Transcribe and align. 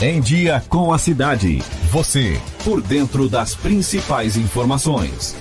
Em 0.00 0.20
Dia 0.20 0.62
com 0.68 0.92
a 0.92 0.98
Cidade. 0.98 1.58
Você, 1.90 2.40
por 2.64 2.80
dentro 2.80 3.28
das 3.28 3.56
principais 3.56 4.36
informações. 4.36 5.34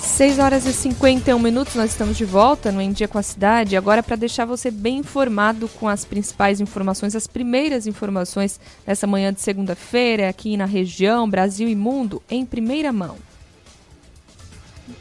6 0.00 0.38
horas 0.38 0.64
e 0.64 0.72
51 0.72 1.40
minutos, 1.40 1.74
nós 1.74 1.90
estamos 1.90 2.16
de 2.16 2.24
volta 2.24 2.70
no 2.70 2.80
Em 2.80 2.92
Dia 2.92 3.08
com 3.08 3.18
a 3.18 3.22
Cidade. 3.22 3.76
Agora, 3.76 4.00
para 4.00 4.14
deixar 4.14 4.44
você 4.44 4.70
bem 4.70 4.98
informado 4.98 5.66
com 5.66 5.88
as 5.88 6.04
principais 6.04 6.60
informações, 6.60 7.16
as 7.16 7.26
primeiras 7.26 7.88
informações 7.88 8.60
dessa 8.86 9.08
manhã 9.08 9.32
de 9.32 9.40
segunda-feira, 9.40 10.28
aqui 10.28 10.56
na 10.56 10.66
região, 10.66 11.28
Brasil 11.28 11.68
e 11.68 11.74
mundo, 11.74 12.22
em 12.30 12.46
primeira 12.46 12.92
mão. 12.92 13.16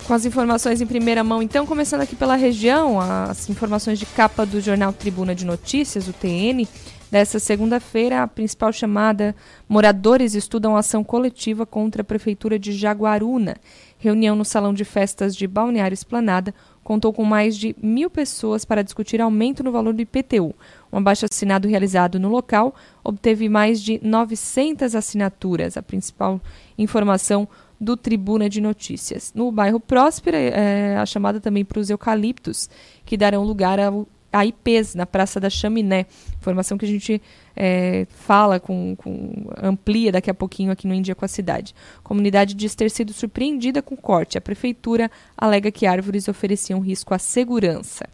Com 0.07 0.13
as 0.13 0.25
informações 0.25 0.79
em 0.79 0.85
primeira 0.85 1.23
mão, 1.23 1.41
então, 1.41 1.65
começando 1.65 2.01
aqui 2.01 2.15
pela 2.15 2.35
região, 2.35 2.99
as 3.01 3.49
informações 3.49 3.99
de 3.99 4.05
capa 4.05 4.45
do 4.45 4.61
jornal 4.61 4.93
Tribuna 4.93 5.35
de 5.35 5.45
Notícias, 5.45 6.07
o 6.07 6.13
TN, 6.13 6.65
dessa 7.11 7.37
segunda-feira, 7.37 8.23
a 8.23 8.27
principal 8.27 8.71
chamada: 8.71 9.35
moradores 9.67 10.35
estudam 10.35 10.77
ação 10.77 11.03
coletiva 11.03 11.65
contra 11.65 12.01
a 12.01 12.05
Prefeitura 12.05 12.57
de 12.57 12.71
Jaguaruna. 12.71 13.57
Reunião 13.99 14.35
no 14.35 14.43
Salão 14.43 14.73
de 14.73 14.83
Festas 14.83 15.35
de 15.35 15.47
Balneário 15.47 15.93
Esplanada 15.93 16.53
contou 16.83 17.13
com 17.13 17.23
mais 17.23 17.57
de 17.57 17.75
mil 17.81 18.09
pessoas 18.09 18.65
para 18.65 18.83
discutir 18.83 19.21
aumento 19.21 19.63
no 19.63 19.71
valor 19.71 19.93
do 19.93 20.01
IPTU. 20.01 20.53
Um 20.91 20.97
abaixo-assinado 20.97 21.67
realizado 21.67 22.19
no 22.19 22.29
local 22.29 22.75
obteve 23.03 23.47
mais 23.47 23.81
de 23.81 23.99
900 24.03 24.95
assinaturas. 24.95 25.77
A 25.77 25.81
principal 25.81 26.41
informação 26.77 27.47
do 27.79 27.97
Tribuna 27.97 28.49
de 28.49 28.61
Notícias. 28.61 29.31
No 29.33 29.51
bairro 29.51 29.79
Próspera, 29.79 30.37
é, 30.37 30.97
a 30.97 31.05
chamada 31.05 31.39
também 31.39 31.65
para 31.65 31.79
os 31.79 31.89
eucaliptos, 31.89 32.69
que 33.05 33.17
darão 33.17 33.43
lugar 33.43 33.79
ao 33.79 34.07
a 34.33 34.43
IPs 34.43 34.95
na 34.95 35.05
Praça 35.05 35.39
da 35.39 35.49
Chaminé. 35.49 36.07
Informação 36.39 36.75
que 36.75 36.85
a 36.85 36.87
gente 36.87 37.21
é, 37.55 38.07
fala, 38.09 38.59
com, 38.59 38.95
com, 38.95 39.47
amplia 39.61 40.11
daqui 40.11 40.29
a 40.29 40.33
pouquinho 40.33 40.71
aqui 40.71 40.87
no 40.87 40.93
Índia 40.93 41.13
com 41.13 41.23
a 41.23 41.27
cidade. 41.27 41.75
A 41.99 42.01
comunidade 42.01 42.55
diz 42.55 42.73
ter 42.73 42.89
sido 42.89 43.13
surpreendida 43.13 43.81
com 43.81 43.95
corte. 43.95 44.37
A 44.37 44.41
prefeitura 44.41 45.09
alega 45.37 45.71
que 45.71 45.85
árvores 45.85 46.27
ofereciam 46.27 46.79
risco 46.79 47.13
à 47.13 47.19
segurança. 47.19 48.09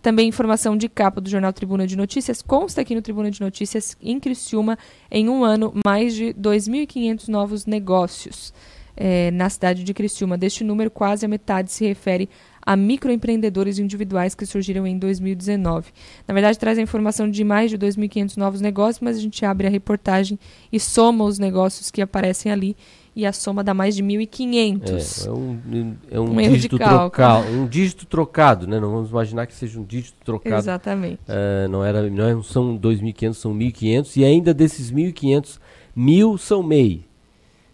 Também 0.00 0.28
informação 0.28 0.76
de 0.76 0.88
capa 0.88 1.20
do 1.20 1.28
jornal 1.28 1.52
Tribuna 1.52 1.86
de 1.86 1.96
Notícias. 1.96 2.40
Consta 2.40 2.80
aqui 2.80 2.94
no 2.94 3.02
Tribuna 3.02 3.30
de 3.30 3.40
Notícias, 3.40 3.96
em 4.00 4.18
Criciúma, 4.18 4.78
em 5.10 5.28
um 5.28 5.44
ano, 5.44 5.74
mais 5.84 6.14
de 6.14 6.32
2.500 6.32 7.28
novos 7.28 7.66
negócios 7.66 8.54
é, 9.02 9.30
na 9.30 9.48
cidade 9.48 9.82
de 9.82 9.94
Criciúma. 9.94 10.36
Deste 10.36 10.62
número, 10.62 10.90
quase 10.90 11.24
a 11.24 11.28
metade 11.28 11.72
se 11.72 11.86
refere 11.86 12.28
a 12.60 12.76
microempreendedores 12.76 13.78
individuais 13.78 14.34
que 14.34 14.44
surgiram 14.44 14.86
em 14.86 14.98
2019. 14.98 15.90
Na 16.28 16.34
verdade, 16.34 16.58
traz 16.58 16.78
a 16.78 16.82
informação 16.82 17.28
de 17.28 17.42
mais 17.42 17.70
de 17.70 17.78
2.500 17.78 18.36
novos 18.36 18.60
negócios, 18.60 19.00
mas 19.00 19.16
a 19.16 19.20
gente 19.20 19.42
abre 19.46 19.66
a 19.66 19.70
reportagem 19.70 20.38
e 20.70 20.78
soma 20.78 21.24
os 21.24 21.38
negócios 21.38 21.90
que 21.90 22.02
aparecem 22.02 22.52
ali 22.52 22.76
e 23.16 23.24
a 23.24 23.32
soma 23.32 23.64
dá 23.64 23.72
mais 23.72 23.96
de 23.96 24.02
1.500. 24.02 25.24
É, 25.24 25.28
é 25.28 25.32
um, 25.32 25.96
é 26.10 26.20
um, 26.20 26.30
um 26.30 26.36
dígito 26.36 26.78
trocado, 26.78 27.48
um 27.48 27.66
dígito 27.66 28.06
trocado, 28.06 28.66
né? 28.66 28.78
Não 28.78 28.90
vamos 28.90 29.10
imaginar 29.10 29.46
que 29.46 29.54
seja 29.54 29.80
um 29.80 29.84
dígito 29.84 30.18
trocado. 30.22 30.56
Exatamente. 30.56 31.20
Uh, 31.26 31.68
não 31.70 31.82
era, 31.82 32.08
não 32.10 32.42
são 32.42 32.78
2.500, 32.78 33.32
são 33.32 33.54
1.500 33.54 34.16
e 34.18 34.24
ainda 34.24 34.52
desses 34.52 34.92
1.500, 34.92 35.58
mil 35.96 36.36
são 36.36 36.62
MEI. 36.62 37.09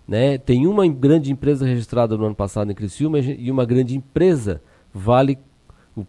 Né? 0.06 0.38
Tem 0.38 0.66
uma 0.66 0.86
grande 0.86 1.32
empresa 1.32 1.66
registrada 1.66 2.16
no 2.16 2.26
ano 2.26 2.34
passado 2.34 2.70
em 2.70 2.74
Criciúma 2.74 3.18
e 3.18 3.50
uma 3.50 3.64
grande 3.64 3.96
empresa 3.96 4.62
vale 4.92 5.38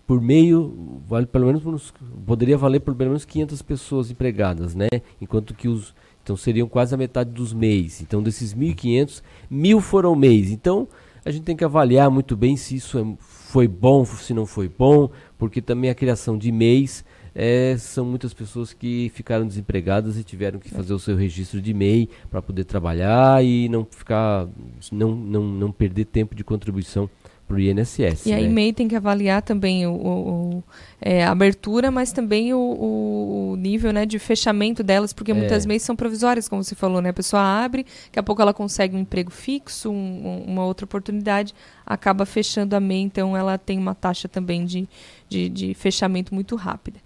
por 0.05 0.21
meio, 0.21 1.01
vale 1.07 1.25
pelo 1.25 1.45
menos, 1.45 1.93
poderia 2.25 2.57
valer 2.57 2.81
por 2.81 2.93
pelo 2.93 3.11
menos 3.11 3.23
500 3.23 3.61
pessoas 3.61 4.11
empregadas, 4.11 4.75
né? 4.75 4.87
Enquanto 5.21 5.53
que 5.53 5.67
os, 5.67 5.95
então 6.21 6.35
seriam 6.35 6.67
quase 6.67 6.93
a 6.93 6.97
metade 6.97 7.29
dos 7.31 7.53
MEIs. 7.53 8.01
Então 8.01 8.21
desses 8.21 8.53
1.500, 8.53 9.21
mil 9.49 9.79
foram 9.79 10.13
MEIs. 10.15 10.51
Então 10.51 10.87
a 11.23 11.31
gente 11.31 11.43
tem 11.43 11.55
que 11.55 11.63
avaliar 11.63 12.09
muito 12.11 12.35
bem 12.35 12.57
se 12.57 12.75
isso 12.75 12.99
é, 12.99 13.05
foi 13.19 13.67
bom, 13.67 14.03
se 14.05 14.33
não 14.33 14.45
foi 14.45 14.67
bom, 14.67 15.09
porque 15.37 15.61
também 15.61 15.89
a 15.89 15.95
criação 15.95 16.37
de 16.37 16.51
MEIs 16.51 17.05
é, 17.39 17.77
são 17.77 18.03
muitas 18.03 18.33
pessoas 18.33 18.73
que 18.73 19.11
ficaram 19.13 19.45
desempregadas 19.45 20.17
e 20.17 20.23
tiveram 20.23 20.57
que 20.57 20.71
fazer 20.71 20.91
o 20.91 20.97
seu 20.97 21.15
registro 21.15 21.61
de 21.61 21.71
MEI 21.71 22.09
para 22.31 22.41
poder 22.41 22.63
trabalhar 22.63 23.45
e 23.45 23.69
não 23.69 23.85
ficar, 23.85 24.47
não, 24.91 25.15
não, 25.15 25.43
não 25.43 25.71
perder 25.71 26.05
tempo 26.05 26.33
de 26.33 26.43
contribuição 26.43 27.07
para 27.47 27.55
o 27.55 27.59
INSS. 27.59 28.25
E 28.25 28.29
né? 28.31 28.35
a 28.35 28.41
EMEI 28.41 28.73
tem 28.73 28.87
que 28.87 28.95
avaliar 28.95 29.41
também 29.41 29.87
o, 29.87 29.93
o 29.93 30.63
é, 30.99 31.23
a 31.23 31.31
abertura, 31.31 31.89
mas 31.89 32.11
também 32.11 32.53
o, 32.53 32.59
o, 32.59 33.55
nível 33.55 33.93
né, 33.93 34.05
de 34.05 34.19
fechamento 34.19 34.83
delas, 34.83 35.13
porque 35.13 35.31
é. 35.31 35.33
muitas 35.33 35.65
MEIs 35.65 35.83
são 35.83 35.95
provisórias, 35.95 36.49
como 36.49 36.63
você 36.63 36.75
falou, 36.75 37.01
né? 37.01 37.09
A 37.09 37.13
pessoa 37.13 37.41
abre, 37.41 37.85
daqui 38.05 38.19
a 38.19 38.23
pouco 38.23 38.41
ela 38.41 38.53
consegue 38.53 38.95
um 38.95 38.99
emprego 38.99 39.31
fixo, 39.31 39.89
um, 39.89 40.43
uma 40.45 40.65
outra 40.65 40.83
oportunidade, 40.85 41.53
acaba 41.85 42.25
fechando 42.25 42.75
a 42.75 42.79
MEI, 42.79 43.01
então 43.01 43.37
ela 43.37 43.57
tem 43.57 43.77
uma 43.77 43.95
taxa 43.95 44.27
também 44.27 44.65
de, 44.65 44.89
de, 45.29 45.47
de 45.47 45.73
fechamento 45.73 46.33
muito 46.33 46.55
rápida. 46.55 46.99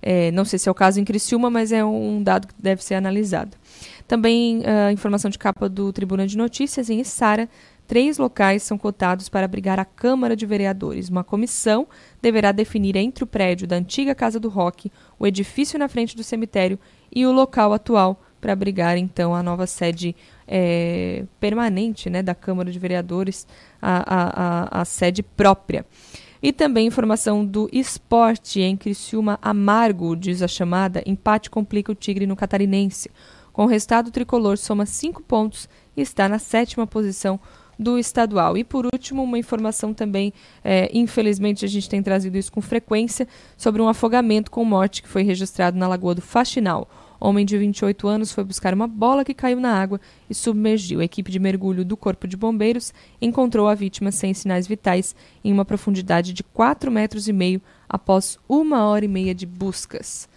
É, 0.00 0.30
não 0.30 0.44
sei 0.44 0.58
se 0.58 0.68
é 0.68 0.72
o 0.72 0.74
caso 0.74 1.00
em 1.00 1.04
Criciúma, 1.04 1.50
mas 1.50 1.72
é 1.72 1.84
um 1.84 2.22
dado 2.22 2.48
que 2.48 2.54
deve 2.58 2.82
ser 2.82 2.94
analisado. 2.94 3.56
Também 4.06 4.62
a 4.64 4.88
uh, 4.88 4.92
informação 4.92 5.30
de 5.30 5.38
capa 5.38 5.68
do 5.68 5.92
Tribuna 5.92 6.26
de 6.26 6.36
Notícias, 6.36 6.88
em 6.88 7.04
Sara 7.04 7.48
Três 7.88 8.18
locais 8.18 8.62
são 8.62 8.76
cotados 8.76 9.30
para 9.30 9.46
abrigar 9.46 9.80
a 9.80 9.84
Câmara 9.84 10.36
de 10.36 10.44
Vereadores. 10.44 11.08
Uma 11.08 11.24
comissão 11.24 11.88
deverá 12.20 12.52
definir 12.52 12.94
entre 12.96 13.24
o 13.24 13.26
prédio 13.26 13.66
da 13.66 13.76
antiga 13.76 14.14
Casa 14.14 14.38
do 14.38 14.50
Roque, 14.50 14.92
o 15.18 15.26
edifício 15.26 15.78
na 15.78 15.88
frente 15.88 16.14
do 16.14 16.22
cemitério 16.22 16.78
e 17.10 17.24
o 17.24 17.32
local 17.32 17.72
atual 17.72 18.22
para 18.42 18.52
abrigar 18.52 18.98
então 18.98 19.34
a 19.34 19.42
nova 19.42 19.66
sede 19.66 20.14
é, 20.46 21.24
permanente 21.40 22.10
né, 22.10 22.22
da 22.22 22.34
Câmara 22.34 22.70
de 22.70 22.78
Vereadores, 22.78 23.46
a, 23.80 23.96
a, 23.96 24.78
a, 24.78 24.82
a 24.82 24.84
sede 24.84 25.22
própria. 25.22 25.86
E 26.42 26.52
também 26.52 26.86
informação 26.86 27.44
do 27.44 27.68
esporte 27.72 28.60
em 28.60 28.76
Criciúma 28.76 29.38
amargo, 29.42 30.14
diz 30.14 30.40
a 30.40 30.48
chamada, 30.48 31.02
empate 31.04 31.50
complica 31.50 31.90
o 31.90 31.94
Tigre 31.94 32.26
no 32.26 32.36
Catarinense. 32.36 33.10
Com 33.52 33.64
o 33.64 33.66
resultado, 33.66 34.06
o 34.06 34.12
tricolor 34.12 34.56
soma 34.56 34.86
cinco 34.86 35.20
pontos 35.22 35.68
e 35.96 36.00
está 36.00 36.28
na 36.28 36.38
sétima 36.38 36.86
posição 36.86 37.40
do 37.78 37.98
estadual. 37.98 38.56
E 38.56 38.62
por 38.62 38.86
último, 38.86 39.22
uma 39.22 39.38
informação 39.38 39.92
também, 39.92 40.32
é, 40.62 40.88
infelizmente 40.92 41.64
a 41.64 41.68
gente 41.68 41.88
tem 41.88 42.02
trazido 42.02 42.38
isso 42.38 42.52
com 42.52 42.60
frequência, 42.60 43.26
sobre 43.56 43.82
um 43.82 43.88
afogamento 43.88 44.50
com 44.50 44.64
morte 44.64 45.02
que 45.02 45.08
foi 45.08 45.22
registrado 45.22 45.76
na 45.76 45.88
Lagoa 45.88 46.14
do 46.14 46.22
Faxinal. 46.22 46.88
Homem 47.20 47.44
de 47.44 47.58
28 47.58 48.06
anos 48.06 48.32
foi 48.32 48.44
buscar 48.44 48.72
uma 48.72 48.86
bola 48.86 49.24
que 49.24 49.34
caiu 49.34 49.60
na 49.60 49.72
água 49.72 50.00
e 50.30 50.34
submergiu. 50.34 51.00
A 51.00 51.04
equipe 51.04 51.30
de 51.30 51.38
mergulho 51.38 51.84
do 51.84 51.96
Corpo 51.96 52.28
de 52.28 52.36
Bombeiros 52.36 52.92
encontrou 53.20 53.66
a 53.68 53.74
vítima 53.74 54.12
sem 54.12 54.32
sinais 54.32 54.66
vitais 54.66 55.16
em 55.44 55.52
uma 55.52 55.64
profundidade 55.64 56.32
de 56.32 56.42
4 56.42 56.90
metros 56.90 57.28
e 57.28 57.32
meio 57.32 57.60
após 57.88 58.38
uma 58.48 58.84
hora 58.86 59.04
e 59.04 59.08
meia 59.08 59.34
de 59.34 59.46
buscas. 59.46 60.28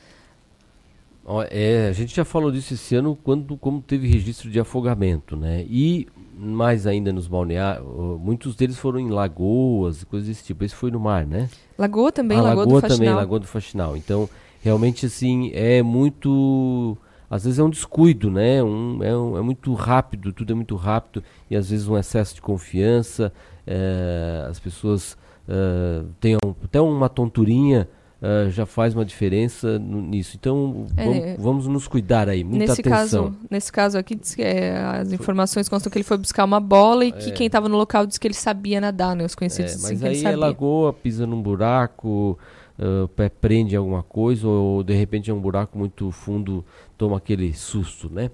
É, 1.50 1.88
a 1.88 1.94
gente 1.94 2.16
já 2.16 2.25
falou 2.25 2.52
disso 2.52 2.74
esse 2.74 2.96
ano 2.96 3.18
quando 3.24 3.56
como 3.56 3.81
teve 3.81 4.08
registro 4.08 4.50
de 4.50 4.59
afogamento, 4.59 5.38
né? 5.38 5.63
E 5.69 6.08
mais 6.36 6.88
ainda 6.88 7.13
nos 7.13 7.28
balneários, 7.28 7.86
muitos 8.19 8.56
deles 8.56 8.78
foram 8.78 9.00
em 9.00 9.09
lagoas, 9.09 10.03
coisas 10.03 10.28
desse 10.28 10.44
tipo. 10.44 10.63
Esse 10.63 10.74
foi 10.74 10.90
no 10.90 11.00
mar, 11.00 11.25
né? 11.25 11.48
Lagoa 11.78 12.12
também, 12.12 12.38
ah, 12.40 12.42
Lagoa, 12.42 12.66
Lagoa 12.66 12.81
do 12.81 12.88
também, 12.88 13.13
Lagoa 13.13 13.40
do 13.40 13.48
Faxinal. 13.48 13.96
Então, 13.96 14.28
realmente 14.61 15.05
assim, 15.05 15.51
é 15.53 15.81
muito 15.81 16.97
às 17.29 17.45
vezes 17.45 17.59
é 17.59 17.63
um 17.63 17.69
descuido, 17.69 18.29
né? 18.29 18.61
Um, 18.61 19.01
é, 19.01 19.16
um, 19.16 19.38
é, 19.38 19.41
muito 19.41 19.73
rápido, 19.73 20.33
tudo 20.33 20.51
é 20.51 20.55
muito 20.55 20.75
rápido 20.75 21.23
e 21.49 21.55
às 21.55 21.69
vezes 21.69 21.88
um 21.88 21.97
excesso 21.97 22.35
de 22.35 22.41
confiança, 22.41 23.31
é, 23.66 24.45
as 24.50 24.59
pessoas 24.59 25.17
é, 25.47 26.03
têm 26.19 26.35
um, 26.35 26.53
até 26.63 26.81
uma 26.81 27.07
tonturinha 27.07 27.88
uh, 28.21 28.50
já 28.50 28.66
faz 28.66 28.94
uma 28.94 29.03
diferença 29.03 29.79
nisso. 29.79 30.38
Então, 30.39 30.86
é, 30.95 31.06
vamos, 31.06 31.44
vamos, 31.44 31.68
nos 31.68 31.88
cuidar 31.88 32.30
aí, 32.30 32.44
muita 32.44 32.68
nesse 32.68 32.81
atenção. 32.81 33.24
Caso, 33.25 33.38
nesse 33.50 33.71
caso 33.71 33.97
aqui, 33.97 34.19
é, 34.38 34.77
as 34.77 35.12
informações 35.12 35.68
constam 35.68 35.91
que 35.91 35.97
ele 35.97 36.03
foi 36.03 36.18
buscar 36.18 36.45
uma 36.45 36.59
bola 36.59 37.06
e 37.06 37.12
que 37.12 37.30
é. 37.30 37.31
quem 37.31 37.47
estava 37.47 37.68
no 37.68 37.77
local 37.77 38.06
disse 38.06 38.19
que 38.19 38.27
ele 38.27 38.33
sabia 38.33 38.80
nadar, 38.80 39.15
né? 39.15 39.25
Os 39.25 39.36
conhecidos 39.36 39.83
é, 39.83 39.89
Mas 39.89 40.00
que 40.00 40.06
aí 40.06 40.13
ele 40.13 40.21
sabia. 40.21 40.33
é 40.33 40.39
lagoa, 40.39 40.94
pisa 40.94 41.25
num 41.25 41.41
buraco, 41.41 42.38
uh, 42.81 43.07
pé 43.10 43.30
prende 43.30 43.75
alguma 43.75 44.04
coisa, 44.04 44.48
ou 44.48 44.83
de 44.83 44.94
repente 44.94 45.30
é 45.30 45.33
um 45.33 45.39
buraco 45.39 45.78
muito 45.78 46.12
fundo, 46.12 46.66
toma 46.98 47.18
aquele 47.18 47.54
susto, 47.54 48.10
né? 48.10 48.31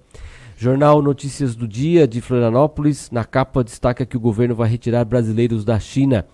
Jornal 0.58 1.02
Notícias 1.04 1.56
do 1.56 1.68
Dia 1.68 2.08
de 2.08 2.20
Florianópolis, 2.20 3.12
na 3.12 3.24
capa 3.24 3.64
destaca 3.64 4.06
que 4.06 4.18
o 4.18 4.20
governo 4.20 4.56
vai 4.56 4.68
retirar 4.68 5.06
brasileiros 5.06 5.64
da 5.64 5.80
China. 5.80 6.26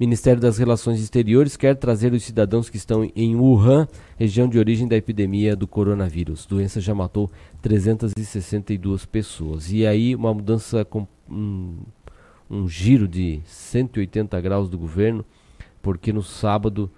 Ministério 0.00 0.40
das 0.40 0.58
Relações 0.58 1.00
Exteriores 1.00 1.56
quer 1.56 1.74
trazer 1.74 2.12
os 2.12 2.22
cidadãos 2.22 2.70
que 2.70 2.76
estão 2.76 3.08
em 3.16 3.34
Wuhan, 3.34 3.88
região 4.16 4.48
de 4.48 4.56
origem 4.56 4.86
da 4.86 4.96
epidemia 4.96 5.56
do 5.56 5.66
coronavírus. 5.66 6.46
Doença 6.46 6.80
já 6.80 6.94
matou 6.94 7.30
362 7.62 9.04
pessoas. 9.04 9.72
E 9.72 9.84
aí 9.84 10.14
uma 10.14 10.32
mudança 10.32 10.84
com 10.84 11.06
um, 11.28 11.78
um 12.48 12.68
giro 12.68 13.08
de 13.08 13.40
180 13.44 14.40
graus 14.40 14.68
do 14.68 14.78
governo, 14.78 15.24
porque 15.82 16.12
no 16.12 16.22
sábado 16.22 16.88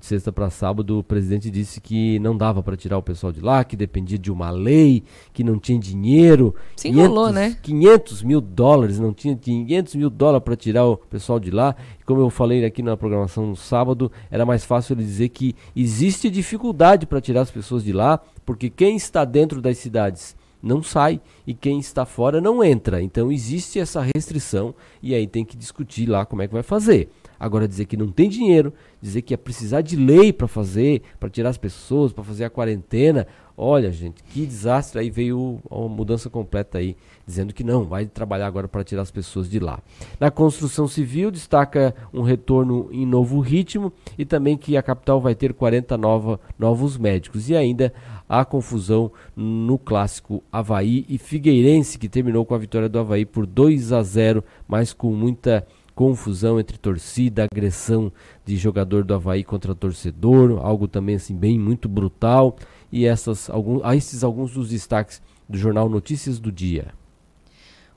de 0.00 0.06
sexta 0.06 0.32
para 0.32 0.50
sábado, 0.50 0.98
o 0.98 1.04
presidente 1.04 1.50
disse 1.50 1.80
que 1.80 2.18
não 2.18 2.36
dava 2.36 2.62
para 2.62 2.76
tirar 2.76 2.98
o 2.98 3.02
pessoal 3.02 3.30
de 3.30 3.40
lá, 3.40 3.62
que 3.62 3.76
dependia 3.76 4.18
de 4.18 4.32
uma 4.32 4.50
lei, 4.50 5.04
que 5.32 5.44
não 5.44 5.58
tinha 5.58 5.78
dinheiro. 5.78 6.54
Se 6.74 6.88
enrolou, 6.88 7.28
500, 7.28 7.34
né? 7.34 7.56
500 7.62 8.22
mil 8.22 8.40
dólares, 8.40 8.98
não 8.98 9.12
tinha 9.12 9.36
500 9.36 9.94
mil 9.94 10.10
dólares 10.10 10.44
para 10.44 10.56
tirar 10.56 10.86
o 10.86 10.96
pessoal 10.96 11.38
de 11.38 11.50
lá. 11.50 11.76
Como 12.04 12.20
eu 12.20 12.30
falei 12.30 12.64
aqui 12.64 12.82
na 12.82 12.96
programação 12.96 13.46
no 13.46 13.56
sábado, 13.56 14.10
era 14.30 14.44
mais 14.44 14.64
fácil 14.64 14.94
ele 14.94 15.04
dizer 15.04 15.28
que 15.28 15.54
existe 15.76 16.30
dificuldade 16.30 17.06
para 17.06 17.20
tirar 17.20 17.42
as 17.42 17.50
pessoas 17.50 17.84
de 17.84 17.92
lá, 17.92 18.18
porque 18.44 18.70
quem 18.70 18.96
está 18.96 19.24
dentro 19.24 19.60
das 19.60 19.78
cidades 19.78 20.34
não 20.62 20.82
sai 20.82 21.20
e 21.46 21.54
quem 21.54 21.78
está 21.78 22.04
fora 22.04 22.40
não 22.40 22.64
entra. 22.64 23.02
Então 23.02 23.30
existe 23.30 23.78
essa 23.78 24.04
restrição 24.14 24.74
e 25.02 25.14
aí 25.14 25.26
tem 25.26 25.44
que 25.44 25.56
discutir 25.56 26.08
lá 26.08 26.26
como 26.26 26.42
é 26.42 26.48
que 26.48 26.54
vai 26.54 26.62
fazer. 26.62 27.10
Agora 27.40 27.66
dizer 27.66 27.86
que 27.86 27.96
não 27.96 28.08
tem 28.08 28.28
dinheiro, 28.28 28.70
dizer 29.00 29.22
que 29.22 29.32
ia 29.32 29.38
precisar 29.38 29.80
de 29.80 29.96
lei 29.96 30.30
para 30.30 30.46
fazer, 30.46 31.00
para 31.18 31.30
tirar 31.30 31.48
as 31.48 31.56
pessoas, 31.56 32.12
para 32.12 32.22
fazer 32.22 32.44
a 32.44 32.50
quarentena. 32.50 33.26
Olha, 33.56 33.90
gente, 33.90 34.22
que 34.22 34.44
desastre. 34.44 35.00
Aí 35.00 35.10
veio 35.10 35.58
uma 35.70 35.88
mudança 35.88 36.28
completa 36.28 36.76
aí, 36.76 36.94
dizendo 37.26 37.54
que 37.54 37.64
não, 37.64 37.84
vai 37.84 38.04
trabalhar 38.04 38.46
agora 38.46 38.68
para 38.68 38.84
tirar 38.84 39.00
as 39.00 39.10
pessoas 39.10 39.48
de 39.48 39.58
lá. 39.58 39.80
Na 40.18 40.30
construção 40.30 40.86
civil, 40.86 41.30
destaca 41.30 41.94
um 42.12 42.20
retorno 42.20 42.90
em 42.92 43.06
novo 43.06 43.40
ritmo 43.40 43.90
e 44.18 44.26
também 44.26 44.58
que 44.58 44.76
a 44.76 44.82
capital 44.82 45.18
vai 45.18 45.34
ter 45.34 45.54
40 45.54 45.96
nova, 45.96 46.38
novos 46.58 46.98
médicos. 46.98 47.48
E 47.48 47.56
ainda 47.56 47.90
a 48.28 48.44
confusão 48.44 49.10
no 49.34 49.78
clássico 49.78 50.42
Havaí 50.52 51.06
e 51.08 51.16
Figueirense, 51.18 51.98
que 51.98 52.08
terminou 52.08 52.44
com 52.44 52.54
a 52.54 52.58
vitória 52.58 52.88
do 52.88 52.98
Havaí 52.98 53.24
por 53.24 53.46
2 53.46 53.92
a 53.92 54.02
0, 54.02 54.44
mas 54.68 54.92
com 54.92 55.10
muita 55.12 55.66
confusão 56.00 56.58
entre 56.58 56.78
torcida, 56.78 57.44
agressão 57.44 58.10
de 58.42 58.56
jogador 58.56 59.04
do 59.04 59.12
Havaí 59.12 59.44
contra 59.44 59.74
torcedor, 59.74 60.58
algo 60.64 60.88
também 60.88 61.16
assim 61.16 61.36
bem 61.36 61.58
muito 61.58 61.90
brutal. 61.90 62.56
E 62.90 63.04
essas, 63.04 63.50
algum, 63.50 63.86
esses 63.92 64.24
alguns 64.24 64.54
dos 64.54 64.70
destaques 64.70 65.20
do 65.46 65.58
jornal 65.58 65.90
Notícias 65.90 66.38
do 66.38 66.50
Dia. 66.50 66.94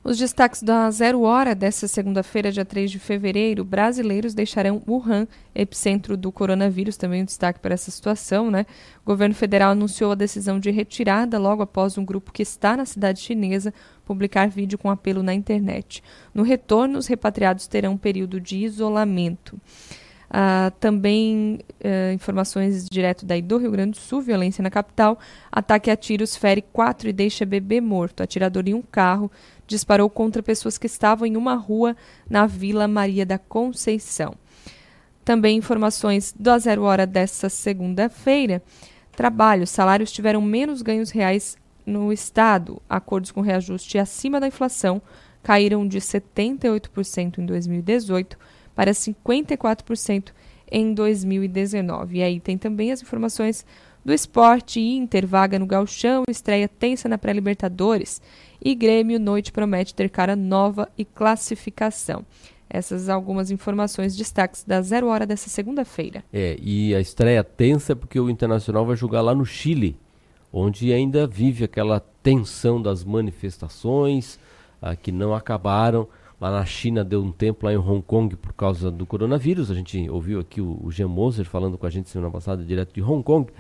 Os 0.04 0.18
destaques 0.18 0.62
da 0.62 0.92
zero 0.92 1.22
hora 1.22 1.56
desta 1.56 1.88
segunda-feira, 1.88 2.52
dia 2.52 2.66
3 2.66 2.92
de 2.92 3.00
fevereiro, 3.00 3.64
brasileiros 3.64 4.34
deixarão 4.34 4.84
Wuhan, 4.86 5.26
epicentro 5.56 6.18
do 6.18 6.30
coronavírus, 6.30 6.98
também 6.98 7.22
um 7.22 7.26
destaque 7.26 7.62
para 7.62 7.74
essa 7.74 7.90
situação, 7.90 8.52
né? 8.52 8.66
O 9.02 9.06
governo 9.06 9.34
federal 9.34 9.72
anunciou 9.72 10.12
a 10.12 10.16
decisão 10.16 10.60
de 10.60 10.70
retirada 10.72 11.40
logo 11.40 11.62
após 11.62 11.98
um 11.98 12.04
grupo 12.04 12.34
que 12.34 12.44
está 12.44 12.76
na 12.76 12.86
cidade 12.86 13.22
chinesa 13.22 13.74
publicar 14.06 14.48
vídeo 14.50 14.78
com 14.78 14.90
apelo 14.90 15.24
na 15.24 15.34
internet. 15.34 16.04
No 16.34 16.44
retorno, 16.44 16.98
os 16.98 17.08
repatriados 17.08 17.68
terão 17.68 17.94
um 17.94 17.98
período 17.98 18.40
de 18.40 18.58
isolamento. 18.58 19.60
Uh, 20.34 20.72
também 20.80 21.60
uh, 21.84 22.12
informações 22.12 22.90
direto 22.90 23.24
daí 23.24 23.40
do 23.40 23.58
Rio 23.58 23.70
Grande 23.70 23.92
do 23.92 23.98
Sul, 23.98 24.20
violência 24.20 24.64
na 24.64 24.72
capital. 24.72 25.20
Ataque 25.52 25.92
a 25.92 25.96
tiros 25.96 26.36
fere 26.36 26.62
quatro 26.62 27.08
e 27.08 27.14
deixa 27.14 27.46
bebê 27.46 27.80
morto. 27.80 28.24
Atirador 28.24 28.64
em 28.68 28.74
um 28.74 28.82
carro 28.82 29.32
disparou 29.68 30.10
contra 30.10 30.42
pessoas 30.42 30.78
que 30.78 30.88
estavam 30.88 31.28
em 31.28 31.38
uma 31.38 31.54
rua 31.54 31.96
na 32.28 32.48
Vila 32.48 32.88
Maria 32.88 33.26
da 33.28 33.38
Conceição. 33.38 34.34
Também 35.24 35.58
informações 35.58 36.34
do 36.38 36.58
Zero 36.58 36.82
Hora 36.84 37.06
dessa 37.06 37.48
segunda-feira. 37.48 38.62
Trabalho, 39.16 39.68
salários 39.68 40.12
tiveram 40.12 40.42
menos 40.42 40.82
ganhos 40.82 41.12
reais 41.12 41.56
no 41.86 42.12
Estado. 42.12 42.82
Acordos 42.90 43.32
com 43.32 43.42
reajuste 43.42 43.98
acima 43.98 44.40
da 44.40 44.48
inflação 44.48 45.02
caíram 45.42 45.86
de 45.88 46.00
78% 46.00 47.38
em 47.38 47.46
2018 47.46 48.38
para 48.74 48.92
54% 48.92 50.32
em 50.72 50.94
2019. 50.94 52.18
E 52.18 52.24
aí 52.24 52.40
tem 52.40 52.58
também 52.58 52.92
as 52.92 53.02
informações 53.02 53.66
do 54.04 54.14
esporte, 54.14 54.80
Inter, 54.80 55.26
vaga 55.26 55.58
no 55.58 55.66
galchão, 55.66 56.24
estreia 56.30 56.68
tensa 56.68 57.08
na 57.08 57.18
pré-libertadores 57.18 58.22
e 58.64 58.76
Grêmio, 58.76 59.20
noite 59.20 59.52
promete 59.52 59.94
ter 59.94 60.10
cara 60.10 60.36
nova 60.36 60.90
e 60.98 61.06
classificação. 61.06 62.26
Essas 62.70 63.08
algumas 63.08 63.52
informações, 63.52 64.16
destaques 64.16 64.64
da 64.64 64.82
zero 64.82 65.08
hora 65.08 65.28
dessa 65.28 65.48
segunda-feira. 65.48 66.24
É, 66.34 66.58
e 66.60 66.96
a 66.96 67.00
estreia 67.00 67.44
tensa 67.44 67.96
porque 67.96 68.20
o 68.20 68.30
Internacional 68.30 68.86
vai 68.86 68.96
jogar 68.96 69.22
lá 69.22 69.36
no 69.36 69.46
Chile, 69.46 69.96
onde 70.54 70.94
ainda 70.94 71.26
vive 71.26 71.64
aquela 71.64 72.00
tensão 72.00 72.80
das 72.80 73.04
manifestações 73.04 74.40
ah, 74.80 74.96
que 74.96 75.12
não 75.12 75.34
acabaram. 75.34 76.08
Lá 76.40 76.52
na 76.52 76.66
China 76.66 77.04
deu 77.04 77.24
um 77.24 77.32
tempo, 77.32 77.66
lá 77.66 77.74
em 77.74 77.78
Hong 77.78 78.02
Kong, 78.02 78.36
por 78.36 78.54
causa 78.54 78.92
do 78.92 79.06
coronavírus. 79.06 79.72
A 79.72 79.74
gente 79.74 80.08
ouviu 80.10 80.40
aqui 80.40 80.62
o, 80.62 80.80
o 80.84 80.92
Jean 80.92 81.08
Moser 81.08 81.46
falando 81.46 81.78
com 81.78 81.88
a 81.88 81.90
gente 81.90 82.10
semana 82.10 82.30
passada, 82.30 82.64
direto 82.64 82.94
de 82.94 83.02
Hong 83.02 83.24
Kong. 83.24 83.52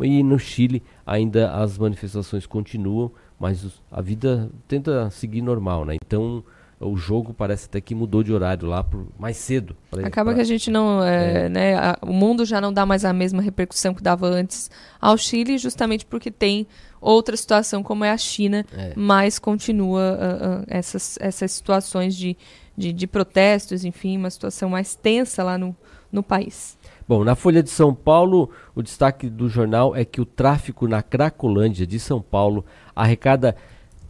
E 0.00 0.22
no 0.22 0.38
Chile 0.38 0.82
ainda 1.06 1.52
as 1.52 1.76
manifestações 1.78 2.46
continuam, 2.46 3.12
mas 3.38 3.80
a 3.92 4.00
vida 4.00 4.50
tenta 4.66 5.10
seguir 5.10 5.42
normal, 5.42 5.84
né? 5.84 5.96
Então 6.02 6.42
o 6.80 6.96
jogo 6.96 7.34
parece 7.34 7.66
até 7.66 7.78
que 7.78 7.94
mudou 7.94 8.22
de 8.22 8.32
horário 8.32 8.66
lá 8.66 8.82
por 8.82 9.06
mais 9.18 9.36
cedo. 9.36 9.76
Pra, 9.90 10.06
Acaba 10.06 10.30
pra... 10.30 10.36
que 10.36 10.40
a 10.40 10.44
gente 10.44 10.70
não, 10.70 11.04
é, 11.04 11.44
é. 11.44 11.48
né, 11.50 11.74
a, 11.74 11.98
o 12.00 12.12
mundo 12.12 12.46
já 12.46 12.58
não 12.58 12.72
dá 12.72 12.86
mais 12.86 13.04
a 13.04 13.12
mesma 13.12 13.42
repercussão 13.42 13.92
que 13.92 14.02
dava 14.02 14.26
antes 14.26 14.70
ao 14.98 15.18
Chile, 15.18 15.58
justamente 15.58 16.06
porque 16.06 16.30
tem 16.30 16.66
outra 16.98 17.36
situação 17.36 17.82
como 17.82 18.02
é 18.02 18.10
a 18.10 18.16
China, 18.16 18.64
é. 18.72 18.94
mas 18.96 19.38
continua 19.38 20.00
uh, 20.00 20.60
uh, 20.60 20.64
essas, 20.68 21.18
essas 21.20 21.52
situações 21.52 22.16
de, 22.16 22.34
de, 22.76 22.94
de, 22.94 23.06
protestos, 23.06 23.84
enfim, 23.84 24.16
uma 24.16 24.30
situação 24.30 24.70
mais 24.70 24.94
tensa 24.94 25.44
lá 25.44 25.58
no, 25.58 25.76
no 26.10 26.22
país. 26.22 26.78
Bom, 27.06 27.24
na 27.24 27.34
Folha 27.34 27.62
de 27.62 27.70
São 27.70 27.94
Paulo, 27.94 28.50
o 28.74 28.82
destaque 28.82 29.28
do 29.28 29.50
jornal 29.50 29.94
é 29.94 30.04
que 30.04 30.20
o 30.20 30.24
tráfico 30.24 30.88
na 30.88 31.02
Cracolândia 31.02 31.86
de 31.86 31.98
São 32.00 32.22
Paulo 32.22 32.64
arrecada 32.94 33.54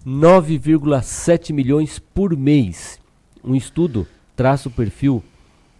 9,7 0.06 1.52
milhões 1.52 1.98
por 1.98 2.34
mês. 2.34 2.98
Um 3.44 3.54
estudo 3.54 4.06
traça 4.34 4.68
o 4.68 4.72
perfil 4.72 5.22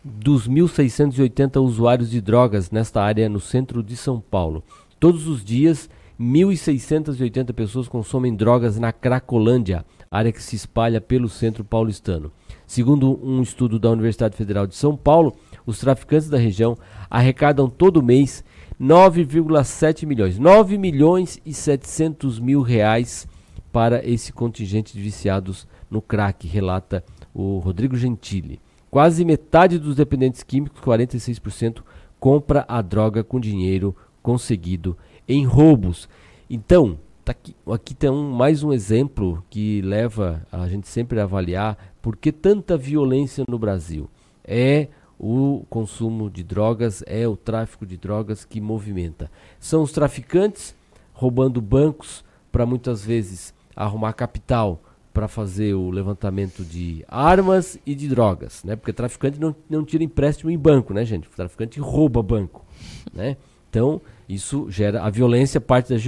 dos 0.05 0.47
1.680 0.47 1.59
usuários 1.63 2.11
de 2.11 2.21
drogas 2.21 2.71
nesta 2.71 3.03
área 3.03 3.31
no 3.31 3.41
centro 3.41 3.83
de 3.83 3.97
São 3.97 4.21
Paulo. 4.21 4.63
Todos 4.99 5.27
os 5.27 5.43
dias, 5.43 5.89
1.680 6.21 7.55
pessoas 7.55 7.89
consomem 7.89 8.37
drogas 8.37 8.79
na 8.79 8.93
Cracolândia, 8.93 9.87
área 10.11 10.33
que 10.33 10.43
se 10.43 10.55
espalha 10.55 11.01
pelo 11.01 11.29
centro 11.29 11.65
paulistano. 11.65 12.31
Segundo 12.67 13.19
um 13.27 13.41
estudo 13.41 13.79
da 13.79 13.91
Universidade 13.91 14.37
Federal 14.37 14.67
de 14.67 14.77
São 14.77 14.95
Paulo, 14.95 15.35
os 15.65 15.79
traficantes 15.79 16.29
da 16.29 16.37
região 16.37 16.77
arrecadam 17.09 17.71
todo 17.71 18.03
mês 18.03 18.45
9,7 18.79 20.05
milhões, 20.07 20.39
9 20.39 20.77
milhões 20.77 21.41
e 21.45 21.55
700 21.55 22.39
mil 22.39 22.61
reais 22.61 23.27
para 23.73 24.05
esse 24.05 24.33
contingente 24.33 24.93
de 24.93 25.03
viciados 25.03 25.67
no 25.91 26.03
crack, 26.03 26.47
relata 26.47 27.05
o 27.35 27.59
Rodrigo 27.59 27.97
Gentili. 27.97 28.61
Quase 28.91 29.25
metade 29.25 29.79
dos 29.79 29.97
dependentes 29.97 30.43
químicos, 30.43 30.81
46%, 30.81 31.83
compra 32.19 32.65
a 32.69 32.83
droga 32.83 33.23
com 33.23 33.39
dinheiro 33.39 33.95
conseguido 34.23 34.97
em 35.29 35.45
roubos. 35.45 36.09
Então, 36.49 36.99
tá 37.25 37.33
aqui, 37.33 37.55
aqui 37.73 37.95
tem 37.95 38.11
um, 38.11 38.31
mais 38.33 38.63
um 38.63 38.73
exemplo 38.73 39.45
que 39.49 39.81
leva 39.83 40.45
a 40.51 40.69
gente 40.69 40.89
sempre 40.89 41.21
a 41.21 41.23
avaliar 41.23 41.79
por 42.03 42.17
que 42.17 42.33
tanta 42.33 42.77
violência 42.77 43.45
no 43.49 43.59
Brasil. 43.59 44.09
É 44.45 44.89
o 45.19 45.65
consumo 45.71 46.31
de 46.31 46.43
drogas, 46.43 47.05
é 47.07 47.29
o 47.29 47.37
tráfico 47.37 47.87
de 47.87 47.97
drogas 47.97 48.45
que 48.45 48.61
movimenta. 48.61 49.31
São 49.61 49.83
os 49.83 49.93
traficantes 49.93 50.75
roubando 51.13 51.61
bancos 51.61 52.25
para 52.51 52.67
muitas 52.67 53.05
vezes 53.05 53.55
arrumar 53.85 54.13
capital 54.13 54.83
para 55.13 55.27
fazer 55.27 55.75
o 55.75 55.91
levantamento 55.91 56.65
de 56.65 57.05
armas 57.09 57.79
e 57.85 57.95
de 57.95 58.09
drogas, 58.09 58.63
né? 58.63 58.77
Porque 58.77 58.93
traficante 58.93 59.41
não, 59.41 59.55
não 59.69 59.85
tira 59.85 60.05
empréstimo 60.05 60.51
em 60.51 60.59
banco, 60.59 60.95
né, 60.95 61.05
gente? 61.05 61.27
O 61.27 61.31
traficante 61.33 61.81
rouba 61.81 62.23
banco, 62.23 62.65
né? 63.13 63.37
Então, 63.69 64.01
isso 64.29 64.67
gera 64.71 65.03
a 65.03 65.11
violência, 65.11 65.61
parte 65.61 65.93
da 65.93 65.99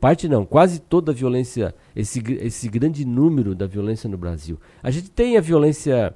parte 0.00 0.28
não, 0.28 0.44
quase 0.44 0.80
toda 0.80 1.12
a 1.12 1.14
violência, 1.14 1.72
esse, 1.94 2.20
esse 2.40 2.68
grande 2.68 3.04
número 3.04 3.54
da 3.54 3.66
violência 3.66 4.08
no 4.08 4.18
Brasil. 4.18 4.58
A 4.82 4.90
gente 4.90 5.10
tem 5.10 5.36
a 5.36 5.40
violência 5.40 6.12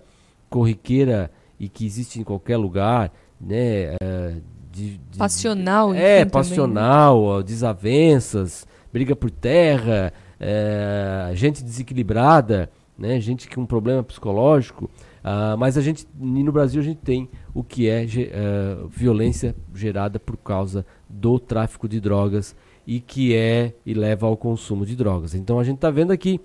corriqueira 0.50 1.30
e 1.58 1.68
que 1.68 1.86
existe 1.86 2.18
em 2.18 2.24
qualquer 2.24 2.56
lugar, 2.56 3.12
né? 3.40 3.94
É, 4.00 4.36
de, 4.72 4.98
de, 4.98 5.18
passional, 5.18 5.94
É, 5.94 6.24
passional, 6.24 7.16
também, 7.16 7.36
né? 7.38 7.42
desavenças, 7.44 8.66
briga 8.92 9.14
por 9.14 9.30
terra, 9.30 10.12
é, 10.38 11.30
gente 11.34 11.62
desequilibrada, 11.62 12.70
né, 12.98 13.20
gente 13.20 13.48
com 13.48 13.66
problema 13.66 14.02
psicológico, 14.02 14.86
uh, 14.86 15.56
mas 15.58 15.76
a 15.76 15.82
gente 15.82 16.06
no 16.18 16.50
Brasil 16.50 16.80
a 16.80 16.84
gente 16.84 16.98
tem 16.98 17.28
o 17.52 17.62
que 17.62 17.88
é 17.88 18.04
uh, 18.04 18.88
violência 18.88 19.54
gerada 19.74 20.18
por 20.18 20.36
causa 20.36 20.86
do 21.08 21.38
tráfico 21.38 21.88
de 21.88 22.00
drogas 22.00 22.56
e 22.86 23.00
que 23.00 23.34
é 23.34 23.74
e 23.84 23.92
leva 23.92 24.26
ao 24.26 24.36
consumo 24.36 24.86
de 24.86 24.96
drogas. 24.96 25.34
Então 25.34 25.58
a 25.58 25.64
gente 25.64 25.76
está 25.76 25.90
vendo 25.90 26.10
aqui 26.10 26.40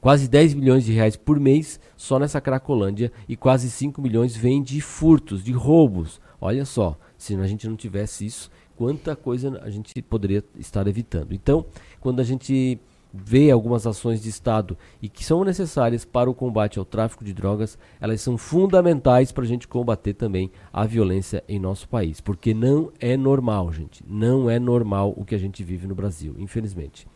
quase 0.00 0.28
10 0.28 0.54
milhões 0.54 0.84
de 0.84 0.92
reais 0.92 1.16
por 1.16 1.38
mês 1.38 1.78
só 1.96 2.18
nessa 2.18 2.40
Cracolândia 2.40 3.12
e 3.28 3.36
quase 3.36 3.70
5 3.70 4.02
milhões 4.02 4.36
vem 4.36 4.62
de 4.62 4.80
furtos, 4.80 5.44
de 5.44 5.52
roubos. 5.52 6.20
Olha 6.40 6.64
só, 6.64 6.98
Se 7.16 7.34
a 7.36 7.46
gente 7.46 7.66
não 7.66 7.76
tivesse 7.76 8.26
isso, 8.26 8.50
quanta 8.76 9.14
coisa 9.14 9.60
a 9.62 9.70
gente 9.70 10.00
poderia 10.02 10.44
estar 10.58 10.86
evitando. 10.86 11.32
Então, 11.32 11.64
quando 12.00 12.20
a 12.20 12.24
gente 12.24 12.78
vê 13.16 13.48
algumas 13.48 13.86
ações 13.86 14.20
de 14.20 14.28
Estado 14.28 14.76
e 15.00 15.08
que 15.08 15.24
são 15.24 15.44
necessárias 15.44 16.04
para 16.04 16.28
o 16.28 16.34
combate 16.34 16.80
ao 16.80 16.84
tráfico 16.84 17.24
de 17.24 17.32
drogas, 17.32 17.78
elas 18.00 18.20
são 18.20 18.36
fundamentais 18.36 19.30
para 19.30 19.44
a 19.44 19.46
gente 19.46 19.68
combater 19.68 20.14
também 20.14 20.50
a 20.72 20.84
violência 20.84 21.44
em 21.48 21.60
nosso 21.60 21.88
país. 21.88 22.20
Porque 22.20 22.52
não 22.52 22.90
é 22.98 23.16
normal, 23.16 23.72
gente. 23.72 24.02
Não 24.08 24.50
é 24.50 24.58
normal 24.58 25.14
o 25.16 25.24
que 25.24 25.34
a 25.34 25.38
gente 25.38 25.62
vive 25.62 25.86
no 25.86 25.94
Brasil, 25.94 26.34
infelizmente. 26.38 27.06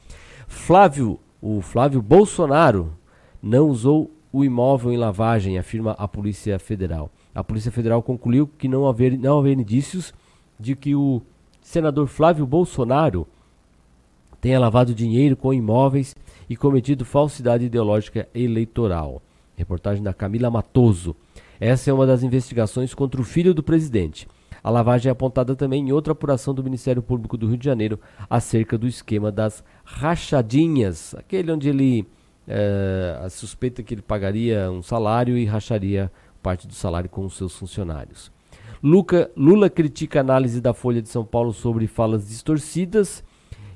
Flávio, 0.47 1.19
o 1.43 1.61
Flávio 1.61 2.01
Bolsonaro 2.01 2.93
não 3.43 3.69
usou 3.69 4.11
o 4.33 4.45
imóvel 4.45 4.93
em 4.93 4.97
lavagem, 4.97 5.59
afirma 5.59 5.93
a 5.93 6.07
Polícia 6.07 6.59
Federal. 6.61 7.11
A 7.35 7.43
Polícia 7.43 7.73
Federal 7.73 8.03
concluiu 8.03 8.47
que 8.47 8.69
não 8.69 8.87
haver, 8.87 9.19
não 9.19 9.39
haver 9.39 9.59
indícios 9.59 10.13
de 10.61 10.77
que 10.77 10.95
o 10.95 11.23
senador 11.69 12.07
Flávio 12.07 12.47
Bolsonaro 12.47 13.29
tenha 14.41 14.59
lavado 14.59 14.95
dinheiro 14.95 15.37
com 15.37 15.53
imóveis 15.53 16.17
e 16.49 16.57
cometido 16.57 17.05
falsidade 17.05 17.67
ideológica 17.67 18.27
eleitoral. 18.35 19.21
Reportagem 19.55 20.03
da 20.03 20.15
Camila 20.15 20.51
Matoso. 20.51 21.15
Essa 21.61 21.91
é 21.91 21.93
uma 21.93 22.07
das 22.07 22.23
investigações 22.23 22.95
contra 22.95 23.21
o 23.21 23.25
filho 23.25 23.53
do 23.53 23.63
presidente. 23.63 24.27
A 24.65 24.71
lavagem 24.71 25.11
é 25.11 25.13
apontada 25.13 25.55
também 25.55 25.87
em 25.87 25.93
outra 25.93 26.13
apuração 26.13 26.55
do 26.55 26.65
Ministério 26.65 27.03
Público 27.03 27.37
do 27.37 27.47
Rio 27.47 27.59
de 27.59 27.67
Janeiro 27.67 28.01
acerca 28.31 28.79
do 28.79 28.87
esquema 28.87 29.31
das 29.31 29.63
rachadinhas, 29.85 31.15
aquele 31.17 31.53
onde 31.53 31.69
ele 31.69 32.07
é, 32.47 33.27
suspeita 33.29 33.83
que 33.83 33.93
ele 33.93 34.03
pagaria 34.03 34.71
um 34.71 34.83
salário 34.83 35.37
e 35.37 35.45
racharia 35.45 36.11
parte 36.43 36.67
do 36.67 36.73
salário 36.73 37.11
com 37.11 37.27
os 37.27 37.37
seus 37.37 37.55
funcionários. 37.55 38.38
Luca, 38.83 39.31
Lula 39.37 39.69
critica 39.69 40.21
a 40.21 40.23
análise 40.23 40.61
da 40.61 40.73
Folha 40.73 41.03
de 41.03 41.09
São 41.09 41.25
Paulo 41.25 41.53
sobre 41.53 41.89
falas 41.89 42.29
distorcidas 42.29 43.25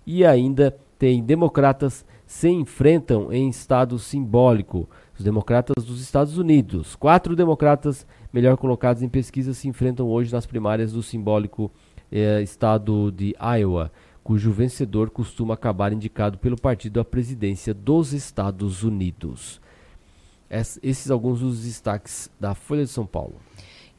e 0.07 0.25
ainda 0.25 0.77
tem 0.97 1.23
democratas 1.23 2.05
se 2.25 2.49
enfrentam 2.49 3.33
em 3.33 3.49
estado 3.49 3.99
simbólico. 3.99 4.89
Os 5.19 5.25
democratas 5.25 5.85
dos 5.85 6.01
Estados 6.01 6.39
Unidos. 6.39 6.95
Quatro 6.95 7.35
democratas 7.35 8.07
melhor 8.33 8.57
colocados 8.57 9.03
em 9.03 9.09
pesquisa 9.09 9.53
se 9.53 9.69
enfrentam 9.69 10.09
hoje 10.09 10.33
nas 10.33 10.47
primárias 10.47 10.93
do 10.93 11.03
simbólico 11.03 11.71
eh, 12.11 12.41
estado 12.41 13.11
de 13.11 13.35
Iowa, 13.59 13.91
cujo 14.23 14.53
vencedor 14.53 15.11
costuma 15.11 15.55
acabar 15.55 15.93
indicado 15.93 16.39
pelo 16.39 16.57
partido 16.57 17.01
à 17.01 17.05
presidência 17.05 17.75
dos 17.75 18.13
Estados 18.13 18.83
Unidos. 18.83 19.61
Es, 20.49 20.79
esses 20.83 21.11
alguns 21.11 21.41
dos 21.41 21.65
destaques 21.65 22.31
da 22.39 22.55
Folha 22.55 22.85
de 22.85 22.91
São 22.91 23.05
Paulo. 23.05 23.35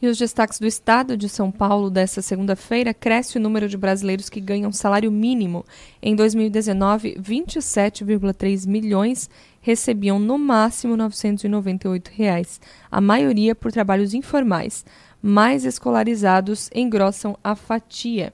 E 0.04 0.08
os 0.08 0.18
destaques 0.18 0.60
do 0.60 0.68
Estado 0.68 1.16
de 1.16 1.30
São 1.30 1.50
Paulo 1.50 1.90
desta 1.90 2.22
segunda-feira 2.22 2.94
cresce 2.94 3.38
o 3.38 3.42
número 3.42 3.70
de 3.70 3.78
brasileiros 3.78 4.30
que 4.30 4.42
ganham 4.42 4.70
salário 4.70 5.10
mínimo. 5.10 5.66
Em 6.02 6.14
2019, 6.14 7.16
27,3 7.22 8.68
milhões 8.68 9.30
recebiam 9.62 10.20
no 10.20 10.38
máximo 10.38 10.98
998 10.98 12.12
reais, 12.14 12.60
a 12.92 13.00
maioria 13.00 13.56
por 13.56 13.72
trabalhos 13.72 14.14
informais. 14.14 14.84
Mais 15.22 15.64
escolarizados 15.64 16.70
engrossam 16.76 17.38
a 17.42 17.56
fatia. 17.56 18.34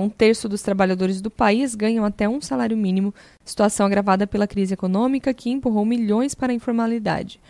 Um 0.00 0.08
terço 0.08 0.48
dos 0.48 0.62
trabalhadores 0.62 1.20
do 1.20 1.28
país 1.28 1.74
ganham 1.74 2.04
até 2.04 2.28
um 2.28 2.40
salário 2.40 2.76
mínimo, 2.76 3.12
situação 3.44 3.84
agravada 3.84 4.28
pela 4.28 4.46
crise 4.46 4.74
econômica 4.74 5.34
que 5.34 5.50
empurrou 5.50 5.84
milhões 5.84 6.36
para 6.36 6.52
a 6.52 6.54
informalidade. 6.54 7.40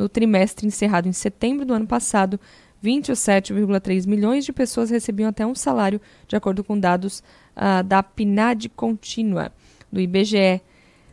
No 0.00 0.08
trimestre 0.08 0.66
encerrado 0.66 1.08
em 1.08 1.12
setembro 1.12 1.66
do 1.66 1.74
ano 1.74 1.86
passado, 1.86 2.40
27,3 2.82 4.06
milhões 4.06 4.46
de 4.46 4.50
pessoas 4.50 4.88
recebiam 4.88 5.28
até 5.28 5.44
um 5.44 5.54
salário, 5.54 6.00
de 6.26 6.34
acordo 6.34 6.64
com 6.64 6.80
dados 6.80 7.22
uh, 7.54 7.84
da 7.84 8.02
PNAD 8.02 8.70
contínua, 8.70 9.52
do 9.92 10.00
IBGE. 10.00 10.62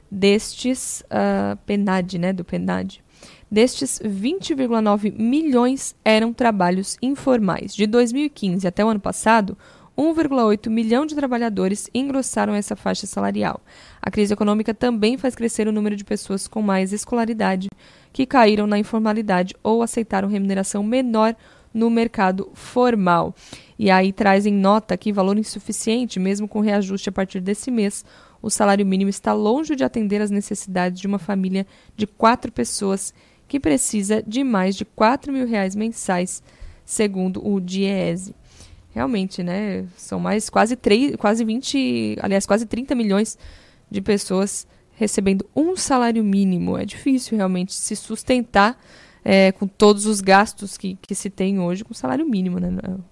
Destes, 0.09 1.03
uh, 1.07 1.57
PNAD, 1.65 2.17
né, 2.17 2.31
do 2.31 2.45
PNAD. 2.45 3.03
Destes, 3.51 3.99
20,9 4.01 5.13
milhões 5.19 5.93
eram 6.05 6.31
trabalhos 6.31 6.97
informais. 7.01 7.75
De 7.75 7.85
2015 7.85 8.65
até 8.65 8.85
o 8.85 8.87
ano 8.87 9.01
passado, 9.01 9.57
1,8 9.97 10.69
milhão 10.69 11.05
de 11.05 11.15
trabalhadores 11.15 11.89
engrossaram 11.93 12.53
essa 12.53 12.75
faixa 12.75 13.07
salarial. 13.07 13.59
A 14.01 14.11
crise 14.11 14.33
econômica 14.33 14.73
também 14.73 15.17
faz 15.17 15.33
crescer 15.33 15.67
o 15.67 15.71
número 15.71 15.95
de 15.95 16.05
pessoas 16.05 16.47
com 16.47 16.61
mais 16.61 16.93
escolaridade 16.93 17.67
que 18.13 18.25
caíram 18.25 18.67
na 18.67 18.77
informalidade 18.77 19.55
ou 19.63 19.81
aceitaram 19.81 20.27
remuneração 20.27 20.83
menor 20.83 21.35
no 21.73 21.89
mercado 21.89 22.49
formal. 22.53 23.35
E 23.77 23.89
aí 23.89 24.13
traz 24.13 24.45
em 24.45 24.53
nota 24.53 24.97
que 24.97 25.11
valor 25.11 25.37
insuficiente, 25.37 26.19
mesmo 26.19 26.47
com 26.47 26.59
reajuste 26.59 27.09
a 27.09 27.11
partir 27.11 27.39
desse 27.39 27.71
mês, 27.71 28.05
o 28.41 28.49
salário 28.49 28.85
mínimo 28.85 29.09
está 29.09 29.33
longe 29.33 29.75
de 29.75 29.83
atender 29.83 30.21
às 30.21 30.29
necessidades 30.29 30.99
de 30.99 31.07
uma 31.07 31.19
família 31.19 31.65
de 31.95 32.05
quatro 32.05 32.51
pessoas 32.51 33.13
que 33.47 33.59
precisa 33.59 34.21
de 34.25 34.43
mais 34.43 34.75
de 34.75 34.85
4 34.85 35.31
mil 35.31 35.47
reais 35.47 35.75
mensais, 35.75 36.43
segundo 36.85 37.45
o 37.47 37.59
DIEESE. 37.59 38.35
Realmente, 38.97 39.43
né? 39.43 39.85
São 39.95 40.19
mais 40.19 40.49
quase, 40.49 40.75
3, 40.75 41.17
quase 41.17 41.45
20, 41.45 42.17
aliás, 42.19 42.47
quase 42.47 42.65
30 42.65 42.95
milhões 42.95 43.37
de 43.91 44.01
pessoas 44.01 44.65
recebendo 44.93 45.47
um 45.55 45.75
salário 45.75 46.23
mínimo. 46.23 46.75
É 46.75 46.83
difícil 46.83 47.37
realmente 47.37 47.75
se 47.75 47.95
sustentar 47.95 48.75
é, 49.23 49.51
com 49.51 49.67
todos 49.67 50.05
os 50.05 50.21
gastos 50.21 50.77
que, 50.77 50.97
que 51.01 51.13
se 51.13 51.29
tem 51.29 51.59
hoje 51.59 51.83
com 51.83 51.93
salário 51.93 52.27
mínimo, 52.27 52.59
né? 52.59 52.69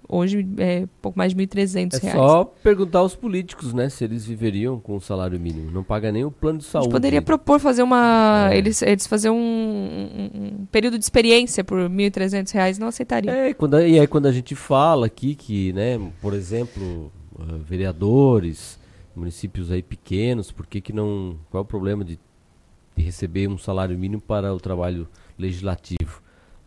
Hoje 0.08 0.48
é 0.58 0.88
pouco 1.02 1.18
mais 1.18 1.34
de 1.34 1.38
1.300 1.38 2.02
reais. 2.02 2.04
É 2.04 2.12
só 2.12 2.46
perguntar 2.46 3.00
aos 3.00 3.16
políticos, 3.16 3.74
né, 3.74 3.90
se 3.90 4.04
eles 4.04 4.26
viveriam 4.26 4.80
com 4.80 4.96
o 4.96 5.02
salário 5.02 5.40
mínimo. 5.40 5.72
Não 5.72 5.84
paga 5.84 6.12
nem 6.12 6.24
o 6.24 6.32
plano 6.32 6.60
de 6.60 6.66
saúde. 6.66 6.86
A 6.86 6.90
gente 6.90 6.92
poderia 6.94 7.22
propor 7.22 7.60
fazer 7.60 7.84
uma... 7.84 8.50
É. 8.52 8.58
Eles, 8.58 8.82
eles 8.82 9.08
fazer 9.08 9.30
um, 9.30 9.36
um, 9.36 10.66
período 10.72 10.98
de 10.98 11.04
experiência 11.04 11.64
por 11.64 11.80
1.300 11.80 12.52
reais, 12.54 12.80
não 12.80 12.88
aceitariam. 12.88 13.34
É, 13.34 13.54
quando, 13.54 13.80
e 13.82 14.00
aí 14.00 14.08
quando 14.08 14.28
a 14.28 14.32
gente 14.32 14.56
fala 14.56 15.08
aqui 15.08 15.36
que, 15.36 15.74
né, 15.74 16.00
por 16.22 16.34
exemplo, 16.34 17.12
uh, 17.34 17.58
vereadores 17.68 18.80
municípios 19.16 19.72
aí 19.72 19.82
pequenos, 19.82 20.52
por 20.52 20.68
que, 20.68 20.82
que 20.82 20.94
não. 20.94 21.38
Qual 21.50 21.62
é 21.62 21.64
o 21.64 21.68
problema 21.68 22.04
de, 22.04 22.20
de 22.96 23.04
receber 23.04 23.48
um 23.48 23.58
salário 23.58 23.98
mínimo 23.98 24.22
para 24.22 24.54
o 24.54 24.60
trabalho 24.60 25.08
legislativo? 25.38 26.22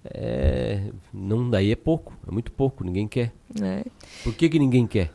É, 0.04 0.90
não, 1.12 1.50
daí 1.50 1.72
é 1.72 1.76
pouco, 1.76 2.16
é 2.26 2.30
muito 2.30 2.52
pouco, 2.52 2.84
ninguém 2.84 3.06
quer. 3.06 3.32
É. 3.60 3.84
Por 4.22 4.34
que, 4.34 4.48
que 4.48 4.58
ninguém 4.58 4.87
quer? 4.87 5.12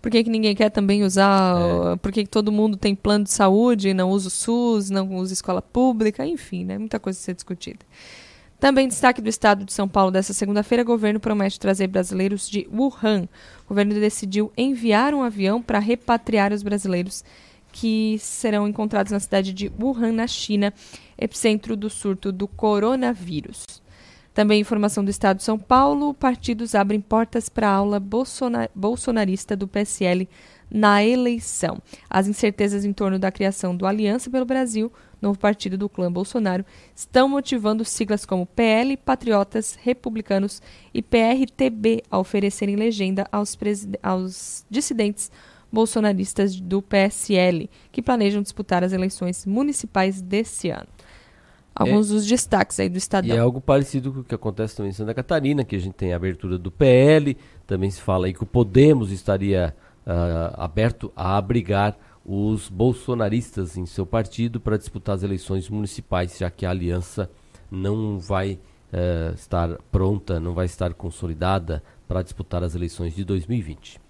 Por 0.00 0.10
que, 0.10 0.24
que 0.24 0.30
ninguém 0.30 0.54
quer 0.54 0.70
também 0.70 1.04
usar? 1.04 1.56
É. 1.92 1.96
Por 1.96 2.10
que, 2.10 2.24
que 2.24 2.30
todo 2.30 2.50
mundo 2.50 2.76
tem 2.76 2.94
plano 2.94 3.24
de 3.24 3.30
saúde, 3.30 3.92
não 3.92 4.10
usa 4.10 4.28
o 4.28 4.30
SUS, 4.30 4.88
não 4.88 5.14
usa 5.16 5.32
escola 5.32 5.60
pública? 5.60 6.24
Enfim, 6.24 6.64
né? 6.64 6.78
Muita 6.78 6.98
coisa 6.98 7.18
a 7.18 7.22
ser 7.22 7.34
discutida. 7.34 7.80
Também 8.58 8.88
destaque 8.88 9.22
do 9.22 9.28
estado 9.28 9.64
de 9.64 9.72
São 9.72 9.88
Paulo 9.88 10.10
dessa 10.10 10.34
segunda-feira, 10.34 10.82
o 10.82 10.86
governo 10.86 11.18
promete 11.18 11.58
trazer 11.58 11.86
brasileiros 11.86 12.48
de 12.48 12.68
Wuhan. 12.70 13.26
O 13.64 13.68
governo 13.70 13.94
decidiu 13.94 14.52
enviar 14.54 15.14
um 15.14 15.22
avião 15.22 15.62
para 15.62 15.78
repatriar 15.78 16.52
os 16.52 16.62
brasileiros 16.62 17.24
que 17.72 18.16
serão 18.18 18.66
encontrados 18.68 19.12
na 19.12 19.20
cidade 19.20 19.52
de 19.52 19.70
Wuhan, 19.80 20.12
na 20.12 20.26
China, 20.26 20.72
epicentro 21.18 21.76
do 21.76 21.88
surto 21.90 22.32
do 22.32 22.48
coronavírus. 22.48 23.64
Também 24.32 24.60
informação 24.60 25.04
do 25.04 25.10
Estado 25.10 25.38
de 25.38 25.42
São 25.42 25.58
Paulo: 25.58 26.14
partidos 26.14 26.74
abrem 26.74 27.00
portas 27.00 27.48
para 27.48 27.68
a 27.68 27.74
aula 27.74 28.00
bolsonarista 28.74 29.56
do 29.56 29.66
PSL 29.66 30.28
na 30.70 31.04
eleição. 31.04 31.78
As 32.08 32.28
incertezas 32.28 32.84
em 32.84 32.92
torno 32.92 33.18
da 33.18 33.32
criação 33.32 33.74
do 33.74 33.86
Aliança 33.86 34.30
pelo 34.30 34.44
Brasil, 34.44 34.92
novo 35.20 35.38
partido 35.38 35.76
do 35.76 35.88
clã 35.88 36.10
Bolsonaro, 36.10 36.64
estão 36.94 37.28
motivando 37.28 37.84
siglas 37.84 38.24
como 38.24 38.46
PL, 38.46 38.96
Patriotas, 38.96 39.76
Republicanos 39.82 40.62
e 40.94 41.02
PRTB 41.02 42.04
a 42.08 42.18
oferecerem 42.18 42.76
legenda 42.76 43.26
aos, 43.32 43.58
aos 44.02 44.64
dissidentes 44.70 45.30
bolsonaristas 45.72 46.60
do 46.60 46.82
PSL, 46.82 47.70
que 47.92 48.02
planejam 48.02 48.42
disputar 48.42 48.82
as 48.82 48.92
eleições 48.92 49.46
municipais 49.46 50.20
desse 50.20 50.70
ano. 50.70 50.88
Alguns 51.74 52.10
é, 52.10 52.14
dos 52.14 52.26
destaques 52.26 52.80
aí 52.80 52.88
do 52.88 52.98
Estadão. 52.98 53.34
E 53.34 53.38
é 53.38 53.40
algo 53.40 53.60
parecido 53.60 54.12
com 54.12 54.20
o 54.20 54.24
que 54.24 54.34
acontece 54.34 54.76
também 54.76 54.90
em 54.90 54.94
Santa 54.94 55.14
Catarina, 55.14 55.64
que 55.64 55.76
a 55.76 55.78
gente 55.78 55.94
tem 55.94 56.12
a 56.12 56.16
abertura 56.16 56.58
do 56.58 56.70
PL, 56.70 57.36
também 57.66 57.90
se 57.90 58.00
fala 58.00 58.26
aí 58.26 58.34
que 58.34 58.42
o 58.42 58.46
Podemos 58.46 59.12
estaria 59.12 59.74
uh, 60.06 60.60
aberto 60.60 61.12
a 61.14 61.36
abrigar 61.36 61.96
os 62.24 62.68
bolsonaristas 62.68 63.76
em 63.76 63.86
seu 63.86 64.04
partido 64.04 64.60
para 64.60 64.76
disputar 64.76 65.14
as 65.16 65.22
eleições 65.22 65.68
municipais, 65.68 66.36
já 66.38 66.50
que 66.50 66.66
a 66.66 66.70
aliança 66.70 67.30
não 67.70 68.18
vai 68.18 68.58
uh, 68.92 69.34
estar 69.34 69.78
pronta, 69.90 70.38
não 70.40 70.52
vai 70.52 70.66
estar 70.66 70.92
consolidada 70.92 71.82
para 72.06 72.22
disputar 72.22 72.62
as 72.62 72.74
eleições 72.74 73.14
de 73.14 73.24
2020. 73.24 74.00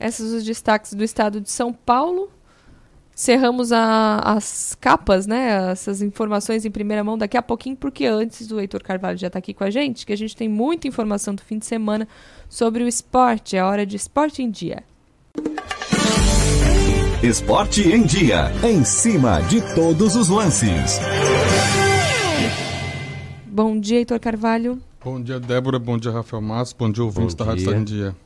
Esses 0.00 0.32
os 0.32 0.44
destaques 0.44 0.94
do 0.94 1.04
estado 1.04 1.40
de 1.40 1.50
São 1.50 1.72
Paulo. 1.72 2.30
Cerramos 3.14 3.70
a, 3.70 4.16
as 4.24 4.74
capas, 4.80 5.26
né? 5.26 5.70
Essas 5.70 6.00
informações 6.00 6.64
em 6.64 6.70
primeira 6.70 7.04
mão 7.04 7.18
daqui 7.18 7.36
a 7.36 7.42
pouquinho, 7.42 7.76
porque 7.76 8.06
antes 8.06 8.50
o 8.50 8.58
Heitor 8.58 8.82
Carvalho 8.82 9.18
já 9.18 9.26
está 9.26 9.38
aqui 9.38 9.52
com 9.52 9.62
a 9.62 9.68
gente, 9.68 10.06
que 10.06 10.12
a 10.14 10.16
gente 10.16 10.34
tem 10.34 10.48
muita 10.48 10.88
informação 10.88 11.34
do 11.34 11.42
fim 11.42 11.58
de 11.58 11.66
semana 11.66 12.08
sobre 12.48 12.82
o 12.82 12.88
esporte. 12.88 13.58
É 13.58 13.62
hora 13.62 13.84
de 13.84 13.96
Esporte 13.96 14.42
em 14.42 14.50
Dia. 14.50 14.82
Esporte 17.22 17.86
em 17.86 18.02
Dia. 18.02 18.50
Em 18.64 18.82
cima 18.84 19.42
de 19.42 19.60
todos 19.74 20.16
os 20.16 20.30
lances. 20.30 20.98
Bom 23.44 23.78
dia, 23.78 23.98
Heitor 23.98 24.18
Carvalho. 24.18 24.80
Bom 25.04 25.20
dia, 25.20 25.38
Débora. 25.38 25.78
Bom 25.78 25.98
dia, 25.98 26.10
Rafael 26.10 26.40
Massa. 26.40 26.74
Bom 26.78 26.90
dia, 26.90 27.04
ouvintes 27.04 27.34
da 27.34 27.44
Rádio 27.44 27.74
em 27.74 27.84
Dia. 27.84 28.16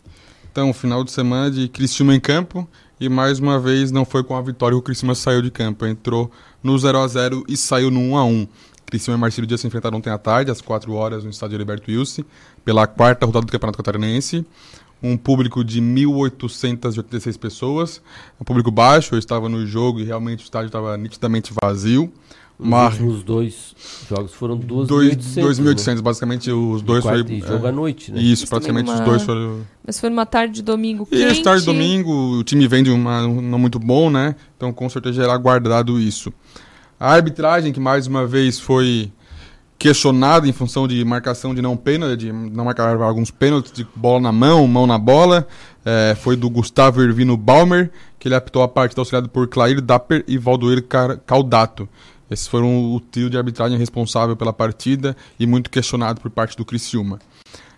Então, 0.54 0.72
final 0.72 1.02
de 1.02 1.10
semana 1.10 1.50
de 1.50 1.66
Criciúma 1.68 2.14
em 2.14 2.20
campo 2.20 2.68
e 3.00 3.08
mais 3.08 3.40
uma 3.40 3.58
vez 3.58 3.90
não 3.90 4.04
foi 4.04 4.22
com 4.22 4.36
a 4.36 4.40
vitória 4.40 4.76
que 4.76 4.78
o 4.78 4.82
Criciúma 4.82 5.12
saiu 5.12 5.42
de 5.42 5.50
campo. 5.50 5.84
Entrou 5.84 6.30
no 6.62 6.78
0 6.78 6.96
a 6.96 7.08
0 7.08 7.44
e 7.48 7.56
saiu 7.56 7.90
no 7.90 7.98
1 7.98 8.16
a 8.16 8.24
1 8.24 8.48
Criciúma 8.86 9.18
e 9.18 9.20
Marcelo 9.20 9.48
Dias 9.48 9.60
se 9.60 9.66
enfrentaram 9.66 9.98
ontem 9.98 10.10
à 10.10 10.16
tarde, 10.16 10.52
às 10.52 10.60
4 10.60 10.92
horas, 10.92 11.24
no 11.24 11.30
estádio 11.30 11.58
Liberto 11.58 11.90
Wilson, 11.90 12.22
pela 12.64 12.86
quarta 12.86 13.26
rodada 13.26 13.46
do 13.46 13.50
Campeonato 13.50 13.78
Catarinense. 13.78 14.46
Um 15.02 15.16
público 15.16 15.64
de 15.64 15.82
1.886 15.82 17.36
pessoas, 17.36 18.00
um 18.40 18.44
público 18.44 18.70
baixo. 18.70 19.16
Eu 19.16 19.18
estava 19.18 19.48
no 19.48 19.66
jogo 19.66 19.98
e 19.98 20.04
realmente 20.04 20.42
o 20.42 20.44
estádio 20.44 20.68
estava 20.68 20.96
nitidamente 20.96 21.52
vazio. 21.64 22.12
Os 22.58 22.92
últimos 22.92 23.22
dois 23.24 23.74
jogos 24.08 24.32
foram 24.32 24.58
2.800. 24.58 25.94
Né? 25.96 26.02
Basicamente, 26.02 26.52
os 26.52 26.82
dois 26.82 27.02
foi. 27.02 27.18
Jogo 27.40 27.66
é, 27.66 27.68
à 27.68 27.72
noite, 27.72 28.12
né? 28.12 28.20
Isso, 28.20 28.46
praticamente 28.46 28.88
uma... 28.88 29.00
os 29.00 29.04
dois 29.04 29.22
foram. 29.22 29.62
Mas 29.84 29.98
foi 29.98 30.08
numa 30.08 30.24
tarde 30.24 30.54
de 30.54 30.62
domingo 30.62 31.04
quente. 31.04 31.32
Isso, 31.32 31.42
tarde 31.42 31.60
de 31.60 31.66
domingo, 31.66 32.38
o 32.38 32.44
time 32.44 32.68
vem 32.68 32.84
de 32.84 32.90
uma, 32.90 33.22
não 33.22 33.58
muito 33.58 33.78
bom, 33.78 34.08
né? 34.08 34.36
Então, 34.56 34.72
com 34.72 34.88
certeza, 34.88 35.24
era 35.24 35.36
guardado 35.36 35.98
isso. 35.98 36.32
A 36.98 37.12
arbitragem, 37.12 37.72
que 37.72 37.80
mais 37.80 38.06
uma 38.06 38.24
vez 38.24 38.60
foi 38.60 39.10
questionada 39.76 40.48
em 40.48 40.52
função 40.52 40.86
de 40.86 41.04
marcação 41.04 41.54
de 41.54 41.60
não 41.60 41.76
pênalti, 41.76 42.16
de 42.16 42.32
não 42.32 42.64
marcar 42.64 42.96
alguns 43.02 43.30
pênaltis 43.30 43.72
de 43.72 43.86
bola 43.94 44.20
na 44.20 44.32
mão, 44.32 44.66
mão 44.66 44.86
na 44.86 44.96
bola, 44.96 45.46
é, 45.84 46.16
foi 46.18 46.36
do 46.36 46.48
Gustavo 46.48 47.02
Ervino 47.02 47.36
Balmer, 47.36 47.90
que 48.18 48.28
ele 48.28 48.34
apitou 48.34 48.62
a 48.62 48.68
partida 48.68 49.00
auxiliado 49.00 49.28
por 49.28 49.46
Clair 49.48 49.80
Dapper 49.80 50.24
e 50.26 50.38
Valdoir 50.38 50.82
Caldato. 51.26 51.88
Esses 52.34 52.48
foram 52.48 52.92
o 52.92 52.98
trio 52.98 53.30
de 53.30 53.38
arbitragem 53.38 53.78
responsável 53.78 54.36
pela 54.36 54.52
partida 54.52 55.16
e 55.38 55.46
muito 55.46 55.70
questionado 55.70 56.20
por 56.20 56.30
parte 56.30 56.56
do 56.56 56.64
Criciúma. 56.64 57.20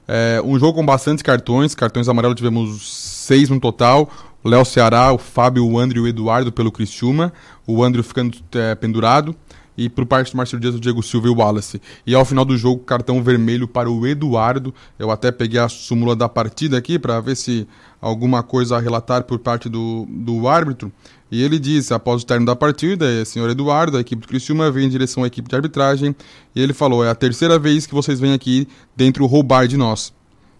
É, 0.08 0.40
um 0.42 0.58
jogo 0.58 0.78
com 0.78 0.86
bastantes 0.86 1.22
cartões, 1.22 1.74
cartões 1.74 2.08
amarelos 2.08 2.36
tivemos 2.36 2.90
seis 3.26 3.50
no 3.50 3.60
total. 3.60 4.10
O 4.42 4.48
Léo 4.48 4.64
Ceará, 4.64 5.12
o 5.12 5.18
Fábio, 5.18 5.66
o 5.66 5.78
André 5.78 5.98
e 5.98 6.02
o 6.02 6.08
Eduardo 6.08 6.50
pelo 6.50 6.72
Criciúma. 6.72 7.34
O 7.66 7.84
André 7.84 8.02
ficando 8.02 8.38
é, 8.52 8.74
pendurado. 8.74 9.36
E 9.76 9.90
por 9.90 10.06
parte 10.06 10.32
do 10.32 10.38
Marcelo 10.38 10.58
Dias, 10.58 10.74
o 10.74 10.80
Diego 10.80 11.02
Silva 11.02 11.26
e 11.26 11.30
o 11.30 11.34
Wallace. 11.34 11.82
E 12.06 12.14
ao 12.14 12.24
final 12.24 12.46
do 12.46 12.56
jogo, 12.56 12.82
cartão 12.82 13.22
vermelho 13.22 13.68
para 13.68 13.90
o 13.90 14.06
Eduardo. 14.06 14.72
Eu 14.98 15.10
até 15.10 15.30
peguei 15.30 15.60
a 15.60 15.68
súmula 15.68 16.16
da 16.16 16.30
partida 16.30 16.78
aqui 16.78 16.98
para 16.98 17.20
ver 17.20 17.36
se 17.36 17.68
alguma 18.00 18.42
coisa 18.42 18.76
a 18.76 18.80
relatar 18.80 19.24
por 19.24 19.38
parte 19.38 19.68
do, 19.68 20.06
do 20.08 20.48
árbitro. 20.48 20.90
E 21.30 21.42
ele 21.42 21.58
disse, 21.58 21.92
após 21.92 22.22
o 22.22 22.26
término 22.26 22.46
da 22.46 22.54
partida, 22.54 23.24
senhor 23.24 23.50
Eduardo, 23.50 23.96
a 23.96 24.00
equipe 24.00 24.22
do 24.22 24.28
Criciúma 24.28 24.70
veio 24.70 24.86
em 24.86 24.88
direção 24.88 25.24
à 25.24 25.26
equipe 25.26 25.48
de 25.48 25.56
arbitragem, 25.56 26.14
e 26.54 26.60
ele 26.62 26.72
falou, 26.72 27.04
é 27.04 27.10
a 27.10 27.14
terceira 27.14 27.58
vez 27.58 27.86
que 27.86 27.94
vocês 27.94 28.20
vêm 28.20 28.32
aqui 28.32 28.68
dentro 28.94 29.26
roubar 29.26 29.66
de 29.66 29.76
nós. 29.76 30.14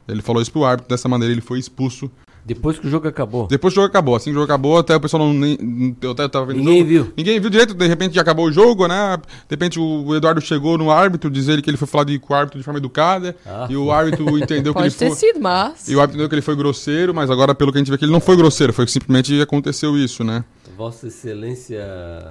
Ele 0.08 0.22
falou 0.22 0.42
isso 0.42 0.50
pro 0.50 0.64
árbitro, 0.64 0.88
dessa 0.88 1.08
maneira 1.08 1.32
ele 1.32 1.40
foi 1.40 1.58
expulso 1.58 2.10
depois 2.46 2.78
que 2.78 2.86
o 2.86 2.90
jogo 2.90 3.08
acabou. 3.08 3.48
Depois 3.48 3.74
que 3.74 3.80
o 3.80 3.82
jogo 3.82 3.90
acabou. 3.90 4.14
Assim 4.14 4.26
que 4.26 4.30
o 4.30 4.34
jogo 4.34 4.44
acabou, 4.44 4.78
até 4.78 4.94
o 4.94 5.00
pessoal 5.00 5.24
não. 5.24 5.34
Nem, 5.34 5.96
eu 6.00 6.12
até 6.12 6.28
tava 6.28 6.46
vendo 6.46 6.58
Ninguém 6.58 6.84
viu. 6.84 7.12
Ninguém 7.16 7.40
viu 7.40 7.50
direito, 7.50 7.74
de 7.74 7.86
repente 7.88 8.14
já 8.14 8.20
acabou 8.20 8.46
o 8.46 8.52
jogo, 8.52 8.86
né? 8.86 9.16
De 9.16 9.50
repente 9.50 9.80
o 9.80 10.14
Eduardo 10.14 10.40
chegou 10.40 10.78
no 10.78 10.88
árbitro, 10.88 11.28
dizer 11.28 11.60
que 11.60 11.68
ele 11.68 11.76
foi 11.76 11.88
falar 11.88 12.04
de, 12.04 12.20
com 12.20 12.32
o 12.32 12.36
árbitro 12.36 12.60
de 12.60 12.64
forma 12.64 12.78
educada. 12.78 13.34
Ah, 13.44 13.66
e 13.68 13.76
o 13.76 13.90
árbitro 13.90 14.24
entendeu 14.38 14.72
que 14.72 14.80
ele 14.80 14.90
foi. 14.90 15.08
Pode 15.08 15.18
ter 15.20 15.26
sido, 15.26 15.40
mas. 15.40 15.88
E 15.88 15.96
o 15.96 16.00
árbitro 16.00 16.18
entendeu 16.18 16.28
que 16.28 16.34
ele 16.36 16.42
foi 16.42 16.54
grosseiro, 16.54 17.12
mas 17.12 17.32
agora, 17.32 17.52
pelo 17.52 17.72
que 17.72 17.78
a 17.78 17.80
gente 17.80 17.90
vê 17.90 17.98
que 17.98 18.04
ele 18.04 18.12
não 18.12 18.20
foi 18.20 18.36
grosseiro, 18.36 18.72
foi 18.72 18.84
que 18.84 18.92
simplesmente 18.92 19.40
aconteceu 19.40 19.98
isso, 19.98 20.22
né? 20.22 20.44
Vossa 20.76 21.08
Excelência 21.08 21.82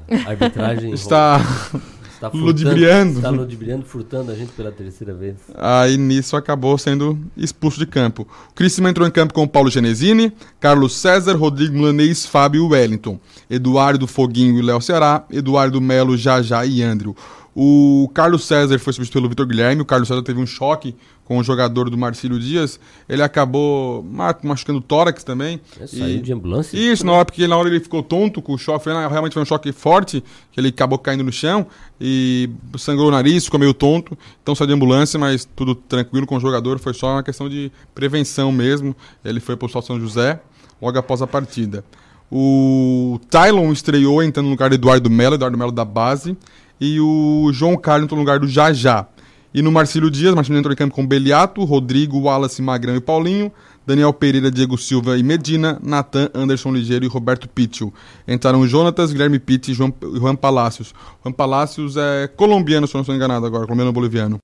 Arbitragem. 0.28 0.94
Está. 0.94 1.40
Está 2.16 2.32
furtando, 2.32 2.46
ludibriando. 2.46 3.18
Está 3.18 3.30
ludibriando, 3.30 3.86
furtando 3.86 4.32
a 4.32 4.36
gente 4.36 4.54
pela 4.54 4.72
terceira 4.72 5.14
vez. 5.14 5.36
Aí 5.54 5.98
nisso 5.98 6.38
acabou 6.38 6.78
sendo 6.78 7.20
expulso 7.36 7.78
de 7.78 7.86
campo. 7.86 8.26
O 8.52 8.54
Criciúma 8.54 8.90
entrou 8.90 9.06
em 9.06 9.12
campo 9.12 9.34
com 9.34 9.46
Paulo 9.46 9.70
Genesini, 9.70 10.32
Carlos 10.58 10.96
César, 10.96 11.36
Rodrigo 11.36 11.74
Milanês, 11.74 12.26
Fábio 12.26 12.70
Wellington, 12.70 13.20
Eduardo 13.50 14.08
Foguinho 14.08 14.58
e 14.58 14.62
Léo 14.62 14.80
Ceará, 14.80 15.26
Eduardo 15.30 15.82
Melo, 15.82 16.16
Jajá 16.16 16.66
e 16.66 16.82
Andrew. 16.82 17.14
O 17.58 18.10
Carlos 18.14 18.44
César 18.44 18.78
foi 18.80 18.92
substituído 18.92 19.22
pelo 19.22 19.30
Vitor 19.30 19.46
Guilherme. 19.48 19.82
O 19.82 19.86
Carlos 19.86 20.10
César 20.10 20.22
teve 20.22 20.42
um 20.42 20.46
choque 20.46 20.94
com 21.24 21.38
o 21.38 21.44
jogador 21.44 21.90
do 21.90 21.98
Marcílio 21.98 22.38
Dias. 22.38 22.78
Ele 23.08 23.24
acabou 23.24 24.06
machucando 24.44 24.80
o 24.80 24.82
tórax 24.82 25.24
também. 25.24 25.62
É, 25.80 25.88
saiu 25.88 26.22
de 26.22 26.34
ambulância? 26.34 26.78
Isso, 26.78 27.06
não 27.06 27.18
é 27.18 27.24
porque 27.24 27.48
na 27.48 27.56
hora 27.56 27.70
ele 27.70 27.80
ficou 27.80 28.04
tonto 28.04 28.42
com 28.42 28.54
o 28.54 28.58
choque. 28.58 28.84
Foi, 28.84 28.94
realmente 28.94 29.32
foi 29.32 29.42
um 29.42 29.46
choque 29.46 29.72
forte, 29.72 30.22
que 30.52 30.60
ele 30.60 30.68
acabou 30.68 31.00
caindo 31.00 31.24
no 31.24 31.32
chão 31.32 31.66
e 32.00 32.50
sangrou 32.78 33.08
o 33.08 33.12
nariz, 33.12 33.46
ficou 33.46 33.58
meio 33.58 33.74
tonto. 33.74 34.18
Então 34.44 34.54
saiu 34.54 34.68
de 34.68 34.74
ambulância, 34.74 35.18
mas 35.18 35.48
tudo 35.56 35.76
tranquilo 35.76 36.28
com 36.28 36.36
o 36.36 36.40
jogador. 36.42 36.78
Foi 36.78 36.94
só 36.94 37.14
uma 37.14 37.24
questão 37.24 37.48
de 37.48 37.72
prevenção 37.94 38.52
mesmo. 38.52 38.94
Ele 39.24 39.40
foi 39.40 39.56
para 39.56 39.66
o 39.66 39.82
São 39.82 39.98
José 39.98 40.42
logo 40.82 41.00
após 41.00 41.22
a 41.22 41.28
partida. 41.28 41.86
O 42.30 43.18
Tylon 43.30 43.72
estreou 43.72 44.22
entrando 44.22 44.48
no 44.48 44.52
lugar 44.52 44.70
do 44.70 44.76
Eduardo 44.76 45.10
Melo, 45.10 45.36
Eduardo 45.36 45.58
Melo 45.58 45.72
da 45.72 45.86
base 45.86 46.36
e 46.80 47.00
o 47.00 47.50
João 47.54 47.76
Carlos 47.78 48.10
no 48.10 48.18
lugar 48.18 48.40
do 48.40 48.48
Jajá. 48.48 49.08
E 49.54 49.62
no 49.62 49.72
Marcílio 49.72 50.12
Dias, 50.12 50.36
Marcílio 50.36 50.60
entrou 50.60 50.74
em 50.74 50.76
campo 50.76 50.94
com 50.94 51.08
Beliato, 51.08 51.64
Rodrigo, 51.64 52.20
Wallace, 52.20 52.62
Magrão 52.62 52.94
e 52.96 53.00
Paulinho, 53.00 53.50
Daniel 53.88 54.12
Pereira, 54.12 54.52
Diego 54.52 54.78
Silva 54.78 55.18
e 55.18 55.24
Medina, 55.24 55.80
Natan, 55.82 56.30
Anderson 56.34 56.74
Ligeiro 56.74 57.06
e 57.06 57.08
Roberto 57.08 57.48
Pittil. 57.48 57.94
Entraram 58.28 58.68
Jonatas, 58.68 59.14
Guilherme 59.14 59.40
Pitt 59.40 59.72
e 59.72 59.74
João, 59.74 59.94
Juan 60.16 60.36
Palacios. 60.36 60.94
Juan 61.24 61.32
Palacios 61.32 61.96
é 61.96 62.28
colombiano, 62.28 62.86
se 62.86 62.96
eu 62.96 62.98
não 62.98 63.04
estou 63.04 63.16
enganado 63.16 63.46
agora, 63.46 63.64
colombiano-boliviano. 63.66 64.42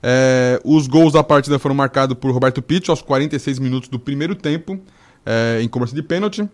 É, 0.00 0.60
os 0.64 0.86
gols 0.86 1.12
da 1.12 1.24
partida 1.24 1.58
foram 1.58 1.74
marcados 1.74 2.16
por 2.16 2.30
Roberto 2.30 2.62
Pitt 2.62 2.88
aos 2.88 3.02
46 3.02 3.58
minutos 3.58 3.88
do 3.88 3.98
primeiro 3.98 4.36
tempo, 4.36 4.78
é, 5.26 5.60
em 5.60 5.66
cobrança 5.66 5.94
de 5.94 6.02
pênalti 6.04 6.48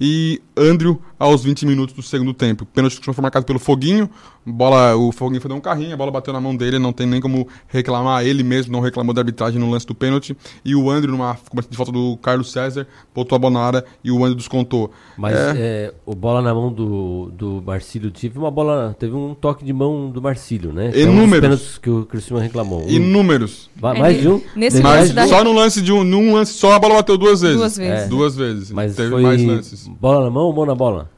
e 0.00 0.42
Andrew 0.56 1.00
aos 1.18 1.44
20 1.44 1.66
minutos 1.66 1.94
do 1.94 2.02
segundo 2.02 2.34
tempo. 2.34 2.64
O 2.64 2.66
pênalti 2.66 3.00
foi 3.00 3.22
marcado 3.22 3.46
pelo 3.46 3.58
Foguinho, 3.58 4.10
bola, 4.46 4.96
o 4.96 5.12
Foguinho 5.12 5.40
foi 5.40 5.48
dar 5.48 5.54
um 5.54 5.60
carrinho, 5.60 5.94
a 5.94 5.96
bola 5.96 6.10
bateu 6.10 6.32
na 6.32 6.40
mão 6.40 6.54
dele, 6.54 6.78
não 6.78 6.92
tem 6.92 7.06
nem 7.06 7.20
como 7.20 7.48
reclamar, 7.68 8.24
ele 8.24 8.42
mesmo 8.42 8.72
não 8.72 8.80
reclamou 8.80 9.14
da 9.14 9.20
arbitragem 9.20 9.58
no 9.58 9.70
lance 9.70 9.86
do 9.86 9.94
pênalti, 9.94 10.36
e 10.64 10.74
o 10.74 10.90
Andrew, 10.90 11.12
numa 11.12 11.36
de 11.70 11.76
falta 11.76 11.92
do 11.92 12.16
Carlos 12.18 12.52
César, 12.52 12.86
botou 13.14 13.36
a 13.36 13.38
bola 13.38 13.54
na 13.54 13.60
área 13.60 13.84
e 14.02 14.10
o 14.10 14.18
Andrew 14.24 14.36
descontou. 14.36 14.90
Mas 15.16 15.34
é... 15.34 15.54
É, 15.56 15.94
o 16.04 16.14
bola 16.14 16.42
na 16.42 16.54
mão 16.54 16.72
do, 16.72 17.30
do 17.32 17.62
Marcílio 17.64 18.10
teve 18.10 18.38
uma 18.38 18.50
bola, 18.50 18.94
teve 18.98 19.14
um 19.14 19.34
toque 19.34 19.64
de 19.64 19.72
mão 19.72 20.10
do 20.10 20.20
Marcílio, 20.20 20.72
né? 20.72 20.92
Inúmeros. 20.94 21.76
É 21.76 21.78
um 21.78 21.80
que 21.80 21.90
o 21.90 22.04
Cristiano 22.04 22.42
reclamou. 22.42 22.84
Inúmeros. 22.88 23.70
Vai, 23.76 23.98
mais 23.98 24.20
de 24.20 24.28
um? 24.28 24.40
Nesse 24.54 24.82
Mas 24.82 25.12
só 25.28 25.42
no 25.42 25.52
lance 25.52 25.80
de 25.80 25.92
um, 25.92 26.04
num 26.04 26.34
lance 26.34 26.52
só 26.54 26.72
a 26.72 26.78
bola 26.78 26.96
bateu 26.96 27.16
duas 27.16 27.40
vezes. 27.40 27.56
Duas 27.56 27.76
vezes. 27.76 28.04
É. 28.04 28.08
Duas 28.08 28.36
vezes. 28.36 28.70
Mas 28.70 28.96
teve 28.96 29.14
mais 29.16 29.42
lances. 29.42 29.88
Bola 29.88 30.24
na 30.24 30.30
mão 30.30 30.44
ou 30.44 30.52
mão 30.52 30.66
na 30.66 30.74
bola? 30.74 31.10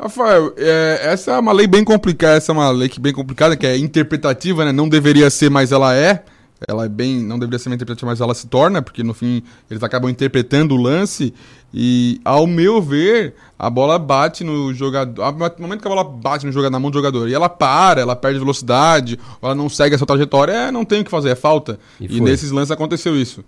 Rafael, 0.00 0.54
é, 0.56 1.00
essa 1.02 1.32
é 1.32 1.38
uma 1.38 1.52
lei 1.52 1.66
bem 1.66 1.84
complicada, 1.84 2.36
essa 2.36 2.50
é 2.50 2.54
uma 2.54 2.70
lei 2.70 2.88
que 2.88 2.98
bem 2.98 3.12
complicada, 3.12 3.54
que 3.54 3.66
é 3.66 3.76
interpretativa, 3.76 4.64
né? 4.64 4.72
Não 4.72 4.88
deveria 4.88 5.28
ser, 5.28 5.50
mas 5.50 5.72
ela 5.72 5.94
é. 5.94 6.24
Ela 6.66 6.86
é 6.86 6.88
bem, 6.88 7.22
não 7.22 7.38
deveria 7.38 7.58
ser 7.58 7.68
uma 7.68 7.74
interpretativa, 7.74 8.10
mas 8.10 8.20
ela 8.20 8.34
se 8.34 8.46
torna, 8.46 8.82
porque 8.82 9.02
no 9.02 9.14
fim 9.14 9.42
eles 9.70 9.82
acabam 9.82 10.10
interpretando 10.10 10.74
o 10.74 10.78
lance 10.78 11.32
e, 11.72 12.20
ao 12.24 12.46
meu 12.46 12.82
ver, 12.82 13.34
a 13.58 13.70
bola 13.70 13.98
bate 13.98 14.44
no 14.44 14.72
jogador. 14.74 15.32
No 15.58 15.62
momento 15.62 15.80
que 15.80 15.88
a 15.88 15.90
bola 15.90 16.04
bate 16.04 16.44
no 16.44 16.52
jogador, 16.52 16.70
na 16.70 16.80
mão 16.80 16.90
do 16.90 16.98
jogador 16.98 17.28
e 17.28 17.34
ela 17.34 17.48
para, 17.48 18.00
ela 18.00 18.16
perde 18.16 18.38
velocidade, 18.38 19.18
ela 19.42 19.54
não 19.54 19.68
segue 19.68 19.94
essa 19.94 20.04
trajetória, 20.04 20.52
é, 20.52 20.70
não 20.70 20.84
tem 20.84 21.00
o 21.00 21.04
que 21.04 21.10
fazer, 21.10 21.30
é 21.30 21.34
falta. 21.34 21.78
E, 21.98 22.18
e 22.18 22.20
nesses 22.20 22.50
lances 22.50 22.70
aconteceu 22.70 23.16
isso. 23.16 23.42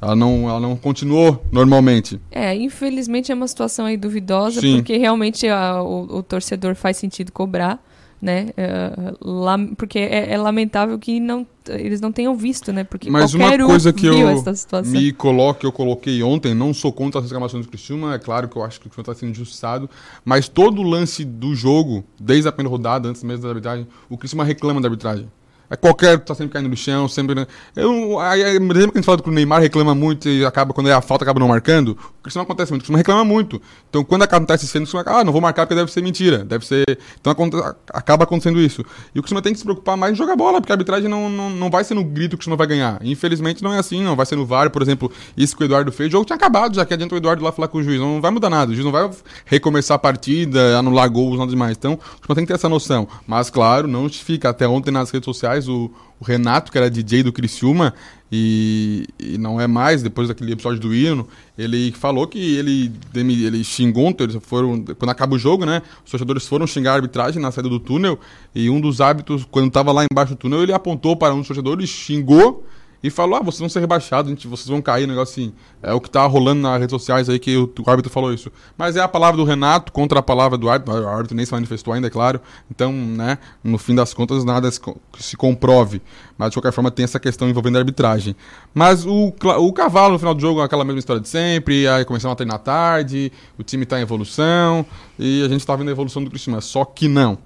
Ela 0.00 0.14
não, 0.14 0.48
ela 0.48 0.60
não 0.60 0.76
continuou 0.76 1.42
normalmente. 1.50 2.20
É, 2.30 2.54
infelizmente 2.54 3.32
é 3.32 3.34
uma 3.34 3.48
situação 3.48 3.86
aí 3.86 3.96
duvidosa, 3.96 4.60
Sim. 4.60 4.76
porque 4.76 4.96
realmente 4.96 5.48
a, 5.48 5.82
o, 5.82 6.18
o, 6.18 6.22
torcedor 6.22 6.74
faz 6.74 6.98
sentido 6.98 7.32
cobrar, 7.32 7.82
né? 8.20 8.50
É, 8.56 8.92
lá, 9.20 9.56
porque 9.76 9.98
é, 9.98 10.32
é, 10.32 10.38
lamentável 10.38 10.98
que 10.98 11.18
não, 11.18 11.46
eles 11.68 12.00
não 12.00 12.12
tenham 12.12 12.34
visto, 12.34 12.72
né? 12.72 12.84
Porque 12.84 13.08
Mas 13.08 13.32
uma 13.32 13.56
coisa 13.56 13.90
que 13.90 14.06
eu 14.06 14.42
me 14.84 15.12
coloco, 15.12 15.64
eu 15.64 15.72
coloquei 15.72 16.22
ontem, 16.22 16.54
não 16.54 16.74
sou 16.74 16.92
contra 16.92 17.18
as 17.18 17.26
reclamações 17.26 17.64
do 17.64 17.70
Cristiúma, 17.70 18.14
é 18.14 18.18
claro 18.18 18.48
que 18.48 18.56
eu 18.56 18.62
acho 18.62 18.78
que 18.78 18.86
o 18.86 18.90
Cristiúma 18.90 19.12
está 19.12 19.20
sendo 19.20 19.30
injustiçado, 19.30 19.88
mas 20.24 20.46
todo 20.46 20.82
o 20.82 20.84
lance 20.84 21.24
do 21.24 21.54
jogo, 21.54 22.04
desde 22.20 22.48
a 22.48 22.52
primeira 22.52 22.70
rodada, 22.70 23.08
antes 23.08 23.22
mesmo 23.24 23.44
da 23.44 23.48
arbitragem, 23.48 23.86
o 24.10 24.18
Cristiúma 24.18 24.44
reclama 24.44 24.80
da 24.80 24.88
arbitragem. 24.88 25.26
É 25.68 25.76
qualquer 25.76 26.18
tá 26.20 26.34
sempre 26.34 26.52
caindo 26.52 26.68
no 26.68 26.76
chão, 26.76 27.08
sempre. 27.08 27.34
né? 27.34 27.46
Eu, 27.74 28.18
aí, 28.20 28.58
lembra 28.58 28.92
que 28.92 28.98
a 28.98 29.00
gente 29.00 29.04
fala 29.04 29.20
que 29.20 29.28
o 29.28 29.32
Neymar 29.32 29.60
reclama 29.60 29.94
muito 29.94 30.28
e 30.28 30.44
acaba, 30.44 30.72
quando 30.72 30.88
é 30.88 30.92
a 30.92 31.00
falta, 31.00 31.24
acaba 31.24 31.40
não 31.40 31.48
marcando? 31.48 31.90
O 32.18 32.22
Cristiano 32.22 32.44
acontece 32.44 32.72
muito, 32.72 32.82
o 32.82 32.84
Cristiano 32.84 32.98
reclama 32.98 33.24
muito. 33.24 33.60
Então, 33.88 34.04
quando 34.04 34.22
acontece 34.22 34.64
o 34.64 34.68
Cristiano 34.68 35.06
ah, 35.06 35.24
não 35.24 35.32
vou 35.32 35.40
marcar 35.40 35.66
porque 35.66 35.74
deve 35.74 35.90
ser 35.90 36.02
mentira. 36.02 36.44
Deve 36.44 36.66
ser. 36.66 36.84
Então 37.20 37.34
acaba 37.92 38.24
acontecendo 38.24 38.60
isso. 38.60 38.82
E 39.14 39.18
o 39.18 39.22
Cristiano 39.22 39.42
tem 39.42 39.52
que 39.52 39.58
se 39.58 39.64
preocupar 39.64 39.96
mais 39.96 40.12
em 40.12 40.16
jogar 40.16 40.36
bola, 40.36 40.60
porque 40.60 40.72
a 40.72 40.74
arbitragem 40.74 41.08
não, 41.08 41.28
não, 41.28 41.50
não 41.50 41.70
vai 41.70 41.84
ser 41.84 41.94
no 41.94 42.04
grito 42.04 42.30
que 42.30 42.34
o 42.34 42.38
Cristiano 42.38 42.56
vai 42.56 42.66
ganhar. 42.66 42.98
Infelizmente 43.02 43.62
não 43.62 43.72
é 43.72 43.78
assim, 43.78 44.02
não. 44.02 44.16
Vai 44.16 44.26
ser 44.26 44.36
no 44.36 44.46
VAR, 44.46 44.70
por 44.70 44.82
exemplo, 44.82 45.10
isso 45.36 45.56
que 45.56 45.62
o 45.62 45.64
Eduardo 45.64 45.90
fez. 45.92 46.08
O 46.08 46.12
jogo 46.12 46.24
tinha 46.24 46.36
acabado, 46.36 46.76
já 46.76 46.84
que 46.84 46.94
adianta 46.94 47.14
o 47.14 47.18
Eduardo 47.18 47.44
lá 47.44 47.52
falar 47.52 47.68
com 47.68 47.78
o 47.78 47.82
juiz. 47.82 48.00
Não 48.00 48.20
vai 48.20 48.30
mudar 48.30 48.50
nada. 48.50 48.72
O 48.72 48.74
juiz 48.74 48.84
não 48.84 48.92
vai 48.92 49.08
recomeçar 49.44 49.96
a 49.96 49.98
partida, 49.98 50.78
anular 50.78 51.10
gols, 51.10 51.38
nada 51.38 51.50
demais. 51.50 51.76
Então, 51.76 51.94
o 51.94 51.96
Cristiano 51.96 52.34
tem 52.34 52.44
que 52.44 52.48
ter 52.48 52.54
essa 52.54 52.68
noção. 52.68 53.08
Mas, 53.26 53.50
claro, 53.50 53.88
não 53.88 54.04
justifica. 54.04 54.50
Até 54.50 54.66
ontem 54.66 54.90
nas 54.90 55.10
redes 55.10 55.24
sociais, 55.24 55.55
o, 55.68 55.90
o 56.20 56.24
Renato, 56.24 56.70
que 56.70 56.78
era 56.78 56.90
DJ 56.90 57.22
do 57.22 57.32
Criciúma, 57.32 57.94
e, 58.30 59.06
e 59.18 59.38
não 59.38 59.60
é 59.60 59.66
mais, 59.66 60.02
depois 60.02 60.28
daquele 60.28 60.52
episódio 60.52 60.80
do 60.80 60.94
hino, 60.94 61.26
ele 61.56 61.92
falou 61.92 62.26
que 62.26 62.56
ele, 62.56 62.92
ele 63.14 63.64
xingou, 63.64 64.08
então 64.08 64.26
eles 64.26 64.36
foram, 64.42 64.84
quando 64.98 65.10
acaba 65.10 65.36
o 65.36 65.38
jogo, 65.38 65.64
né, 65.64 65.82
os 66.04 66.10
torcedores 66.10 66.46
foram 66.46 66.66
xingar 66.66 66.92
a 66.92 66.94
arbitragem 66.96 67.40
na 67.40 67.50
saída 67.50 67.68
do 67.68 67.80
túnel, 67.80 68.18
e 68.54 68.68
um 68.68 68.80
dos 68.80 69.00
hábitos, 69.00 69.46
quando 69.50 69.68
estava 69.68 69.92
lá 69.92 70.04
embaixo 70.10 70.34
do 70.34 70.38
túnel, 70.38 70.62
ele 70.62 70.72
apontou 70.72 71.16
para 71.16 71.34
um 71.34 71.38
dos 71.38 71.46
torcedores, 71.46 71.88
xingou, 71.88 72.66
e 73.02 73.10
falou, 73.10 73.36
ah, 73.36 73.40
vocês 73.42 73.60
vão 73.60 73.68
ser 73.68 73.80
rebaixados, 73.80 74.28
gente, 74.30 74.48
vocês 74.48 74.68
vão 74.68 74.80
cair, 74.82 75.06
negócio 75.06 75.32
assim. 75.32 75.52
É 75.82 75.92
o 75.92 76.00
que 76.00 76.10
tá 76.10 76.24
rolando 76.26 76.62
nas 76.62 76.80
redes 76.80 76.90
sociais 76.90 77.28
aí 77.28 77.38
que 77.38 77.56
o, 77.56 77.64
o 77.86 77.90
árbitro 77.90 78.10
falou 78.10 78.32
isso. 78.32 78.50
Mas 78.76 78.96
é 78.96 79.00
a 79.00 79.06
palavra 79.06 79.36
do 79.36 79.44
Renato 79.44 79.92
contra 79.92 80.18
a 80.18 80.22
palavra 80.22 80.58
do 80.58 80.68
árbitro. 80.68 80.94
O 81.02 81.08
árbitro 81.08 81.36
nem 81.36 81.46
se 81.46 81.52
manifestou 81.52 81.92
ainda, 81.92 82.08
é 82.08 82.10
claro. 82.10 82.40
Então, 82.70 82.92
né, 82.92 83.38
no 83.62 83.78
fim 83.78 83.94
das 83.94 84.12
contas, 84.12 84.44
nada 84.44 84.70
se, 84.70 84.80
se 85.18 85.36
comprove. 85.36 86.02
Mas, 86.36 86.50
de 86.50 86.56
qualquer 86.56 86.72
forma, 86.72 86.90
tem 86.90 87.04
essa 87.04 87.20
questão 87.20 87.48
envolvendo 87.48 87.76
a 87.76 87.78
arbitragem. 87.78 88.34
Mas 88.74 89.06
o, 89.06 89.32
o 89.60 89.72
cavalo, 89.72 90.14
no 90.14 90.18
final 90.18 90.34
do 90.34 90.40
jogo, 90.40 90.60
aquela 90.60 90.84
mesma 90.84 90.98
história 90.98 91.20
de 91.22 91.28
sempre. 91.28 91.86
Aí 91.86 92.04
começamos 92.04 92.32
a 92.32 92.36
treinar 92.36 92.58
tarde, 92.58 93.30
o 93.58 93.62
time 93.62 93.86
tá 93.86 93.98
em 93.98 94.02
evolução, 94.02 94.84
e 95.18 95.44
a 95.44 95.48
gente 95.48 95.64
tá 95.64 95.76
vendo 95.76 95.88
a 95.88 95.92
evolução 95.92 96.24
do 96.24 96.30
Cristiano. 96.30 96.60
Só 96.60 96.84
que 96.84 97.06
não. 97.08 97.38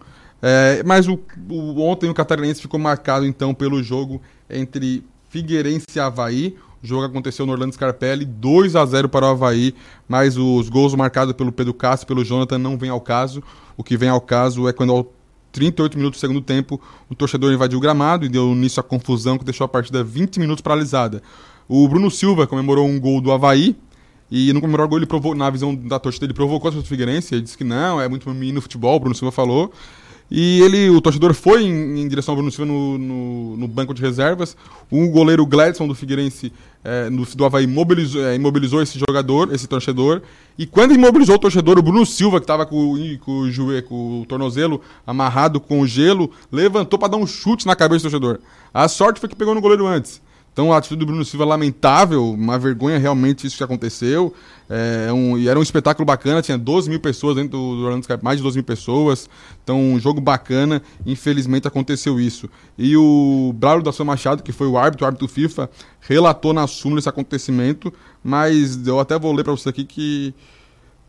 É, 0.42 0.82
mas 0.86 1.06
o, 1.06 1.20
o- 1.50 1.82
ontem 1.82 2.08
o 2.08 2.14
Catarinense 2.14 2.62
ficou 2.62 2.80
marcado, 2.80 3.26
então, 3.26 3.52
pelo 3.52 3.82
jogo 3.82 4.22
entre 4.48 5.04
Figueirense 5.30 5.98
Havaí. 5.98 6.56
O 6.82 6.86
jogo 6.86 7.04
aconteceu 7.04 7.46
no 7.46 7.52
Orlando 7.52 7.74
Scarpelli, 7.74 8.24
2 8.24 8.74
a 8.74 8.84
0 8.84 9.08
para 9.08 9.26
o 9.26 9.28
Havaí, 9.30 9.74
mas 10.08 10.36
os 10.36 10.68
gols 10.68 10.94
marcados 10.94 11.34
pelo 11.34 11.52
Pedro 11.52 11.74
Castro 11.74 12.06
e 12.06 12.08
pelo 12.08 12.24
Jonathan 12.24 12.58
não 12.58 12.76
vêm 12.76 12.90
ao 12.90 13.00
caso. 13.00 13.42
O 13.76 13.84
que 13.84 13.96
vem 13.96 14.08
ao 14.08 14.20
caso 14.20 14.66
é 14.66 14.72
quando, 14.72 14.92
aos 14.92 15.06
38 15.52 15.96
minutos 15.96 16.18
do 16.18 16.20
segundo 16.20 16.40
tempo, 16.40 16.80
o 17.08 17.14
torcedor 17.14 17.52
invadiu 17.52 17.78
o 17.78 17.80
gramado 17.80 18.24
e 18.24 18.28
deu 18.28 18.50
início 18.52 18.80
à 18.80 18.82
confusão 18.82 19.38
que 19.38 19.44
deixou 19.44 19.64
a 19.64 19.68
partida 19.68 20.02
20 20.02 20.40
minutos 20.40 20.62
paralisada. 20.62 21.22
O 21.68 21.86
Bruno 21.86 22.10
Silva 22.10 22.46
comemorou 22.46 22.86
um 22.86 22.98
gol 22.98 23.20
do 23.20 23.30
Havaí, 23.30 23.76
e 24.30 24.52
no 24.52 24.60
comemorou 24.60 24.86
o 24.86 24.88
gol, 24.88 24.98
ele 24.98 25.06
provou, 25.06 25.34
na 25.34 25.50
visão 25.50 25.74
da 25.74 25.98
torcida, 25.98 26.24
ele 26.24 26.32
provocou 26.32 26.68
a 26.68 26.72
torcida 26.72 26.88
Figueirense. 26.88 27.34
Ele 27.34 27.42
disse 27.42 27.58
que 27.58 27.64
não, 27.64 28.00
é 28.00 28.08
muito 28.08 28.30
menino 28.30 28.54
no 28.54 28.62
futebol, 28.62 28.96
o 28.96 29.00
Bruno 29.00 29.14
Silva 29.14 29.32
falou. 29.32 29.72
E 30.30 30.60
ele, 30.62 30.88
o 30.90 31.00
torcedor 31.00 31.34
foi 31.34 31.64
em, 31.64 32.00
em 32.00 32.08
direção 32.08 32.32
ao 32.32 32.36
Bruno 32.36 32.52
Silva 32.52 32.70
no, 32.70 32.96
no, 32.96 33.56
no 33.56 33.68
banco 33.68 33.92
de 33.92 34.00
reservas. 34.00 34.56
O 34.88 35.08
goleiro 35.08 35.44
Gladson 35.44 35.88
do 35.88 35.94
Figueirense, 35.94 36.52
é, 36.84 37.10
no, 37.10 37.26
do 37.26 37.44
Havaí, 37.44 37.64
imobilizou, 37.64 38.22
é, 38.22 38.36
imobilizou 38.36 38.80
esse 38.80 38.96
jogador, 38.96 39.52
esse 39.52 39.66
torcedor. 39.66 40.22
E 40.56 40.66
quando 40.66 40.94
imobilizou 40.94 41.34
o 41.34 41.38
torcedor, 41.38 41.78
o 41.78 41.82
Bruno 41.82 42.06
Silva, 42.06 42.38
que 42.38 42.44
estava 42.44 42.64
com, 42.64 42.94
com, 43.24 43.42
o 43.42 43.82
com 43.82 44.20
o 44.20 44.26
tornozelo 44.26 44.80
amarrado 45.04 45.58
com 45.58 45.80
o 45.80 45.86
gelo, 45.86 46.30
levantou 46.52 46.96
para 46.96 47.08
dar 47.08 47.16
um 47.16 47.26
chute 47.26 47.66
na 47.66 47.74
cabeça 47.74 48.08
do 48.08 48.10
torcedor. 48.10 48.38
A 48.72 48.86
sorte 48.86 49.18
foi 49.18 49.28
que 49.28 49.34
pegou 49.34 49.54
no 49.54 49.60
goleiro 49.60 49.84
antes. 49.86 50.22
Então 50.52 50.72
a 50.72 50.78
atitude 50.78 51.00
do 51.00 51.06
Bruno 51.06 51.24
Silva 51.24 51.44
é 51.44 51.48
lamentável, 51.48 52.32
uma 52.32 52.58
vergonha 52.58 52.98
realmente 52.98 53.46
isso 53.46 53.56
que 53.56 53.64
aconteceu. 53.64 54.34
É, 54.68 55.12
um, 55.12 55.38
e 55.38 55.48
era 55.48 55.58
um 55.58 55.62
espetáculo 55.62 56.04
bacana, 56.04 56.42
tinha 56.42 56.58
12 56.58 56.90
mil 56.90 57.00
pessoas 57.00 57.36
dentro 57.36 57.50
do, 57.50 57.76
do 57.76 57.84
Orlando 57.84 58.02
Sky, 58.02 58.18
mais 58.22 58.38
de 58.38 58.42
12 58.42 58.56
mil 58.58 58.64
pessoas. 58.64 59.28
Então 59.62 59.80
um 59.80 59.98
jogo 59.98 60.20
bacana, 60.20 60.82
infelizmente 61.06 61.68
aconteceu 61.68 62.20
isso. 62.20 62.48
E 62.76 62.96
o 62.96 63.52
Braulio 63.54 63.84
da 63.84 63.92
Silva 63.92 64.12
Machado, 64.12 64.42
que 64.42 64.52
foi 64.52 64.66
o 64.66 64.76
árbitro, 64.76 65.04
o 65.04 65.06
árbitro 65.06 65.28
FIFA, 65.28 65.70
relatou 66.00 66.52
na 66.52 66.66
súmula 66.66 66.98
esse 66.98 67.08
acontecimento, 67.08 67.92
mas 68.22 68.86
eu 68.86 68.98
até 68.98 69.18
vou 69.18 69.32
ler 69.32 69.44
para 69.44 69.52
você 69.52 69.68
aqui 69.68 69.84
que 69.84 70.34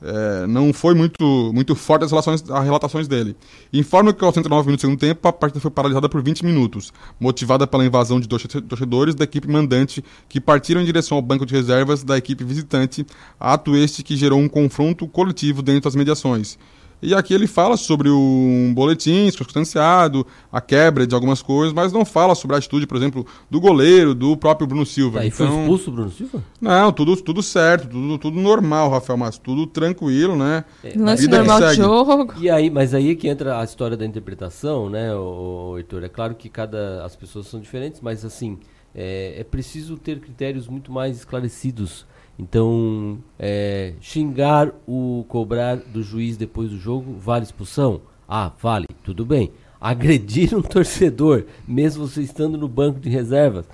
é, 0.01 0.47
não 0.47 0.73
foi 0.73 0.95
muito, 0.95 1.51
muito 1.53 1.75
forte 1.75 2.03
as, 2.03 2.11
relações, 2.11 2.43
as 2.49 2.63
relatações 2.63 3.07
dele. 3.07 3.35
Informa 3.71 4.13
que 4.13 4.23
aos 4.23 4.33
109 4.33 4.65
minutos 4.65 4.81
do 4.81 4.87
segundo 4.87 4.99
tempo, 4.99 5.27
a 5.27 5.33
partida 5.33 5.59
foi 5.59 5.69
paralisada 5.69 6.09
por 6.09 6.23
20 6.23 6.43
minutos, 6.43 6.91
motivada 7.19 7.67
pela 7.67 7.85
invasão 7.85 8.19
de 8.19 8.27
torcedores 8.27 9.13
da 9.13 9.23
equipe 9.23 9.47
mandante 9.47 10.03
que 10.27 10.41
partiram 10.41 10.81
em 10.81 10.85
direção 10.85 11.17
ao 11.17 11.21
banco 11.21 11.45
de 11.45 11.53
reservas 11.53 12.03
da 12.03 12.17
equipe 12.17 12.43
visitante, 12.43 13.05
ato 13.39 13.75
este 13.75 14.03
que 14.03 14.15
gerou 14.15 14.39
um 14.39 14.49
confronto 14.49 15.07
coletivo 15.07 15.61
dentro 15.61 15.83
das 15.83 15.95
mediações. 15.95 16.57
E 17.01 17.15
aqui 17.15 17.33
ele 17.33 17.47
fala 17.47 17.75
sobre 17.77 18.09
um 18.09 18.71
boletim 18.75 19.29
circunstanciado, 19.31 20.25
a 20.51 20.61
quebra 20.61 21.07
de 21.07 21.15
algumas 21.15 21.41
coisas, 21.41 21.73
mas 21.73 21.91
não 21.91 22.05
fala 22.05 22.35
sobre 22.35 22.55
a 22.55 22.59
atitude, 22.59 22.85
por 22.85 22.95
exemplo, 22.97 23.25
do 23.49 23.59
goleiro, 23.59 24.13
do 24.13 24.37
próprio 24.37 24.67
Bruno 24.67 24.85
Silva. 24.85 25.21
Aí 25.21 25.31
foi 25.31 25.47
Então- 25.47 25.61
expulso 25.61 25.89
o 25.89 25.93
Bruno 25.93 26.11
Silva? 26.11 26.43
não, 26.59 26.91
tudo, 26.91 27.15
tudo 27.17 27.41
certo, 27.41 27.87
tudo, 27.89 28.17
tudo 28.17 28.39
normal, 28.39 28.89
Rafael 28.89 29.17
Massa, 29.17 29.39
tudo 29.43 29.65
tranquilo, 29.65 30.35
né? 30.35 30.63
Lance 30.95 31.23
vida 31.23 31.41
que 31.41 31.47
normal 31.47 31.73
jogo. 31.73 32.33
E 32.39 32.49
aí, 32.49 32.69
mas 32.69 32.93
aí 32.93 33.11
é 33.11 33.15
que 33.15 33.27
entra 33.27 33.59
a 33.59 33.63
história 33.63 33.97
da 33.97 34.05
interpretação, 34.05 34.89
né, 34.89 35.13
o, 35.15 35.75
Heitor? 35.77 36.03
É 36.03 36.09
claro 36.09 36.35
que 36.35 36.49
cada 36.49 37.03
as 37.03 37.15
pessoas 37.15 37.47
são 37.47 37.59
diferentes, 37.59 37.99
mas 38.01 38.23
assim 38.23 38.59
é, 38.93 39.35
é 39.39 39.43
preciso 39.43 39.97
ter 39.97 40.19
critérios 40.19 40.67
muito 40.67 40.91
mais 40.91 41.17
esclarecidos. 41.17 42.05
Então, 42.41 43.19
é, 43.37 43.93
xingar 44.01 44.71
o 44.87 45.23
cobrar 45.27 45.75
do 45.75 46.01
juiz 46.01 46.37
depois 46.37 46.71
do 46.71 46.77
jogo 46.79 47.15
vale 47.19 47.43
expulsão? 47.43 48.01
Ah, 48.27 48.51
vale, 48.59 48.87
tudo 49.03 49.23
bem. 49.23 49.51
Agredir 49.79 50.57
um 50.57 50.61
torcedor, 50.63 51.43
mesmo 51.67 52.07
você 52.07 52.23
estando 52.23 52.57
no 52.57 52.67
banco 52.67 52.99
de 52.99 53.09
reservas, 53.09 53.65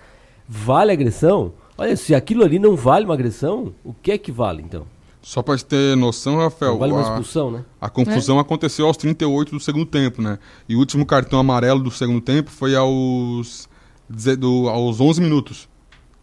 vale 0.45 0.91
agressão? 0.91 1.53
Olha, 1.77 1.95
se 1.95 2.13
aquilo 2.13 2.43
ali 2.43 2.59
não 2.59 2.75
vale 2.75 3.05
uma 3.05 3.13
agressão, 3.13 3.73
o 3.85 3.93
que 3.93 4.11
é 4.11 4.17
que 4.17 4.33
vale 4.33 4.61
então? 4.61 4.85
Só 5.21 5.41
pra 5.41 5.55
gente 5.55 5.67
ter 5.67 5.95
noção, 5.95 6.37
Rafael, 6.37 6.73
Não 6.73 6.79
vale 6.79 6.91
uma 6.91 6.99
a, 6.99 7.03
expulsão, 7.03 7.51
né? 7.51 7.63
a 7.79 7.89
confusão 7.89 8.37
aconteceu 8.37 8.85
aos 8.85 8.97
38 8.97 9.51
do 9.51 9.59
segundo 9.61 9.85
tempo, 9.85 10.21
né? 10.21 10.39
E 10.67 10.75
o 10.75 10.79
último 10.79 11.05
cartão 11.05 11.39
amarelo 11.39 11.81
do 11.81 11.91
segundo 11.91 12.21
tempo 12.21 12.49
foi 12.49 12.75
aos, 12.75 13.69
do, 14.09 14.67
aos 14.67 14.99
11 14.99 15.21
minutos. 15.21 15.69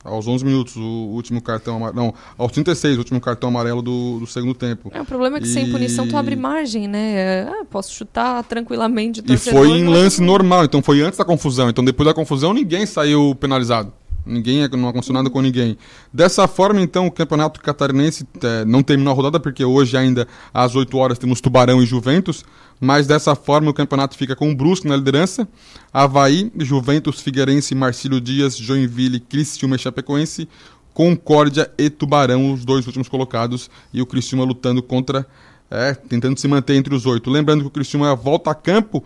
Aos 0.04 0.28
11 0.28 0.44
minutos, 0.44 0.76
o 0.76 0.82
último 0.82 1.40
cartão 1.40 1.76
amarelo. 1.76 1.96
Não, 1.96 2.14
aos 2.36 2.52
36, 2.52 2.96
o 2.96 2.98
último 2.98 3.20
cartão 3.20 3.48
amarelo 3.48 3.80
do, 3.80 4.18
do 4.20 4.26
segundo 4.26 4.54
tempo. 4.54 4.90
É, 4.92 5.00
o 5.00 5.04
problema 5.04 5.38
é 5.38 5.40
que 5.40 5.48
sem 5.48 5.66
E- 5.66 5.70
punição 5.70 6.06
tu 6.06 6.14
abre 6.16 6.36
margem, 6.36 6.86
né? 6.86 7.48
Ah, 7.48 7.64
posso 7.70 7.92
chutar 7.94 8.42
tranquilamente 8.44 9.22
E 9.26 9.36
foi 9.38 9.70
em 9.70 9.88
lance 9.88 10.20
normal, 10.20 10.64
então 10.64 10.82
foi 10.82 11.00
antes 11.00 11.18
da 11.18 11.24
confusão. 11.24 11.70
Então 11.70 11.82
depois 11.82 12.06
da 12.06 12.12
confusão 12.12 12.52
ninguém 12.52 12.84
saiu 12.84 13.34
penalizado. 13.34 13.92
Ninguém 14.26 14.66
não 14.68 14.88
aconteceu 14.88 15.12
nada 15.12 15.28
com 15.28 15.40
ninguém. 15.42 15.76
Dessa 16.12 16.48
forma, 16.48 16.80
então, 16.80 17.06
o 17.06 17.10
Campeonato 17.10 17.60
Catarinense 17.60 18.26
eh, 18.42 18.64
não 18.64 18.82
terminou 18.82 19.12
a 19.12 19.14
rodada, 19.14 19.38
porque 19.38 19.62
hoje 19.62 19.96
ainda 19.98 20.26
às 20.52 20.74
8 20.74 20.96
horas 20.96 21.18
temos 21.18 21.42
Tubarão 21.42 21.82
e 21.82 21.86
Juventus. 21.86 22.42
Mas 22.84 23.06
dessa 23.06 23.34
forma 23.34 23.70
o 23.70 23.74
campeonato 23.74 24.14
fica 24.14 24.36
com 24.36 24.50
o 24.50 24.54
Brusque 24.54 24.86
na 24.86 24.94
liderança. 24.94 25.48
Havaí, 25.90 26.52
Juventus, 26.58 27.20
Figueirense, 27.20 27.74
Marcílio 27.74 28.20
Dias, 28.20 28.56
Joinville, 28.56 29.18
Criciúma 29.18 29.76
e 29.76 29.78
Chapecoense. 29.78 30.46
Concórdia 30.92 31.72
e 31.78 31.88
Tubarão, 31.88 32.52
os 32.52 32.64
dois 32.64 32.86
últimos 32.86 33.08
colocados. 33.08 33.70
E 33.92 34.02
o 34.02 34.06
Criciúma 34.06 34.44
lutando 34.44 34.82
contra 34.82 35.26
é, 35.70 35.94
tentando 35.94 36.38
se 36.38 36.46
manter 36.46 36.74
entre 36.74 36.94
os 36.94 37.06
oito. 37.06 37.30
Lembrando 37.30 37.62
que 37.62 37.68
o 37.68 37.70
Criciúma 37.70 38.14
volta 38.14 38.50
a 38.50 38.54
campo 38.54 39.02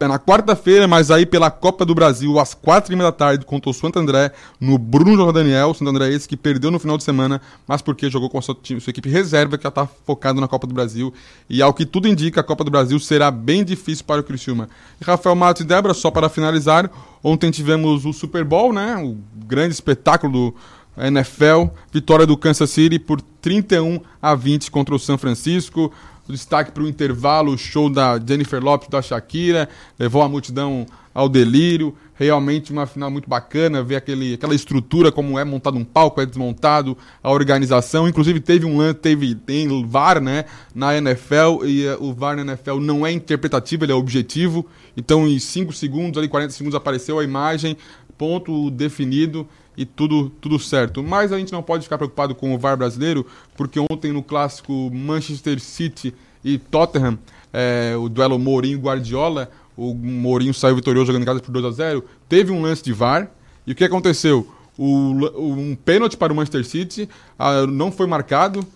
na 0.00 0.18
quarta-feira, 0.18 0.86
mas 0.86 1.10
aí 1.10 1.24
pela 1.24 1.50
Copa 1.50 1.84
do 1.84 1.94
Brasil, 1.94 2.38
às 2.38 2.54
quatro 2.54 2.92
e 2.92 2.96
meia 2.96 3.10
da 3.10 3.16
tarde, 3.16 3.44
contra 3.44 3.70
o 3.70 3.74
Santo 3.74 3.98
André, 3.98 4.32
no 4.60 4.78
Bruno 4.78 5.16
Jorge 5.16 5.32
Daniel. 5.32 5.74
Santo 5.74 5.88
André 5.88 6.08
é 6.08 6.12
esse 6.12 6.28
que 6.28 6.36
perdeu 6.36 6.70
no 6.70 6.78
final 6.78 6.96
de 6.98 7.04
semana, 7.04 7.40
mas 7.66 7.82
porque 7.82 8.10
jogou 8.10 8.28
com 8.28 8.38
a 8.38 8.42
sua, 8.42 8.56
sua 8.62 8.90
equipe 8.90 9.08
reserva, 9.08 9.56
que 9.56 9.62
já 9.62 9.68
está 9.68 9.86
focado 9.86 10.40
na 10.40 10.48
Copa 10.48 10.66
do 10.66 10.74
Brasil. 10.74 11.12
E 11.48 11.62
ao 11.62 11.72
que 11.72 11.86
tudo 11.86 12.08
indica, 12.08 12.40
a 12.40 12.44
Copa 12.44 12.64
do 12.64 12.70
Brasil 12.70 12.98
será 12.98 13.30
bem 13.30 13.64
difícil 13.64 14.04
para 14.04 14.20
o 14.20 14.24
Criciúma. 14.24 14.68
E 15.00 15.04
Rafael 15.04 15.34
Matos 15.34 15.62
e 15.62 15.64
Débora, 15.64 15.94
só 15.94 16.10
para 16.10 16.28
finalizar, 16.28 16.90
ontem 17.22 17.50
tivemos 17.50 18.04
o 18.04 18.12
Super 18.12 18.44
Bowl, 18.44 18.72
né? 18.72 18.96
O 18.96 19.16
grande 19.46 19.72
espetáculo 19.72 20.32
do 20.32 20.54
NFL, 20.96 21.72
vitória 21.90 22.26
do 22.26 22.36
Kansas 22.36 22.70
City 22.70 22.98
por 22.98 23.20
31 23.40 24.00
a 24.20 24.34
20 24.34 24.70
contra 24.70 24.94
o 24.94 24.98
São 24.98 25.16
Francisco. 25.16 25.92
Destaque 26.32 26.72
para 26.72 26.82
o 26.82 26.88
intervalo, 26.88 27.52
o 27.52 27.58
show 27.58 27.88
da 27.88 28.18
Jennifer 28.18 28.62
Lopes, 28.62 28.88
da 28.88 29.00
Shakira, 29.00 29.68
levou 29.98 30.22
a 30.22 30.28
multidão 30.28 30.86
ao 31.14 31.28
delírio. 31.28 31.94
Realmente 32.14 32.72
uma 32.72 32.86
final 32.86 33.10
muito 33.10 33.28
bacana, 33.28 33.82
ver 33.82 33.96
aquele, 33.96 34.34
aquela 34.34 34.54
estrutura, 34.54 35.10
como 35.10 35.38
é 35.38 35.44
montado 35.44 35.76
um 35.76 35.84
palco, 35.84 36.20
é 36.20 36.26
desmontado, 36.26 36.96
a 37.22 37.30
organização. 37.30 38.08
Inclusive 38.08 38.38
teve 38.38 38.64
um 38.64 38.78
lance, 38.78 38.98
teve, 39.00 39.34
tem 39.34 39.68
VAR 39.84 40.20
né, 40.20 40.44
na 40.74 40.96
NFL, 40.96 41.64
e 41.64 41.86
uh, 41.86 42.02
o 42.02 42.12
VAR 42.12 42.36
na 42.36 42.42
NFL 42.42 42.78
não 42.78 43.06
é 43.06 43.10
interpretativo, 43.12 43.84
ele 43.84 43.92
é 43.92 43.94
objetivo. 43.94 44.66
Então 44.96 45.26
em 45.26 45.38
5 45.38 45.72
segundos, 45.72 46.18
ali 46.18 46.28
40 46.28 46.52
segundos 46.52 46.76
apareceu 46.76 47.18
a 47.18 47.24
imagem, 47.24 47.76
ponto 48.16 48.70
definido 48.70 49.48
e 49.76 49.84
tudo, 49.84 50.30
tudo 50.40 50.58
certo. 50.58 51.02
Mas 51.02 51.32
a 51.32 51.38
gente 51.38 51.52
não 51.52 51.62
pode 51.62 51.84
ficar 51.84 51.98
preocupado 51.98 52.34
com 52.34 52.54
o 52.54 52.58
VAR 52.58 52.76
brasileiro, 52.76 53.26
porque 53.56 53.78
ontem 53.78 54.12
no 54.12 54.22
clássico 54.22 54.90
Manchester 54.92 55.60
City 55.60 56.14
e 56.44 56.58
Tottenham, 56.58 57.18
é, 57.52 57.94
o 57.96 58.08
duelo 58.08 58.38
Mourinho-Guardiola, 58.38 59.50
o 59.76 59.94
Mourinho 59.94 60.52
saiu 60.52 60.76
vitorioso 60.76 61.06
jogando 61.06 61.22
em 61.22 61.26
casa 61.26 61.40
por 61.40 61.50
2 61.50 61.64
a 61.64 61.70
0 61.70 62.04
teve 62.28 62.52
um 62.52 62.60
lance 62.60 62.82
de 62.82 62.92
VAR, 62.92 63.30
e 63.66 63.72
o 63.72 63.74
que 63.74 63.84
aconteceu? 63.84 64.46
O, 64.76 65.12
um 65.38 65.76
pênalti 65.76 66.16
para 66.16 66.32
o 66.32 66.36
Manchester 66.36 66.64
City 66.64 67.08
ah, 67.38 67.66
não 67.66 67.92
foi 67.92 68.06
marcado, 68.06 68.66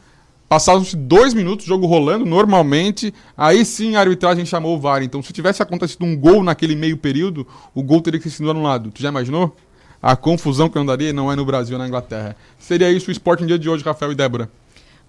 Passaram-se 0.48 0.94
dois 0.96 1.35
minutos, 1.35 1.66
jogo 1.66 1.87
rolando 1.87 2.24
normalmente. 2.24 3.12
Aí 3.37 3.64
sim 3.64 3.96
a 3.96 4.00
arbitragem 4.00 4.46
chamou 4.46 4.76
o 4.76 4.80
VAR. 4.80 5.02
Então, 5.02 5.20
se 5.20 5.32
tivesse 5.32 5.61
acontecido 5.61 6.04
um 6.04 6.16
gol 6.16 6.44
naquele 6.44 6.76
meio 6.76 6.96
período, 6.96 7.44
o 7.74 7.82
gol 7.82 8.00
teria 8.00 8.20
que 8.20 8.30
ser 8.30 8.37
sido 8.37 8.50
anulado. 8.50 8.92
Tu 8.92 9.02
já 9.02 9.09
imaginou? 9.09 9.56
A 10.02 10.14
confusão 10.14 10.68
que 10.68 10.78
andaria 10.78 11.12
não 11.12 11.30
é 11.30 11.37
no 11.37 11.44
Brasil, 11.44 11.76
é 11.76 11.78
na 11.78 11.87
Inglaterra. 11.87 12.37
Seria 12.59 12.90
isso 12.90 13.09
o 13.09 13.12
esporte 13.12 13.40
no 13.40 13.46
dia 13.46 13.59
de 13.59 13.68
hoje, 13.68 13.82
Rafael 13.85 14.12
e 14.12 14.14
Débora. 14.14 14.50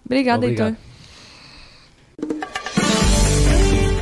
Obrigada, 0.05 0.45
Heitor. 0.45 0.75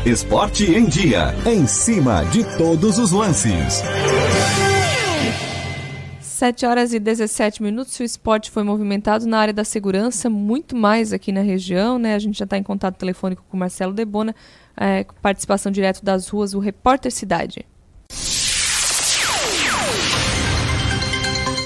Esporte 0.06 0.66
em 0.66 0.86
dia, 0.86 1.34
em 1.48 1.66
cima 1.66 2.24
de 2.26 2.44
todos 2.58 3.00
os 3.00 3.12
lances. 3.12 3.82
7 6.20 6.66
horas 6.66 6.94
e 6.94 7.00
17 7.00 7.64
minutos. 7.64 8.00
O 8.00 8.04
esporte 8.04 8.52
foi 8.52 8.62
movimentado 8.62 9.26
na 9.26 9.40
área 9.40 9.54
da 9.54 9.64
segurança, 9.64 10.30
muito 10.30 10.76
mais 10.76 11.12
aqui 11.12 11.32
na 11.32 11.42
região. 11.42 11.98
Né? 11.98 12.14
A 12.14 12.20
gente 12.20 12.38
já 12.38 12.44
está 12.44 12.58
em 12.58 12.62
contato 12.62 12.98
telefônico 12.98 13.44
com 13.50 13.58
Marcelo 13.58 13.94
Debona, 13.94 14.36
é, 14.78 15.06
participação 15.22 15.72
direto 15.72 16.04
das 16.04 16.28
ruas, 16.28 16.54
o 16.54 16.60
Repórter 16.60 17.12
Cidade. 17.12 17.66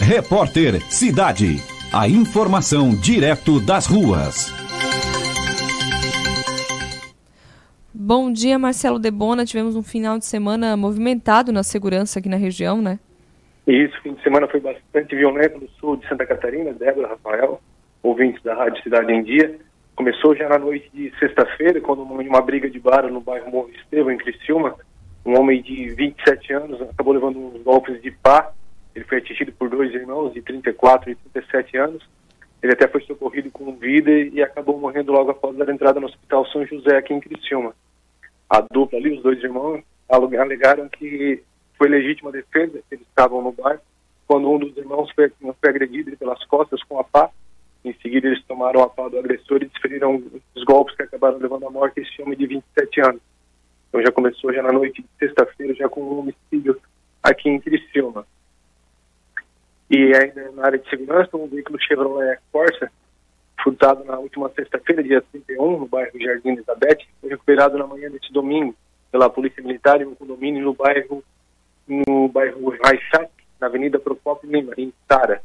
Repórter 0.02 0.82
Cidade. 0.90 1.58
A 1.94 2.08
informação 2.08 2.90
direto 2.96 3.60
das 3.60 3.86
ruas. 3.86 4.52
Bom 7.94 8.32
dia, 8.32 8.58
Marcelo 8.58 8.98
Debona. 8.98 9.46
Tivemos 9.46 9.76
um 9.76 9.84
final 9.84 10.18
de 10.18 10.26
semana 10.26 10.76
movimentado 10.76 11.52
na 11.52 11.64
segurança 11.64 12.20
aqui 12.20 12.30
na 12.30 12.38
região, 12.38 12.82
né? 12.82 12.98
Isso, 13.68 14.02
fim 14.02 14.14
de 14.14 14.24
semana 14.24 14.48
foi 14.48 14.60
bastante 14.60 15.16
violento 15.16 15.60
no 15.60 15.70
sul 15.80 15.98
de 15.98 16.08
Santa 16.08 16.26
Catarina, 16.26 16.74
Débora, 16.74 17.10
Rafael, 17.10 17.62
ouvintes 18.02 18.42
da 18.42 18.56
Rádio 18.56 18.82
Cidade 18.82 19.12
em 19.12 19.22
Dia. 19.22 19.60
Começou 19.96 20.36
já 20.36 20.50
na 20.50 20.58
noite 20.58 20.90
de 20.94 21.12
sexta-feira, 21.20 21.80
quando 21.82 22.02
uma 22.02 22.42
briga 22.42 22.70
de 22.70 22.80
bar 22.80 23.08
no 23.12 23.22
bairro 23.22 23.52
Morro 23.52 23.70
Estevão, 23.76 24.12
em 24.12 24.18
Criciúma, 24.18 24.76
um 25.26 25.38
homem 25.38 25.62
de 25.62 25.90
27 25.90 26.54
anos 26.54 26.82
acabou 26.82 27.14
levando 27.14 27.38
uns 27.38 27.62
golpes 27.62 28.02
de 28.02 28.10
pá. 28.10 28.52
Ele 28.96 29.06
foi 29.06 29.20
atingido 29.20 29.52
por 29.52 29.70
dois 29.70 29.94
irmãos 29.94 30.34
de 30.34 30.42
34 30.42 31.12
e 31.12 31.16
37 31.16 31.78
anos. 31.78 32.10
Ele 32.62 32.74
até 32.74 32.88
foi 32.88 33.02
socorrido 33.02 33.50
com 33.52 33.76
vida 33.76 34.12
e 34.12 34.42
acabou 34.42 34.78
morrendo 34.80 35.12
logo 35.12 35.32
após 35.32 35.56
dar 35.56 35.70
entrada 35.70 36.00
no 36.00 36.08
Hospital 36.08 36.46
São 36.48 36.66
José, 36.66 36.98
aqui 36.98 37.14
em 37.14 37.20
Criciúma 37.20 37.74
a 38.50 38.62
dupla 38.62 38.98
ali, 38.98 39.16
os 39.16 39.22
dois 39.22 39.42
irmãos, 39.44 39.84
alegaram 40.10 40.90
que 40.90 41.44
foi 41.78 41.88
legítima 41.88 42.32
defesa, 42.32 42.82
eles 42.90 43.06
estavam 43.08 43.42
no 43.42 43.52
bar, 43.52 43.80
quando 44.28 44.50
um 44.50 44.58
dos 44.58 44.76
irmãos 44.76 45.12
foi, 45.12 45.30
foi 45.40 45.70
agredido 45.70 46.18
pelas 46.18 46.44
costas 46.46 46.82
com 46.84 47.00
a 47.00 47.04
pá. 47.04 47.30
Em 47.86 47.94
seguida, 48.02 48.28
eles 48.28 48.44
tomaram 48.44 48.82
a 48.82 48.90
pá 48.90 49.08
do 49.08 49.18
agressor 49.18 49.62
e 49.62 49.68
desferiram 49.68 50.22
os 50.56 50.64
golpes 50.64 50.96
que 50.96 51.04
acabaram 51.04 51.38
levando 51.38 51.68
à 51.68 51.70
morte 51.70 52.02
esse 52.02 52.22
homem 52.22 52.38
de 52.38 52.48
27 52.48 53.02
anos. 53.02 53.22
Então 53.88 54.02
já 54.02 54.12
começou 54.12 54.54
já 54.54 54.62
na 54.62 54.72
noite 54.72 55.02
de 55.02 55.08
sexta-feira, 55.18 55.74
já 55.76 55.88
com 55.88 56.02
um 56.02 56.20
homicídio 56.20 56.80
aqui 57.24 57.50
em 57.50 57.60
Criciúma. 57.60 58.26
E 59.90 60.16
ainda 60.16 60.52
na 60.52 60.66
área 60.66 60.78
de 60.78 60.90
segurança, 60.90 61.36
um 61.36 61.48
veículo 61.48 61.82
Chevrolet 61.82 62.38
Corsa 62.52 62.92
furtado 63.64 64.04
na 64.06 64.18
última 64.18 64.50
sexta-feira, 64.50 65.04
dia 65.04 65.22
31, 65.32 65.80
no 65.80 65.88
bairro 65.88 66.20
Jardim 66.20 66.50
Elizabeth, 66.50 67.06
foi 67.20 67.30
recuperado 67.30 67.78
na 67.78 67.86
manhã 67.86 68.10
deste 68.10 68.32
domingo 68.32 68.76
pela 69.12 69.30
Polícia 69.30 69.62
Militar 69.62 70.02
em 70.02 70.06
um 70.06 70.16
condomínio 70.16 70.64
no 70.64 70.74
bairro 70.74 71.24
no 71.88 72.28
bairro 72.28 72.70
Raixac, 72.84 73.32
na 73.60 73.66
Avenida 73.66 73.98
Procópio 73.98 74.50
Lima, 74.50 74.74
em 74.78 74.94
Tara. 75.08 75.42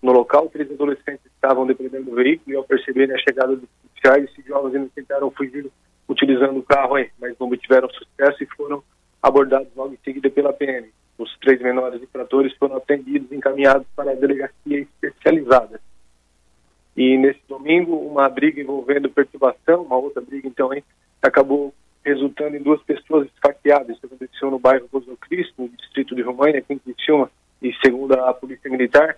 No 0.00 0.12
local, 0.12 0.48
três 0.48 0.70
adolescentes 0.70 1.26
estavam 1.26 1.66
dependendo 1.66 2.04
do 2.04 2.14
veículo 2.14 2.54
e 2.54 2.56
ao 2.56 2.62
perceberem 2.62 3.14
a 3.14 3.18
chegada 3.18 3.56
dos 3.56 3.68
policiais, 3.82 4.30
esses 4.30 4.44
jovens 4.44 4.76
ainda 4.76 4.90
tentaram 4.94 5.28
fugir 5.32 5.68
utilizando 6.08 6.58
o 6.58 6.62
carro, 6.62 6.94
mas 7.18 7.36
não 7.38 7.48
obtiveram 7.48 7.90
sucesso 7.90 8.44
e 8.44 8.46
foram 8.56 8.80
abordados 9.20 9.68
logo 9.74 9.92
em 9.94 9.98
seguida 10.04 10.30
pela 10.30 10.52
PM. 10.52 10.88
Os 11.18 11.36
três 11.38 11.60
menores 11.60 12.02
infratores 12.02 12.54
foram 12.56 12.76
atendidos 12.76 13.30
e 13.32 13.36
encaminhados 13.36 13.86
para 13.96 14.12
a 14.12 14.14
delegacia 14.14 14.80
especializada. 14.80 15.80
E 16.96 17.16
nesse 17.16 17.40
domingo, 17.48 17.96
uma 17.96 18.28
briga 18.28 18.60
envolvendo 18.60 19.10
perturbação, 19.10 19.82
uma 19.82 19.96
outra 19.96 20.20
briga, 20.20 20.48
então, 20.48 20.72
hein, 20.72 20.82
acabou 21.22 21.74
resultando 22.04 22.56
em 22.56 22.62
duas 22.62 22.82
pessoas 22.82 23.28
esfaqueadas. 23.34 23.96
Isso 23.96 24.06
aconteceu 24.06 24.50
no 24.50 24.58
bairro 24.58 24.88
Rosa 24.92 25.16
Cristo, 25.20 25.62
no 25.62 25.68
distrito 25.68 26.14
de 26.14 26.22
România, 26.22 26.60
aqui 26.60 26.72
em 26.72 26.78
Criciúma, 26.78 27.30
e 27.60 27.74
segundo 27.84 28.14
a 28.14 28.32
Polícia 28.32 28.70
Militar, 28.70 29.16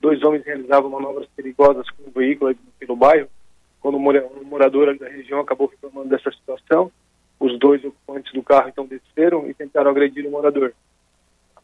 dois 0.00 0.22
homens 0.22 0.44
realizavam 0.44 0.90
manobras 0.90 1.28
perigosas 1.36 1.88
com 1.90 2.08
um 2.08 2.12
veículo 2.12 2.54
pelo 2.78 2.96
bairro. 2.96 3.28
Quando 3.80 3.96
um 3.96 4.44
morador 4.44 4.96
da 4.98 5.08
região 5.08 5.40
acabou 5.40 5.66
reclamando 5.66 6.08
dessa 6.08 6.30
situação, 6.30 6.90
os 7.38 7.58
dois 7.58 7.84
ocupantes 7.84 8.32
do 8.32 8.42
carro 8.42 8.68
então 8.68 8.86
desceram 8.86 9.48
e 9.48 9.54
tentaram 9.54 9.90
agredir 9.90 10.26
o 10.26 10.30
morador. 10.30 10.72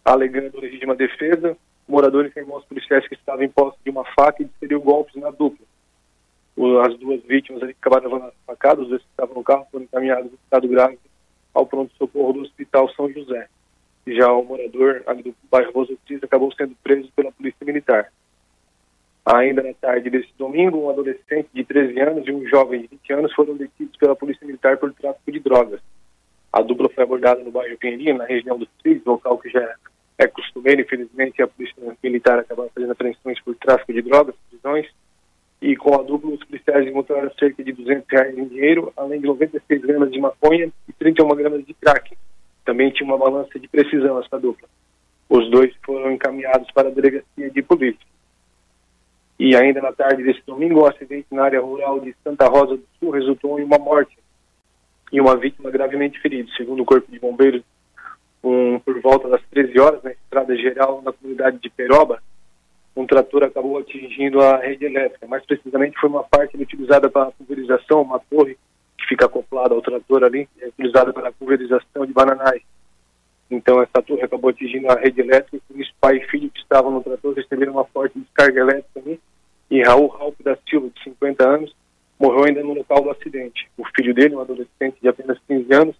Alegando 0.06 0.60
legítima 0.60 0.94
defesa, 0.94 1.56
o 1.88 1.90
morador 1.90 2.24
informou 2.24 2.58
aos 2.58 2.64
policiais 2.64 3.08
que 3.08 3.16
estava 3.16 3.44
em 3.44 3.48
posse 3.48 3.76
de 3.82 3.90
uma 3.90 4.04
faca 4.04 4.40
e 4.40 4.44
desferiu 4.44 4.80
golpes 4.80 5.16
na 5.16 5.32
dupla. 5.32 5.66
As 6.86 6.96
duas 6.96 7.20
vítimas 7.24 7.60
ali 7.60 7.72
acabaram 7.72 8.04
levando 8.04 8.32
facadas, 8.46 8.84
os 8.84 8.88
dois 8.88 9.02
que 9.02 9.08
estavam 9.08 9.34
no 9.34 9.42
carro 9.42 9.66
foram 9.68 9.84
encaminhados 9.84 10.30
em 10.30 10.34
estado 10.36 10.68
grave 10.68 10.96
ao 11.52 11.66
pronto-socorro 11.66 12.34
do 12.34 12.42
Hospital 12.42 12.88
São 12.90 13.10
José. 13.10 13.48
Já 14.06 14.30
o 14.30 14.44
morador 14.44 15.02
ali 15.08 15.24
do 15.24 15.34
bairro 15.50 15.72
Rosotis 15.72 16.22
acabou 16.22 16.52
sendo 16.52 16.76
preso 16.84 17.10
pela 17.16 17.32
Polícia 17.32 17.66
Militar. 17.66 18.12
Ainda 19.24 19.60
na 19.60 19.74
tarde 19.74 20.08
desse 20.08 20.30
domingo, 20.38 20.78
um 20.78 20.90
adolescente 20.90 21.48
de 21.52 21.64
13 21.64 21.98
anos 21.98 22.28
e 22.28 22.30
um 22.30 22.46
jovem 22.46 22.82
de 22.82 22.86
20 22.86 23.12
anos 23.12 23.34
foram 23.34 23.56
detidos 23.56 23.96
pela 23.96 24.14
Polícia 24.14 24.46
Militar 24.46 24.76
por 24.76 24.94
tráfico 24.94 25.32
de 25.32 25.40
drogas. 25.40 25.80
A 26.52 26.62
dupla 26.62 26.88
foi 26.90 27.02
abordada 27.02 27.42
no 27.42 27.50
bairro 27.50 27.76
Pinheirinho, 27.76 28.18
na 28.18 28.24
região 28.24 28.56
dos 28.56 28.68
Trilhos, 28.80 29.04
local 29.04 29.36
que 29.38 29.50
já 29.50 29.74
é 30.18 30.26
costumeiro, 30.26 30.80
infelizmente, 30.80 31.42
a 31.42 31.48
polícia 31.48 31.74
militar 32.02 32.38
acabar 32.38 32.68
fazendo 32.74 32.92
apreensões 32.92 33.38
por 33.40 33.54
tráfico 33.56 33.92
de 33.92 34.02
drogas, 34.02 34.34
prisões, 34.48 34.86
e 35.60 35.74
com 35.76 35.94
a 35.94 36.02
dupla, 36.02 36.30
os 36.30 36.44
policiais 36.44 36.86
encontraram 36.86 37.30
cerca 37.38 37.62
de 37.64 37.72
200 37.72 38.06
reais 38.10 38.36
em 38.36 38.46
dinheiro, 38.46 38.92
além 38.96 39.20
de 39.20 39.26
96 39.26 39.82
gramas 39.82 40.10
de 40.10 40.20
maconha 40.20 40.70
e 40.88 40.92
31 40.92 41.28
gramas 41.34 41.64
de 41.64 41.74
crack. 41.74 42.16
Também 42.64 42.90
tinha 42.90 43.06
uma 43.06 43.18
balança 43.18 43.58
de 43.58 43.68
precisão 43.68 44.20
essa 44.20 44.38
dupla. 44.38 44.68
Os 45.28 45.50
dois 45.50 45.74
foram 45.84 46.12
encaminhados 46.12 46.70
para 46.72 46.88
a 46.88 46.90
delegacia 46.90 47.50
de 47.50 47.62
polícia. 47.62 48.06
E 49.38 49.54
ainda 49.56 49.82
na 49.82 49.92
tarde 49.92 50.22
desse 50.22 50.42
domingo, 50.46 50.80
um 50.80 50.86
acidente 50.86 51.26
na 51.30 51.44
área 51.44 51.60
rural 51.60 52.00
de 52.00 52.14
Santa 52.22 52.48
Rosa 52.48 52.76
do 52.76 52.84
Sul 52.98 53.10
resultou 53.10 53.58
em 53.58 53.64
uma 53.64 53.78
morte 53.78 54.16
e 55.12 55.20
uma 55.20 55.36
vítima 55.36 55.70
gravemente 55.70 56.20
ferida. 56.20 56.50
Segundo 56.56 56.82
o 56.82 56.86
Corpo 56.86 57.10
de 57.10 57.18
Bombeiros 57.18 57.62
por 58.84 59.00
volta 59.00 59.28
das 59.28 59.42
13 59.50 59.80
horas, 59.80 60.02
na 60.02 60.12
estrada 60.12 60.56
geral 60.56 61.02
na 61.02 61.12
comunidade 61.12 61.58
de 61.58 61.68
Peroba, 61.68 62.22
um 62.94 63.06
trator 63.06 63.42
acabou 63.42 63.78
atingindo 63.78 64.40
a 64.40 64.56
rede 64.58 64.84
elétrica. 64.84 65.26
Mais 65.26 65.44
precisamente, 65.44 65.98
foi 65.98 66.08
uma 66.08 66.22
parte 66.22 66.56
utilizada 66.56 67.10
para 67.10 67.32
pulverização, 67.32 68.02
uma 68.02 68.18
torre 68.18 68.56
que 68.96 69.06
fica 69.06 69.26
acoplada 69.26 69.74
ao 69.74 69.82
trator 69.82 70.24
ali, 70.24 70.48
é 70.60 70.68
utilizada 70.68 71.12
para 71.12 71.32
pulverização 71.32 72.06
de 72.06 72.12
bananais. 72.12 72.62
Então, 73.50 73.82
essa 73.82 74.00
torre 74.02 74.22
acabou 74.22 74.50
atingindo 74.50 74.90
a 74.90 74.94
rede 74.94 75.20
elétrica, 75.20 75.62
e 75.74 75.82
os 75.82 75.92
pai 76.00 76.16
e 76.16 76.26
filho 76.28 76.50
que 76.50 76.60
estavam 76.60 76.90
no 76.90 77.02
trator 77.02 77.34
receberam 77.34 77.74
uma 77.74 77.84
forte 77.84 78.18
descarga 78.18 78.60
elétrica 78.60 79.00
ali, 79.00 79.20
e 79.70 79.82
Raul 79.82 80.06
Raup 80.06 80.40
da 80.42 80.56
Silva, 80.68 80.88
de 80.88 81.02
50 81.02 81.46
anos, 81.46 81.74
morreu 82.18 82.44
ainda 82.44 82.62
no 82.62 82.74
local 82.74 83.02
do 83.02 83.10
acidente. 83.10 83.68
O 83.76 83.84
filho 83.94 84.14
dele, 84.14 84.36
um 84.36 84.40
adolescente 84.40 84.96
de 85.02 85.08
apenas 85.08 85.38
15 85.46 85.74
anos, 85.74 85.96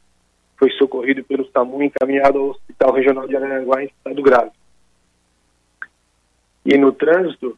foi 0.59 0.71
socorrido 0.73 1.23
pelo 1.25 1.49
SAMU 1.51 1.83
e 1.83 1.87
encaminhado 1.87 2.39
ao 2.39 2.49
Hospital 2.51 2.93
Regional 2.93 3.29
de 3.29 3.37
Aranaguá 3.37 3.83
em 3.83 3.87
estado 3.87 4.23
grave. 4.23 4.51
E 6.65 6.77
no 6.77 6.93
trânsito, 6.93 7.57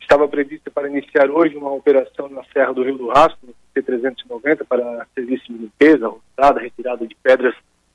estava 0.00 0.26
prevista 0.26 0.70
para 0.70 0.88
iniciar 0.88 1.30
hoje 1.30 1.56
uma 1.56 1.72
operação 1.72 2.28
na 2.28 2.42
Serra 2.44 2.72
do 2.72 2.82
Rio 2.82 2.96
do 2.96 3.08
Rastro, 3.08 3.38
no 3.46 3.54
C-390, 3.74 4.64
para 4.66 5.06
serviço 5.14 5.52
de 5.52 5.58
limpeza, 5.58 6.08
roçada, 6.08 6.60
retirada 6.60 7.06
de 7.06 7.14
pedras 7.16 7.54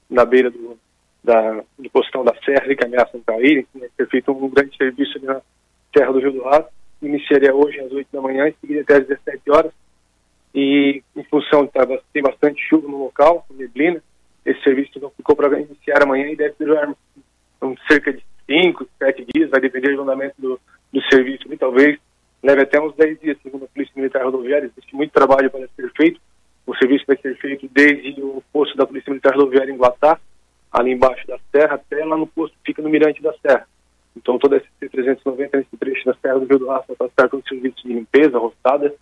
na 0.10 0.24
beira 0.24 0.52
do, 0.52 0.78
da, 1.24 1.64
do 1.78 1.90
postão 1.92 2.24
da 2.24 2.36
Serra, 2.46 2.76
que 2.76 2.86
ameaçam 2.86 3.20
cair. 3.26 3.66
Vai 3.74 3.90
ser 3.98 4.08
feito 4.08 4.32
um 4.32 4.48
grande 4.48 4.78
serviço 4.78 5.20
na 5.26 5.42
Serra 5.96 6.14
do 6.14 6.20
Rio 6.20 6.32
do 6.34 6.44
Rastro. 6.44 6.72
Iniciaria 7.02 7.54
hoje 7.54 7.80
às 7.80 7.92
8 7.92 8.08
da 8.14 8.22
manhã 8.22 8.48
e 8.48 8.56
seguiria 8.62 8.84
até 8.84 8.98
às 8.98 9.08
17 9.08 9.52
horas. 9.52 9.72
E 10.54 11.02
em 11.16 11.24
função 11.24 11.66
de 11.66 11.72
tem 12.14 12.22
bastante 12.22 12.62
chuva 12.70 12.88
no 12.88 13.06
local, 13.06 13.46
neblina, 13.50 14.02
esse 14.46 14.62
serviço 14.62 15.00
não 15.00 15.10
ficou 15.12 15.36
para 15.36 15.60
iniciar 15.60 16.04
amanhã 16.04 16.28
e 16.28 16.36
deve 16.36 16.56
durar 16.60 16.90
um, 17.62 17.76
cerca 17.90 18.12
de 18.12 18.24
5, 18.46 18.88
7 19.00 19.26
dias, 19.34 19.50
vai 19.50 19.62
depender 19.62 19.96
do 19.96 20.02
andamento 20.02 20.36
do, 20.38 20.60
do 20.92 21.02
serviço. 21.04 21.52
E 21.52 21.58
talvez 21.58 21.98
leve 22.42 22.62
até 22.62 22.80
uns 22.80 22.96
10 22.96 23.20
dias, 23.20 23.38
segundo 23.42 23.66
a 23.66 23.68
Polícia 23.68 23.94
Militar 23.96 24.24
Rodoviária. 24.24 24.66
Existe 24.66 24.96
muito 24.96 25.12
trabalho 25.12 25.50
para 25.50 25.68
ser 25.76 25.92
feito. 25.96 26.20
O 26.66 26.76
serviço 26.76 27.06
vai 27.08 27.18
ser 27.18 27.36
feito 27.38 27.68
desde 27.72 28.22
o 28.22 28.44
posto 28.52 28.76
da 28.78 28.86
Polícia 28.86 29.10
Militar 29.10 29.36
Rodoviária 29.36 29.72
em 29.72 29.78
Guatá, 29.78 30.20
ali 30.72 30.92
embaixo 30.92 31.26
da 31.28 31.38
serra, 31.52 31.76
até 31.76 32.04
lá 32.04 32.18
no 32.18 32.28
posto 32.28 32.56
fica 32.66 32.82
no 32.82 32.90
Mirante 32.90 33.22
da 33.22 33.34
Serra. 33.34 33.68
Então, 34.16 34.38
toda 34.38 34.58
essa 34.58 34.68
390 34.80 35.58
nesse 35.58 35.78
trecho 35.78 36.06
da 36.06 36.14
Serra 36.16 36.40
do 36.40 36.46
Rio 36.46 36.60
do 36.60 36.68
Rastro 36.68 36.96
vai 36.98 37.08
estar 37.08 37.30
com 37.30 37.42
serviços 37.42 37.82
de 37.82 37.94
limpeza, 37.94 38.38
roçada, 38.38 38.94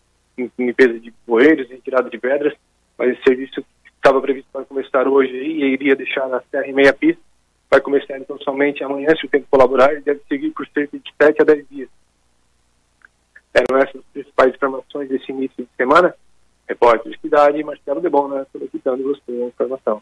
limpeza 0.58 0.99
de 0.99 1.12
poeiros 1.25 1.69
e 1.69 1.73
retirada 1.73 2.10
de 2.10 2.17
pedras. 2.17 2.54
Mas 2.97 3.12
esse 3.12 3.23
serviço 3.23 3.65
estava 4.02 4.20
previsto 4.20 4.50
para 4.52 4.66
começar 4.66 5.08
hoje 5.08 5.32
e 5.32 5.74
iria 5.74 5.96
deixar 5.96 6.28
na 6.28 6.42
Serra 6.50 6.68
em 6.68 6.74
meia 6.74 6.92
pista. 6.92 7.22
Vai 7.70 7.80
começar 7.80 8.18
então 8.18 8.38
somente 8.40 8.84
amanhã, 8.84 9.16
se 9.16 9.26
o 9.26 9.30
tempo 9.30 9.46
colaborar, 9.50 9.94
e 9.94 10.02
deve 10.02 10.20
seguir 10.28 10.50
por 10.50 10.68
cerca 10.68 10.98
de 10.98 11.14
7 11.22 11.42
a 11.42 11.46
10 11.46 11.66
dias. 11.70 11.90
Eram 13.54 13.78
essas 13.78 13.98
as 13.98 14.06
principais 14.12 14.56
informações 14.56 15.08
desse 15.08 15.32
início 15.32 15.64
de 15.64 15.70
semana. 15.78 16.14
Repórter 16.68 17.12
de 17.12 17.20
Cidade, 17.20 17.64
Marcelo 17.64 18.02
Debona, 18.02 18.46
solicitando 18.52 19.04
você 19.04 19.32
a 19.32 19.48
informação. 19.48 20.02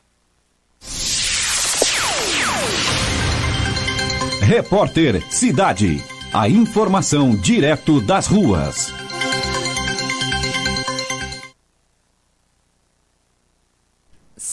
Repórter 4.41 5.21
Cidade. 5.31 5.97
A 6.33 6.47
informação 6.47 7.35
direto 7.35 7.99
das 8.01 8.27
ruas. 8.27 8.93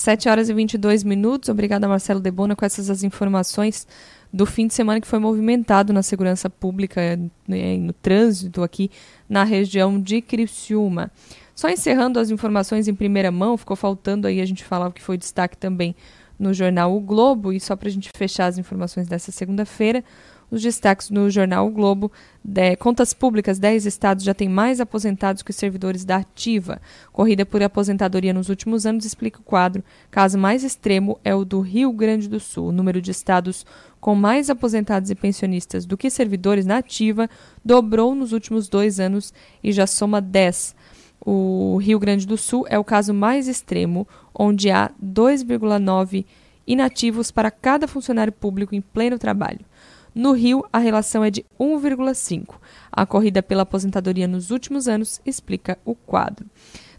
Sete 0.07 0.29
horas 0.29 0.49
e 0.49 0.55
22 0.55 1.03
minutos. 1.03 1.49
Obrigada, 1.49 1.89
Marcelo 1.89 2.21
Debona, 2.21 2.55
com 2.55 2.65
essas 2.65 2.89
as 2.89 3.03
informações 3.03 3.89
do 4.33 4.47
fim 4.47 4.69
de 4.69 4.73
semana 4.73 5.01
que 5.01 5.07
foi 5.09 5.19
movimentado 5.19 5.93
na 5.93 6.01
segurança 6.01 6.49
pública, 6.49 7.19
né, 7.49 7.77
no 7.77 7.93
trânsito 7.93 8.63
aqui 8.63 8.89
na 9.29 9.43
região 9.43 10.01
de 10.01 10.23
Criciúma. 10.23 11.11
Só 11.57 11.69
encerrando 11.69 12.21
as 12.21 12.31
informações 12.31 12.87
em 12.87 12.95
primeira 12.95 13.33
mão, 13.33 13.57
ficou 13.57 13.75
faltando 13.75 14.29
aí 14.29 14.41
a 14.41 14.47
gente 14.47 14.63
falar 14.63 14.87
o 14.87 14.93
que 14.93 15.03
foi 15.03 15.19
destaque 15.19 15.57
também 15.57 15.93
no 16.39 16.55
jornal 16.55 16.97
O 16.97 17.01
Globo, 17.01 17.53
e 17.53 17.59
só 17.59 17.75
para 17.75 17.89
a 17.89 17.91
gente 17.91 18.09
fechar 18.17 18.47
as 18.47 18.59
informações 18.59 19.09
dessa 19.09 19.33
segunda-feira, 19.33 20.05
os 20.51 20.63
destaques 20.63 21.11
no 21.11 21.29
jornal 21.31 21.67
o 21.67 21.71
Globo. 21.71 22.11
De, 22.45 22.77
contas 22.77 23.13
públicas, 23.13 23.59
10 23.59 23.87
estados 23.87 24.25
já 24.25 24.33
têm 24.33 24.49
mais 24.49 24.81
aposentados 24.81 25.43
que 25.43 25.53
servidores 25.53 26.05
da 26.05 26.17
ativa. 26.17 26.81
Corrida 27.13 27.45
por 27.45 27.63
aposentadoria 27.63 28.33
nos 28.33 28.49
últimos 28.49 28.87
anos 28.87 29.05
explica 29.05 29.41
o 29.41 29.43
quadro. 29.43 29.83
Caso 30.11 30.39
mais 30.39 30.63
extremo 30.63 31.19
é 31.25 31.35
o 31.35 31.45
do 31.45 31.61
Rio 31.61 31.93
Grande 31.93 32.29
do 32.29 32.39
Sul. 32.39 32.69
O 32.69 32.73
número 32.73 33.01
de 33.01 33.11
estados 33.11 33.67
com 34.01 34.15
mais 34.15 34.49
aposentados 34.49 35.11
e 35.11 35.15
pensionistas 35.15 35.85
do 35.85 35.97
que 35.97 36.11
servidores 36.11 36.65
na 36.65 36.79
ativa 36.79 37.29
dobrou 37.65 38.15
nos 38.15 38.33
últimos 38.33 38.69
dois 38.69 39.01
anos 39.01 39.35
e 39.65 39.73
já 39.73 39.87
soma 39.87 40.21
10. 40.21 40.77
O 41.21 41.79
Rio 41.79 41.99
Grande 41.99 42.25
do 42.25 42.37
Sul 42.37 42.65
é 42.69 42.79
o 42.79 42.85
caso 42.85 43.13
mais 43.13 43.49
extremo, 43.49 44.07
onde 44.33 44.71
há 44.71 44.93
2,9 45.03 46.25
inativos 46.67 47.31
para 47.31 47.51
cada 47.51 47.89
funcionário 47.89 48.33
público 48.33 48.75
em 48.75 48.81
pleno 48.81 49.19
trabalho. 49.19 49.61
No 50.17 50.33
Rio, 50.33 50.65
a 50.73 50.79
relação 50.79 51.23
é 51.23 51.31
de 51.31 51.45
1,5. 51.61 52.55
A 52.91 53.05
corrida 53.05 53.43
pela 53.43 53.65
aposentadoria 53.65 54.27
nos 54.27 54.51
últimos 54.51 54.89
anos 54.89 55.21
explica 55.27 55.79
o 55.85 55.95
quadro. 55.95 56.47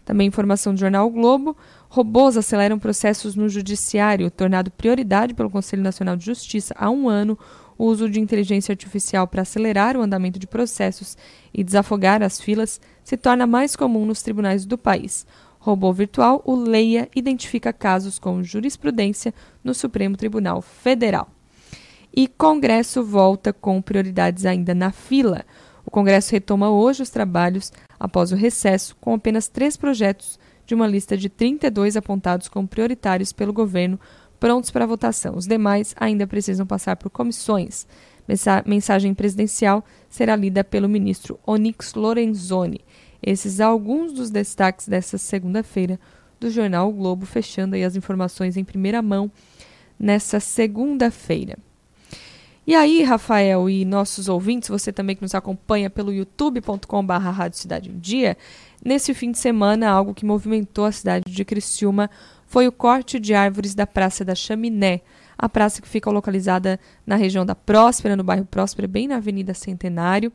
Também 0.04 0.28
informação 0.28 0.72
do 0.72 0.78
jornal 0.78 1.08
o 1.08 1.10
Globo: 1.10 1.56
robôs 1.88 2.36
aceleram 2.36 2.78
processos 2.78 3.34
no 3.34 3.48
judiciário, 3.48 4.30
tornado 4.30 4.70
prioridade 4.70 5.34
pelo 5.34 5.50
Conselho 5.50 5.82
Nacional 5.82 6.14
de 6.14 6.26
Justiça 6.26 6.72
há 6.78 6.88
um 6.88 7.08
ano. 7.08 7.36
O 7.76 7.86
uso 7.86 8.08
de 8.08 8.20
inteligência 8.20 8.70
artificial 8.70 9.26
para 9.26 9.42
acelerar 9.42 9.96
o 9.96 10.02
andamento 10.02 10.38
de 10.38 10.46
processos 10.46 11.16
e 11.52 11.64
desafogar 11.64 12.22
as 12.22 12.40
filas 12.40 12.80
se 13.02 13.16
torna 13.16 13.48
mais 13.48 13.74
comum 13.74 14.06
nos 14.06 14.22
tribunais 14.22 14.64
do 14.64 14.78
país. 14.78 15.26
Robô 15.58 15.92
virtual, 15.92 16.40
o 16.44 16.54
Leia 16.54 17.08
identifica 17.16 17.72
casos 17.72 18.16
com 18.16 18.44
jurisprudência 18.44 19.34
no 19.64 19.74
Supremo 19.74 20.16
Tribunal 20.16 20.62
Federal. 20.62 21.28
E 22.14 22.26
Congresso 22.26 23.02
volta 23.04 23.52
com 23.52 23.80
prioridades 23.80 24.46
ainda 24.46 24.74
na 24.74 24.90
fila. 24.90 25.44
O 25.84 25.90
Congresso 25.90 26.32
retoma 26.32 26.70
hoje 26.70 27.02
os 27.02 27.10
trabalhos 27.10 27.72
após 27.98 28.32
o 28.32 28.36
recesso, 28.36 28.96
com 29.00 29.14
apenas 29.14 29.48
três 29.48 29.76
projetos 29.76 30.38
de 30.66 30.74
uma 30.74 30.86
lista 30.86 31.16
de 31.16 31.28
32 31.28 31.96
apontados 31.96 32.48
como 32.48 32.68
prioritários 32.68 33.32
pelo 33.32 33.52
governo, 33.52 33.98
prontos 34.38 34.70
para 34.70 34.86
votação. 34.86 35.36
Os 35.36 35.46
demais 35.46 35.94
ainda 35.98 36.26
precisam 36.26 36.66
passar 36.66 36.96
por 36.96 37.10
comissões. 37.10 37.86
Mensagem 38.66 39.14
presidencial 39.14 39.82
será 40.10 40.36
lida 40.36 40.62
pelo 40.62 40.88
ministro 40.88 41.40
Onyx 41.46 41.94
Lorenzoni. 41.94 42.80
Esses 43.22 43.60
alguns 43.60 44.12
dos 44.12 44.30
destaques 44.30 44.86
dessa 44.86 45.16
segunda-feira 45.16 45.98
do 46.38 46.50
jornal 46.50 46.90
o 46.90 46.92
Globo, 46.92 47.26
fechando 47.26 47.74
aí 47.74 47.82
as 47.82 47.96
informações 47.96 48.56
em 48.56 48.64
primeira 48.64 49.00
mão 49.00 49.30
nessa 49.98 50.38
segunda-feira. 50.38 51.56
E 52.68 52.74
aí, 52.74 53.02
Rafael 53.02 53.70
e 53.70 53.82
nossos 53.82 54.28
ouvintes, 54.28 54.68
você 54.68 54.92
também 54.92 55.16
que 55.16 55.22
nos 55.22 55.34
acompanha 55.34 55.88
pelo 55.88 56.12
youtube.com.br 56.12 57.12
Rádio 57.14 57.58
Cidade 57.58 57.90
um 57.90 57.98
Dia, 57.98 58.36
nesse 58.84 59.14
fim 59.14 59.32
de 59.32 59.38
semana, 59.38 59.88
algo 59.88 60.12
que 60.12 60.26
movimentou 60.26 60.84
a 60.84 60.92
cidade 60.92 61.24
de 61.26 61.44
Criciúma 61.46 62.10
foi 62.46 62.68
o 62.68 62.72
corte 62.72 63.18
de 63.18 63.32
árvores 63.32 63.74
da 63.74 63.86
Praça 63.86 64.22
da 64.22 64.34
Chaminé, 64.34 65.00
a 65.38 65.48
praça 65.48 65.80
que 65.80 65.88
fica 65.88 66.10
localizada 66.10 66.78
na 67.06 67.16
região 67.16 67.46
da 67.46 67.54
Próspera, 67.54 68.14
no 68.14 68.22
bairro 68.22 68.44
Próspera, 68.44 68.86
bem 68.86 69.08
na 69.08 69.16
Avenida 69.16 69.54
Centenário. 69.54 70.30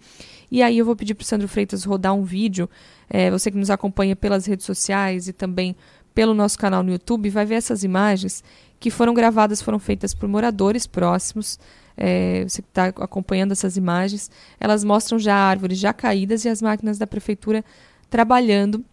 E 0.50 0.64
aí 0.64 0.80
eu 0.80 0.86
vou 0.86 0.96
pedir 0.96 1.14
para 1.14 1.22
o 1.22 1.26
Sandro 1.26 1.48
Freitas 1.48 1.84
rodar 1.84 2.16
um 2.16 2.24
vídeo, 2.24 2.68
é, 3.12 3.30
você 3.30 3.52
que 3.52 3.58
nos 3.60 3.70
acompanha 3.70 4.16
pelas 4.16 4.48
redes 4.48 4.66
sociais 4.66 5.28
e 5.28 5.34
também 5.34 5.76
pelo 6.16 6.34
nosso 6.34 6.58
canal 6.58 6.82
no 6.82 6.92
YouTube, 6.92 7.30
vai 7.30 7.46
ver 7.46 7.56
essas 7.56 7.84
imagens 7.84 8.44
que 8.80 8.90
foram 8.90 9.14
gravadas, 9.14 9.62
foram 9.62 9.78
feitas 9.78 10.16
por 10.16 10.28
moradores 10.28 10.88
próximos, 10.88 11.60
é, 11.98 12.44
você 12.48 12.62
está 12.62 12.86
acompanhando 12.86 13.52
essas 13.52 13.78
imagens, 13.78 14.30
elas 14.60 14.84
mostram 14.84 15.20
já 15.20 15.36
árvores 15.36 15.78
já 15.78 15.94
caídas 15.94 16.46
e 16.46 16.50
as 16.50 16.62
máquinas 16.62 16.98
da 16.98 17.08
prefeitura 17.08 17.64
trabalhando 18.10 18.84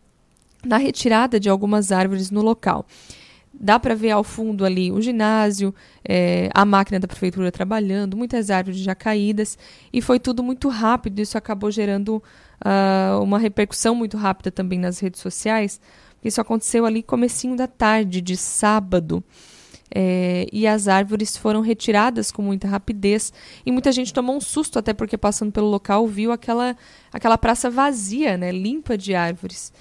na 0.65 0.77
retirada 0.77 1.41
de 1.41 1.49
algumas 1.49 1.91
árvores 1.93 2.31
no 2.31 2.43
local. 2.43 2.87
Dá 3.53 3.79
para 3.79 3.95
ver 3.95 4.11
ao 4.11 4.23
fundo 4.23 4.65
ali 4.65 4.93
o 4.93 5.03
ginásio, 5.03 5.75
é, 6.05 6.49
a 6.55 6.65
máquina 6.65 7.01
da 7.01 7.09
prefeitura 7.09 7.51
trabalhando, 7.51 8.17
muitas 8.17 8.49
árvores 8.49 8.79
já 8.79 8.95
caídas, 8.95 9.59
e 9.93 10.01
foi 10.01 10.21
tudo 10.21 10.43
muito 10.43 10.69
rápido. 10.69 11.19
Isso 11.19 11.37
acabou 11.37 11.71
gerando 11.71 12.23
uh, 12.65 13.23
uma 13.23 13.39
repercussão 13.39 13.95
muito 13.95 14.17
rápida 14.17 14.51
também 14.51 14.79
nas 14.79 15.01
redes 15.01 15.21
sociais. 15.21 15.81
Isso 16.25 16.41
aconteceu 16.41 16.87
ali 16.87 17.03
comecinho 17.03 17.57
da 17.57 17.67
tarde 17.67 18.21
de 18.21 18.37
sábado 18.37 19.23
é, 19.95 20.47
e 20.53 20.67
as 20.67 20.89
árvores 20.89 21.37
foram 21.37 21.61
retiradas 21.61 22.31
com 22.31 22.43
muita 22.43 22.69
rapidez 22.69 23.33
e 23.67 23.73
muita 23.73 23.91
gente 23.91 24.13
tomou 24.13 24.37
um 24.37 24.41
susto 24.41 24.79
até 24.79 24.93
porque 24.93 25.19
passando 25.19 25.53
pelo 25.53 25.69
local 25.69 26.07
viu 26.07 26.31
aquela 26.33 26.77
aquela 27.13 27.37
praça 27.37 27.69
vazia, 27.69 28.37
né, 28.37 28.53
limpa 28.53 28.97
de 28.97 29.15
árvores. 29.15 29.73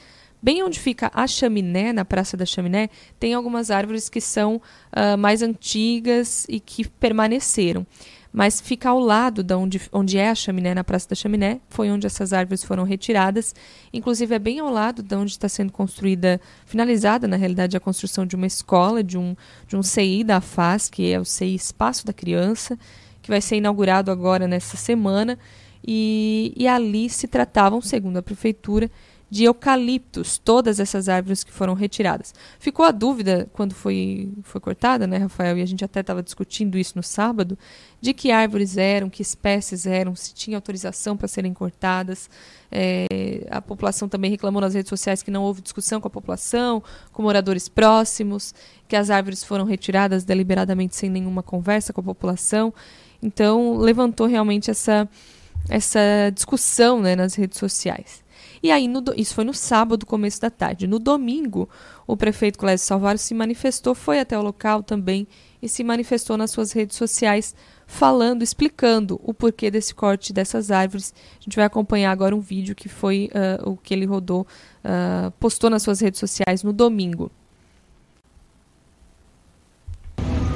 Bem 0.42 0.64
onde 0.64 0.80
fica 0.80 1.12
a 1.14 1.28
chaminé, 1.28 1.92
na 1.92 2.06
Praça 2.06 2.38
da 2.38 2.46
Chaminé, 2.46 2.90
tem 3.20 3.34
algumas 3.34 3.70
árvores 3.70 4.08
que 4.08 4.22
são 4.22 4.56
uh, 4.56 5.18
mais 5.18 5.42
antigas 5.42 6.46
e 6.48 6.62
que 6.62 6.88
permaneceram 6.88 7.86
mas 8.32 8.62
fica 8.62 8.90
ao 8.90 9.00
lado 9.00 9.44
de 9.44 9.54
onde, 9.54 9.82
onde 9.92 10.18
é 10.18 10.30
a 10.30 10.36
chaminé, 10.36 10.74
na 10.74 10.84
Praça 10.84 11.10
da 11.10 11.16
Chaminé, 11.16 11.60
foi 11.70 11.90
onde 11.90 12.06
essas 12.06 12.32
árvores 12.32 12.64
foram 12.64 12.84
retiradas. 12.84 13.56
Inclusive, 13.92 14.36
é 14.36 14.40
bem 14.40 14.60
ao 14.60 14.70
lado 14.70 15.02
de 15.02 15.16
onde 15.16 15.32
está 15.32 15.50
sendo 15.50 15.72
construída, 15.72 16.40
finalizada, 16.66 17.28
na 17.28 17.36
realidade, 17.36 17.76
a 17.76 17.80
construção 17.80 18.26
de 18.26 18.36
uma 18.36 18.46
escola, 18.46 19.04
de 19.04 19.18
um, 19.18 19.36
de 19.68 19.76
um 19.76 19.82
CI 19.82 20.24
da 20.24 20.40
FAS, 20.40 20.90
que 20.90 21.12
é 21.12 21.20
o 21.20 21.26
CI 21.26 21.56
Espaço 21.56 22.06
da 22.06 22.14
Criança, 22.14 22.78
que 23.22 23.30
vai 23.30 23.42
ser 23.42 23.56
inaugurado 23.56 24.12
agora 24.12 24.48
nessa 24.48 24.78
semana. 24.78 25.38
E, 25.86 26.54
e 26.56 26.68
ali 26.68 27.10
se 27.10 27.28
tratavam, 27.28 27.82
segundo 27.82 28.18
a 28.18 28.22
Prefeitura, 28.22 28.92
de 29.30 29.44
eucaliptos, 29.44 30.38
todas 30.40 30.80
essas 30.80 31.08
árvores 31.08 31.44
que 31.44 31.52
foram 31.52 31.74
retiradas. 31.74 32.34
Ficou 32.60 32.86
a 32.86 32.92
dúvida 32.92 33.48
quando 33.54 33.76
foi, 33.76 34.32
foi 34.42 34.60
cortada, 34.60 35.06
né, 35.06 35.18
Rafael? 35.18 35.58
E 35.58 35.62
a 35.62 35.66
gente 35.66 35.86
até 35.86 36.00
estava 36.00 36.24
discutindo 36.24 36.78
isso 36.78 36.94
no 36.96 37.04
sábado, 37.04 37.58
de 38.02 38.14
que 38.14 38.32
árvores 38.32 38.76
eram, 38.76 39.10
que 39.10 39.22
espécies 39.22 39.86
eram, 39.86 40.16
se 40.16 40.34
tinha 40.34 40.58
autorização 40.58 41.16
para 41.16 41.28
serem 41.28 41.54
cortadas. 41.54 42.30
É, 42.72 43.46
a 43.52 43.62
população 43.62 44.10
também 44.10 44.32
reclamou 44.32 44.62
nas 44.62 44.74
redes 44.74 44.90
sociais 44.90 45.22
que 45.22 45.30
não 45.30 45.44
houve 45.44 45.62
discussão 45.62 46.02
com 46.02 46.08
a 46.08 46.12
população, 46.12 46.82
com 47.12 47.22
moradores 47.22 47.70
próximos, 47.70 48.56
que 48.88 48.96
as 48.96 49.12
árvores 49.12 49.44
foram 49.44 49.66
retiradas 49.66 50.24
deliberadamente 50.24 50.96
sem 50.96 51.10
nenhuma 51.10 51.44
conversa 51.44 51.94
com 51.94 52.02
a 52.02 52.04
população. 52.04 52.74
Então, 53.22 53.78
levantou 53.78 54.26
realmente 54.26 54.72
essa, 54.72 55.08
essa 55.70 56.32
discussão 56.34 57.00
né, 57.00 57.16
nas 57.16 57.36
redes 57.36 57.60
sociais. 57.60 58.24
E 58.62 58.72
aí, 58.72 58.88
no, 58.88 59.04
isso 59.16 59.34
foi 59.34 59.44
no 59.44 59.54
sábado, 59.54 60.06
começo 60.06 60.42
da 60.42 60.50
tarde. 60.50 60.88
No 60.88 61.00
domingo, 61.00 61.70
o 62.06 62.18
prefeito 62.18 62.60
Clésio 62.60 62.86
Salvaro 62.86 63.18
se 63.18 63.34
manifestou, 63.34 63.96
foi 63.96 64.20
até 64.20 64.38
o 64.38 64.42
local 64.42 64.84
também 64.84 65.28
e 65.62 65.68
se 65.68 65.84
manifestou 65.84 66.38
nas 66.38 66.52
suas 66.52 66.72
redes 66.72 66.98
sociais, 66.98 67.54
falando, 67.86 68.44
explicando 68.44 69.20
o 69.24 69.34
porquê 69.34 69.70
desse 69.70 69.94
corte 69.94 70.32
dessas 70.32 70.72
árvores. 70.72 71.14
A 71.40 71.44
gente 71.44 71.56
vai 71.56 71.66
acompanhar 71.66 72.12
agora 72.12 72.36
um 72.36 72.40
vídeo 72.40 72.76
que 72.76 72.88
foi 72.88 73.30
uh, 73.34 73.72
o 73.72 73.78
que 73.78 73.94
ele 73.94 74.06
rodou, 74.06 74.48
uh, 74.84 75.32
postou 75.40 75.70
nas 75.70 75.84
suas 75.84 76.00
redes 76.00 76.20
sociais 76.20 76.64
no 76.64 76.72
domingo. 76.72 77.32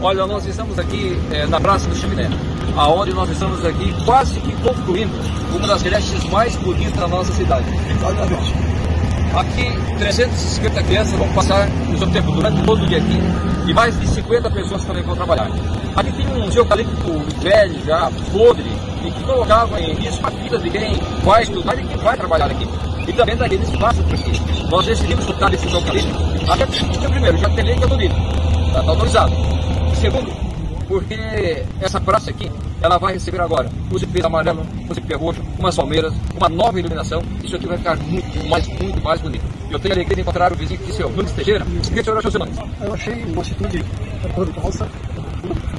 Olha, 0.04 0.28
nós 0.28 0.46
estamos 0.46 0.78
aqui 0.78 1.18
é, 1.32 1.46
na 1.46 1.62
Praça 1.62 1.88
do 1.88 1.96
Chaminé, 1.96 2.30
aonde 2.76 3.14
nós 3.14 3.30
estamos 3.30 3.66
aqui 3.66 3.96
quase 4.04 4.38
que 4.42 4.52
concluindo 4.58 5.14
uma 5.56 5.66
das 5.66 5.82
creches 5.82 6.22
mais 6.26 6.54
bonitas 6.58 7.00
da 7.00 7.08
nossa 7.08 7.32
cidade. 7.32 7.64
Aqui, 9.34 9.72
350 9.98 10.84
crianças 10.84 11.18
vão 11.18 11.30
passar 11.30 11.70
o 11.90 11.98
seu 11.98 12.12
tempo 12.12 12.34
durante 12.34 12.62
todo 12.64 12.84
o 12.84 12.86
dia 12.86 12.98
aqui 12.98 13.18
e 13.66 13.74
mais 13.74 13.98
de 13.98 14.06
50 14.10 14.52
pessoas 14.52 14.84
também 14.84 15.04
vão 15.04 15.16
trabalhar. 15.16 15.50
Aqui 15.96 16.12
tem 16.12 16.28
um 16.28 16.52
eucalipto 16.52 17.20
velho, 17.42 17.86
já 17.86 18.12
podre, 18.34 18.70
e 19.06 19.10
que 19.10 19.24
colocava 19.24 19.80
em 19.80 19.94
risco 19.94 20.28
a 20.28 20.30
vida 20.32 20.60
de 20.60 20.70
quem 20.70 21.00
vai 21.24 21.44
estudar 21.44 21.80
e 21.80 21.88
quem 21.88 21.96
vai 21.96 22.18
trabalhar 22.18 22.48
aqui. 22.48 22.68
E 23.08 23.14
também 23.14 23.38
daqueles 23.38 23.70
que 23.70 23.78
passam 23.78 24.04
por 24.04 24.16
aqui. 24.16 24.34
Nós 24.70 24.86
decidimos 24.86 25.26
cortar 25.26 25.54
esse 25.54 25.66
eucalipto, 25.72 26.52
até 26.52 26.66
porque, 26.66 27.08
primeiro, 27.08 27.38
já 27.38 27.50
tem 27.52 27.64
lei 27.64 27.76
que 27.78 27.84
é 27.86 27.88
bonito, 27.88 28.16
está 28.68 28.82
autorizado. 28.82 29.54
Segundo, 30.04 30.30
porque 30.86 31.64
essa 31.80 32.02
praça 32.02 32.30
aqui, 32.30 32.52
ela 32.82 32.98
vai 32.98 33.14
receber 33.14 33.40
agora 33.40 33.70
o 33.90 33.98
zipê 33.98 34.22
amarelo, 34.22 34.62
o 34.90 34.94
zipê 34.94 35.16
roxo, 35.16 35.42
umas 35.58 35.78
palmeiras, 35.78 36.14
uma 36.36 36.50
nova 36.50 36.78
iluminação. 36.78 37.24
Isso 37.42 37.56
aqui 37.56 37.66
vai 37.66 37.78
ficar 37.78 37.96
muito 37.96 38.50
mais, 38.50 38.68
muito 38.68 39.02
mais 39.02 39.22
bonito. 39.22 39.46
Eu 39.72 39.80
tenho 39.80 39.94
a 39.94 39.96
alegria 39.96 40.16
de 40.18 40.22
encontrar 40.24 40.52
o 40.52 40.58
vizinho 40.58 40.78
que 40.82 40.88
disse, 40.88 41.04
Nunes 41.04 41.32
Teixeira. 41.32 41.64
O 41.64 41.82
que 41.90 42.02
o 42.02 42.04
senhor 42.04 42.18
achou, 42.18 42.32
seu? 42.32 42.42
Eu 42.82 42.94
achei 42.94 43.24
uma 43.24 43.42
atitude 43.42 43.86
nossa 44.62 44.90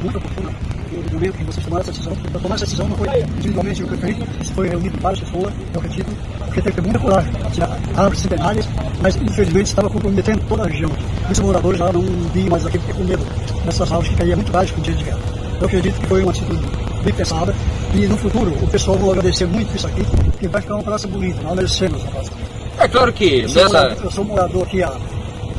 muito 0.03 0.16
oportuna 0.16 0.74
momento 1.12 1.36
que 1.36 1.44
vocês 1.44 1.64
tomaram 1.64 1.82
essa 1.82 1.92
decisão. 1.92 2.16
Para 2.16 2.40
tomar 2.40 2.55
essa 2.55 2.64
decisão 2.64 2.88
não 2.88 2.96
foi 2.96 3.20
individualmente 3.20 3.82
o 3.82 3.86
prefeito, 3.86 4.26
foi 4.55 4.68
reunido 4.68 4.98
várias 5.00 5.20
pessoas, 5.20 5.52
eu 5.72 5.80
acredito, 5.80 6.16
porque 6.46 6.62
teve 6.62 6.80
muita 6.80 6.98
coragem 6.98 7.32
tirar 7.52 7.70
árvores 7.96 8.18
centenárias, 8.20 8.68
mas 9.02 9.16
infelizmente 9.16 9.66
estava 9.66 9.90
comprometendo 9.90 10.40
toda 10.48 10.64
a 10.64 10.66
região. 10.66 10.90
Muitos 11.22 11.40
moradores 11.40 11.78
já 11.78 11.92
não 11.92 12.02
viam 12.32 12.48
mais 12.48 12.66
aqui 12.66 12.78
porque 12.78 12.92
com 12.92 13.05
medo 13.05 13.24
dessas 13.64 13.90
árvores 13.90 14.09
que 14.09 14.16
caíam 14.16 14.36
muito 14.36 14.52
baixo 14.52 14.74
com 14.74 14.80
o 14.80 14.84
dia 14.84 14.94
de 14.94 15.05
guerra. 15.05 15.20
Eu 15.61 15.66
acredito 15.66 16.00
que 16.00 16.07
foi 16.07 16.22
uma 16.22 16.30
atitude 16.30 16.62
bem 17.05 17.14
pensada 17.14 17.55
e 17.94 18.07
no 18.07 18.16
futuro 18.16 18.50
o 18.62 18.66
pessoal 18.68 18.98
vai 18.98 19.11
agradecer 19.11 19.46
muito 19.46 19.76
isso 19.76 19.86
aqui, 19.86 20.05
porque 20.05 20.48
vai 20.48 20.61
ficar 20.61 20.74
uma 20.74 20.82
praça 20.82 21.07
bonita, 21.07 21.42
nós 21.42 21.55
merecemos 21.55 22.05
a 22.05 22.09
praça. 22.09 22.30
É 22.78 22.88
claro 22.88 23.12
que 23.12 23.40
eu 23.40 23.48
sou, 23.48 23.62
nessa... 23.62 23.82
morador, 23.82 24.05
eu 24.05 24.11
sou 24.11 24.24
morador 24.24 24.62
aqui 24.64 24.82
há, 24.82 24.92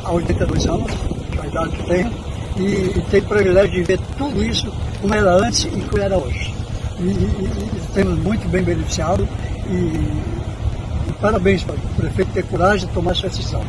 há 0.04 0.12
82 0.12 0.66
anos, 0.66 0.92
a 1.40 1.46
idade 1.46 1.70
que 1.70 1.82
tenho, 1.84 2.10
e, 2.58 2.98
e 2.98 3.04
tenho 3.10 3.24
o 3.24 3.26
privilégio 3.26 3.70
de 3.72 3.82
ver 3.82 4.00
tudo 4.16 4.44
isso 4.44 4.72
como 5.00 5.14
era 5.14 5.32
antes 5.34 5.64
e 5.64 5.80
como 5.88 6.02
era 6.02 6.16
hoje. 6.16 6.54
E, 6.98 7.02
e, 7.02 7.06
e 7.06 7.82
temos 7.94 8.18
muito 8.18 8.48
bem 8.48 8.62
beneficiado 8.62 9.28
e, 9.68 10.36
parabéns 11.20 11.62
para 11.62 11.74
o 11.74 11.78
prefeito 11.96 12.32
ter 12.32 12.44
coragem 12.44 12.86
de 12.86 12.94
tomar 12.94 13.12
essa 13.12 13.28
decisão. 13.28 13.62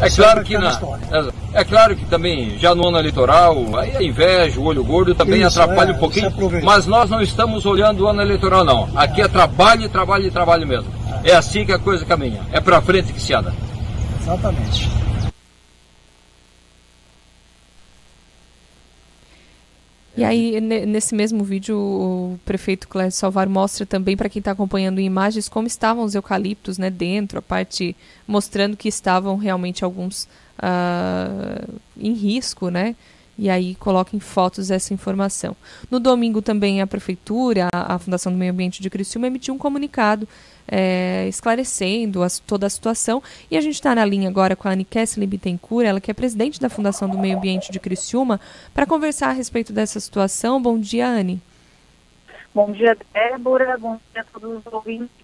É 0.00 0.08
claro 0.08 0.42
que 0.42 0.56
na, 0.56 0.80
é, 1.12 1.60
é, 1.60 1.64
claro 1.64 1.94
que 1.94 2.06
também 2.06 2.58
já 2.58 2.74
no 2.74 2.88
ano 2.88 2.98
eleitoral, 2.98 3.54
aí 3.76 3.94
a 3.98 4.02
inveja, 4.02 4.58
o 4.58 4.64
olho 4.64 4.82
gordo 4.82 5.14
também 5.14 5.42
Isso, 5.42 5.60
atrapalha 5.60 5.90
é, 5.90 5.94
um 5.94 5.98
pouquinho, 5.98 6.32
mas 6.64 6.86
nós 6.86 7.10
não 7.10 7.20
estamos 7.20 7.66
olhando 7.66 8.04
o 8.04 8.08
ano 8.08 8.22
eleitoral 8.22 8.64
não. 8.64 8.88
Aqui 8.96 9.20
é 9.20 9.28
trabalho, 9.28 9.88
trabalho 9.90 10.26
e 10.26 10.30
trabalho 10.30 10.66
mesmo. 10.66 10.86
É 11.22 11.34
assim 11.34 11.66
que 11.66 11.72
a 11.72 11.78
coisa 11.78 12.04
caminha. 12.06 12.40
É 12.50 12.60
para 12.60 12.80
frente 12.80 13.12
que 13.12 13.20
se 13.20 13.34
anda. 13.34 13.52
Exatamente. 14.22 14.88
E 20.16 20.24
aí, 20.24 20.60
nesse 20.60 21.14
mesmo 21.14 21.44
vídeo, 21.44 21.76
o 21.78 22.38
prefeito 22.44 22.88
Clécio 22.88 23.20
Salvar 23.20 23.48
mostra 23.48 23.86
também 23.86 24.16
para 24.16 24.28
quem 24.28 24.40
está 24.40 24.50
acompanhando 24.50 24.98
em 24.98 25.06
imagens 25.06 25.48
como 25.48 25.66
estavam 25.66 26.04
os 26.04 26.14
eucaliptos 26.14 26.78
né, 26.78 26.90
dentro, 26.90 27.38
a 27.38 27.42
parte 27.42 27.96
mostrando 28.26 28.76
que 28.76 28.88
estavam 28.88 29.36
realmente 29.36 29.84
alguns 29.84 30.28
uh, 30.58 31.78
em 31.96 32.12
risco, 32.12 32.70
né? 32.70 32.96
E 33.38 33.48
aí 33.48 33.74
coloca 33.76 34.14
em 34.14 34.20
fotos 34.20 34.70
essa 34.70 34.92
informação. 34.92 35.56
No 35.90 35.98
domingo 35.98 36.42
também 36.42 36.82
a 36.82 36.86
prefeitura, 36.86 37.68
a 37.72 37.98
Fundação 37.98 38.30
do 38.30 38.36
Meio 38.36 38.52
Ambiente 38.52 38.82
de 38.82 38.90
Criciúma 38.90 39.28
emitiu 39.28 39.54
um 39.54 39.58
comunicado 39.58 40.28
é, 40.70 41.26
esclarecendo 41.28 42.20
toda 42.46 42.66
a 42.66 42.70
situação. 42.70 43.22
E 43.50 43.56
a 43.56 43.60
gente 43.60 43.74
está 43.74 43.94
na 43.94 44.04
linha 44.04 44.28
agora 44.28 44.54
com 44.54 44.68
a 44.68 44.70
Anne 44.70 44.84
Kessler 44.84 45.28
Bittencourt, 45.28 45.86
ela 45.86 46.00
que 46.00 46.10
é 46.10 46.14
presidente 46.14 46.60
da 46.60 46.70
Fundação 46.70 47.08
do 47.08 47.18
Meio 47.18 47.36
Ambiente 47.36 47.72
de 47.72 47.80
Criciúma, 47.80 48.40
para 48.72 48.86
conversar 48.86 49.30
a 49.30 49.32
respeito 49.32 49.72
dessa 49.72 49.98
situação. 49.98 50.62
Bom 50.62 50.78
dia, 50.78 51.08
Anne. 51.08 51.42
Bom 52.54 52.70
dia, 52.70 52.96
Débora. 53.12 53.76
Bom 53.78 53.98
dia 54.12 54.22
a 54.22 54.24
todos 54.24 54.64
os 54.64 54.72
ouvintes. 54.72 55.19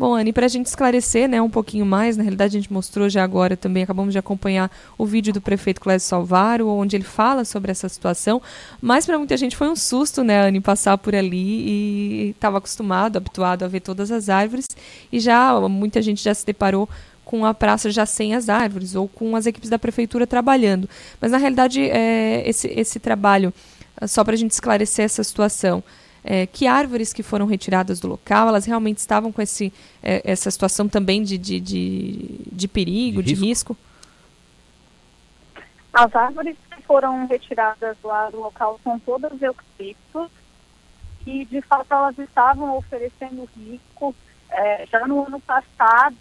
Bom, 0.00 0.14
Anne, 0.14 0.32
para 0.32 0.46
a 0.46 0.48
gente 0.48 0.64
esclarecer 0.64 1.28
né, 1.28 1.42
um 1.42 1.50
pouquinho 1.50 1.84
mais, 1.84 2.16
na 2.16 2.22
realidade 2.22 2.56
a 2.56 2.58
gente 2.58 2.72
mostrou 2.72 3.06
já 3.10 3.22
agora 3.22 3.54
também, 3.54 3.82
acabamos 3.82 4.14
de 4.14 4.18
acompanhar 4.18 4.70
o 4.96 5.04
vídeo 5.04 5.30
do 5.30 5.42
prefeito 5.42 5.78
Clésio 5.78 6.08
Salvaro, 6.08 6.68
onde 6.68 6.96
ele 6.96 7.04
fala 7.04 7.44
sobre 7.44 7.70
essa 7.70 7.86
situação, 7.86 8.40
mas 8.80 9.04
para 9.04 9.18
muita 9.18 9.36
gente 9.36 9.54
foi 9.54 9.68
um 9.68 9.76
susto, 9.76 10.24
né, 10.24 10.40
Anne, 10.48 10.58
passar 10.58 10.96
por 10.96 11.14
ali 11.14 11.36
e 11.36 12.30
estava 12.30 12.56
acostumado, 12.56 13.18
habituado 13.18 13.62
a 13.62 13.68
ver 13.68 13.80
todas 13.80 14.10
as 14.10 14.30
árvores, 14.30 14.64
e 15.12 15.20
já 15.20 15.60
muita 15.68 16.00
gente 16.00 16.24
já 16.24 16.32
se 16.32 16.46
deparou 16.46 16.88
com 17.22 17.44
a 17.44 17.52
praça 17.52 17.90
já 17.90 18.06
sem 18.06 18.34
as 18.34 18.48
árvores, 18.48 18.94
ou 18.94 19.06
com 19.06 19.36
as 19.36 19.44
equipes 19.44 19.68
da 19.68 19.78
prefeitura 19.78 20.26
trabalhando. 20.26 20.88
Mas 21.20 21.30
na 21.30 21.36
realidade, 21.36 21.78
é, 21.78 22.42
esse, 22.48 22.68
esse 22.68 22.98
trabalho, 22.98 23.52
só 24.06 24.24
para 24.24 24.32
a 24.32 24.38
gente 24.38 24.52
esclarecer 24.52 25.04
essa 25.04 25.22
situação, 25.22 25.84
é, 26.24 26.46
que 26.46 26.66
árvores 26.66 27.12
que 27.12 27.22
foram 27.22 27.46
retiradas 27.46 28.00
do 28.00 28.08
local, 28.08 28.48
elas 28.48 28.64
realmente 28.64 28.98
estavam 28.98 29.32
com 29.32 29.40
esse, 29.40 29.72
é, 30.02 30.22
essa 30.24 30.50
situação 30.50 30.88
também 30.88 31.22
de, 31.22 31.38
de, 31.38 31.60
de, 31.60 32.40
de 32.50 32.68
perigo, 32.68 33.22
de, 33.22 33.34
de 33.34 33.40
risco? 33.40 33.72
risco? 33.74 33.90
As 35.92 36.14
árvores 36.14 36.56
que 36.70 36.82
foram 36.82 37.26
retiradas 37.26 37.96
lá 38.04 38.30
do 38.30 38.40
local 38.40 38.78
são 38.84 38.98
todas 38.98 39.40
eucaliptos 39.42 40.30
e, 41.26 41.44
de 41.44 41.60
fato, 41.62 41.92
elas 41.92 42.18
estavam 42.18 42.76
oferecendo 42.76 43.48
risco. 43.56 44.14
É, 44.50 44.86
já 44.86 45.06
no 45.06 45.26
ano 45.26 45.40
passado, 45.40 46.16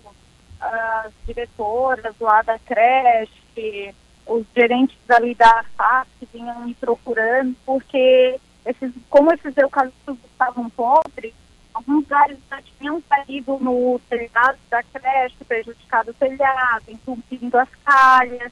as 0.60 1.12
diretoras 1.26 2.16
lá 2.20 2.42
da 2.42 2.58
creche, 2.60 3.94
os 4.26 4.46
gerentes 4.56 4.98
ali 5.10 5.34
da 5.36 5.64
FAP 5.76 6.08
vinham 6.34 6.66
me 6.66 6.74
procurando 6.76 7.56
porque 7.66 8.40
esses, 8.66 8.94
como 9.10 9.32
esses 9.34 9.56
eucaliptos 9.58 10.18
estavam 10.32 10.70
podres, 10.70 11.34
alguns 11.74 12.08
galhos 12.08 12.40
já 12.50 12.62
tinham 12.78 13.02
caído 13.02 13.58
no 13.60 14.00
telhado 14.10 14.58
da 14.70 14.84
creche, 14.84 15.44
prejudicado 15.48 16.12
o 16.12 16.14
telhado, 16.14 16.84
entupindo 16.88 17.58
as 17.58 17.70
calhas. 17.86 18.52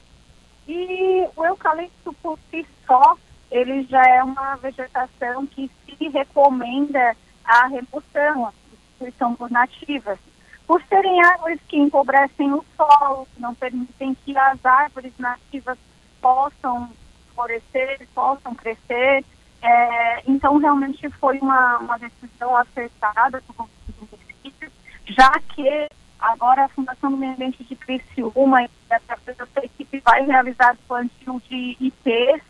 E 0.66 1.26
o 1.36 1.44
eucalipto 1.44 2.12
por 2.14 2.38
si 2.50 2.66
só, 2.86 3.16
ele 3.50 3.84
já 3.84 4.02
é 4.02 4.22
uma 4.22 4.56
vegetação 4.56 5.46
que 5.46 5.70
se 5.86 6.08
recomenda 6.08 7.16
a 7.44 7.66
remoção, 7.66 8.46
a 8.46 8.52
substituição 8.52 9.34
por 9.34 9.50
nativas. 9.50 10.18
Por 10.66 10.82
serem 10.82 11.24
árvores 11.24 11.60
que 11.66 11.78
empobrecem 11.78 12.52
o 12.52 12.62
solo, 12.76 13.26
não 13.38 13.54
permitem 13.54 14.14
que 14.24 14.36
as 14.36 14.62
árvores 14.64 15.12
nativas 15.18 15.78
possam 16.20 16.90
florescer, 17.34 18.06
possam 18.14 18.54
crescer, 18.54 19.24
é, 19.62 20.22
então, 20.26 20.56
realmente 20.58 21.08
foi 21.10 21.38
uma, 21.38 21.78
uma 21.78 21.98
decisão 21.98 22.56
acertada 22.56 23.40
do 23.40 23.54
município, 23.58 24.70
já 25.06 25.30
que 25.54 25.88
agora 26.18 26.64
a 26.64 26.68
Fundação 26.68 27.10
do 27.10 27.16
Meio 27.16 27.32
Ambiente 27.32 27.64
de 27.64 27.74
Criciúma 27.74 28.62
e 28.62 28.70
a 28.90 29.64
equipe 29.64 30.00
vai 30.00 30.24
realizar 30.24 30.76
plantio 30.86 31.42
de 31.48 31.76
IPs, 31.80 32.42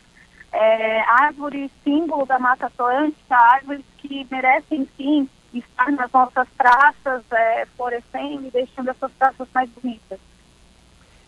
é, 0.51 1.01
árvores 1.01 1.71
símbolo 1.83 2.25
da 2.25 2.39
Mata 2.39 2.67
Atlântica, 2.67 3.35
árvores 3.35 3.83
que 3.97 4.25
merecem, 4.29 4.87
sim, 4.97 5.29
estar 5.53 5.91
nas 5.91 6.11
nossas 6.11 6.47
praças, 6.57 7.23
é, 7.31 7.67
florescendo 7.75 8.47
e 8.47 8.51
deixando 8.51 8.89
essas 8.89 9.11
praças 9.13 9.47
mais 9.53 9.69
bonitas. 9.69 10.19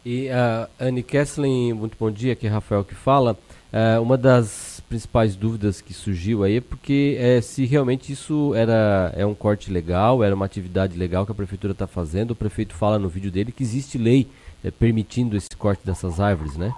E 0.03 0.29
a 0.29 0.67
uh, 0.67 0.87
Anne 0.87 1.03
Kessling, 1.03 1.73
muito 1.73 1.95
bom 1.99 2.09
dia, 2.09 2.33
aqui 2.33 2.47
é 2.47 2.49
Rafael 2.49 2.83
que 2.83 2.95
fala. 2.95 3.37
Uh, 3.71 4.01
uma 4.01 4.17
das 4.17 4.70
principais 4.91 5.37
dúvidas 5.37 5.79
que 5.79 5.93
surgiu 5.93 6.43
aí 6.43 6.57
é 6.57 6.61
porque 6.61 7.15
é, 7.17 7.39
se 7.39 7.65
realmente 7.65 8.11
isso 8.11 8.53
era 8.53 9.13
é 9.15 9.25
um 9.25 9.33
corte 9.33 9.71
legal, 9.71 10.21
era 10.21 10.35
uma 10.35 10.45
atividade 10.45 10.97
legal 10.97 11.25
que 11.25 11.31
a 11.31 11.35
prefeitura 11.35 11.71
está 11.71 11.87
fazendo. 11.87 12.31
O 12.31 12.35
prefeito 12.35 12.75
fala 12.75 12.99
no 12.99 13.07
vídeo 13.07 13.31
dele 13.31 13.53
que 13.53 13.63
existe 13.63 13.97
lei 13.97 14.29
é, 14.61 14.69
permitindo 14.69 15.37
esse 15.37 15.55
corte 15.57 15.85
dessas 15.85 16.19
árvores, 16.19 16.57
né? 16.57 16.73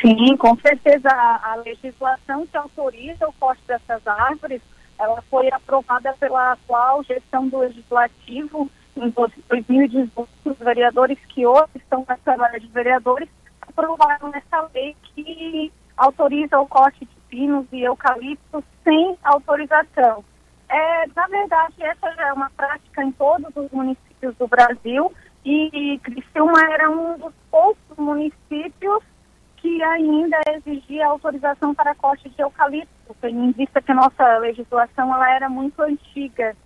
Sim, 0.00 0.36
com 0.36 0.56
certeza 0.56 1.08
a, 1.08 1.54
legislação 1.64 2.44
que 2.44 2.56
autoriza 2.56 3.28
o 3.28 3.32
corte 3.34 3.62
dessas 3.68 4.04
árvores, 4.04 4.60
ela 4.98 5.22
foi 5.30 5.48
aprovada 5.52 6.12
pela 6.18 6.52
atual 6.52 7.04
gestão 7.04 7.46
do 7.46 7.58
legislativo 7.58 8.68
em 8.96 9.08
2018, 9.48 10.28
os 10.46 10.58
vereadores 10.58 11.18
que 11.28 11.46
hoje 11.46 11.70
estão 11.76 12.04
na 12.08 12.16
Câmara 12.16 12.58
de 12.58 12.66
Vereadores 12.66 13.28
aprovaram 13.62 14.32
essa 14.34 14.68
lei 14.74 14.96
que 15.14 15.70
autoriza 16.00 16.58
o 16.58 16.66
corte 16.66 17.04
de 17.04 17.16
pinos 17.28 17.66
e 17.72 17.82
eucaliptos 17.82 18.64
sem 18.82 19.16
autorização. 19.22 20.24
É, 20.68 21.06
na 21.14 21.26
verdade, 21.26 21.74
essa 21.80 22.12
já 22.14 22.28
é 22.28 22.32
uma 22.32 22.50
prática 22.50 23.02
em 23.02 23.12
todos 23.12 23.54
os 23.56 23.70
municípios 23.70 24.34
do 24.36 24.46
Brasil 24.46 25.12
e 25.44 25.98
Criciúma 26.02 26.60
era 26.72 26.90
um 26.90 27.18
dos 27.18 27.32
poucos 27.50 27.96
municípios 27.96 29.02
que 29.56 29.82
ainda 29.82 30.38
exigia 30.48 31.06
autorização 31.06 31.74
para 31.74 31.94
corte 31.94 32.28
de 32.30 32.42
eucalipto, 32.42 33.14
em 33.24 33.52
vista 33.52 33.82
que 33.82 33.92
nossa 33.92 34.38
legislação 34.38 35.14
ela 35.14 35.30
era 35.30 35.48
muito 35.48 35.82
antiga 35.82 36.56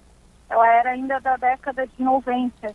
ela 0.49 0.67
era 0.69 0.91
ainda 0.91 1.21
da 1.21 1.37
década 1.37 1.87
de 1.87 2.03
90. 2.03 2.75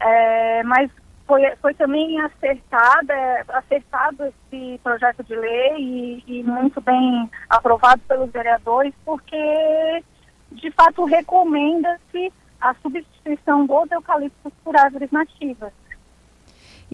É, 0.00 0.62
mas 0.62 0.90
foi, 1.28 1.42
foi 1.60 1.74
também 1.74 2.18
acertada, 2.22 3.44
acertado 3.48 4.24
esse 4.24 4.80
projeto 4.82 5.22
de 5.22 5.36
lei 5.36 5.74
e, 5.76 6.24
e 6.26 6.42
muito 6.42 6.80
bem 6.80 7.30
aprovado 7.50 8.00
pelos 8.08 8.32
vereadores, 8.32 8.94
porque 9.04 10.02
de 10.50 10.70
fato 10.70 11.04
recomenda-se 11.04 12.32
a 12.58 12.74
substituição 12.82 13.66
dos 13.66 13.90
eucaliptos 13.92 14.52
por 14.64 14.74
árvores 14.74 15.10
nativas. 15.12 15.70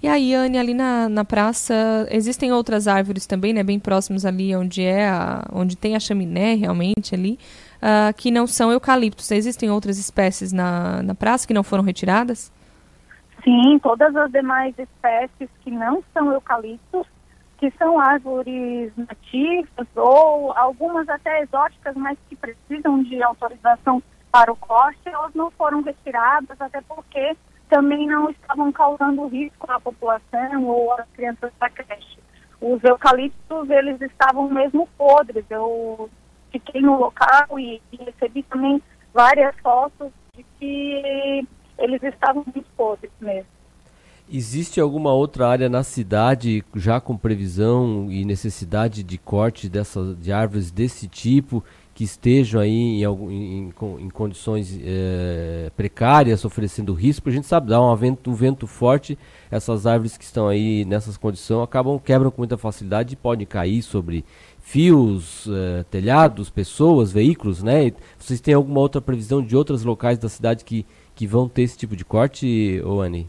E 0.03 0.09
aí, 0.09 0.35
Anne, 0.35 0.59
ali 0.59 0.75
na, 0.75 1.09
na 1.09 1.25
praça, 1.25 2.09
existem 2.11 2.53
outras 2.53 2.89
árvores 2.89 3.27
também, 3.27 3.53
né? 3.53 3.63
Bem 3.63 3.79
próximos 3.79 4.27
ali 4.27 4.55
onde 4.57 4.83
é 4.83 5.09
a, 5.09 5.47
onde 5.53 5.77
tem 5.77 5.95
a 5.95 6.01
chaminé 6.01 6.55
realmente 6.55 7.15
ali 7.15 7.39
uh, 7.77 8.13
que 8.17 8.33
não 8.33 8.49
são 8.49 8.73
eucaliptos. 8.73 9.31
Existem 9.31 9.71
outras 9.71 9.97
espécies 9.97 10.53
na, 10.53 11.01
na 11.05 11.15
praça 11.15 11.47
que 11.47 11.55
não 11.55 11.63
foram 11.63 11.85
retiradas? 11.85 12.53
Sim, 13.45 13.79
todas 13.79 14.17
as 14.17 14.33
demais 14.33 14.75
espécies 14.79 15.51
que 15.61 15.71
não 15.71 16.03
são 16.15 16.33
eucaliptos, 16.33 17.07
que 17.59 17.71
são 17.73 18.01
árvores 18.01 18.91
nativas 18.97 19.87
ou 19.95 20.57
algumas 20.57 21.07
até 21.11 21.43
exóticas, 21.43 21.95
mas 21.95 22.19
que 22.29 22.37
precisam 22.37 23.03
de 23.03 23.23
autorização 23.23 24.03
para 24.33 24.51
o 24.51 24.57
corte, 24.57 24.99
elas 25.05 25.35
não 25.35 25.51
foram 25.51 25.83
retiradas, 25.83 26.59
até 26.59 26.81
porque 26.81 27.37
também 27.69 28.07
não 28.07 28.31
estavam 28.31 28.73
causando 28.73 29.27
risco 29.27 29.71
à 29.71 29.79
população 29.79 30.65
ou 30.65 30.93
às 30.95 31.07
crianças 31.11 31.53
da 31.61 31.69
creche. 31.69 32.19
Os 32.61 32.83
eucaliptos, 32.83 33.69
eles 33.69 34.01
estavam 34.01 34.49
mesmo 34.49 34.89
podres. 34.97 35.45
Eu 35.51 36.09
fiquei 36.51 36.81
no 36.81 36.99
local 36.99 37.59
e, 37.59 37.83
e 37.93 37.97
recebi 37.97 38.43
também 38.45 38.83
várias 39.13 39.55
fotos 39.61 40.11
de 40.35 40.45
que 40.59 41.47
eles 41.79 42.03
estavam 42.03 42.45
podres 42.77 43.11
mesmo. 43.21 43.47
Existe 44.33 44.81
alguma 44.81 45.13
outra 45.13 45.47
área 45.47 45.69
na 45.69 45.83
cidade 45.83 46.65
já 46.75 46.99
com 46.99 47.17
previsão 47.17 48.11
e 48.11 48.25
necessidade 48.25 49.03
de 49.03 49.19
corte 49.19 49.69
dessas, 49.69 50.19
de 50.19 50.33
árvores 50.33 50.71
desse 50.71 51.07
tipo 51.07 51.63
que 51.95 52.03
estejam 52.03 52.61
aí 52.61 52.71
em, 52.71 53.05
em, 53.05 53.73
em 54.01 54.11
condições 54.11 54.81
é, 54.83 55.71
precárias, 55.77 56.45
oferecendo 56.45 56.93
risco? 56.93 57.29
A 57.29 57.33
gente 57.33 57.47
sabe, 57.47 57.69
dá 57.69 57.81
um 57.81 57.95
vento, 57.95 58.31
um 58.31 58.35
vento 58.35 58.67
forte, 58.67 59.17
essas 59.51 59.87
árvores 59.87 60.17
que 60.17 60.25
estão 60.25 60.49
aí 60.49 60.85
nessas 60.87 61.17
condições 61.17 61.63
acabam, 61.63 62.01
quebram 62.03 62.31
com 62.31 62.41
muita 62.41 62.59
facilidade 62.59 63.13
e 63.13 63.17
podem 63.17 63.47
cair 63.47 63.81
sobre 63.83 64.25
fios, 64.59 65.47
uh, 65.47 65.85
telhados, 65.91 66.51
pessoas, 66.51 67.13
veículos, 67.13 67.63
né? 67.63 67.93
Vocês 68.19 68.41
têm 68.41 68.55
alguma 68.55 68.81
outra 68.81 69.01
previsão 69.01 69.43
de 69.43 69.55
outros 69.55 69.85
locais 69.85 70.19
da 70.19 70.29
cidade 70.29 70.65
que, 70.65 70.85
que 71.15 71.27
vão 71.27 71.49
ter 71.49 71.63
esse 71.63 71.79
tipo 71.79 71.97
de 71.97 72.05
corte, 72.05 72.81
Oane? 72.85 73.29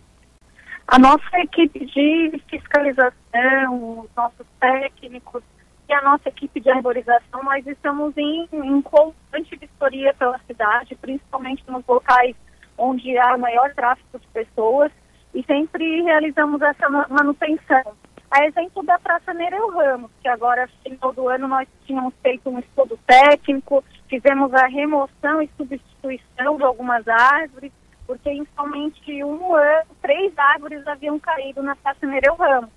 A 0.88 1.00
nossa 1.00 1.40
equipe 1.40 1.86
de 1.86 2.42
fiscalização, 2.48 4.00
os 4.00 4.10
nossos 4.16 4.46
técnicos 4.60 5.44
e 5.90 5.94
a 5.94 6.02
nossa 6.02 6.30
equipe 6.30 6.60
de 6.60 6.70
arborização, 6.70 7.44
nós 7.44 7.66
estamos 7.66 8.16
em, 8.18 8.48
em 8.52 8.82
constante 8.82 9.56
vistoria 9.56 10.14
pela 10.14 10.40
cidade, 10.48 10.96
principalmente 10.96 11.64
nos 11.68 11.84
locais 11.88 12.36
onde 12.78 13.18
há 13.18 13.38
maior 13.38 13.74
tráfego 13.74 14.20
de 14.20 14.28
pessoas 14.28 14.92
e 15.34 15.44
sempre 15.44 16.02
realizamos 16.02 16.62
essa 16.62 16.90
manutenção. 16.90 17.94
A 18.36 18.46
exemplo 18.48 18.84
da 18.84 19.00
Praça 19.00 19.34
Nereu 19.34 19.70
Ramos, 19.70 20.12
que 20.22 20.28
agora, 20.28 20.68
final 20.84 21.14
do 21.14 21.30
ano, 21.30 21.48
nós 21.48 21.70
tínhamos 21.86 22.14
feito 22.22 22.50
um 22.50 22.60
estudo 22.60 23.00
técnico, 23.08 23.82
fizemos 24.10 24.54
a 24.54 24.68
remoção 24.68 25.42
e 25.42 25.50
substituição 25.56 26.58
de 26.58 26.64
algumas 26.66 27.08
árvores, 27.08 27.72
porque 28.06 28.30
em 28.30 28.46
somente 28.54 29.24
um 29.24 29.56
ano, 29.56 29.88
três 30.02 30.38
árvores 30.38 30.86
haviam 30.86 31.18
caído 31.18 31.64
na 31.64 31.78
Praça 31.78 32.06
Nereu 32.06 32.36
Ramos. 32.36 32.72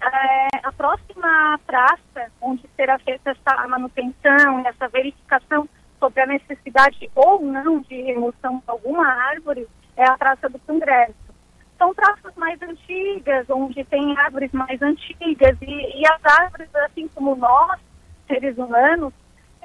É, 0.00 0.58
a 0.62 0.70
próxima 0.70 1.58
praça, 1.66 2.30
onde 2.40 2.62
será 2.76 2.96
feita 3.00 3.30
essa 3.32 3.66
manutenção 3.66 4.60
e 4.60 4.66
essa 4.68 4.86
verificação 4.86 5.68
sobre 5.98 6.20
a 6.20 6.26
necessidade 6.26 7.10
ou 7.16 7.42
não 7.42 7.80
de 7.80 8.00
remoção 8.00 8.58
de 8.58 8.70
alguma 8.70 9.08
árvore, 9.08 9.66
é 9.96 10.04
a 10.04 10.16
Praça 10.16 10.48
do 10.48 10.60
Congresso 10.60 11.29
são 11.80 11.94
praças 11.94 12.34
mais 12.36 12.60
antigas, 12.60 13.48
onde 13.48 13.82
tem 13.84 14.14
árvores 14.18 14.52
mais 14.52 14.80
antigas, 14.82 15.56
e, 15.62 16.00
e 16.00 16.02
as 16.06 16.22
árvores, 16.38 16.68
assim 16.74 17.08
como 17.08 17.34
nós, 17.34 17.80
seres 18.26 18.58
humanos, 18.58 19.14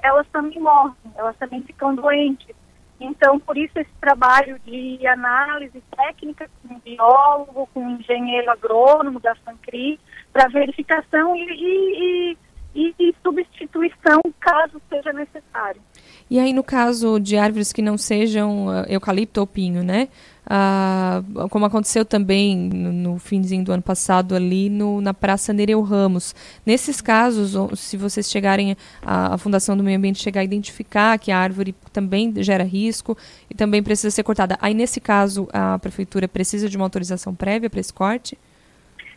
elas 0.02 0.26
também 0.32 0.58
morrem, 0.62 0.96
elas 1.18 1.36
também 1.36 1.62
ficam 1.64 1.94
doentes. 1.94 2.56
Então, 3.02 3.38
por 3.38 3.58
isso 3.58 3.78
esse 3.78 3.92
trabalho 4.00 4.58
de 4.66 5.06
análise 5.06 5.84
técnica 5.94 6.50
com 6.62 6.76
um 6.76 6.80
biólogo, 6.80 7.68
com 7.74 7.82
um 7.82 8.00
engenheiro 8.00 8.50
agrônomo 8.50 9.20
da 9.20 9.36
FANCRI, 9.36 10.00
para 10.32 10.48
verificação 10.48 11.36
e, 11.36 11.42
e, 11.42 12.38
e, 12.74 12.96
e 12.98 13.16
substituição 13.22 14.22
caso 14.40 14.82
seja 14.90 15.12
necessário. 15.12 15.82
E 16.30 16.40
aí, 16.40 16.54
no 16.54 16.64
caso 16.64 17.20
de 17.20 17.36
árvores 17.38 17.74
que 17.74 17.82
não 17.82 17.98
sejam 17.98 18.68
uh, 18.68 18.86
eucalipto 18.88 19.42
ou 19.42 19.48
pinho, 19.48 19.84
né? 19.84 20.08
Uh, 20.46 21.50
como 21.50 21.66
aconteceu 21.66 22.06
também 22.06 22.56
no, 22.56 22.94
no 22.94 23.20
finzinho 23.20 23.64
do 23.64 23.72
ano 23.72 23.82
passado 23.82 24.36
ali 24.36 24.70
no, 24.70 25.02
na 25.02 25.14
Praça 25.14 25.52
Nereu 25.52 25.82
Ramos. 25.82 26.36
Nesses 26.64 27.02
casos, 27.02 27.56
se 27.80 27.98
vocês 27.98 28.30
chegarem, 28.30 28.78
a, 29.02 29.34
a 29.34 29.38
Fundação 29.40 29.76
do 29.76 29.84
Meio 29.84 29.98
Ambiente 29.98 30.22
chegar 30.22 30.42
a 30.42 30.44
identificar 30.44 31.18
que 31.18 31.32
a 31.32 31.40
árvore 31.40 31.74
também 31.92 32.32
gera 32.44 32.64
risco 32.64 33.18
e 33.50 33.56
também 33.56 33.82
precisa 33.82 34.12
ser 34.12 34.22
cortada, 34.22 34.56
aí 34.62 34.76
nesse 34.76 35.02
caso 35.02 35.48
a 35.52 35.80
Prefeitura 35.80 36.28
precisa 36.28 36.70
de 36.70 36.78
uma 36.78 36.86
autorização 36.86 37.34
prévia 37.34 37.70
para 37.70 37.80
esse 37.80 37.94
corte? 37.94 38.38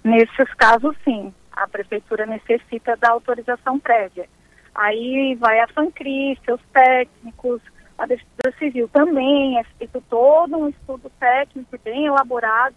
Nesses 0.03 0.55
casos, 0.55 0.97
sim. 1.05 1.33
A 1.53 1.69
Prefeitura 1.69 2.25
necessita 2.25 2.97
da 2.97 3.11
autorização 3.11 3.79
prévia. 3.79 4.27
Aí 4.75 5.35
vai 5.35 5.61
a 5.61 5.69
FANCRI, 5.69 6.39
seus 6.45 6.61
técnicos, 6.73 7.61
a 7.99 8.07
Defesa 8.07 8.57
Civil 8.59 8.89
também, 8.89 9.59
é 9.59 9.65
feito 9.77 10.03
todo 10.09 10.57
um 10.57 10.69
estudo 10.69 11.11
técnico 11.19 11.77
bem 11.85 12.07
elaborado 12.07 12.77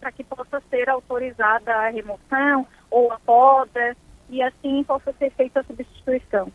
para 0.00 0.10
que 0.10 0.24
possa 0.24 0.62
ser 0.70 0.88
autorizada 0.88 1.70
a 1.70 1.90
remoção 1.90 2.66
ou 2.90 3.12
a 3.12 3.18
poda 3.18 3.94
e 4.30 4.42
assim 4.42 4.82
possa 4.84 5.12
ser 5.18 5.30
feita 5.32 5.60
a 5.60 5.64
substituição. 5.64 6.50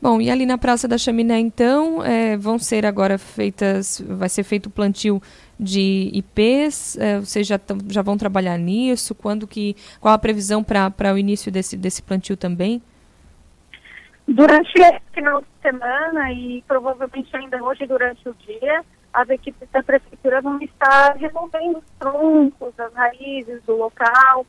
Bom, 0.00 0.20
e 0.20 0.30
ali 0.30 0.44
na 0.44 0.58
Praça 0.58 0.86
da 0.86 0.98
Chaminé, 0.98 1.38
então, 1.38 2.04
é, 2.04 2.36
vão 2.36 2.58
ser 2.58 2.84
agora 2.84 3.16
feitas, 3.16 4.02
vai 4.06 4.28
ser 4.28 4.42
feito 4.42 4.66
o 4.66 4.70
plantio 4.70 5.22
de 5.58 6.10
IPs, 6.12 6.98
é, 6.98 7.18
vocês 7.18 7.46
já, 7.46 7.58
já 7.88 8.02
vão 8.02 8.18
trabalhar 8.18 8.58
nisso? 8.58 9.14
Quando 9.14 9.46
que, 9.46 9.74
qual 9.98 10.12
a 10.12 10.18
previsão 10.18 10.62
para 10.62 11.14
o 11.14 11.18
início 11.18 11.50
desse, 11.50 11.78
desse 11.78 12.02
plantio 12.02 12.36
também? 12.36 12.82
Durante 14.28 14.72
esse 14.76 15.00
final 15.12 15.40
de 15.40 15.46
semana 15.62 16.32
e 16.32 16.62
provavelmente 16.66 17.34
ainda 17.36 17.62
hoje 17.62 17.86
durante 17.86 18.28
o 18.28 18.34
dia, 18.34 18.84
as 19.12 19.28
equipes 19.30 19.68
da 19.70 19.82
prefeitura 19.82 20.42
vão 20.42 20.60
estar 20.60 21.16
removendo 21.16 21.78
os 21.78 21.84
troncos, 21.98 22.78
as 22.78 22.92
raízes 22.92 23.62
do 23.62 23.76
local. 23.76 24.44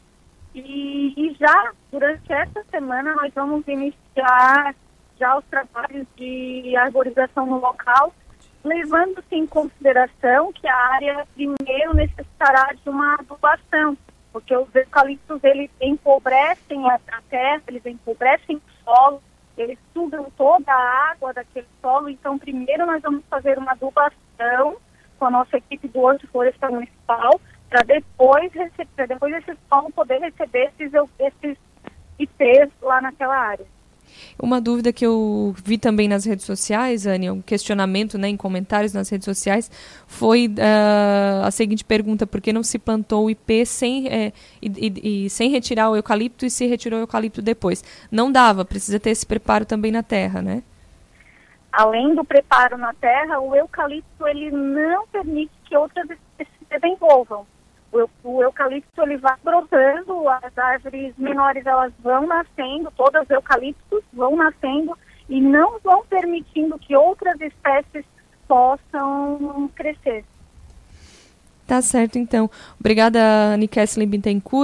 E, 0.55 1.13
e 1.15 1.35
já 1.39 1.71
durante 1.91 2.33
essa 2.33 2.63
semana 2.71 3.13
nós 3.15 3.31
vamos 3.35 3.67
iniciar 3.67 4.75
já 5.19 5.37
os 5.37 5.45
trabalhos 5.45 6.07
de 6.15 6.75
arborização 6.75 7.45
no 7.45 7.59
local, 7.59 8.13
levando-se 8.63 9.35
em 9.35 9.45
consideração 9.45 10.51
que 10.53 10.67
a 10.67 10.75
área 10.75 11.27
primeiro 11.35 11.93
necessitará 11.93 12.73
de 12.73 12.89
uma 12.89 13.13
adubação, 13.15 13.95
porque 14.33 14.55
os 14.57 14.73
eucaliptos 14.73 15.43
eles 15.43 15.69
empobrecem 15.79 16.89
a 16.89 16.99
terra, 17.29 17.61
eles 17.67 17.85
empobrecem 17.85 18.57
o 18.57 18.83
solo, 18.83 19.21
eles 19.57 19.77
sugam 19.93 20.31
toda 20.37 20.71
a 20.71 21.11
água 21.11 21.33
daquele 21.33 21.67
solo, 21.81 22.09
então 22.09 22.37
primeiro 22.37 22.85
nós 22.85 23.01
vamos 23.01 23.23
fazer 23.29 23.57
uma 23.57 23.71
adubação 23.71 24.77
com 25.17 25.25
a 25.25 25.31
nossa 25.31 25.57
equipe 25.57 25.87
do 25.87 25.99
Horto 25.99 26.27
Florestal 26.27 26.71
Municipal, 26.71 27.41
para 27.69 27.81
depois 27.81 28.51
receber, 28.53 29.07
depois 29.07 29.33
esse 29.35 29.57
solo 29.67 29.91
poder 29.91 30.19
receber 30.19 30.71
esses, 30.79 30.93
esses 31.19 31.57
IPs 32.19 32.71
lá 32.81 33.01
naquela 33.01 33.35
área. 33.35 33.65
Uma 34.39 34.61
dúvida 34.61 34.93
que 34.93 35.05
eu 35.05 35.53
vi 35.63 35.77
também 35.77 36.07
nas 36.07 36.25
redes 36.25 36.45
sociais, 36.45 37.07
Anne, 37.07 37.31
um 37.31 37.41
questionamento 37.41 38.17
né, 38.17 38.27
em 38.27 38.37
comentários 38.37 38.93
nas 38.93 39.09
redes 39.09 39.25
sociais, 39.25 39.69
foi 40.05 40.47
uh, 40.47 41.45
a 41.45 41.51
seguinte 41.51 41.83
pergunta: 41.83 42.27
por 42.27 42.39
que 42.39 42.53
não 42.53 42.63
se 42.63 42.77
plantou 42.77 43.25
o 43.25 43.29
IP 43.29 43.65
sem, 43.65 44.07
é, 44.07 44.31
e, 44.61 44.67
e, 44.67 45.25
e, 45.25 45.29
sem 45.29 45.49
retirar 45.49 45.89
o 45.89 45.95
eucalipto 45.95 46.45
e 46.45 46.49
se 46.49 46.65
retirou 46.67 46.99
o 46.99 47.03
eucalipto 47.03 47.41
depois? 47.41 47.83
Não 48.11 48.31
dava, 48.31 48.63
precisa 48.63 48.99
ter 48.99 49.09
esse 49.09 49.25
preparo 49.25 49.65
também 49.65 49.91
na 49.91 50.03
terra, 50.03 50.41
né? 50.41 50.63
Além 51.71 52.15
do 52.15 52.23
preparo 52.23 52.77
na 52.77 52.93
terra, 52.93 53.39
o 53.39 53.55
eucalipto 53.55 54.27
ele 54.27 54.51
não 54.51 55.07
permite 55.07 55.51
que 55.65 55.75
outras 55.75 56.09
espécies 56.09 56.53
se 56.59 56.79
desenvolvam 56.79 57.45
o, 57.91 58.41
eucalipto 58.41 59.01
ele 59.01 59.17
vai 59.17 59.35
brotando, 59.43 60.27
as 60.29 60.57
árvores 60.57 61.13
menores 61.17 61.65
elas 61.65 61.93
vão 61.99 62.27
nascendo, 62.27 62.91
todas 62.95 63.23
os 63.23 63.29
eucaliptos 63.29 64.03
vão 64.13 64.35
nascendo 64.35 64.97
e 65.29 65.41
não 65.41 65.79
vão 65.79 66.03
permitindo 66.05 66.77
que 66.79 66.95
outras 66.95 67.39
espécies 67.41 68.05
possam 68.47 69.69
crescer. 69.75 70.23
Tá 71.65 71.81
certo, 71.81 72.17
então. 72.17 72.49
Obrigada, 72.79 73.19
Anne 73.53 73.67
Kesslin 73.67 74.09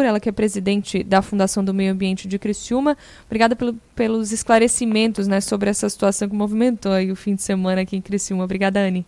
ela 0.06 0.22
que 0.22 0.30
é 0.30 0.32
presidente 0.32 1.04
da 1.04 1.22
Fundação 1.22 1.64
do 1.64 1.74
Meio 1.74 1.92
Ambiente 1.92 2.30
de 2.30 2.40
Criciúma. 2.40 2.98
Obrigada 3.26 3.58
pelo, 3.58 3.74
pelos 3.94 4.32
esclarecimentos 4.32 5.28
né, 5.28 5.42
sobre 5.42 5.70
essa 5.70 5.90
situação 5.90 6.30
que 6.30 6.36
movimentou 6.36 6.94
aí 6.94 7.12
o 7.12 7.16
fim 7.16 7.36
de 7.36 7.42
semana 7.42 7.82
aqui 7.82 7.98
em 7.98 8.02
Criciúma. 8.02 8.46
Obrigada, 8.46 8.80
Anne. 8.80 9.06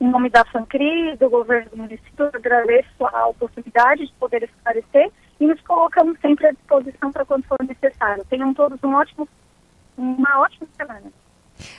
Em 0.00 0.08
nome 0.08 0.30
da 0.30 0.46
FANCRI, 0.46 1.18
do 1.18 1.28
governo 1.28 1.70
do 1.70 1.76
município, 1.76 2.30
agradeço 2.32 3.06
a 3.06 3.26
oportunidade 3.26 4.06
de 4.06 4.12
poder 4.14 4.42
esclarecer 4.42 5.12
e 5.38 5.46
nos 5.46 5.60
colocamos 5.60 6.18
sempre 6.20 6.46
à 6.46 6.52
disposição 6.52 7.12
para 7.12 7.26
quando 7.26 7.44
for 7.44 7.58
necessário. 7.62 8.24
Tenham 8.24 8.54
todos 8.54 8.82
um 8.82 8.94
ótimo, 8.94 9.28
uma 9.98 10.40
ótima 10.40 10.66
semana. 10.74 11.12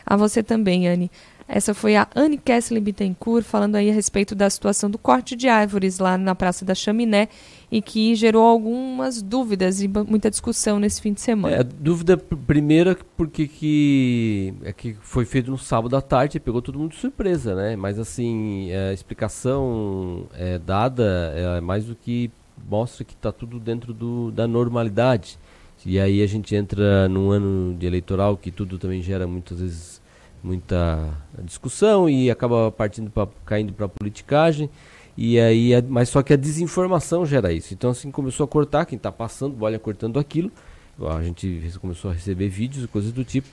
A 0.06 0.16
você 0.16 0.42
também, 0.44 0.88
Anne. 0.88 1.12
Essa 1.54 1.74
foi 1.74 1.98
a 1.98 2.08
Anne 2.16 2.38
Kessler 2.38 2.82
Bittencourt 2.82 3.44
falando 3.44 3.76
aí 3.76 3.90
a 3.90 3.94
respeito 3.94 4.34
da 4.34 4.50
situação 4.50 4.90
do 4.90 4.98
corte 4.98 5.36
de 5.36 5.50
árvores 5.50 6.00
lá 6.00 6.18
na 6.18 6.34
Praça 6.34 6.64
da 6.64 6.74
Chaminé 6.74 7.28
e 7.70 7.82
que 7.82 8.16
gerou 8.16 8.44
algumas 8.44 9.22
dúvidas 9.22 9.82
e 9.82 9.88
muita 10.08 10.30
discussão 10.30 10.80
nesse 10.80 11.02
fim 11.02 11.12
de 11.12 11.20
semana. 11.20 11.58
É, 11.58 11.62
dúvida 11.62 12.16
primeira 12.16 12.98
porque 13.18 13.50
que 13.50 14.54
é 14.64 14.72
que 14.72 14.96
foi 15.02 15.26
feito 15.26 15.52
no 15.52 15.58
sábado 15.58 15.94
à 15.98 16.02
tarde 16.02 16.38
e 16.38 16.40
pegou 16.40 16.62
todo 16.62 16.80
mundo 16.80 16.92
de 16.92 16.98
surpresa, 16.98 17.54
né? 17.54 17.76
Mas 17.76 18.00
assim, 18.00 18.72
a 18.72 18.94
explicação 18.94 20.28
é, 20.34 20.58
dada 20.58 21.34
é 21.36 21.60
mais 21.60 21.84
do 21.84 21.98
que 21.98 22.32
mostra 22.70 23.04
que 23.04 23.14
está 23.14 23.32
tudo 23.32 23.60
dentro 23.60 23.94
do, 23.94 24.32
da 24.32 24.48
normalidade. 24.48 25.38
E 25.86 26.00
aí 26.00 26.22
a 26.22 26.28
gente 26.28 26.56
entra 26.56 27.10
num 27.10 27.32
ano 27.32 27.76
de 27.78 27.86
eleitoral 27.86 28.38
que 28.38 28.52
tudo 28.52 28.78
também 28.78 29.02
gera 29.02 29.26
muitas 29.26 29.60
vezes 29.60 30.02
muita 30.44 31.10
discussão 31.44 32.10
e 32.10 32.30
acaba 32.30 32.72
partindo 32.72 33.10
pra, 33.10 33.28
caindo 33.46 33.74
para 33.74 33.88
politicagem. 33.88 34.70
E 35.18 35.40
aí, 35.40 35.72
mas 35.88 36.10
só 36.10 36.22
que 36.24 36.34
a 36.34 36.38
desinformação 36.38 37.26
gera 37.26 37.52
isso. 37.52 37.74
Então 37.74 37.92
assim 37.92 38.12
começou 38.12 38.44
a 38.44 38.48
cortar, 38.48 38.86
quem 38.86 38.98
está 38.98 39.12
passando, 39.12 39.56
olha 39.64 39.80
cortando 39.80 40.20
aquilo. 40.20 40.52
A 41.00 41.24
gente 41.24 41.72
começou 41.80 42.12
a 42.12 42.14
receber 42.14 42.48
vídeos 42.48 42.86
e 42.86 42.88
coisas 42.88 43.12
do 43.12 43.24
tipo. 43.24 43.48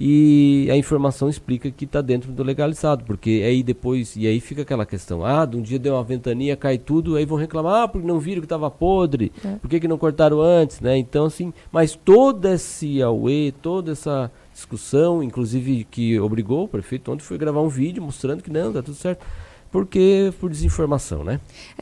E 0.00 0.68
a 0.70 0.76
informação 0.76 1.28
explica 1.28 1.70
que 1.70 1.84
está 1.84 2.00
dentro 2.00 2.30
do 2.30 2.44
legalizado, 2.44 3.04
porque 3.04 3.42
aí 3.44 3.64
depois, 3.64 4.14
e 4.16 4.28
aí 4.28 4.38
fica 4.38 4.62
aquela 4.62 4.86
questão, 4.86 5.24
ah, 5.24 5.44
de 5.44 5.56
um 5.56 5.62
dia 5.62 5.78
deu 5.78 5.94
uma 5.94 6.04
ventania, 6.04 6.56
cai 6.56 6.78
tudo, 6.78 7.16
aí 7.16 7.24
vão 7.24 7.36
reclamar, 7.36 7.82
ah, 7.82 7.88
porque 7.88 8.06
não 8.06 8.20
viram 8.20 8.40
que 8.40 8.46
estava 8.46 8.70
podre, 8.70 9.32
é. 9.44 9.56
por 9.56 9.68
que, 9.68 9.80
que 9.80 9.88
não 9.88 9.98
cortaram 9.98 10.40
antes, 10.40 10.80
né? 10.80 10.96
Então 10.96 11.24
assim, 11.24 11.52
mas 11.72 11.96
todo 11.96 12.46
esse 12.46 13.02
auê, 13.02 13.52
toda 13.60 13.90
essa 13.90 14.30
discussão, 14.54 15.20
inclusive 15.20 15.84
que 15.90 16.18
obrigou 16.20 16.64
o 16.64 16.68
prefeito 16.68 17.10
ontem 17.10 17.24
foi 17.24 17.36
gravar 17.36 17.60
um 17.60 17.68
vídeo 17.68 18.02
mostrando 18.02 18.42
que 18.42 18.50
não, 18.50 18.72
tá 18.72 18.82
tudo 18.82 18.96
certo. 18.96 19.26
Porque 19.70 20.32
por 20.40 20.48
desinformação, 20.48 21.22
né? 21.22 21.40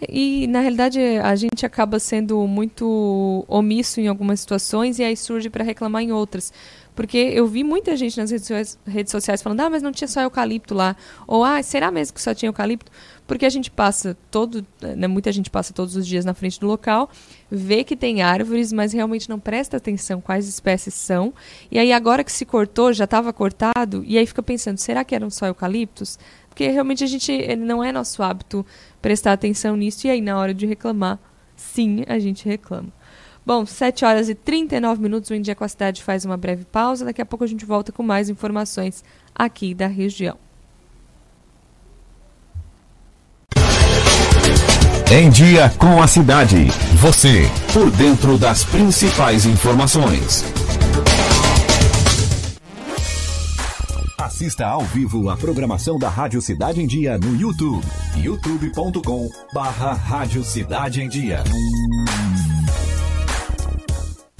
E 0.09 0.49
na 0.49 0.59
realidade 0.61 0.99
a 1.01 1.37
gente 1.37 1.64
acaba 1.64 2.01
sendo 2.01 2.45
muito 2.47 3.45
omisso 3.47 4.01
em 4.01 4.09
algumas 4.09 4.41
situações 4.41 4.99
e 4.99 5.05
aí 5.05 5.17
surge 5.17 5.49
para 5.49 5.62
reclamar 5.62 6.03
em 6.03 6.11
outras. 6.11 6.53
Porque 6.97 7.18
eu 7.18 7.47
vi 7.47 7.62
muita 7.62 7.94
gente 7.94 8.16
nas 8.16 8.30
redes 8.30 9.11
sociais, 9.11 9.42
falando, 9.42 9.61
ah, 9.61 9.70
mas 9.70 9.82
não 9.82 9.92
tinha 9.92 10.09
só 10.09 10.22
eucalipto 10.22 10.74
lá. 10.74 10.97
Ou, 11.26 11.44
ah, 11.44 11.62
será 11.62 11.90
mesmo 11.90 12.14
que 12.14 12.22
só 12.22 12.34
tinha 12.34 12.49
eucalipto? 12.49 12.90
Porque 13.26 13.44
a 13.44 13.51
gente 13.51 13.70
passa 13.70 14.16
todo, 14.30 14.66
né, 14.80 15.07
muita 15.07 15.30
gente 15.30 15.51
passa 15.51 15.74
todos 15.74 15.94
os 15.94 16.07
dias 16.07 16.24
na 16.24 16.32
frente 16.32 16.59
do 16.59 16.66
local, 16.66 17.11
vê 17.51 17.84
que 17.84 17.94
tem 17.94 18.22
árvores, 18.22 18.72
mas 18.72 18.94
realmente 18.94 19.28
não 19.28 19.38
presta 19.38 19.76
atenção 19.76 20.20
quais 20.20 20.49
espécies 20.49 20.94
são. 20.94 21.34
E 21.70 21.78
aí 21.78 21.92
agora 21.92 22.24
que 22.24 22.32
se 22.32 22.47
cortou, 22.47 22.92
já 22.92 23.05
estava 23.05 23.30
cortado, 23.32 24.03
e 24.07 24.16
aí 24.16 24.24
fica 24.24 24.42
pensando, 24.42 24.78
será 24.78 25.05
que 25.05 25.14
eram 25.14 25.28
só 25.28 25.47
eucaliptos? 25.47 26.18
Porque 26.49 26.66
realmente 26.68 27.05
a 27.05 27.07
gente 27.07 27.55
não 27.57 27.84
é 27.84 27.92
nosso 27.92 28.22
hábito 28.22 28.64
prestar 29.03 29.34
atenção 29.34 29.76
nisso, 29.76 30.07
e 30.07 30.11
aí 30.11 30.22
na 30.22 30.38
hora 30.38 30.55
de 30.55 30.64
reclamar, 30.64 31.18
sim, 31.55 32.05
a 32.09 32.18
gente 32.18 32.49
reclama. 32.49 32.95
Bom, 33.47 33.64
7 33.64 34.05
horas 34.05 34.28
e 34.28 34.34
39 34.34 35.01
minutos, 35.01 35.30
o 35.30 35.34
Em 35.34 35.40
Dia 35.40 35.55
com 35.55 35.62
a 35.62 35.68
Cidade 35.68 36.03
faz 36.03 36.24
uma 36.24 36.36
breve 36.36 36.64
pausa. 36.64 37.05
Daqui 37.05 37.22
a 37.22 37.26
pouco 37.26 37.44
a 37.44 37.47
gente 37.47 37.64
volta 37.64 37.92
com 37.92 38.03
mais 38.03 38.28
informações 38.28 39.05
aqui 39.32 39.72
da 39.72 39.86
região. 39.86 40.36
Em 45.12 45.30
Dia 45.30 45.70
com 45.78 46.03
a 46.03 46.09
Cidade. 46.09 46.66
Você, 46.97 47.49
por 47.72 47.88
dentro 47.92 48.36
das 48.36 48.64
principais 48.64 49.47
informações. 49.47 50.44
Assista 54.18 54.66
ao 54.66 54.82
vivo 54.82 55.30
a 55.30 55.36
programação 55.36 55.97
da 56.01 56.09
Rádio 56.09 56.42
Cidade 56.42 56.82
em 56.82 56.86
Dia 56.86 57.16
no 57.16 57.40
YouTube. 57.40 57.86
youtube.com 58.16 59.30
barra 59.55 59.92
Rádio 59.92 60.42
Cidade 60.42 61.01
em 61.01 61.09
Dia. 61.09 61.44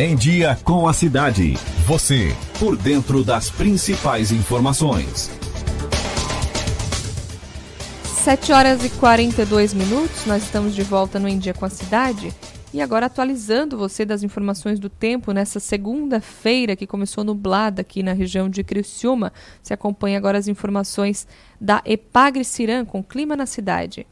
Em 0.00 0.14
Dia 0.14 0.56
com 0.62 0.86
a 0.86 0.92
Cidade. 0.92 1.54
Você, 1.84 2.32
por 2.60 2.76
dentro 2.76 3.24
das 3.24 3.50
principais 3.50 4.30
informações. 4.30 5.28
7 8.04 8.52
horas 8.52 8.84
e 8.84 8.90
42 8.90 9.74
minutos, 9.74 10.24
nós 10.24 10.44
estamos 10.44 10.72
de 10.72 10.84
volta 10.84 11.18
no 11.18 11.26
Em 11.26 11.36
Dia 11.36 11.52
com 11.52 11.64
a 11.64 11.68
Cidade. 11.68 12.32
E 12.72 12.80
agora 12.80 13.06
atualizando 13.06 13.76
você 13.76 14.04
das 14.04 14.22
informações 14.22 14.78
do 14.78 14.88
tempo 14.88 15.32
nessa 15.32 15.58
segunda-feira 15.58 16.76
que 16.76 16.86
começou 16.86 17.24
nublada 17.24 17.80
aqui 17.80 18.00
na 18.00 18.12
região 18.12 18.48
de 18.48 18.62
Criciúma. 18.62 19.32
Você 19.60 19.74
acompanha 19.74 20.16
agora 20.16 20.38
as 20.38 20.46
informações 20.46 21.26
da 21.60 21.82
Epagre 21.84 22.44
Ciran 22.44 22.84
com 22.84 23.02
clima 23.02 23.34
na 23.34 23.46
cidade. 23.46 24.06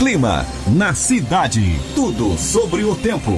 Clima 0.00 0.46
na 0.66 0.94
cidade. 0.94 1.78
Tudo 1.94 2.38
sobre 2.38 2.82
o 2.84 2.96
tempo. 2.96 3.32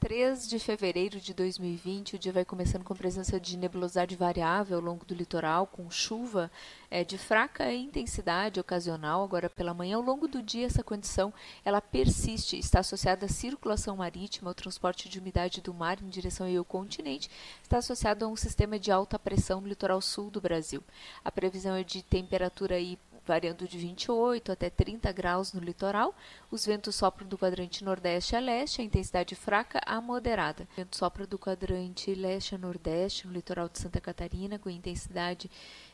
3 0.00 0.48
de 0.48 0.58
fevereiro 0.58 1.20
de 1.20 1.34
2020, 1.34 2.16
o 2.16 2.18
dia 2.18 2.32
vai 2.32 2.42
começando 2.42 2.82
com 2.82 2.96
presença 2.96 3.38
de 3.38 3.58
nebulosidade 3.58 4.16
variável 4.16 4.78
ao 4.78 4.82
longo 4.82 5.04
do 5.04 5.14
litoral, 5.14 5.66
com 5.66 5.90
chuva 5.90 6.50
é, 6.90 7.04
de 7.04 7.18
fraca 7.18 7.70
intensidade 7.70 8.58
ocasional. 8.58 9.22
Agora 9.22 9.50
pela 9.50 9.74
manhã, 9.74 9.96
ao 9.96 10.02
longo 10.02 10.26
do 10.26 10.42
dia, 10.42 10.64
essa 10.64 10.82
condição 10.82 11.34
ela 11.62 11.82
persiste, 11.82 12.58
está 12.58 12.80
associada 12.80 13.26
à 13.26 13.28
circulação 13.28 13.98
marítima, 13.98 14.48
ao 14.50 14.54
transporte 14.54 15.06
de 15.06 15.18
umidade 15.18 15.60
do 15.60 15.74
mar 15.74 15.98
em 16.02 16.08
direção 16.08 16.46
ao 16.46 16.64
continente, 16.64 17.30
está 17.62 17.76
associado 17.76 18.24
a 18.24 18.28
um 18.28 18.36
sistema 18.36 18.78
de 18.78 18.90
alta 18.90 19.18
pressão 19.18 19.60
no 19.60 19.68
litoral 19.68 20.00
sul 20.00 20.30
do 20.30 20.40
Brasil. 20.40 20.82
A 21.22 21.30
previsão 21.30 21.74
é 21.74 21.84
de 21.84 22.02
temperatura 22.02 22.76
aí 22.76 22.98
variando 23.30 23.68
de 23.68 23.78
28 23.78 24.50
até 24.50 24.68
30 24.68 25.12
graus 25.12 25.52
no 25.52 25.60
litoral. 25.60 26.12
Os 26.50 26.66
ventos 26.66 26.96
sopram 26.96 27.28
do 27.28 27.38
quadrante 27.38 27.84
nordeste 27.84 28.34
a 28.34 28.40
leste, 28.40 28.80
a 28.80 28.84
intensidade 28.84 29.36
fraca 29.36 29.80
a 29.86 30.00
moderada. 30.00 30.66
O 30.72 30.74
vento 30.74 30.96
sopra 30.96 31.28
do 31.28 31.38
quadrante 31.38 32.12
leste 32.12 32.56
a 32.56 32.58
nordeste 32.58 33.28
no 33.28 33.32
litoral 33.32 33.68
de 33.68 33.78
Santa 33.78 34.00
Catarina, 34.00 34.58
com 34.58 34.68
intensidade 34.68 35.48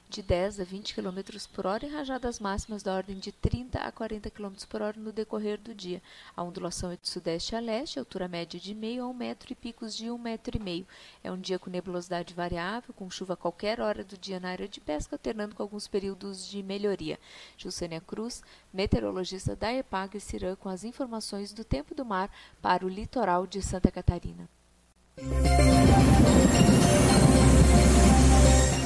de 0.09 0.23
10 0.23 0.61
a 0.61 0.65
20 0.65 0.95
km 0.95 1.21
por 1.53 1.67
hora 1.67 1.85
e 1.85 1.89
rajadas 1.89 2.39
máximas 2.39 2.83
da 2.83 2.95
ordem 2.95 3.19
de 3.19 3.33
30 3.33 3.79
a 3.79 3.91
40 3.91 4.31
km 4.31 4.53
por 4.69 4.83
hora 4.83 4.99
no 4.99 5.13
decorrer 5.13 5.59
do 5.59 5.75
dia. 5.75 6.03
A 6.37 6.43
ondulação 6.43 6.91
é 6.91 6.97
de 6.97 7.09
sudeste 7.09 7.57
a 7.57 7.61
leste, 7.61 7.99
altura 7.99 8.29
média 8.29 8.59
de 8.59 8.75
meio 8.75 9.05
a 9.05 9.09
um 9.09 9.15
metro 9.15 9.53
e 9.53 9.55
picos 9.55 9.97
de 9.97 10.11
um 10.11 10.19
metro 10.19 10.57
e 10.57 10.61
meio. 10.61 10.87
É 11.23 11.31
um 11.31 11.39
dia 11.39 11.59
com 11.59 11.71
nebulosidade 11.71 12.35
variável, 12.35 12.95
com 12.95 13.11
chuva 13.11 13.35
a 13.35 13.37
qualquer 13.37 13.81
hora 13.81 14.05
do 14.05 14.17
dia 14.17 14.39
na 14.39 14.51
área 14.51 14.69
de 14.69 14.81
pesca, 14.81 15.17
alternando 15.17 15.55
com 15.55 15.63
alguns 15.63 15.89
períodos 15.89 16.47
de 16.49 16.63
melhoria. 16.63 17.19
Juscelia 17.57 18.01
Cruz, 18.01 18.43
meteorologista 18.73 19.57
da 19.57 19.73
EPAG 19.73 20.21
Cirã, 20.21 20.57
com 20.57 20.69
as 20.69 20.85
informações 20.85 21.53
do 21.53 21.65
tempo 21.65 21.95
do 21.95 22.05
mar 22.05 22.31
para 22.63 22.87
o 22.87 22.89
litoral 22.89 23.47
de 23.47 23.61
Santa 23.61 23.91
Catarina. 23.91 24.49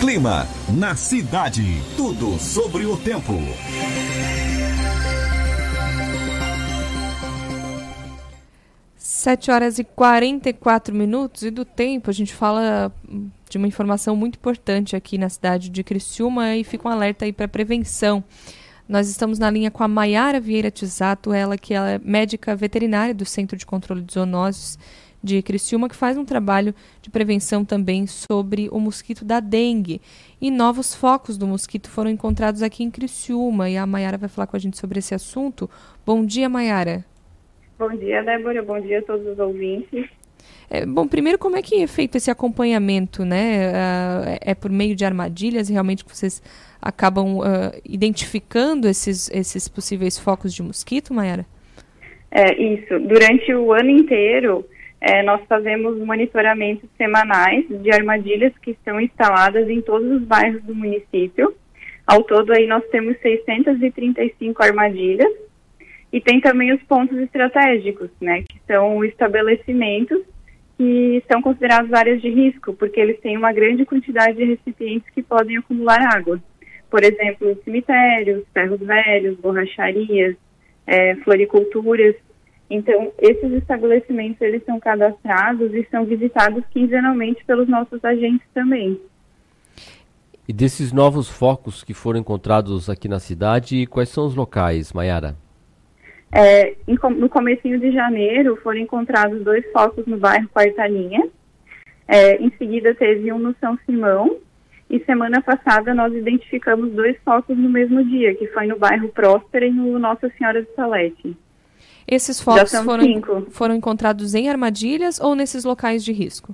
Clima 0.00 0.46
na 0.78 0.94
cidade. 0.96 1.62
Tudo 1.94 2.38
sobre 2.38 2.86
o 2.86 2.96
tempo. 2.96 3.34
Sete 8.96 9.50
horas 9.50 9.78
e 9.78 9.84
44 9.84 10.94
minutos 10.94 11.42
e 11.42 11.50
do 11.50 11.66
tempo 11.66 12.08
a 12.08 12.14
gente 12.14 12.32
fala 12.32 12.90
de 13.50 13.58
uma 13.58 13.66
informação 13.66 14.16
muito 14.16 14.36
importante 14.36 14.96
aqui 14.96 15.18
na 15.18 15.28
cidade 15.28 15.68
de 15.68 15.84
Criciúma 15.84 16.56
e 16.56 16.64
fica 16.64 16.88
um 16.88 16.90
alerta 16.90 17.26
aí 17.26 17.32
para 17.32 17.46
prevenção. 17.46 18.24
Nós 18.88 19.06
estamos 19.06 19.38
na 19.38 19.50
linha 19.50 19.70
com 19.70 19.84
a 19.84 19.88
Maiara 19.88 20.40
Vieira 20.40 20.70
Tisato, 20.70 21.30
ela 21.30 21.58
que 21.58 21.74
é 21.74 22.00
médica 22.02 22.56
veterinária 22.56 23.14
do 23.14 23.26
Centro 23.26 23.54
de 23.54 23.66
Controle 23.66 24.00
de 24.00 24.14
Zoonoses 24.14 24.78
de 25.22 25.42
Criciúma, 25.42 25.88
que 25.88 25.96
faz 25.96 26.16
um 26.16 26.24
trabalho 26.24 26.74
de 27.02 27.10
prevenção 27.10 27.64
também 27.64 28.06
sobre 28.06 28.68
o 28.70 28.78
mosquito 28.78 29.24
da 29.24 29.40
dengue. 29.40 30.00
E 30.40 30.50
novos 30.50 30.94
focos 30.94 31.36
do 31.36 31.46
mosquito 31.46 31.90
foram 31.90 32.10
encontrados 32.10 32.62
aqui 32.62 32.82
em 32.82 32.90
Criciúma. 32.90 33.68
E 33.68 33.76
a 33.76 33.86
Maiara 33.86 34.16
vai 34.16 34.28
falar 34.28 34.46
com 34.46 34.56
a 34.56 34.60
gente 34.60 34.78
sobre 34.78 34.98
esse 34.98 35.14
assunto. 35.14 35.68
Bom 36.04 36.24
dia, 36.24 36.48
Maiara. 36.48 37.04
Bom 37.78 37.90
dia, 37.96 38.22
Débora. 38.22 38.62
Bom 38.62 38.80
dia 38.80 38.98
a 39.00 39.02
todos 39.02 39.26
os 39.26 39.38
ouvintes. 39.38 40.08
É, 40.70 40.86
bom, 40.86 41.06
primeiro, 41.06 41.38
como 41.38 41.56
é 41.56 41.62
que 41.62 41.82
é 41.82 41.86
feito 41.86 42.16
esse 42.16 42.30
acompanhamento, 42.30 43.24
né? 43.24 43.70
Uh, 43.70 44.38
é 44.40 44.54
por 44.54 44.70
meio 44.70 44.94
de 44.94 45.04
armadilhas, 45.04 45.68
realmente 45.68 46.04
que 46.04 46.14
vocês 46.14 46.40
acabam 46.80 47.38
uh, 47.38 47.42
identificando 47.84 48.88
esses, 48.88 49.28
esses 49.30 49.68
possíveis 49.68 50.18
focos 50.18 50.54
de 50.54 50.62
mosquito, 50.62 51.12
Mayara? 51.12 51.44
É, 52.30 52.54
isso. 52.54 52.98
Durante 53.00 53.52
o 53.52 53.72
ano 53.72 53.90
inteiro, 53.90 54.64
é, 55.00 55.22
nós 55.22 55.40
fazemos 55.48 55.98
monitoramentos 55.98 56.88
semanais 56.96 57.64
de 57.68 57.90
armadilhas 57.90 58.52
que 58.58 58.72
estão 58.72 59.00
instaladas 59.00 59.68
em 59.68 59.80
todos 59.80 60.10
os 60.10 60.22
bairros 60.22 60.62
do 60.62 60.74
município. 60.74 61.54
Ao 62.06 62.22
todo, 62.22 62.52
aí 62.52 62.66
nós 62.66 62.84
temos 62.88 63.16
635 63.20 64.62
armadilhas. 64.62 65.32
E 66.12 66.20
tem 66.20 66.40
também 66.40 66.72
os 66.72 66.82
pontos 66.82 67.16
estratégicos, 67.18 68.10
né, 68.20 68.42
que 68.42 68.60
são 68.66 69.04
estabelecimentos 69.04 70.20
que 70.80 71.22
são 71.30 71.42
considerados 71.42 71.92
áreas 71.92 72.22
de 72.22 72.30
risco, 72.30 72.72
porque 72.72 72.98
eles 72.98 73.20
têm 73.20 73.36
uma 73.36 73.52
grande 73.52 73.84
quantidade 73.84 74.38
de 74.38 74.44
recipientes 74.44 75.10
que 75.10 75.22
podem 75.22 75.58
acumular 75.58 76.00
água. 76.16 76.42
Por 76.90 77.04
exemplo, 77.04 77.54
cemitérios, 77.62 78.44
ferros 78.54 78.80
velhos, 78.80 79.36
borracharias, 79.36 80.34
é, 80.86 81.16
floriculturas. 81.16 82.16
Então, 82.70 83.12
esses 83.18 83.52
estabelecimentos, 83.54 84.40
eles 84.40 84.64
são 84.64 84.78
cadastrados 84.78 85.74
e 85.74 85.84
são 85.90 86.04
visitados 86.04 86.62
quinzenalmente 86.70 87.44
pelos 87.44 87.68
nossos 87.68 88.02
agentes 88.04 88.46
também. 88.54 88.98
E 90.46 90.52
desses 90.52 90.92
novos 90.92 91.28
focos 91.28 91.82
que 91.82 91.92
foram 91.92 92.20
encontrados 92.20 92.88
aqui 92.88 93.08
na 93.08 93.18
cidade, 93.18 93.86
quais 93.86 94.08
são 94.08 94.24
os 94.24 94.36
locais, 94.36 94.92
Mayara? 94.92 95.34
É, 96.32 96.76
no 96.86 97.28
comecinho 97.28 97.80
de 97.80 97.90
janeiro, 97.90 98.56
foram 98.62 98.78
encontrados 98.78 99.42
dois 99.42 99.64
focos 99.72 100.06
no 100.06 100.16
bairro 100.16 100.48
Quarta 100.48 100.86
Linha. 100.86 101.28
É, 102.06 102.36
em 102.36 102.52
seguida, 102.56 102.94
teve 102.94 103.32
um 103.32 103.38
no 103.38 103.54
São 103.60 103.76
Simão. 103.84 104.36
E 104.88 105.00
semana 105.00 105.40
passada, 105.40 105.92
nós 105.92 106.14
identificamos 106.14 106.92
dois 106.92 107.16
focos 107.24 107.56
no 107.56 107.68
mesmo 107.68 108.04
dia, 108.04 108.34
que 108.34 108.46
foi 108.48 108.66
no 108.66 108.78
bairro 108.78 109.08
Próspera 109.08 109.66
e 109.66 109.72
no 109.72 109.98
Nossa 109.98 110.30
Senhora 110.36 110.62
de 110.62 110.72
Salete. 110.74 111.36
Esses 112.10 112.40
focos 112.40 112.72
foram, 112.80 113.46
foram 113.50 113.74
encontrados 113.76 114.34
em 114.34 114.50
armadilhas 114.50 115.20
ou 115.20 115.36
nesses 115.36 115.64
locais 115.64 116.04
de 116.04 116.12
risco? 116.12 116.52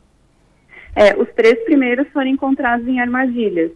É, 0.94 1.16
os 1.16 1.28
três 1.34 1.58
primeiros 1.64 2.06
foram 2.08 2.26
encontrados 2.26 2.86
em 2.86 3.00
armadilhas. 3.00 3.72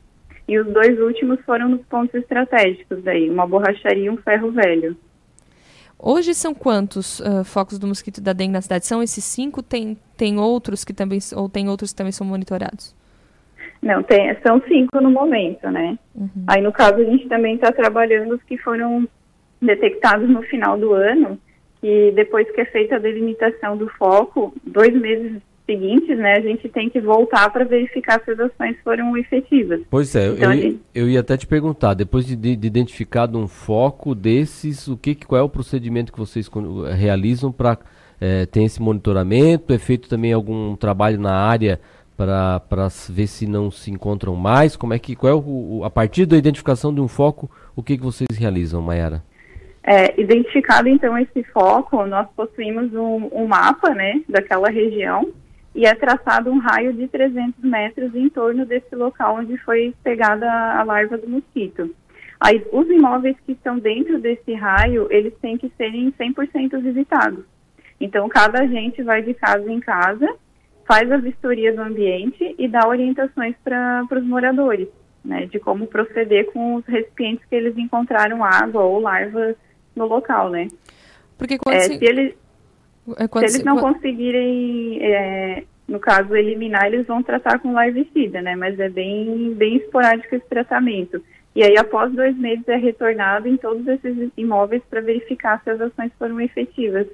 E 0.46 0.58
os 0.58 0.66
dois 0.66 1.00
últimos 1.00 1.40
foram 1.46 1.68
nos 1.68 1.80
pontos 1.86 2.14
estratégicos 2.14 3.02
daí, 3.02 3.30
uma 3.30 3.46
borracharia 3.46 4.04
e 4.04 4.10
um 4.10 4.16
ferro 4.18 4.50
velho. 4.50 4.96
Hoje 5.98 6.34
são 6.34 6.54
quantos 6.54 7.20
uh, 7.20 7.44
focos 7.44 7.78
do 7.78 7.86
mosquito 7.86 8.20
da 8.20 8.32
dengue 8.32 8.52
na 8.52 8.60
cidade? 8.60 8.86
São 8.86 9.02
esses 9.02 9.22
cinco? 9.22 9.62
Tem, 9.62 9.96
tem 10.16 10.38
outros 10.38 10.84
que 10.84 10.92
também 10.92 11.18
ou 11.36 11.48
tem 11.48 11.68
outros 11.68 11.92
que 11.92 11.96
também 11.96 12.12
são 12.12 12.26
monitorados? 12.26 12.94
Não, 13.82 14.02
tem, 14.02 14.34
são 14.46 14.60
cinco 14.66 15.00
no 15.00 15.10
momento, 15.10 15.70
né? 15.70 15.98
Uhum. 16.14 16.44
Aí 16.46 16.60
no 16.60 16.72
caso 16.72 16.96
a 16.96 17.04
gente 17.04 17.28
também 17.28 17.54
está 17.54 17.70
trabalhando 17.70 18.34
os 18.34 18.42
que 18.42 18.58
foram 18.58 19.08
detectados 19.60 20.28
no 20.28 20.42
final 20.42 20.78
do 20.78 20.92
ano, 20.92 21.38
que 21.80 22.12
depois 22.14 22.50
que 22.50 22.60
é 22.60 22.64
feita 22.66 22.96
a 22.96 22.98
delimitação 22.98 23.76
do 23.76 23.88
foco, 23.90 24.52
dois 24.64 24.94
meses 24.94 25.40
seguintes, 25.70 26.18
né, 26.18 26.34
a 26.34 26.40
gente 26.40 26.68
tem 26.68 26.90
que 26.90 27.00
voltar 27.00 27.48
para 27.50 27.64
verificar 27.64 28.20
se 28.24 28.32
as 28.32 28.40
ações 28.40 28.76
foram 28.82 29.16
efetivas. 29.16 29.80
Pois 29.88 30.14
é, 30.16 30.28
então, 30.28 30.52
eu, 30.52 30.60
gente... 30.60 30.80
eu, 30.94 31.08
ia 31.08 31.20
até 31.20 31.36
te 31.36 31.46
perguntar, 31.46 31.94
depois 31.94 32.26
de, 32.26 32.34
de, 32.34 32.66
identificado 32.66 33.38
um 33.38 33.46
foco 33.46 34.14
desses, 34.14 34.88
o 34.88 34.96
que, 34.96 35.14
qual 35.14 35.40
é 35.40 35.44
o 35.44 35.48
procedimento 35.48 36.12
que 36.12 36.18
vocês 36.18 36.50
realizam 36.96 37.52
para 37.52 37.78
é, 38.20 38.46
ter 38.46 38.64
esse 38.64 38.82
monitoramento? 38.82 39.72
É 39.72 39.78
feito 39.78 40.08
também 40.08 40.32
algum 40.32 40.74
trabalho 40.74 41.20
na 41.20 41.34
área 41.34 41.80
para 42.16 42.88
ver 43.08 43.26
se 43.28 43.46
não 43.46 43.70
se 43.70 43.90
encontram 43.90 44.36
mais? 44.36 44.76
Como 44.76 44.92
é 44.92 44.98
que, 44.98 45.14
qual 45.14 45.32
é 45.32 45.34
o, 45.34 45.82
a 45.84 45.90
partir 45.90 46.26
da 46.26 46.36
identificação 46.36 46.92
de 46.92 47.00
um 47.00 47.08
foco, 47.08 47.50
o 47.74 47.82
que, 47.82 47.96
que 47.96 48.02
vocês 48.02 48.36
realizam, 48.36 48.82
Mayara? 48.82 49.22
É, 49.82 50.20
identificado 50.20 50.88
então 50.88 51.16
esse 51.16 51.42
foco, 51.44 52.04
nós 52.04 52.28
possuímos 52.36 52.92
um, 52.94 53.30
um, 53.32 53.46
mapa, 53.46 53.94
né, 53.94 54.20
daquela 54.28 54.68
região 54.68 55.32
e 55.74 55.86
é 55.86 55.94
traçado 55.94 56.50
um 56.50 56.58
raio 56.58 56.92
de 56.92 57.08
300 57.08 57.64
metros 57.64 58.14
em 58.14 58.28
torno 58.28 58.66
desse 58.66 58.94
local 58.94 59.36
onde 59.36 59.56
foi 59.58 59.94
pegada 60.02 60.46
a 60.46 60.82
larva 60.82 61.16
do 61.16 61.28
mosquito. 61.28 61.94
Aí, 62.38 62.64
os 62.72 62.88
imóveis 62.88 63.36
que 63.44 63.52
estão 63.52 63.78
dentro 63.78 64.18
desse 64.18 64.52
raio, 64.54 65.06
eles 65.10 65.34
têm 65.40 65.58
que 65.58 65.70
serem 65.76 66.10
100% 66.12 66.80
visitados. 66.80 67.44
Então, 68.00 68.28
cada 68.28 68.62
agente 68.62 69.02
vai 69.02 69.22
de 69.22 69.34
casa 69.34 69.70
em 69.70 69.78
casa, 69.78 70.26
faz 70.86 71.10
a 71.12 71.18
vistoria 71.18 71.72
do 71.72 71.82
ambiente 71.82 72.54
e 72.58 72.66
dá 72.66 72.88
orientações 72.88 73.54
para 73.62 74.06
os 74.10 74.24
moradores, 74.24 74.88
né, 75.22 75.46
de 75.46 75.58
como 75.58 75.86
proceder 75.86 76.50
com 76.52 76.76
os 76.76 76.86
recipientes 76.86 77.44
que 77.44 77.54
eles 77.54 77.76
encontraram 77.76 78.42
água 78.42 78.82
ou 78.82 79.00
larvas 79.00 79.54
no 80.00 80.06
local, 80.06 80.50
né. 80.50 80.68
Porque 81.38 81.58
quando 81.58 81.76
é, 81.76 81.80
se... 81.80 81.98
se 81.98 82.04
eles 82.04 82.34
é 83.16 83.26
se 83.26 83.56
eles 83.56 83.64
não 83.64 83.78
conseguirem, 83.78 84.98
é, 85.02 85.64
no 85.88 85.98
caso, 85.98 86.36
eliminar, 86.36 86.86
eles 86.86 87.06
vão 87.06 87.22
tratar 87.22 87.58
com 87.58 87.72
larvicida, 87.72 88.40
né? 88.40 88.54
Mas 88.54 88.78
é 88.78 88.88
bem, 88.88 89.54
bem 89.54 89.76
esporádico 89.76 90.34
esse 90.34 90.46
tratamento. 90.46 91.22
E 91.54 91.62
aí, 91.64 91.76
após 91.76 92.12
dois 92.12 92.36
meses, 92.36 92.66
é 92.68 92.76
retornado 92.76 93.48
em 93.48 93.56
todos 93.56 93.86
esses 93.88 94.30
imóveis 94.36 94.82
para 94.88 95.00
verificar 95.00 95.60
se 95.64 95.70
as 95.70 95.80
ações 95.80 96.12
foram 96.18 96.40
efetivas. 96.40 97.06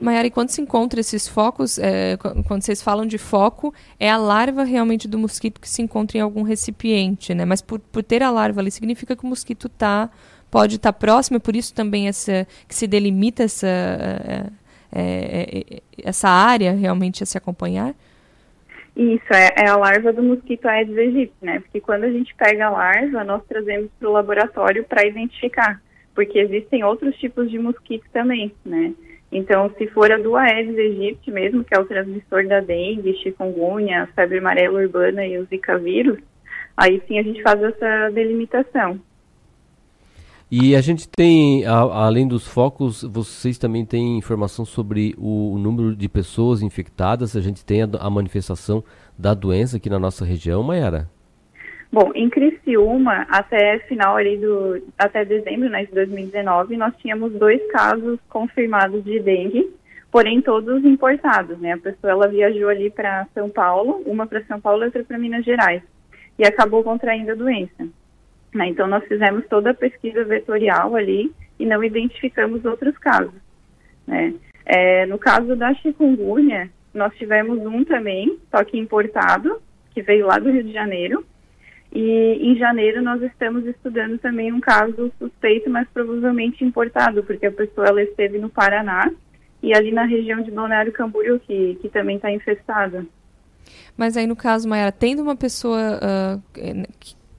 Maiara, 0.00 0.26
e 0.26 0.30
quando 0.30 0.50
se 0.50 0.60
encontra 0.60 1.00
esses 1.00 1.26
focos, 1.26 1.78
é, 1.78 2.16
quando 2.46 2.62
vocês 2.62 2.82
falam 2.82 3.06
de 3.06 3.18
foco, 3.18 3.74
é 3.98 4.08
a 4.08 4.18
larva 4.18 4.62
realmente 4.62 5.08
do 5.08 5.18
mosquito 5.18 5.60
que 5.60 5.68
se 5.68 5.82
encontra 5.82 6.18
em 6.18 6.20
algum 6.20 6.42
recipiente, 6.42 7.34
né? 7.34 7.44
Mas 7.44 7.62
por, 7.62 7.80
por 7.80 8.02
ter 8.02 8.22
a 8.22 8.30
larva 8.30 8.60
ali, 8.60 8.70
significa 8.70 9.16
que 9.16 9.24
o 9.24 9.26
mosquito 9.26 9.68
tá, 9.68 10.10
pode 10.50 10.76
estar 10.76 10.92
próximo, 10.92 11.36
e 11.36 11.40
por 11.40 11.54
isso 11.54 11.74
também 11.74 12.08
essa, 12.08 12.46
que 12.66 12.74
se 12.74 12.86
delimita 12.86 13.42
essa, 13.42 13.66
é, 13.66 15.00
é, 15.00 15.58
é, 15.58 15.82
essa 16.02 16.28
área 16.28 16.72
realmente 16.72 17.22
a 17.22 17.26
se 17.26 17.36
acompanhar? 17.36 17.94
Isso, 18.96 19.32
é, 19.32 19.54
é, 19.56 19.68
a 19.68 19.76
larva 19.76 20.12
do 20.12 20.22
mosquito 20.22 20.66
Aedes 20.66 20.98
aegypti, 20.98 21.36
né? 21.40 21.60
Porque 21.60 21.80
quando 21.80 22.04
a 22.04 22.10
gente 22.10 22.34
pega 22.34 22.66
a 22.66 22.70
larva, 22.70 23.22
nós 23.22 23.44
trazemos 23.48 23.90
para 23.98 24.08
o 24.08 24.12
laboratório 24.12 24.82
para 24.84 25.06
identificar, 25.06 25.80
porque 26.14 26.38
existem 26.38 26.82
outros 26.82 27.14
tipos 27.16 27.48
de 27.48 27.58
mosquito 27.58 28.04
também, 28.12 28.52
né? 28.64 28.92
Então, 29.30 29.70
se 29.76 29.86
for 29.88 30.10
a 30.10 30.16
do 30.16 30.34
Aedes 30.34 30.76
aegypti 30.76 31.30
mesmo, 31.30 31.62
que 31.62 31.76
é 31.76 31.78
o 31.78 31.84
transmissor 31.84 32.46
da 32.48 32.60
dengue, 32.60 33.14
chikungunya, 33.22 34.08
febre 34.16 34.38
amarela 34.38 34.80
urbana 34.80 35.24
e 35.24 35.38
o 35.38 35.44
zika 35.44 35.78
vírus, 35.78 36.18
aí 36.76 37.00
sim 37.06 37.18
a 37.18 37.22
gente 37.22 37.42
faz 37.42 37.62
essa 37.62 38.10
delimitação. 38.10 38.98
E 40.50 40.74
a 40.74 40.80
gente 40.80 41.06
tem, 41.06 41.66
a, 41.66 41.74
além 41.74 42.26
dos 42.26 42.48
focos, 42.48 43.02
vocês 43.02 43.58
também 43.58 43.84
têm 43.84 44.16
informação 44.16 44.64
sobre 44.64 45.14
o, 45.18 45.52
o 45.52 45.58
número 45.58 45.94
de 45.94 46.08
pessoas 46.08 46.62
infectadas? 46.62 47.36
A 47.36 47.40
gente 47.42 47.62
tem 47.62 47.82
a, 47.82 47.88
a, 48.00 48.08
manifestação 48.08 48.82
da 49.16 49.34
doença 49.34 49.76
aqui 49.76 49.90
na 49.90 49.98
nossa 49.98 50.24
região, 50.24 50.62
Mayara? 50.62 51.06
Bom, 51.92 52.12
em 52.14 52.30
Criciúma, 52.30 53.26
até 53.28 53.78
final 53.80 54.16
ali 54.16 54.38
do, 54.38 54.82
até 54.96 55.22
dezembro 55.22 55.68
né, 55.68 55.84
de 55.84 55.92
2019, 55.92 56.78
nós 56.78 56.94
tínhamos 56.96 57.30
dois 57.34 57.60
casos 57.70 58.18
confirmados 58.30 59.04
de 59.04 59.20
dengue, 59.20 59.70
porém 60.10 60.40
todos 60.40 60.82
importados, 60.82 61.58
né? 61.58 61.72
A 61.72 61.78
pessoa 61.78 62.10
ela 62.10 62.26
viajou 62.26 62.70
ali 62.70 62.88
para 62.88 63.26
São 63.34 63.50
Paulo, 63.50 64.02
uma 64.06 64.26
para 64.26 64.42
São 64.44 64.58
Paulo 64.58 64.82
e 64.82 64.86
outra 64.86 65.04
para 65.04 65.18
Minas 65.18 65.44
Gerais, 65.44 65.82
e 66.38 66.46
acabou 66.46 66.82
contraindo 66.82 67.32
a 67.32 67.34
doença. 67.34 67.86
Né? 68.54 68.68
Então, 68.68 68.86
nós 68.86 69.04
fizemos 69.04 69.46
toda 69.48 69.70
a 69.70 69.74
pesquisa 69.74 70.24
vetorial 70.24 70.96
ali 70.96 71.32
e 71.58 71.66
não 71.66 71.82
identificamos 71.82 72.64
outros 72.64 72.96
casos. 72.98 73.34
Né? 74.06 74.34
É, 74.64 75.06
no 75.06 75.18
caso 75.18 75.56
da 75.56 75.74
chikungunya, 75.74 76.70
nós 76.92 77.14
tivemos 77.16 77.58
um 77.58 77.84
também, 77.84 78.38
só 78.50 78.64
que 78.64 78.78
importado, 78.78 79.60
que 79.92 80.02
veio 80.02 80.26
lá 80.26 80.38
do 80.38 80.50
Rio 80.50 80.64
de 80.64 80.72
Janeiro. 80.72 81.24
E 81.92 82.38
em 82.42 82.56
janeiro 82.56 83.00
nós 83.02 83.22
estamos 83.22 83.64
estudando 83.66 84.18
também 84.18 84.52
um 84.52 84.60
caso 84.60 85.10
suspeito, 85.18 85.70
mas 85.70 85.88
provavelmente 85.92 86.64
importado, 86.64 87.22
porque 87.22 87.46
a 87.46 87.52
pessoa 87.52 87.86
ela 87.86 88.02
esteve 88.02 88.38
no 88.38 88.50
Paraná 88.50 89.10
e 89.62 89.74
ali 89.74 89.90
na 89.90 90.04
região 90.04 90.42
de 90.42 90.50
Balneário 90.50 90.92
Camboriú, 90.92 91.40
que, 91.40 91.78
que 91.80 91.88
também 91.88 92.16
está 92.16 92.30
infestada. 92.30 93.06
Mas 93.96 94.16
aí 94.16 94.26
no 94.26 94.36
caso, 94.36 94.68
Mayara, 94.68 94.92
tendo 94.92 95.22
uma 95.22 95.34
pessoa 95.34 95.98
uh, 95.98 96.42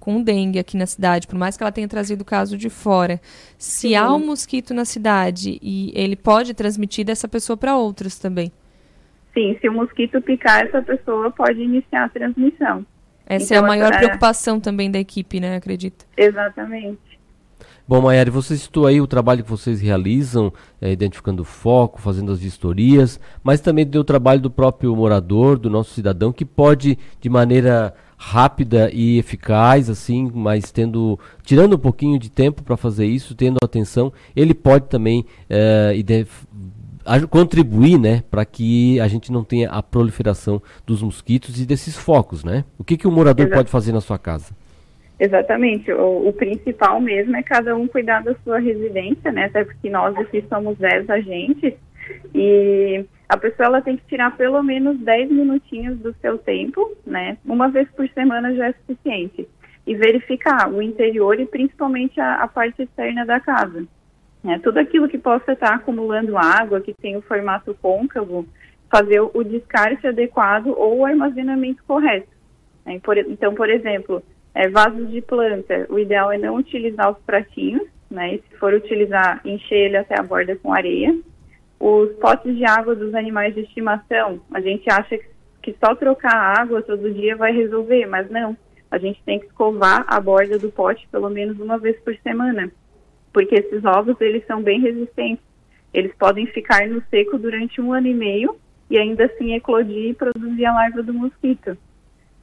com 0.10 0.24
dengue 0.24 0.58
aqui 0.58 0.76
na 0.76 0.88
cidade, 0.88 1.28
por 1.28 1.38
mais 1.38 1.56
que 1.56 1.62
ela 1.62 1.72
tenha 1.72 1.88
trazido 1.88 2.24
o 2.24 2.26
caso 2.26 2.58
de 2.58 2.68
fora, 2.68 3.22
se 3.60 3.90
Sim. 3.90 3.96
há 3.96 4.12
um 4.12 4.26
mosquito 4.26 4.74
na 4.74 4.84
cidade 4.84 5.60
e 5.62 5.92
ele 5.94 6.16
pode 6.16 6.56
transmitir 6.56 7.06
dessa 7.06 7.28
pessoa 7.28 7.56
para 7.56 7.78
outros 7.78 8.18
também. 8.18 8.52
Sim, 9.36 9.56
se 9.62 9.70
o 9.70 9.74
mosquito 9.74 10.20
picar, 10.20 10.66
essa 10.66 10.82
pessoa 10.82 11.30
pode 11.30 11.62
iniciar 11.62 12.06
a 12.06 12.10
transmissão. 12.10 12.84
Essa 13.24 13.54
então, 13.54 13.58
é 13.58 13.60
a 13.60 13.68
maior 13.68 13.94
é... 13.94 13.98
preocupação 14.00 14.60
também 14.60 14.90
da 14.90 14.98
equipe, 14.98 15.40
né? 15.40 15.58
Acredito. 15.58 16.08
Exatamente. 16.18 16.98
Bom, 17.88 18.02
Maiara, 18.02 18.32
você 18.32 18.58
citou 18.58 18.88
aí 18.88 19.00
o 19.00 19.08
trabalho 19.08 19.44
que 19.44 19.50
vocês 19.50 19.80
realizam, 19.80 20.52
é, 20.82 20.92
identificando 20.92 21.44
o 21.44 21.46
foco, 21.46 22.02
fazendo 22.02 22.32
as 22.32 22.40
vistorias, 22.40 23.20
mas 23.44 23.62
também 23.62 23.86
tem 23.86 24.02
o 24.02 24.04
trabalho 24.04 24.42
do 24.42 24.50
próprio 24.50 24.96
morador, 24.96 25.58
do 25.58 25.70
nosso 25.70 25.94
cidadão, 25.94 26.32
que 26.32 26.46
pode, 26.46 26.98
de 27.20 27.30
maneira 27.30 27.94
rápida 28.22 28.90
e 28.92 29.18
eficaz, 29.18 29.90
assim, 29.90 30.30
mas 30.34 30.74
tendo 30.74 31.18
tirando 31.42 31.78
um 31.78 31.80
pouquinho 31.80 32.20
de 32.20 32.30
tempo 32.30 32.62
para 32.62 32.76
fazer 32.76 33.06
isso, 33.06 33.34
tendo 33.34 33.56
atenção, 33.64 34.12
ele 34.36 34.54
pode 34.54 34.88
também 34.88 35.26
é, 35.50 35.96
contribuir, 37.30 37.98
né, 37.98 38.22
para 38.30 38.44
que 38.44 39.00
a 39.00 39.08
gente 39.08 39.32
não 39.32 39.42
tenha 39.42 39.70
a 39.70 39.82
proliferação 39.82 40.62
dos 40.86 41.02
mosquitos 41.02 41.62
e 41.62 41.66
desses 41.66 41.96
focos, 41.96 42.44
né? 42.44 42.66
O 42.78 42.84
que 42.84 42.98
que 42.98 43.08
o 43.08 43.12
morador 43.12 43.46
Exato. 43.46 43.58
pode 43.58 43.72
fazer 43.72 43.94
na 43.94 44.02
sua 44.02 44.20
casa? 44.20 44.54
Exatamente. 45.18 45.90
O, 45.94 46.28
o, 46.28 46.34
principal 46.34 47.00
mesmo 47.00 47.36
é 47.38 47.42
cada 47.42 47.74
um 47.76 47.88
cuidar 47.88 48.22
da 48.22 48.36
sua 48.44 48.60
residência, 48.60 49.32
né? 49.32 49.46
Até 49.46 49.64
porque 49.64 49.90
nós 49.90 50.16
aqui 50.18 50.44
somos 50.50 50.78
10 50.78 51.10
agentes 51.10 51.74
e 52.36 53.06
a 53.30 53.38
pessoa 53.38 53.68
ela 53.68 53.82
tem 53.82 53.96
que 53.96 54.08
tirar 54.08 54.36
pelo 54.36 54.62
menos 54.64 54.98
10 54.98 55.30
minutinhos 55.30 56.00
do 56.00 56.12
seu 56.16 56.40
tempo, 56.40 56.98
né? 57.06 57.38
Uma 57.46 57.70
vez 57.70 57.88
por 57.92 58.10
semana 58.10 58.56
já 58.56 58.70
é 58.70 58.74
suficiente. 58.74 59.48
E 59.86 59.96
verificar 59.96 60.68
o 60.72 60.82
interior 60.82 61.40
e 61.40 61.46
principalmente 61.46 62.20
a, 62.20 62.42
a 62.42 62.48
parte 62.48 62.82
externa 62.82 63.26
da 63.26 63.40
casa. 63.40 63.86
Né? 64.44 64.60
Tudo 64.64 64.80
aquilo 64.80 65.08
que 65.08 65.18
possa 65.18 65.54
estar 65.54 65.76
acumulando 65.76 66.38
água, 66.38 66.82
que 66.82 66.94
tem 66.94 67.18
o 67.18 67.22
formato 67.22 67.76
côncavo, 67.80 68.48
fazer 68.92 69.20
o, 69.22 69.44
descarte 69.44 70.08
adequado 70.08 70.68
ou 70.76 70.98
o 70.98 71.06
armazenamento 71.06 71.84
correto. 71.88 72.30
Né? 72.84 73.00
Por, 73.04 73.18
então, 73.18 73.54
por 73.54 73.70
exemplo, 73.70 74.24
é, 74.56 74.68
vasos 74.70 75.10
de 75.12 75.22
planta, 75.22 75.86
o 75.90 76.00
ideal 76.00 76.32
é 76.32 76.38
não 76.38 76.56
utilizar 76.56 77.12
os 77.12 77.20
pratinhos, 77.20 77.88
né? 78.10 78.36
E 78.36 78.38
se 78.40 78.58
for 78.58 78.74
utilizar, 78.74 79.40
encher 79.46 79.86
ele 79.86 79.98
até 79.98 80.20
a 80.20 80.24
borda 80.24 80.56
com 80.56 80.74
areia 80.74 81.16
os 81.80 82.12
potes 82.18 82.58
de 82.58 82.66
água 82.66 82.94
dos 82.94 83.14
animais 83.16 83.56
de 83.56 83.62
estimação, 83.62 84.42
a 84.52 84.60
gente 84.60 84.90
acha 84.90 85.18
que 85.62 85.76
só 85.84 85.96
trocar 85.96 86.36
a 86.36 86.62
água 86.62 86.82
todo 86.82 87.14
dia 87.14 87.36
vai 87.36 87.54
resolver, 87.54 88.06
mas 88.06 88.30
não. 88.30 88.58
A 88.92 88.98
gente 88.98 89.22
tem 89.24 89.40
que 89.40 89.46
escovar 89.46 90.04
a 90.08 90.20
borda 90.20 90.58
do 90.58 90.72
pote 90.72 91.08
pelo 91.12 91.30
menos 91.30 91.60
uma 91.60 91.78
vez 91.78 91.98
por 92.02 92.16
semana, 92.18 92.72
porque 93.32 93.56
esses 93.56 93.86
ovos 93.86 94.20
eles 94.20 94.46
são 94.46 94.62
bem 94.62 94.82
resistentes. 94.82 95.44
Eles 95.94 96.14
podem 96.16 96.46
ficar 96.48 96.88
no 96.88 97.02
seco 97.10 97.38
durante 97.38 97.80
um 97.80 97.94
ano 97.94 98.08
e 98.08 98.14
meio 98.14 98.58
e 98.90 98.98
ainda 98.98 99.26
assim 99.26 99.54
eclodir 99.54 100.10
e 100.10 100.14
produzir 100.14 100.66
a 100.66 100.74
larva 100.74 101.02
do 101.02 101.14
mosquito. 101.14 101.78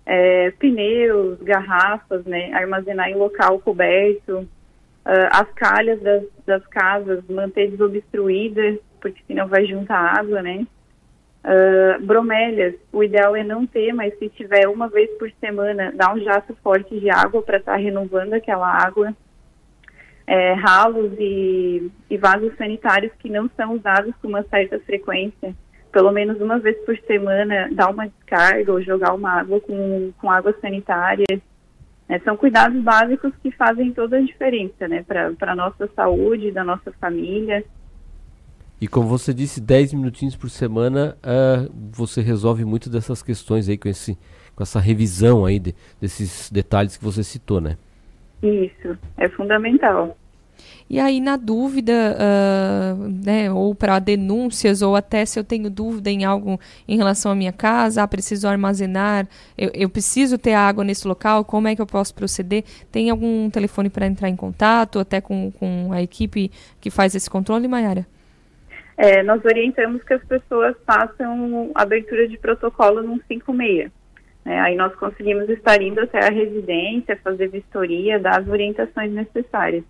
É, 0.04 0.52
pneus, 0.52 1.42
garrafas, 1.42 2.24
né, 2.24 2.52
armazenar 2.52 3.08
em 3.08 3.16
local 3.16 3.58
coberto, 3.58 4.48
Uh, 5.06 5.30
as 5.30 5.48
calhas 5.52 6.00
das, 6.02 6.24
das 6.44 6.66
casas 6.66 7.22
manter 7.28 7.70
desobstruídas, 7.70 8.76
porque 9.00 9.22
senão 9.26 9.48
vai 9.48 9.66
juntar 9.66 10.18
água, 10.18 10.42
né? 10.42 10.66
Uh, 11.44 12.04
bromélias, 12.04 12.74
o 12.92 13.04
ideal 13.04 13.36
é 13.36 13.44
não 13.44 13.64
ter, 13.66 13.92
mas 13.92 14.18
se 14.18 14.28
tiver 14.30 14.66
uma 14.66 14.88
vez 14.88 15.08
por 15.16 15.30
semana, 15.38 15.92
dá 15.94 16.12
um 16.12 16.18
jato 16.18 16.56
forte 16.60 16.98
de 16.98 17.08
água 17.08 17.40
para 17.40 17.58
estar 17.58 17.72
tá 17.72 17.78
renovando 17.78 18.32
aquela 18.32 18.68
água. 18.68 19.14
É, 20.28 20.54
ralos 20.54 21.12
e, 21.20 21.88
e 22.10 22.16
vasos 22.16 22.52
sanitários 22.56 23.12
que 23.20 23.30
não 23.30 23.48
são 23.56 23.74
usados 23.74 24.12
com 24.20 24.26
uma 24.26 24.42
certa 24.42 24.80
frequência, 24.80 25.54
pelo 25.92 26.10
menos 26.10 26.40
uma 26.40 26.58
vez 26.58 26.76
por 26.84 26.98
semana, 27.06 27.68
dar 27.70 27.92
uma 27.92 28.08
descarga 28.08 28.72
ou 28.72 28.82
jogar 28.82 29.14
uma 29.14 29.38
água 29.38 29.60
com, 29.60 30.12
com 30.20 30.28
água 30.28 30.52
sanitária. 30.60 31.40
É, 32.08 32.18
são 32.20 32.36
cuidados 32.36 32.82
básicos 32.82 33.32
que 33.40 33.52
fazem 33.52 33.92
toda 33.92 34.16
a 34.16 34.20
diferença, 34.20 34.88
né, 34.88 35.04
para 35.06 35.32
a 35.40 35.56
nossa 35.56 35.88
saúde, 35.94 36.50
da 36.50 36.64
nossa 36.64 36.90
família. 37.00 37.64
E 38.80 38.86
como 38.86 39.08
você 39.08 39.32
disse, 39.32 39.60
10 39.60 39.94
minutinhos 39.94 40.36
por 40.36 40.50
semana, 40.50 41.16
uh, 41.22 41.72
você 41.90 42.20
resolve 42.20 42.64
muito 42.64 42.90
dessas 42.90 43.22
questões 43.22 43.68
aí 43.68 43.78
com, 43.78 43.88
esse, 43.88 44.18
com 44.54 44.62
essa 44.62 44.78
revisão 44.78 45.46
aí 45.46 45.58
de, 45.58 45.74
desses 45.98 46.50
detalhes 46.50 46.96
que 46.96 47.04
você 47.04 47.24
citou, 47.24 47.60
né? 47.60 47.78
Isso, 48.42 48.98
é 49.16 49.28
fundamental. 49.30 50.16
E 50.88 51.00
aí, 51.00 51.20
na 51.20 51.36
dúvida, 51.36 52.16
uh, 52.16 53.08
né, 53.24 53.50
ou 53.50 53.74
para 53.74 53.98
denúncias, 53.98 54.82
ou 54.82 54.94
até 54.94 55.24
se 55.24 55.38
eu 55.38 55.42
tenho 55.42 55.68
dúvida 55.70 56.10
em 56.10 56.24
algo 56.24 56.60
em 56.86 56.96
relação 56.96 57.32
à 57.32 57.34
minha 57.34 57.52
casa, 57.52 58.02
ah, 58.02 58.08
preciso 58.08 58.46
armazenar, 58.46 59.26
eu, 59.58 59.70
eu 59.74 59.88
preciso 59.88 60.38
ter 60.38 60.52
água 60.52 60.84
nesse 60.84 61.08
local, 61.08 61.44
como 61.44 61.66
é 61.66 61.74
que 61.74 61.82
eu 61.82 61.86
posso 61.86 62.14
proceder? 62.14 62.62
Tem 62.92 63.10
algum 63.10 63.50
telefone 63.50 63.90
para 63.90 64.06
entrar 64.06 64.28
em 64.28 64.36
contato, 64.36 64.98
até 64.98 65.20
com, 65.20 65.50
com 65.50 65.92
a 65.92 66.02
equipe 66.02 66.52
que 66.80 66.90
faz 66.90 67.14
esse 67.14 67.28
controle, 67.28 67.66
Mayara? 67.66 68.06
É, 68.96 69.22
nós 69.22 69.44
orientamos 69.44 70.02
que 70.02 70.14
as 70.14 70.24
pessoas 70.24 70.74
façam 70.86 71.70
abertura 71.74 72.26
de 72.26 72.38
protocolo 72.38 73.02
no 73.02 73.20
56. 73.28 73.90
É, 74.44 74.60
aí 74.60 74.76
nós 74.76 74.94
conseguimos 74.94 75.48
estar 75.48 75.82
indo 75.82 76.00
até 76.00 76.24
a 76.24 76.30
residência, 76.30 77.18
fazer 77.22 77.48
vistoria, 77.48 78.18
dar 78.18 78.40
as 78.40 78.48
orientações 78.48 79.12
necessárias. 79.12 79.84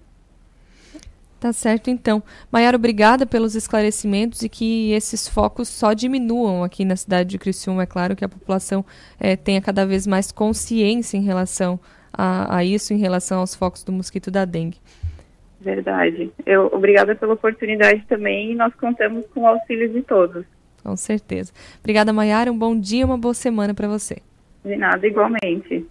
Tá 1.39 1.53
certo, 1.53 1.91
então. 1.91 2.23
Maiara, 2.51 2.77
obrigada 2.77 3.27
pelos 3.27 3.55
esclarecimentos 3.55 4.43
e 4.43 4.49
que 4.49 4.93
esses 4.93 5.29
focos 5.29 5.69
só 5.69 5.93
diminuam 5.93 6.65
aqui 6.65 6.85
na 6.85 6.97
cidade 6.97 7.29
de 7.29 7.39
Criciúma. 7.39 7.83
É 7.83 7.87
claro 7.87 8.17
que 8.17 8.25
a 8.25 8.29
população 8.29 8.85
é, 9.21 9.37
tenha 9.37 9.61
cada 9.61 9.85
vez 9.85 10.07
mais 10.07 10.33
consciência 10.33 11.19
em 11.19 11.23
relação 11.23 11.79
a, 12.11 12.57
a, 12.57 12.65
isso, 12.65 12.95
em 12.95 12.97
relação 12.97 13.41
aos 13.41 13.55
focos 13.55 13.85
do 13.85 13.93
mosquito 13.93 14.31
da 14.31 14.47
dengue. 14.47 14.79
Verdade. 15.61 16.31
Eu, 16.45 16.71
obrigada 16.73 17.15
pela 17.15 17.35
oportunidade 17.35 18.05
também 18.09 18.53
e 18.53 18.55
nós 18.55 18.75
contamos 18.75 19.25
com 19.35 19.41
o 19.41 19.47
auxílio 19.47 19.89
de 19.89 20.03
todos. 20.03 20.45
Com 20.83 20.97
certeza. 20.97 21.53
Obrigada, 21.81 22.13
Maiara. 22.13 22.53
Um 22.53 22.59
bom 22.59 22.79
dia, 22.79 23.05
uma 23.05 23.19
boa 23.19 23.35
semana 23.35 23.75
para 23.75 23.89
você. 23.89 24.19
De 24.65 24.77
nada, 24.77 25.07
igualmente. 25.07 25.85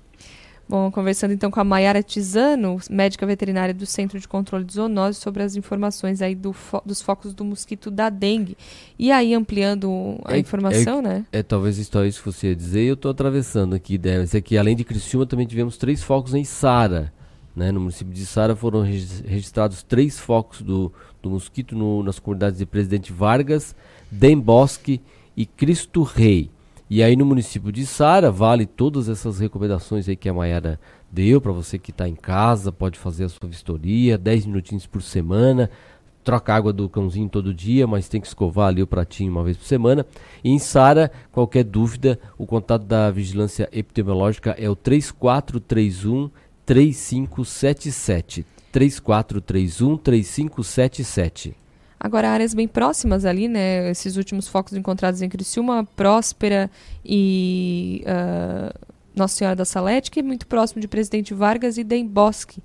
Bom, 0.67 0.89
conversando 0.89 1.31
então 1.31 1.51
com 1.51 1.59
a 1.59 1.63
Maiara 1.63 2.01
Tizano, 2.01 2.79
médica 2.89 3.23
veterinária 3.25 3.73
do 3.73 3.85
Centro 3.85 4.19
de 4.19 4.27
Controle 4.27 4.63
de 4.63 4.73
Zoonose, 4.73 5.19
sobre 5.19 5.43
as 5.43 5.55
informações 5.55 6.23
aí 6.23 6.33
do 6.33 6.53
fo 6.53 6.81
dos 6.83 7.03
focos 7.03 7.35
do 7.35 7.45
mosquito 7.45 7.91
da 7.91 8.09
dengue. 8.09 8.57
E 8.97 9.11
aí, 9.11 9.35
ampliando 9.35 10.19
a 10.25 10.35
é, 10.35 10.39
informação, 10.39 10.99
é, 10.99 11.01
né? 11.01 11.25
É, 11.31 11.43
talvez 11.43 11.77
isso 11.77 11.91
que 11.91 12.25
você 12.25 12.47
ia 12.47 12.55
dizer, 12.55 12.81
eu 12.81 12.95
estou 12.95 13.11
atravessando 13.11 13.75
aqui, 13.75 13.95
Débora. 13.95 14.23
Isso 14.23 14.37
aqui, 14.37 14.57
além 14.57 14.75
de 14.75 14.83
Criciúma, 14.83 15.27
também 15.27 15.45
tivemos 15.45 15.77
três 15.77 16.01
focos 16.01 16.33
em 16.33 16.43
Sara. 16.43 17.13
Né? 17.55 17.71
No 17.71 17.79
município 17.79 18.13
de 18.13 18.25
Sara 18.25 18.55
foram 18.55 18.81
registrados 18.81 19.81
três 19.81 20.19
focos 20.19 20.61
do, 20.61 20.91
do 21.21 21.29
mosquito 21.29 21.75
no, 21.75 22.03
nas 22.03 22.19
comunidades 22.19 22.59
de 22.59 22.65
Presidente 22.65 23.13
Vargas, 23.13 23.75
Dembosque 24.11 25.01
e 25.37 25.45
Cristo 25.45 26.03
Rei. 26.03 26.49
E 26.89 27.01
aí 27.01 27.15
no 27.15 27.25
município 27.25 27.71
de 27.71 27.85
Sara, 27.85 28.29
vale 28.29 28.65
todas 28.65 29.09
essas 29.09 29.39
recomendações 29.39 30.07
aí 30.07 30.15
que 30.15 30.29
a 30.29 30.33
Maiara 30.33 30.79
deu 31.11 31.39
para 31.39 31.51
você 31.51 31.79
que 31.79 31.91
está 31.91 32.07
em 32.07 32.15
casa, 32.15 32.71
pode 32.71 32.99
fazer 32.99 33.23
a 33.23 33.29
sua 33.29 33.49
vistoria, 33.49 34.17
10 34.17 34.45
minutinhos 34.47 34.85
por 34.85 35.01
semana, 35.01 35.69
troca 36.23 36.53
água 36.53 36.73
do 36.73 36.89
cãozinho 36.89 37.29
todo 37.29 37.53
dia, 37.53 37.87
mas 37.87 38.09
tem 38.09 38.19
que 38.19 38.27
escovar 38.27 38.67
ali 38.67 38.81
o 38.81 38.87
pratinho 38.87 39.31
uma 39.31 39.43
vez 39.43 39.55
por 39.55 39.65
semana. 39.65 40.05
E 40.43 40.49
em 40.51 40.59
Sara, 40.59 41.11
qualquer 41.31 41.63
dúvida, 41.63 42.19
o 42.37 42.45
contato 42.45 42.83
da 42.83 43.09
vigilância 43.09 43.69
epidemiológica 43.71 44.55
é 44.59 44.69
o 44.69 44.75
3431 44.75 46.29
3577. 46.65 48.45
3431 48.71 49.97
3577. 49.97 51.55
Agora, 51.97 52.29
áreas 52.29 52.53
bem 52.53 52.67
próximas 52.67 53.23
ali, 53.23 53.47
né? 53.47 53.89
Esses 53.89 54.17
últimos 54.17 54.47
focos 54.47 54.73
encontrados 54.73 55.21
em 55.21 55.29
Criciúma, 55.29 55.87
Próspera 55.95 56.69
e 57.03 58.03
uh, 58.05 58.77
Nossa 59.15 59.35
Senhora 59.37 59.55
da 59.55 59.65
Salete, 59.65 60.11
que 60.11 60.19
é 60.19 60.23
muito 60.23 60.45
próximo 60.45 60.81
de 60.81 60.87
Presidente 60.87 61.33
Vargas 61.33 61.77
e 61.77 61.83
Dem 61.83 62.05
Bosque. 62.05 62.61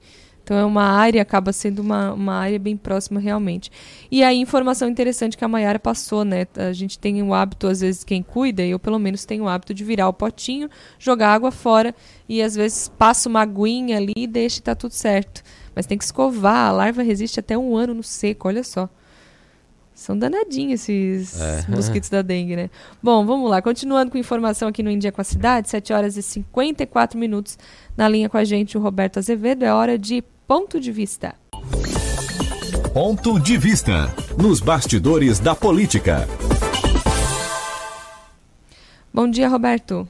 Então 0.50 0.58
é 0.58 0.64
uma 0.64 0.82
área, 0.82 1.22
acaba 1.22 1.52
sendo 1.52 1.78
uma, 1.78 2.12
uma 2.12 2.34
área 2.34 2.58
bem 2.58 2.76
próxima 2.76 3.20
realmente. 3.20 3.70
E 4.10 4.24
aí, 4.24 4.36
informação 4.36 4.88
interessante 4.88 5.38
que 5.38 5.44
a 5.44 5.48
Maiara 5.48 5.78
passou, 5.78 6.24
né? 6.24 6.44
A 6.56 6.72
gente 6.72 6.98
tem 6.98 7.22
o 7.22 7.32
hábito, 7.32 7.68
às 7.68 7.82
vezes, 7.82 8.02
quem 8.02 8.20
cuida, 8.20 8.60
eu 8.64 8.76
pelo 8.76 8.98
menos 8.98 9.24
tenho 9.24 9.44
o 9.44 9.48
hábito 9.48 9.72
de 9.72 9.84
virar 9.84 10.08
o 10.08 10.12
potinho, 10.12 10.68
jogar 10.98 11.34
água 11.34 11.52
fora 11.52 11.94
e 12.28 12.42
às 12.42 12.56
vezes 12.56 12.88
passa 12.88 13.28
uma 13.28 13.42
aguinha 13.42 13.96
ali 13.96 14.12
e 14.16 14.26
deixa 14.26 14.58
e 14.58 14.62
tá 14.62 14.74
tudo 14.74 14.90
certo. 14.90 15.44
Mas 15.72 15.86
tem 15.86 15.96
que 15.96 16.02
escovar, 16.02 16.70
a 16.70 16.72
larva 16.72 17.00
resiste 17.00 17.38
até 17.38 17.56
um 17.56 17.76
ano 17.76 17.94
no 17.94 18.02
seco, 18.02 18.48
olha 18.48 18.64
só. 18.64 18.88
São 19.94 20.18
danadinhos 20.18 20.80
esses 20.80 21.40
é. 21.40 21.64
mosquitos 21.70 22.10
da 22.10 22.22
dengue, 22.22 22.56
né? 22.56 22.70
Bom, 23.00 23.24
vamos 23.24 23.48
lá. 23.48 23.62
Continuando 23.62 24.10
com 24.10 24.18
informação 24.18 24.66
aqui 24.68 24.82
no 24.82 24.90
Índia 24.90 25.12
com 25.12 25.20
a 25.20 25.24
Cidade, 25.24 25.68
7 25.68 25.92
horas 25.92 26.16
e 26.16 26.22
54 26.24 27.16
minutos. 27.16 27.56
Na 27.96 28.08
linha 28.08 28.28
com 28.28 28.36
a 28.36 28.42
gente, 28.42 28.76
o 28.76 28.80
Roberto 28.80 29.18
Azevedo. 29.18 29.62
É 29.62 29.72
hora 29.72 29.96
de 29.96 30.24
ponto 30.50 30.80
de 30.80 30.90
vista. 30.90 31.36
Ponto 32.92 33.38
de 33.38 33.56
vista. 33.56 34.08
Nos 34.36 34.60
bastidores 34.60 35.38
da 35.38 35.54
política. 35.54 36.26
Bom 39.14 39.30
dia, 39.30 39.48
Roberto. 39.48 40.08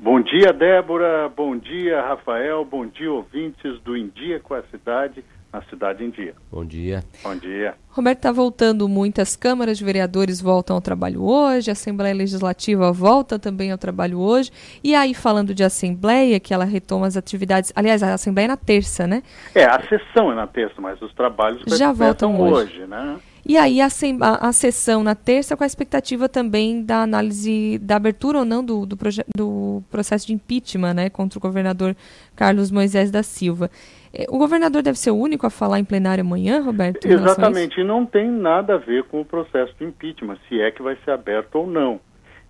Bom 0.00 0.22
dia, 0.22 0.50
Débora. 0.50 1.28
Bom 1.28 1.58
dia, 1.58 2.00
Rafael. 2.00 2.64
Bom 2.64 2.86
dia, 2.86 3.12
ouvintes 3.12 3.78
do 3.82 3.94
India 3.94 4.40
com 4.40 4.54
a 4.54 4.62
Cidade 4.70 5.22
na 5.52 5.62
cidade 5.62 6.02
em 6.02 6.10
dia. 6.10 6.34
Bom 6.50 6.64
dia. 6.64 7.04
Bom 7.22 7.36
dia. 7.36 7.74
Roberto, 7.90 8.18
está 8.18 8.32
voltando 8.32 8.88
muitas 8.88 9.36
câmaras 9.36 9.76
de 9.76 9.84
vereadores 9.84 10.40
voltam 10.40 10.76
ao 10.76 10.80
trabalho 10.80 11.22
hoje, 11.22 11.70
a 11.70 11.72
Assembleia 11.72 12.14
Legislativa 12.14 12.90
volta 12.90 13.38
também 13.38 13.70
ao 13.70 13.76
trabalho 13.76 14.18
hoje. 14.18 14.50
E 14.82 14.94
aí, 14.94 15.12
falando 15.12 15.54
de 15.54 15.62
Assembleia, 15.62 16.40
que 16.40 16.54
ela 16.54 16.64
retoma 16.64 17.06
as 17.06 17.16
atividades. 17.16 17.70
Aliás, 17.76 18.02
a 18.02 18.14
Assembleia 18.14 18.46
é 18.46 18.48
na 18.48 18.56
terça, 18.56 19.06
né? 19.06 19.22
É, 19.54 19.64
a 19.64 19.80
sessão 19.88 20.32
é 20.32 20.34
na 20.34 20.46
terça, 20.46 20.80
mas 20.80 21.00
os 21.02 21.12
trabalhos 21.12 21.62
já 21.76 21.92
voltam 21.92 22.40
hoje. 22.40 22.78
hoje, 22.78 22.86
né? 22.86 23.18
E 23.44 23.56
aí 23.56 23.80
a, 23.80 23.86
a, 23.86 24.48
a, 24.48 24.52
sessão 24.52 25.02
na 25.02 25.16
terça 25.16 25.56
com 25.56 25.64
a 25.64 25.66
expectativa 25.66 26.28
também 26.28 26.84
da 26.84 27.02
análise 27.02 27.76
da 27.78 27.96
abertura 27.96 28.38
ou 28.38 28.44
não 28.44 28.64
do, 28.64 28.86
do, 28.86 28.96
do 29.36 29.82
processo 29.90 30.28
de 30.28 30.32
impeachment 30.32 30.94
né, 30.94 31.10
contra 31.10 31.38
o 31.38 31.42
governador 31.42 31.96
Carlos 32.36 32.70
Moisés 32.70 33.10
da 33.10 33.22
Silva. 33.22 33.68
É, 34.14 34.26
o 34.28 34.38
governador 34.38 34.82
deve 34.82 34.98
ser 34.98 35.10
o 35.10 35.16
único 35.16 35.46
a 35.46 35.50
falar 35.50 35.80
em 35.80 35.84
plenário 35.84 36.22
amanhã, 36.22 36.60
Roberto? 36.60 37.04
Exatamente, 37.04 37.80
e 37.80 37.84
não 37.84 38.06
tem 38.06 38.30
nada 38.30 38.74
a 38.74 38.78
ver 38.78 39.04
com 39.04 39.20
o 39.20 39.24
processo 39.24 39.74
de 39.78 39.84
impeachment, 39.84 40.36
se 40.48 40.60
é 40.60 40.70
que 40.70 40.82
vai 40.82 40.96
ser 41.04 41.10
aberto 41.10 41.56
ou 41.56 41.66
não. 41.66 42.00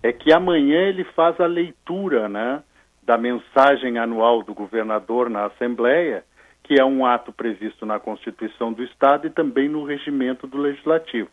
É 0.03 0.11
que 0.11 0.31
amanhã 0.31 0.81
ele 0.89 1.05
faz 1.15 1.39
a 1.39 1.45
leitura 1.45 2.29
né, 2.29 2.61
da 3.01 3.17
mensagem 3.17 3.97
anual 3.97 4.43
do 4.43 4.53
governador 4.53 5.29
na 5.29 5.45
Assembleia, 5.45 6.23
que 6.63 6.79
é 6.79 6.85
um 6.85 7.05
ato 7.05 7.31
previsto 7.31 7.85
na 7.85 7.99
Constituição 7.99 8.71
do 8.71 8.83
Estado 8.83 9.27
e 9.27 9.29
também 9.29 9.67
no 9.67 9.83
regimento 9.83 10.47
do 10.47 10.57
Legislativo. 10.57 11.29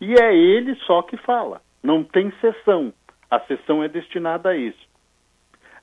E 0.00 0.14
é 0.14 0.34
ele 0.36 0.74
só 0.86 1.02
que 1.02 1.16
fala, 1.16 1.62
não 1.82 2.04
tem 2.04 2.30
sessão. 2.40 2.92
A 3.30 3.40
sessão 3.40 3.82
é 3.82 3.88
destinada 3.88 4.50
a 4.50 4.56
isso. 4.56 4.86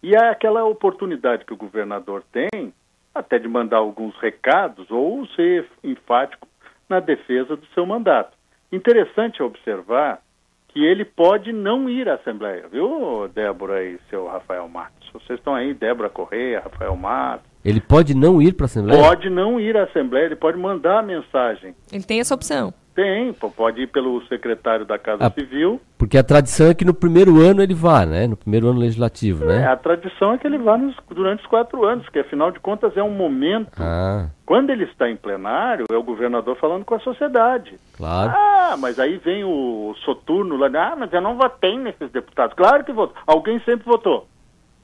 E 0.01 0.15
é 0.15 0.29
aquela 0.29 0.63
oportunidade 0.65 1.45
que 1.45 1.53
o 1.53 1.57
governador 1.57 2.23
tem 2.31 2.73
até 3.15 3.37
de 3.37 3.47
mandar 3.47 3.77
alguns 3.77 4.15
recados 4.17 4.89
ou 4.89 5.25
ser 5.27 5.67
enfático 5.83 6.47
na 6.89 6.99
defesa 6.99 7.55
do 7.55 7.65
seu 7.67 7.85
mandato. 7.85 8.35
Interessante 8.71 9.41
observar 9.41 10.21
que 10.69 10.83
ele 10.83 11.05
pode 11.05 11.53
não 11.53 11.87
ir 11.87 12.09
à 12.09 12.15
Assembleia, 12.15 12.67
viu, 12.67 13.27
Débora 13.27 13.83
e 13.83 13.99
seu 14.09 14.25
Rafael 14.25 14.67
Matos? 14.67 15.07
Vocês 15.11 15.37
estão 15.37 15.53
aí, 15.53 15.73
Débora 15.73 16.09
Correia, 16.09 16.61
Rafael 16.61 16.95
Matos. 16.95 17.52
Ele 17.63 17.79
pode 17.79 18.13
não 18.15 18.41
ir 18.41 18.53
para 18.53 18.65
a 18.65 18.67
Assembleia? 18.67 19.01
Pode 19.01 19.29
não 19.29 19.59
ir 19.59 19.77
à 19.77 19.83
Assembleia, 19.83 20.25
ele 20.25 20.35
pode 20.35 20.57
mandar 20.57 20.99
a 20.99 21.03
mensagem. 21.03 21.73
Ele 21.91 22.03
tem 22.03 22.19
essa 22.19 22.35
opção. 22.35 22.73
Tem, 22.95 23.33
pode 23.33 23.81
ir 23.81 23.87
pelo 23.87 24.21
secretário 24.27 24.85
da 24.85 24.99
Casa 24.99 25.25
Ah, 25.25 25.31
Civil. 25.31 25.81
Porque 25.97 26.15
a 26.15 26.23
tradição 26.23 26.67
é 26.69 26.75
que 26.75 26.85
no 26.85 26.93
primeiro 26.93 27.41
ano 27.41 27.63
ele 27.63 27.73
vá, 27.73 28.05
né? 28.05 28.27
No 28.27 28.37
primeiro 28.37 28.67
ano 28.69 28.77
legislativo, 28.79 29.45
É, 29.45 29.47
né? 29.47 29.67
a 29.67 29.75
tradição 29.75 30.33
é 30.33 30.37
que 30.37 30.45
ele 30.45 30.59
vá 30.59 30.77
nos- 30.77 30.95
durante 31.09 31.39
os 31.39 31.47
quatro 31.47 31.83
anos, 31.85 32.07
que 32.09 32.19
afinal 32.19 32.51
de 32.51 32.59
contas 32.59 32.95
é 32.95 33.01
um 33.01 33.09
momento. 33.09 33.71
Ah, 33.79 34.27
Quando 34.45 34.69
ele 34.69 34.83
está 34.83 35.09
em 35.09 35.15
plenário, 35.15 35.85
é 35.91 35.95
o 35.95 36.03
governador 36.03 36.55
falando 36.57 36.85
com 36.85 36.93
a 36.93 36.99
sociedade. 36.99 37.79
claro. 37.97 38.31
Ah, 38.35 38.75
mas 38.77 38.99
aí 38.99 39.17
vem 39.17 39.43
o 39.43 39.95
soturno 40.05 40.55
lá, 40.55 40.67
ah, 40.67 40.95
mas 40.95 41.11
eu 41.11 41.21
não 41.21 41.35
votei 41.35 41.75
nesses 41.79 42.11
deputados. 42.11 42.55
Claro 42.55 42.83
que 42.83 42.91
votou. 42.93 43.15
Alguém 43.25 43.59
sempre 43.61 43.85
votou. 43.85 44.27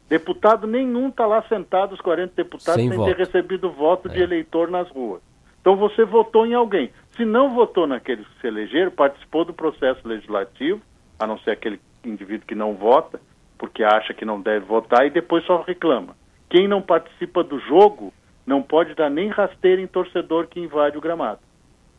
Deputado 0.09 0.65
nenhum 0.65 1.09
está 1.09 1.27
lá 1.27 1.43
sentado, 1.43 1.93
os 1.93 2.01
40 2.01 2.33
deputados, 2.35 2.81
Sem 2.81 2.89
sem, 2.89 3.05
ter 3.05 3.15
recebido 3.15 3.71
voto 3.71 4.09
de 4.09 4.19
eleitor 4.19 4.69
nas 4.71 4.89
ruas. 4.89 5.21
Então 5.61 5.75
você 5.75 6.03
votou 6.03 6.47
em 6.47 6.55
alguém. 6.55 6.89
Se 7.15 7.23
não 7.23 7.53
votou 7.53 7.85
naqueles 7.85 8.27
que 8.27 8.41
se 8.41 8.47
elegeram, 8.47 8.89
participou 8.89 9.45
do 9.45 9.53
processo 9.53 10.07
legislativo, 10.07 10.81
a 11.19 11.27
não 11.27 11.37
ser 11.39 11.51
aquele 11.51 11.79
indivíduo 12.03 12.47
que 12.47 12.55
não 12.55 12.73
vota, 12.73 13.21
porque 13.57 13.83
acha 13.83 14.13
que 14.13 14.25
não 14.25 14.41
deve 14.41 14.65
votar 14.65 15.05
e 15.05 15.11
depois 15.11 15.45
só 15.45 15.61
reclama. 15.61 16.15
Quem 16.49 16.67
não 16.67 16.81
participa 16.81 17.43
do 17.43 17.59
jogo 17.59 18.11
não 18.47 18.63
pode 18.63 18.95
dar 18.95 19.11
nem 19.11 19.29
rasteira 19.29 19.79
em 19.79 19.85
torcedor 19.85 20.47
que 20.47 20.59
invade 20.59 20.97
o 20.97 21.01
gramado. 21.01 21.39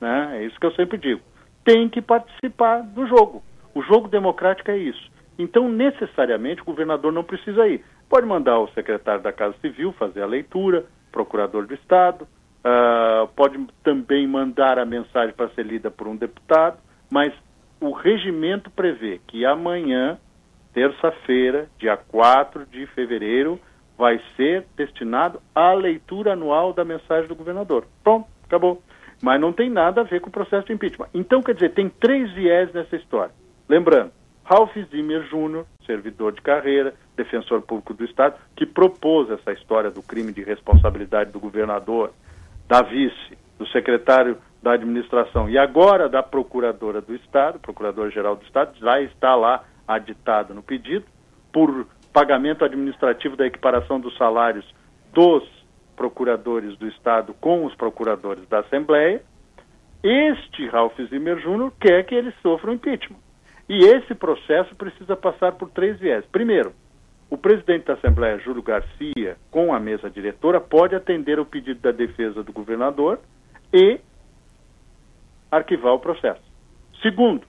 Né? 0.01 0.39
É 0.39 0.45
isso 0.47 0.59
que 0.59 0.67
eu 0.67 0.73
sempre 0.73 0.99
digo. 0.99 1.21
Tem 1.65 1.89
que 1.89 2.03
participar 2.03 2.83
do 2.83 3.07
jogo. 3.07 3.41
O 3.73 3.83
jogo 3.83 4.09
democrático 4.09 4.71
é 4.71 4.79
isso. 4.79 5.11
Então, 5.39 5.69
necessariamente, 5.69 6.61
o 6.61 6.65
governador 6.65 7.13
não 7.13 7.23
precisa 7.23 7.69
ir. 7.69 7.85
Pode 8.11 8.27
mandar 8.27 8.59
o 8.59 8.67
secretário 8.73 9.23
da 9.23 9.33
Casa 9.33 9.55
Civil 9.61 9.93
fazer 9.93 10.21
a 10.21 10.27
leitura, 10.27 10.85
procurador 11.13 11.65
do 11.65 11.75
Estado, 11.75 12.27
ah, 12.65 13.29
pode 13.37 13.57
também 13.85 14.27
mandar 14.27 14.81
a 14.81 14.85
mensagem 14.85 15.33
para 15.33 15.49
ser 15.51 15.65
lida 15.65 15.93
por 15.93 16.09
um 16.09 16.17
deputado, 16.17 16.79
mas 17.09 17.33
o 17.81 17.93
regimento 17.93 18.69
prevê 18.69 19.21
que 19.29 19.47
amanhã, 19.47 20.19
terça-feira, 20.75 21.71
dia 21.79 21.97
4 21.97 22.67
de 22.67 22.85
fevereiro, 22.89 23.61
vai 23.97 24.21
ser 24.37 24.67
destinado 24.77 25.41
à 25.55 25.73
leitura 25.73 26.33
anual 26.33 26.73
da 26.73 26.85
mensagem 26.85 27.29
do 27.29 27.37
governador. 27.37 27.87
Pronto, 28.03 28.27
acabou. 28.45 28.83
Mas 29.23 29.41
não 29.41 29.53
tem 29.53 29.71
nada 29.71 30.01
a 30.01 30.05
ver 30.05 30.21
com 30.21 30.31
o 30.31 30.33
processo 30.33 30.67
de 30.67 30.73
impeachment. 30.73 31.09
Então, 31.15 31.41
quer 31.41 31.55
dizer, 31.55 31.75
tem 31.75 31.89
três 31.89 32.33
viés 32.33 32.73
nessa 32.73 32.97
história. 32.97 33.33
Lembrando, 33.69 34.11
Ralph 34.43 34.75
Zimmer 34.91 35.23
Jr., 35.29 35.65
servidor 35.91 36.33
de 36.33 36.41
carreira, 36.41 36.95
defensor 37.17 37.63
público 37.63 37.93
do 37.93 38.05
Estado, 38.05 38.37
que 38.55 38.65
propôs 38.65 39.29
essa 39.29 39.53
história 39.53 39.91
do 39.91 40.03
crime 40.03 40.33
de 40.33 40.45
responsabilidade 40.45 41.33
do 41.33 41.41
governador, 41.41 42.13
da 42.69 42.81
vice, 42.81 43.37
do 43.59 43.67
secretário 43.69 44.39
da 44.63 44.75
administração 44.75 45.51
e 45.51 45.59
agora 45.59 46.09
da 46.09 46.23
procuradora 46.23 47.01
do 47.01 47.15
Estado, 47.15 47.59
procurador-geral 47.59 48.37
do 48.37 48.45
Estado, 48.45 48.79
já 48.79 49.01
está 49.01 49.35
lá 49.35 49.65
aditado 49.89 50.55
no 50.55 50.63
pedido, 50.63 51.05
por 51.53 51.87
pagamento 52.13 52.65
administrativo 52.65 53.37
da 53.37 53.47
equiparação 53.47 53.99
dos 53.99 54.17
salários 54.17 54.65
dos 55.13 55.43
procuradores 55.97 56.77
do 56.79 56.87
Estado 56.87 57.35
com 57.41 57.65
os 57.65 57.75
procuradores 57.75 58.49
da 58.49 58.61
Assembleia. 58.61 59.21
Este 60.03 60.69
Ralph 60.69 60.97
Zimmer 61.09 61.39
Jr. 61.39 61.73
quer 61.81 62.05
que 62.05 62.15
ele 62.15 62.33
sofra 62.43 62.71
um 62.71 62.75
impeachment. 62.75 63.19
E 63.71 63.85
esse 63.85 64.17
processo 64.17 64.75
precisa 64.75 65.15
passar 65.15 65.53
por 65.53 65.71
três 65.71 65.97
viés. 66.01 66.25
Primeiro, 66.33 66.73
o 67.31 67.39
presidente 67.39 67.85
da 67.85 67.93
Assembleia, 67.95 68.37
Júlio 68.41 68.65
Garcia, 68.65 69.37
com 69.49 69.73
a 69.73 69.79
mesa 69.79 70.11
diretora, 70.11 70.61
pode 70.61 70.97
atender 70.97 71.39
ao 71.39 71.47
pedido 71.47 71.79
da 71.79 71.93
defesa 71.93 72.43
do 72.43 72.53
governador 72.53 73.21
e 73.73 74.01
arquivar 75.53 75.95
o 75.95 76.01
processo. 76.01 76.43
Segundo, 77.01 77.47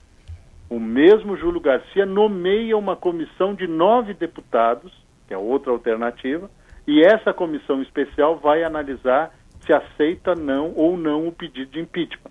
o 0.70 0.78
mesmo 0.78 1.36
Júlio 1.36 1.60
Garcia 1.60 2.06
nomeia 2.06 2.78
uma 2.78 2.94
comissão 2.94 3.52
de 3.52 3.66
nove 3.66 4.14
deputados, 4.14 4.92
que 5.26 5.34
é 5.34 5.36
outra 5.36 5.72
alternativa, 5.72 6.48
e 6.86 7.04
essa 7.04 7.34
comissão 7.34 7.82
especial 7.82 8.38
vai 8.38 8.62
analisar 8.62 9.34
se 9.66 9.72
aceita 9.72 10.36
não 10.36 10.72
ou 10.76 10.96
não 10.96 11.26
o 11.26 11.32
pedido 11.32 11.72
de 11.72 11.80
impeachment. 11.80 12.30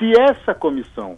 Se 0.00 0.10
essa 0.20 0.52
comissão 0.52 1.16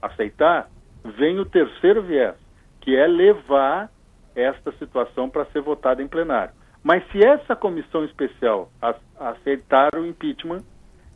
aceitar, 0.00 0.70
vem 1.04 1.38
o 1.38 1.44
terceiro 1.44 2.02
viés, 2.02 2.36
que 2.80 2.96
é 2.96 3.06
levar 3.06 3.90
esta 4.34 4.72
situação 4.72 5.28
para 5.28 5.44
ser 5.46 5.60
votada 5.60 6.02
em 6.02 6.08
plenário. 6.08 6.54
Mas 6.82 7.06
se 7.10 7.24
essa 7.24 7.54
comissão 7.54 8.04
especial 8.04 8.70
aceitar 9.18 9.94
o 9.94 10.06
impeachment 10.06 10.62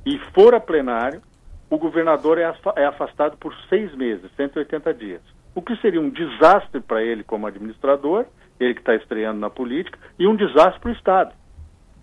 e 0.05 0.19
for 0.35 0.55
a 0.55 0.61
plenário, 0.61 1.23
o 1.71 1.79
governador 1.79 2.39
é 2.39 2.55
é 2.77 2.85
afastado 2.85 3.37
por 3.39 3.55
seis 3.69 3.95
meses, 3.95 4.31
180 4.37 4.93
dias. 4.95 5.23
O 5.55 5.63
que 5.63 5.77
seria 5.77 6.01
um 6.01 6.11
desastre 6.11 6.81
para 6.81 7.03
ele 7.03 7.25
como 7.25 7.47
administrador, 7.47 8.27
ele 8.61 8.75
que 8.75 8.81
está 8.81 8.95
estreando 8.95 9.41
na 9.41 9.49
política, 9.49 9.99
e 10.19 10.27
um 10.27 10.37
desastre 10.37 10.81
para 10.81 10.91
o 10.91 10.95
Estado, 10.95 11.35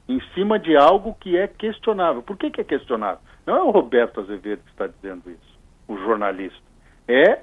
em 0.07 0.19
cima 0.33 0.57
de 0.57 0.75
algo 0.75 1.15
que 1.19 1.37
é 1.37 1.47
questionável. 1.47 2.23
Por 2.23 2.37
que, 2.37 2.49
que 2.49 2.61
é 2.61 2.63
questionável? 2.63 3.19
Não 3.45 3.55
é 3.55 3.63
o 3.63 3.71
Roberto 3.71 4.19
Azevedo 4.21 4.63
que 4.63 4.71
está 4.71 4.87
dizendo 4.87 5.29
isso, 5.29 5.59
o 5.87 5.97
jornalista. 5.97 6.61
É 7.07 7.41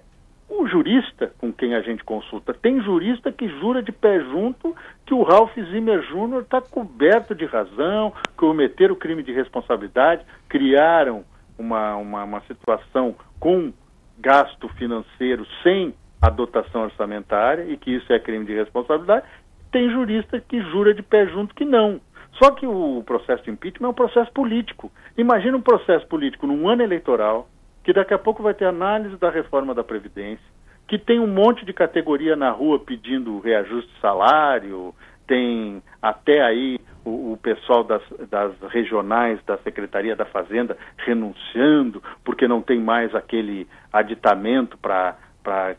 o 0.48 0.66
jurista 0.66 1.32
com 1.38 1.52
quem 1.52 1.74
a 1.74 1.80
gente 1.82 2.02
consulta. 2.02 2.54
Tem 2.54 2.80
jurista 2.80 3.30
que 3.30 3.48
jura 3.60 3.82
de 3.82 3.92
pé 3.92 4.20
junto 4.20 4.74
que 5.04 5.12
o 5.12 5.22
Ralph 5.22 5.54
Zimmer 5.54 6.00
Jr. 6.02 6.40
está 6.40 6.60
coberto 6.60 7.34
de 7.34 7.44
razão, 7.44 8.12
cometeram 8.36 8.94
crime 8.94 9.22
de 9.22 9.32
responsabilidade, 9.32 10.24
criaram 10.48 11.24
uma, 11.58 11.96
uma, 11.96 12.24
uma 12.24 12.40
situação 12.42 13.14
com 13.38 13.72
gasto 14.18 14.68
financeiro 14.70 15.46
sem 15.62 15.94
a 16.20 16.30
dotação 16.30 16.82
orçamentária 16.82 17.64
e 17.64 17.76
que 17.76 17.90
isso 17.90 18.12
é 18.12 18.18
crime 18.18 18.44
de 18.44 18.54
responsabilidade. 18.54 19.26
Tem 19.70 19.90
jurista 19.90 20.40
que 20.40 20.60
jura 20.62 20.94
de 20.94 21.02
pé 21.02 21.26
junto 21.26 21.54
que 21.54 21.64
não. 21.64 22.00
Só 22.42 22.52
que 22.52 22.66
o 22.66 23.02
processo 23.04 23.44
de 23.44 23.50
impeachment 23.50 23.88
é 23.88 23.90
um 23.90 23.94
processo 23.94 24.32
político. 24.32 24.90
Imagina 25.16 25.56
um 25.56 25.62
processo 25.62 26.06
político 26.06 26.46
num 26.46 26.68
ano 26.68 26.82
eleitoral, 26.82 27.48
que 27.88 27.92
daqui 27.94 28.12
a 28.12 28.18
pouco 28.18 28.42
vai 28.42 28.52
ter 28.52 28.66
análise 28.66 29.16
da 29.16 29.30
reforma 29.30 29.74
da 29.74 29.82
Previdência, 29.82 30.44
que 30.86 30.98
tem 30.98 31.18
um 31.18 31.26
monte 31.26 31.64
de 31.64 31.72
categoria 31.72 32.36
na 32.36 32.50
rua 32.50 32.78
pedindo 32.78 33.40
reajuste 33.40 33.90
de 33.90 33.98
salário, 33.98 34.94
tem 35.26 35.82
até 36.02 36.42
aí 36.42 36.78
o, 37.02 37.32
o 37.32 37.38
pessoal 37.38 37.82
das, 37.82 38.02
das 38.28 38.52
regionais 38.70 39.42
da 39.46 39.56
Secretaria 39.56 40.14
da 40.14 40.26
Fazenda 40.26 40.76
renunciando, 40.98 42.02
porque 42.22 42.46
não 42.46 42.60
tem 42.60 42.78
mais 42.78 43.14
aquele 43.14 43.66
aditamento 43.90 44.76
para 44.76 45.16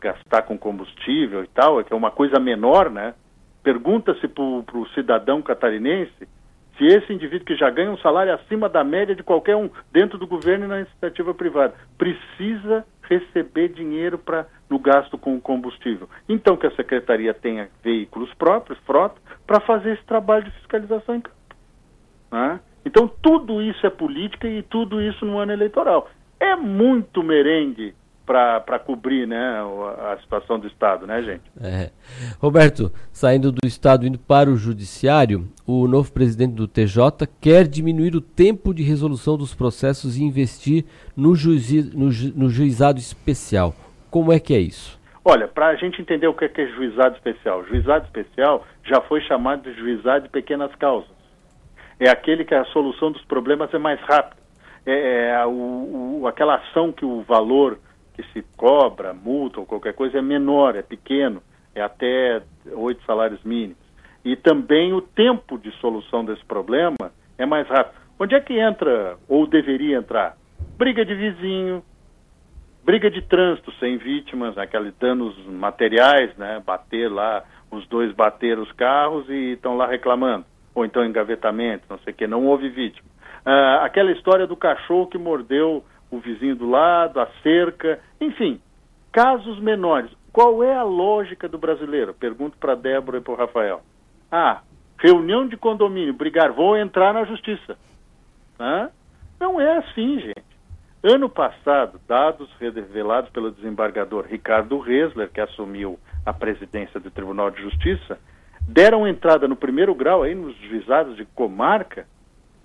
gastar 0.00 0.42
com 0.42 0.58
combustível 0.58 1.44
e 1.44 1.48
tal, 1.54 1.78
é 1.78 1.84
que 1.84 1.92
é 1.92 1.96
uma 1.96 2.10
coisa 2.10 2.40
menor, 2.40 2.90
né? 2.90 3.14
Pergunta-se 3.62 4.26
para 4.26 4.42
o 4.42 4.88
cidadão 4.96 5.40
catarinense 5.40 6.26
se 6.80 6.86
esse 6.86 7.12
indivíduo 7.12 7.44
que 7.44 7.56
já 7.56 7.68
ganha 7.68 7.90
um 7.90 7.98
salário 7.98 8.32
acima 8.32 8.66
da 8.66 8.82
média 8.82 9.14
de 9.14 9.22
qualquer 9.22 9.54
um 9.54 9.68
dentro 9.92 10.16
do 10.16 10.26
governo 10.26 10.64
e 10.64 10.68
na 10.68 10.80
iniciativa 10.80 11.34
privada 11.34 11.74
precisa 11.98 12.86
receber 13.02 13.68
dinheiro 13.68 14.16
para 14.16 14.46
no 14.68 14.78
gasto 14.78 15.18
com 15.18 15.36
o 15.36 15.40
combustível. 15.40 16.08
Então 16.26 16.56
que 16.56 16.66
a 16.66 16.74
secretaria 16.74 17.34
tenha 17.34 17.68
veículos 17.84 18.32
próprios, 18.34 18.78
frota, 18.86 19.20
para 19.46 19.60
fazer 19.60 19.92
esse 19.92 20.04
trabalho 20.04 20.44
de 20.44 20.50
fiscalização 20.52 21.16
em 21.16 21.20
campo. 21.20 21.36
né? 22.32 22.60
Então 22.86 23.06
tudo 23.20 23.60
isso 23.60 23.86
é 23.86 23.90
política 23.90 24.48
e 24.48 24.62
tudo 24.62 25.02
isso 25.02 25.26
no 25.26 25.38
ano 25.38 25.52
eleitoral. 25.52 26.08
É 26.38 26.56
muito 26.56 27.22
merengue 27.22 27.94
para 28.30 28.78
cobrir 28.78 29.26
né, 29.26 29.60
a, 30.12 30.16
situação 30.20 30.56
do 30.58 30.68
Estado, 30.68 31.04
né, 31.04 31.20
gente? 31.20 31.42
É. 31.60 31.90
Roberto, 32.38 32.92
saindo 33.12 33.50
do 33.50 33.66
Estado 33.66 34.06
indo 34.06 34.18
para 34.20 34.48
o 34.48 34.56
Judiciário, 34.56 35.48
o 35.66 35.88
novo 35.88 36.12
presidente 36.12 36.54
do 36.54 36.68
TJ 36.68 37.26
quer 37.40 37.66
diminuir 37.66 38.14
o 38.14 38.20
tempo 38.20 38.72
de 38.72 38.84
resolução 38.84 39.36
dos 39.36 39.52
processos 39.52 40.16
e 40.16 40.22
investir 40.22 40.84
no, 41.16 41.34
juizi, 41.34 41.82
no, 41.96 42.12
ju- 42.12 42.32
no 42.36 42.48
juizado 42.48 43.00
especial. 43.00 43.74
Como 44.10 44.32
é 44.32 44.38
que 44.38 44.54
é 44.54 44.60
isso? 44.60 44.96
Olha, 45.24 45.48
para 45.48 45.66
a 45.66 45.74
gente 45.74 46.00
entender 46.00 46.28
o 46.28 46.34
que 46.34 46.44
é, 46.44 46.48
que 46.48 46.60
é 46.60 46.66
juizado 46.68 47.16
especial, 47.16 47.64
juizado 47.66 48.04
especial 48.04 48.64
já 48.84 49.00
foi 49.02 49.20
chamado 49.22 49.62
de 49.62 49.76
juizado 49.76 50.24
de 50.26 50.30
pequenas 50.30 50.72
causas. 50.76 51.10
É 51.98 52.08
aquele 52.08 52.44
que 52.44 52.54
a 52.54 52.64
solução 52.66 53.10
dos 53.10 53.22
problemas 53.24 53.74
é 53.74 53.78
mais 53.78 54.00
rápida. 54.02 54.40
É, 54.86 55.30
é 55.32 55.46
o, 55.46 56.20
o- 56.22 56.26
aquela 56.28 56.54
ação 56.56 56.90
que 56.92 57.04
o 57.04 57.22
valor 57.22 57.78
que 58.20 58.32
se 58.32 58.42
cobra, 58.56 59.12
multa 59.14 59.60
ou 59.60 59.66
qualquer 59.66 59.94
coisa 59.94 60.18
é 60.18 60.22
menor, 60.22 60.76
é 60.76 60.82
pequeno, 60.82 61.42
é 61.74 61.80
até 61.80 62.42
oito 62.72 63.02
salários 63.04 63.42
mínimos. 63.44 63.78
E 64.24 64.36
também 64.36 64.92
o 64.92 65.00
tempo 65.00 65.58
de 65.58 65.70
solução 65.78 66.24
desse 66.24 66.44
problema 66.44 67.10
é 67.38 67.46
mais 67.46 67.66
rápido. 67.68 67.98
Onde 68.18 68.34
é 68.34 68.40
que 68.40 68.58
entra, 68.58 69.16
ou 69.28 69.46
deveria 69.46 69.96
entrar? 69.96 70.36
Briga 70.76 71.04
de 71.04 71.14
vizinho, 71.14 71.82
briga 72.84 73.10
de 73.10 73.22
trânsito 73.22 73.72
sem 73.78 73.96
vítimas, 73.96 74.58
aqueles 74.58 74.94
danos 74.98 75.34
materiais, 75.46 76.36
né? 76.36 76.62
Bater 76.64 77.10
lá, 77.10 77.42
os 77.70 77.86
dois 77.88 78.12
bateram 78.12 78.62
os 78.62 78.72
carros 78.72 79.28
e 79.30 79.52
estão 79.52 79.76
lá 79.76 79.86
reclamando. 79.86 80.44
Ou 80.74 80.84
então 80.84 81.04
engavetamento, 81.04 81.84
não 81.88 81.98
sei 82.00 82.12
o 82.12 82.16
que, 82.16 82.26
não 82.26 82.46
houve 82.46 82.68
vítima. 82.68 83.08
Ah, 83.44 83.84
aquela 83.84 84.12
história 84.12 84.46
do 84.46 84.56
cachorro 84.56 85.06
que 85.06 85.16
mordeu 85.16 85.82
o 86.10 86.18
vizinho 86.18 86.56
do 86.56 86.68
lado, 86.68 87.20
a 87.20 87.28
cerca, 87.42 88.00
enfim, 88.20 88.60
casos 89.12 89.58
menores. 89.60 90.10
Qual 90.32 90.62
é 90.62 90.74
a 90.74 90.82
lógica 90.82 91.48
do 91.48 91.58
brasileiro? 91.58 92.14
Pergunto 92.14 92.56
para 92.58 92.74
Débora 92.74 93.18
e 93.18 93.20
para 93.20 93.32
o 93.32 93.36
Rafael. 93.36 93.82
Ah, 94.30 94.62
reunião 94.98 95.46
de 95.46 95.56
condomínio, 95.56 96.14
brigar, 96.14 96.52
vou 96.52 96.76
entrar 96.76 97.12
na 97.12 97.24
justiça. 97.24 97.76
Hã? 98.58 98.90
Não 99.38 99.60
é 99.60 99.78
assim, 99.78 100.20
gente. 100.20 100.50
Ano 101.02 101.30
passado, 101.30 101.98
dados 102.06 102.50
revelados 102.60 103.30
pelo 103.30 103.50
desembargador 103.50 104.26
Ricardo 104.26 104.78
Resler, 104.78 105.30
que 105.30 105.40
assumiu 105.40 105.98
a 106.26 106.32
presidência 106.32 107.00
do 107.00 107.10
Tribunal 107.10 107.50
de 107.50 107.62
Justiça, 107.62 108.18
deram 108.60 109.08
entrada 109.08 109.48
no 109.48 109.56
primeiro 109.56 109.94
grau 109.94 110.22
aí 110.22 110.34
nos 110.34 110.54
juizados 110.56 111.16
de 111.16 111.24
comarca 111.24 112.06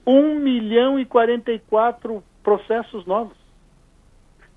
1 0.05 0.39
milhão 0.39 0.99
e 0.99 1.05
44 1.05 2.21
processos 2.45 3.03
novos. 3.07 3.35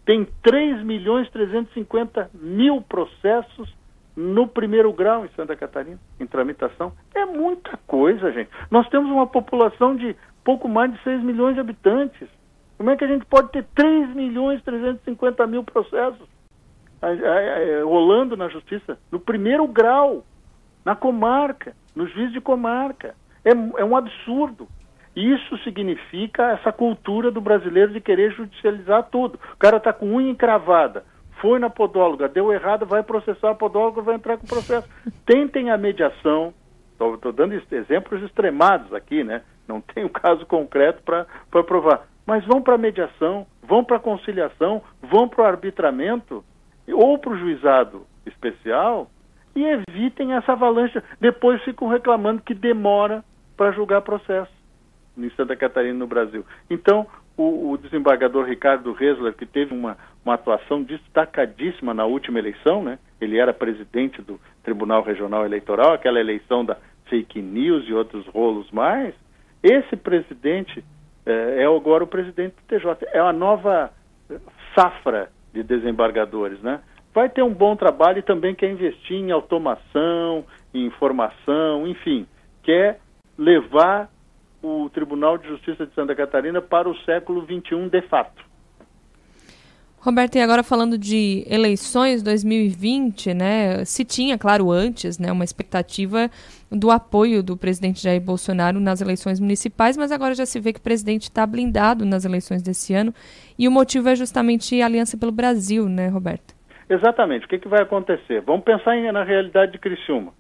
Tem 0.05 0.27
3 0.43 0.83
milhões 0.85 1.27
e 1.27 1.33
350 1.33 2.31
mil 2.35 2.83
processos 2.83 3.75
no 4.15 4.47
primeiro 4.47 4.93
grau 4.93 5.25
em 5.25 5.29
Santa 5.31 5.57
Catarina, 5.57 5.99
em 6.21 6.27
tramitação. 6.27 6.93
É 7.15 7.25
muita 7.25 7.79
coisa, 7.87 8.31
gente. 8.31 8.51
Nós 8.71 8.87
temos 8.91 9.11
uma 9.11 9.27
população 9.27 9.97
de 9.97 10.15
pouco 10.45 10.69
mais 10.69 10.93
de 10.93 11.03
6 11.03 11.23
milhões 11.23 11.55
de 11.55 11.61
habitantes. 11.61 12.29
Como 12.77 12.91
é 12.91 12.97
que 12.97 13.05
a 13.05 13.09
gente 13.09 13.25
pode 13.25 13.51
ter 13.53 13.65
3 13.75 14.15
milhões 14.15 14.61
e 14.61 14.65
350 14.65 15.47
mil 15.47 15.65
processos 15.65 16.29
rolando 17.87 18.37
na 18.37 18.49
justiça? 18.49 18.99
No 19.11 19.19
primeiro 19.19 19.67
grau, 19.67 20.25
na 20.85 20.95
comarca, 20.95 21.75
no 21.95 22.07
juiz 22.07 22.33
de 22.33 22.41
comarca. 22.41 23.15
É, 23.45 23.51
é 23.51 23.85
um 23.85 23.97
absurdo. 23.97 24.69
Isso 25.15 25.59
significa 25.59 26.53
essa 26.53 26.73
cultura 26.73 27.31
do 27.31 27.41
brasileiro 27.41 27.93
de 27.93 28.01
querer 28.01 28.33
judicializar 28.33 29.05
tudo. 29.11 29.39
O 29.55 29.57
cara 29.59 29.79
está 29.79 29.93
com 29.93 30.07
unha 30.07 30.31
encravada, 30.31 31.05
foi 31.41 31.59
na 31.59 31.71
podóloga, 31.71 32.29
deu 32.29 32.53
errado, 32.53 32.87
vai 32.87 33.03
processar 33.03 33.51
a 33.51 33.55
podóloga, 33.55 34.03
vai 34.03 34.15
entrar 34.15 34.37
com 34.37 34.47
o 34.47 34.49
processo. 34.49 34.89
Tentem 35.27 35.71
a 35.71 35.77
mediação. 35.77 36.53
Estou 36.93 37.33
dando 37.33 37.55
exemplos 37.71 38.23
extremados 38.23 38.93
aqui, 38.93 39.23
né? 39.23 39.43
Não 39.69 39.81
tem 39.81 40.05
um 40.05 40.09
caso 40.09 40.45
concreto 40.47 41.03
para 41.03 41.27
provar 41.63 42.09
mas 42.29 42.45
vão 42.45 42.61
para 42.61 42.75
a 42.75 42.79
mediação, 42.79 43.47
vão 43.63 43.83
para 43.83 43.97
a 43.97 44.01
conciliação, 44.01 44.83
vão 45.01 45.27
para 45.27 45.43
o 45.43 45.47
arbitramento 45.47 46.45
ou 46.87 47.17
para 47.17 47.33
o 47.33 47.39
juizado 47.39 48.07
especial 48.27 49.11
e 49.57 49.65
evitem 49.65 50.35
essa 50.35 50.53
avalanche. 50.53 51.03
Depois 51.19 51.63
ficam 51.63 51.89
reclamando 51.89 52.43
que 52.43 52.53
demora 52.53 53.25
para 53.57 53.73
julgar 53.73 54.03
processo 54.03 54.53
em 55.27 55.31
Santa 55.31 55.57
Catarina 55.57 55.99
no 55.99 56.07
Brasil. 56.07 56.45
Então, 56.71 57.07
o, 57.37 57.71
o 57.71 57.79
desembargador 57.79 58.45
Ricardo 58.45 58.93
Resler, 58.93 59.35
que 59.35 59.47
teve 59.47 59.75
uma, 59.75 59.97
uma 60.25 60.35
atuação 60.35 60.83
destacadíssima 60.83 61.95
na 61.95 62.05
última 62.05 62.39
eleição, 62.39 62.83
né? 62.83 62.99
ele 63.21 63.39
era 63.39 63.53
presidente 63.53 64.21
do 64.23 64.41
Tribunal 64.63 65.03
Regional 65.03 65.45
Eleitoral, 65.45 65.93
aquela 65.93 66.21
eleição 66.21 66.65
da 66.65 66.77
fake 67.09 67.41
news 67.41 67.89
e 67.89 67.93
outros 67.93 68.27
rolos 68.27 68.71
mais, 68.71 69.15
esse 69.63 69.97
presidente 69.97 70.85
é, 71.27 71.63
é 71.63 71.67
agora 71.67 72.05
o 72.05 72.07
presidente 72.07 72.55
do 72.55 72.63
TJ. 72.69 73.09
É 73.13 73.23
uma 73.23 73.33
nova 73.33 73.91
safra 74.75 75.31
de 75.53 75.63
desembargadores, 75.63 76.61
né? 76.61 76.81
Vai 77.15 77.29
ter 77.29 77.43
um 77.43 77.53
bom 77.53 77.75
trabalho 77.75 78.19
e 78.19 78.23
também 78.23 78.55
quer 78.55 78.71
investir 78.71 79.17
em 79.17 79.31
automação, 79.31 80.45
em 80.73 80.87
informação, 80.87 81.87
enfim, 81.87 82.27
quer 82.63 83.01
levar 83.37 84.09
o 84.63 84.91
Tribunal 84.91 85.39
de 85.39 85.49
Justiça 85.49 85.87
de 85.87 85.95
Santa 85.95 86.15
Catarina 86.15 86.61
para 86.61 86.89
o 86.89 86.97
século 87.05 87.45
XXI 87.45 87.89
de 87.91 88.03
fato. 88.03 88.49
Roberto, 90.01 90.37
e 90.37 90.41
agora 90.41 90.63
falando 90.63 90.97
de 90.97 91.45
eleições 91.49 92.23
2020, 92.23 93.35
né? 93.35 93.85
Se 93.85 94.05
tinha, 94.05 94.39
claro, 94.39 94.71
antes, 94.71 95.19
né, 95.19 95.31
uma 95.33 95.43
expectativa 95.43 96.31
do 96.71 96.91
apoio 96.91 97.43
do 97.43 97.57
presidente 97.57 98.03
Jair 98.03 98.21
Bolsonaro 98.21 98.79
nas 98.79 99.01
eleições 99.01 99.41
municipais, 99.41 99.97
mas 99.97 100.13
agora 100.13 100.35
já 100.35 100.47
se 100.47 100.61
vê 100.61 100.73
que 100.73 100.79
o 100.79 100.83
presidente 100.83 101.25
está 101.25 101.45
blindado 101.45 102.07
nas 102.07 102.25
eleições 102.25 102.63
desse 102.63 102.95
ano 102.95 103.13
e 103.59 103.67
o 103.67 103.73
motivo 103.73 104.09
é 104.09 104.15
justamente 104.15 104.81
a 104.81 104.87
Aliança 104.87 105.19
pelo 105.19 105.33
Brasil, 105.33 105.89
né, 105.89 106.07
Roberto? 106.09 106.55
Exatamente. 106.89 107.47
O 107.47 107.49
que, 107.49 107.59
que 107.59 107.69
vai 107.69 107.83
acontecer? 107.83 108.41
Vamos 108.43 108.65
pensar 108.65 108.97
em, 108.97 109.11
na 109.11 109.25
realidade 109.25 109.73
de 109.73 109.79
Criciúma, 109.79 110.33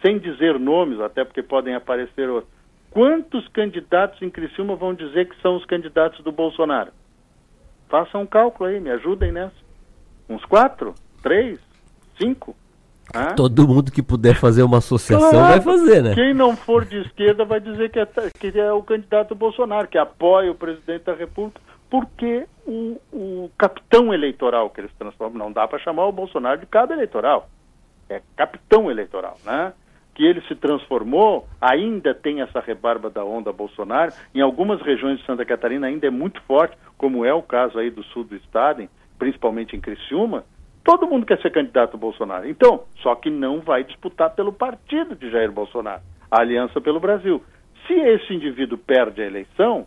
sem 0.00 0.18
dizer 0.18 0.60
nomes, 0.60 1.00
até 1.00 1.24
porque 1.24 1.42
podem 1.42 1.74
aparecer 1.74 2.30
outros. 2.30 2.61
Quantos 2.92 3.48
candidatos 3.48 4.20
em 4.20 4.28
Criciúma 4.28 4.76
vão 4.76 4.94
dizer 4.94 5.28
que 5.28 5.40
são 5.40 5.56
os 5.56 5.64
candidatos 5.64 6.22
do 6.22 6.30
Bolsonaro? 6.30 6.92
Façam 7.88 8.22
um 8.22 8.26
cálculo 8.26 8.68
aí, 8.68 8.80
me 8.80 8.90
ajudem 8.90 9.32
nessa. 9.32 9.56
Uns 10.28 10.44
quatro? 10.44 10.94
Três? 11.22 11.58
Cinco? 12.20 12.54
Ah? 13.14 13.34
Todo 13.34 13.66
mundo 13.66 13.90
que 13.90 14.02
puder 14.02 14.34
fazer 14.34 14.62
uma 14.62 14.78
associação 14.78 15.30
claro, 15.30 15.48
vai 15.48 15.60
fazer, 15.60 16.02
né? 16.02 16.14
Quem 16.14 16.32
não 16.32 16.56
for 16.56 16.84
de 16.84 16.98
esquerda 16.98 17.44
vai 17.44 17.60
dizer 17.60 17.90
que 17.90 17.98
é, 17.98 18.06
que 18.38 18.58
é 18.58 18.72
o 18.72 18.82
candidato 18.82 19.34
Bolsonaro, 19.34 19.88
que 19.88 19.98
apoia 19.98 20.50
o 20.50 20.54
presidente 20.54 21.04
da 21.04 21.14
República, 21.14 21.60
porque 21.90 22.46
o, 22.66 22.98
o 23.12 23.50
capitão 23.58 24.14
eleitoral 24.14 24.70
que 24.70 24.80
eles 24.80 24.92
transformam, 24.98 25.38
não 25.38 25.52
dá 25.52 25.66
para 25.66 25.78
chamar 25.78 26.06
o 26.06 26.12
Bolsonaro 26.12 26.60
de 26.60 26.66
cabo 26.66 26.92
eleitoral. 26.92 27.48
É 28.08 28.22
capitão 28.36 28.90
eleitoral, 28.90 29.36
né? 29.44 29.72
Que 30.14 30.24
ele 30.24 30.42
se 30.42 30.54
transformou, 30.54 31.46
ainda 31.60 32.14
tem 32.14 32.40
essa 32.40 32.60
rebarba 32.60 33.08
da 33.08 33.24
onda 33.24 33.52
Bolsonaro. 33.52 34.12
Em 34.34 34.40
algumas 34.40 34.80
regiões 34.82 35.18
de 35.18 35.26
Santa 35.26 35.44
Catarina 35.44 35.86
ainda 35.86 36.06
é 36.06 36.10
muito 36.10 36.40
forte, 36.42 36.76
como 36.98 37.24
é 37.24 37.32
o 37.32 37.42
caso 37.42 37.78
aí 37.78 37.90
do 37.90 38.02
sul 38.04 38.24
do 38.24 38.36
estado, 38.36 38.86
principalmente 39.18 39.74
em 39.74 39.80
Criciúma. 39.80 40.44
Todo 40.84 41.06
mundo 41.06 41.24
quer 41.24 41.40
ser 41.40 41.50
candidato 41.50 41.96
Bolsonaro. 41.96 42.48
Então, 42.48 42.84
só 43.02 43.14
que 43.14 43.30
não 43.30 43.60
vai 43.60 43.84
disputar 43.84 44.34
pelo 44.34 44.52
partido 44.52 45.14
de 45.14 45.30
Jair 45.30 45.50
Bolsonaro, 45.50 46.02
a 46.30 46.40
Aliança 46.40 46.80
pelo 46.80 47.00
Brasil. 47.00 47.42
Se 47.86 47.94
esse 47.94 48.34
indivíduo 48.34 48.76
perde 48.76 49.22
a 49.22 49.26
eleição, 49.26 49.86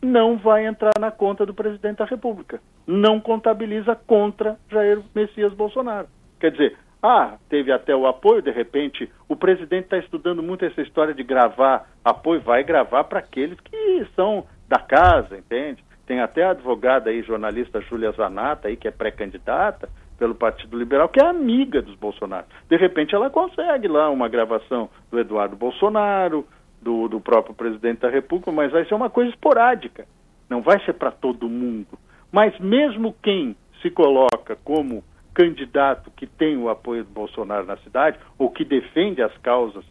não 0.00 0.36
vai 0.36 0.66
entrar 0.66 0.92
na 0.98 1.10
conta 1.10 1.44
do 1.44 1.54
presidente 1.54 1.98
da 1.98 2.04
República. 2.04 2.60
Não 2.86 3.20
contabiliza 3.20 3.94
contra 3.94 4.56
Jair 4.70 5.00
Messias 5.14 5.52
Bolsonaro. 5.52 6.08
Quer 6.38 6.52
dizer, 6.52 6.76
ah, 7.06 7.38
teve 7.48 7.72
até 7.72 7.94
o 7.94 8.06
apoio, 8.06 8.42
de 8.42 8.50
repente, 8.50 9.10
o 9.28 9.36
presidente 9.36 9.84
está 9.84 9.98
estudando 9.98 10.42
muito 10.42 10.64
essa 10.64 10.82
história 10.82 11.14
de 11.14 11.22
gravar 11.22 11.88
apoio, 12.04 12.40
vai 12.40 12.64
gravar 12.64 13.04
para 13.04 13.20
aqueles 13.20 13.58
que 13.60 14.06
são 14.14 14.44
da 14.68 14.78
casa, 14.78 15.36
entende? 15.36 15.84
Tem 16.06 16.20
até 16.20 16.44
a 16.44 16.50
advogada 16.50 17.10
aí, 17.10 17.22
jornalista 17.22 17.80
Júlia 17.80 18.12
Zanata, 18.12 18.68
aí, 18.68 18.76
que 18.76 18.88
é 18.88 18.90
pré-candidata 18.90 19.88
pelo 20.18 20.34
Partido 20.34 20.78
Liberal, 20.78 21.08
que 21.08 21.20
é 21.20 21.26
amiga 21.26 21.82
dos 21.82 21.94
Bolsonaro. 21.96 22.46
De 22.68 22.76
repente 22.76 23.14
ela 23.14 23.28
consegue 23.28 23.88
lá 23.88 24.08
uma 24.10 24.28
gravação 24.28 24.88
do 25.10 25.18
Eduardo 25.18 25.56
Bolsonaro, 25.56 26.46
do, 26.80 27.08
do 27.08 27.20
próprio 27.20 27.54
presidente 27.54 28.00
da 28.00 28.08
República, 28.08 28.50
mas 28.52 28.72
vai 28.72 28.84
ser 28.86 28.94
uma 28.94 29.10
coisa 29.10 29.30
esporádica, 29.30 30.06
não 30.48 30.62
vai 30.62 30.82
ser 30.84 30.94
para 30.94 31.10
todo 31.10 31.48
mundo. 31.48 31.98
Mas 32.32 32.58
mesmo 32.58 33.14
quem 33.22 33.56
se 33.82 33.90
coloca 33.90 34.56
como 34.64 35.04
candidato 35.36 36.10
que 36.16 36.26
tem 36.26 36.56
o 36.56 36.70
apoio 36.70 37.04
do 37.04 37.10
Bolsonaro 37.10 37.66
na 37.66 37.76
cidade, 37.76 38.18
ou 38.38 38.50
que 38.50 38.64
defende 38.64 39.20
as 39.20 39.36
causas 39.38 39.84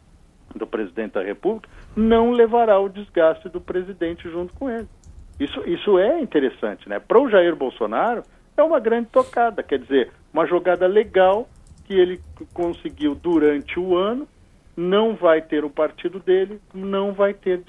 do 0.56 0.66
presidente 0.66 1.14
da 1.14 1.22
República, 1.22 1.70
não 1.96 2.32
levará 2.32 2.80
o 2.80 2.90
desgaste 2.90 3.48
do 3.50 3.62
presidente 3.62 4.28
junto 4.28 4.56
com 4.56 4.72
ele. 4.72 4.88
Isso, 5.40 5.62
isso 5.70 6.00
é 6.00 6.20
interessante, 6.20 6.90
né? 6.90 7.00
Para 7.00 7.22
o 7.22 7.30
Jair 7.30 7.56
Bolsonaro, 7.56 8.24
é 8.58 8.64
uma 8.64 8.80
grande 8.80 9.10
tocada, 9.12 9.62
quer 9.62 9.78
dizer, 9.78 10.12
uma 10.34 10.48
jogada 10.48 10.88
legal 10.88 11.48
que 11.84 11.94
ele 11.94 12.20
conseguiu 12.52 13.14
durante 13.14 13.80
o 13.80 13.96
ano, 13.96 14.28
não 14.76 15.16
vai 15.16 15.44
ter 15.44 15.64
o 15.64 15.70
partido 15.70 16.20
dele, 16.20 16.60
não 16.74 17.14
vai 17.14 17.36
ter 17.36 17.62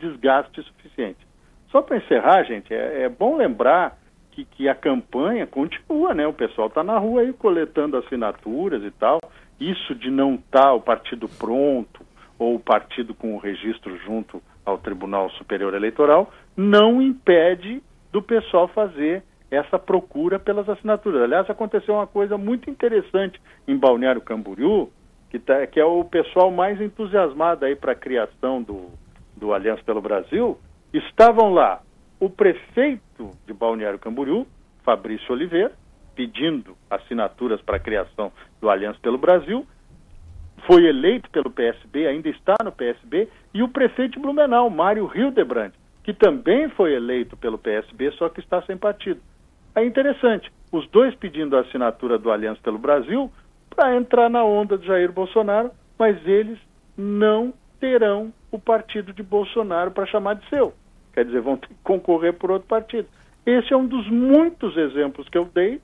desgaste 0.00 0.60
suficiente. 0.62 1.24
Só 1.70 1.82
para 1.82 1.98
encerrar, 1.98 2.42
gente, 2.42 2.74
é, 2.74 3.02
é 3.02 3.08
bom 3.08 3.36
lembrar 3.36 3.96
que, 4.30 4.44
que 4.44 4.68
a 4.68 4.74
campanha 4.74 5.46
continua, 5.46 6.14
né? 6.14 6.26
O 6.26 6.32
pessoal 6.32 6.68
está 6.68 6.82
na 6.82 6.98
rua 6.98 7.22
aí 7.22 7.32
coletando 7.32 7.96
assinaturas 7.96 8.82
e 8.82 8.90
tal. 8.90 9.20
Isso 9.60 9.94
de 9.94 10.10
não 10.10 10.34
estar 10.34 10.62
tá 10.62 10.72
o 10.72 10.80
partido 10.80 11.28
pronto 11.28 12.04
ou 12.38 12.54
o 12.54 12.60
partido 12.60 13.14
com 13.14 13.34
o 13.34 13.38
registro 13.38 13.96
junto 13.98 14.42
ao 14.64 14.78
Tribunal 14.78 15.28
Superior 15.30 15.74
Eleitoral 15.74 16.32
não 16.56 17.00
impede 17.02 17.82
do 18.12 18.22
pessoal 18.22 18.68
fazer 18.68 19.22
essa 19.50 19.78
procura 19.78 20.38
pelas 20.38 20.68
assinaturas. 20.68 21.22
Aliás, 21.22 21.48
aconteceu 21.50 21.94
uma 21.94 22.06
coisa 22.06 22.38
muito 22.38 22.70
interessante 22.70 23.40
em 23.66 23.76
Balneário 23.76 24.20
Camboriú, 24.20 24.90
que, 25.28 25.38
tá, 25.38 25.66
que 25.66 25.80
é 25.80 25.84
o 25.84 26.04
pessoal 26.04 26.50
mais 26.50 26.80
entusiasmado 26.80 27.64
aí 27.64 27.74
para 27.74 27.92
a 27.92 27.96
criação 27.96 28.62
do, 28.62 28.90
do 29.36 29.52
Aliança 29.52 29.82
pelo 29.84 30.00
Brasil. 30.00 30.56
Estavam 30.92 31.52
lá 31.52 31.80
o 32.20 32.28
prefeito 32.28 33.30
de 33.46 33.52
Balneário 33.54 33.98
Camboriú, 33.98 34.46
Fabrício 34.84 35.32
Oliveira, 35.32 35.72
pedindo 36.14 36.76
assinaturas 36.90 37.60
para 37.62 37.76
a 37.76 37.80
criação 37.80 38.30
do 38.60 38.68
Aliança 38.68 38.98
pelo 39.00 39.16
Brasil, 39.16 39.66
foi 40.66 40.84
eleito 40.84 41.30
pelo 41.30 41.50
PSB, 41.50 42.06
ainda 42.06 42.28
está 42.28 42.56
no 42.62 42.70
PSB, 42.70 43.28
e 43.54 43.62
o 43.62 43.68
prefeito 43.68 44.12
de 44.12 44.20
Blumenau, 44.20 44.68
Mário 44.68 45.10
Hildebrand, 45.14 45.72
que 46.04 46.12
também 46.12 46.68
foi 46.68 46.92
eleito 46.92 47.36
pelo 47.38 47.56
PSB, 47.56 48.10
só 48.12 48.28
que 48.28 48.40
está 48.40 48.60
sem 48.62 48.76
partido. 48.76 49.20
É 49.74 49.82
interessante, 49.84 50.52
os 50.70 50.86
dois 50.90 51.14
pedindo 51.14 51.56
a 51.56 51.60
assinatura 51.60 52.18
do 52.18 52.30
Aliança 52.30 52.60
pelo 52.62 52.78
Brasil 52.78 53.32
para 53.74 53.96
entrar 53.96 54.28
na 54.28 54.44
onda 54.44 54.76
de 54.76 54.86
Jair 54.86 55.10
Bolsonaro, 55.10 55.70
mas 55.98 56.16
eles 56.26 56.58
não 56.96 57.54
terão 57.78 58.32
o 58.50 58.58
partido 58.58 59.12
de 59.12 59.22
Bolsonaro 59.22 59.90
para 59.90 60.06
chamar 60.06 60.34
de 60.34 60.46
seu. 60.50 60.74
Quer 61.12 61.24
dizer, 61.24 61.40
vão 61.40 61.56
ter 61.56 61.68
que 61.68 61.74
concorrer 61.82 62.32
por 62.34 62.50
outro 62.50 62.68
partido. 62.68 63.08
Esse 63.44 63.72
é 63.72 63.76
um 63.76 63.86
dos 63.86 64.08
muitos 64.08 64.76
exemplos 64.76 65.28
que 65.28 65.38
eu 65.38 65.44
dei. 65.44 65.80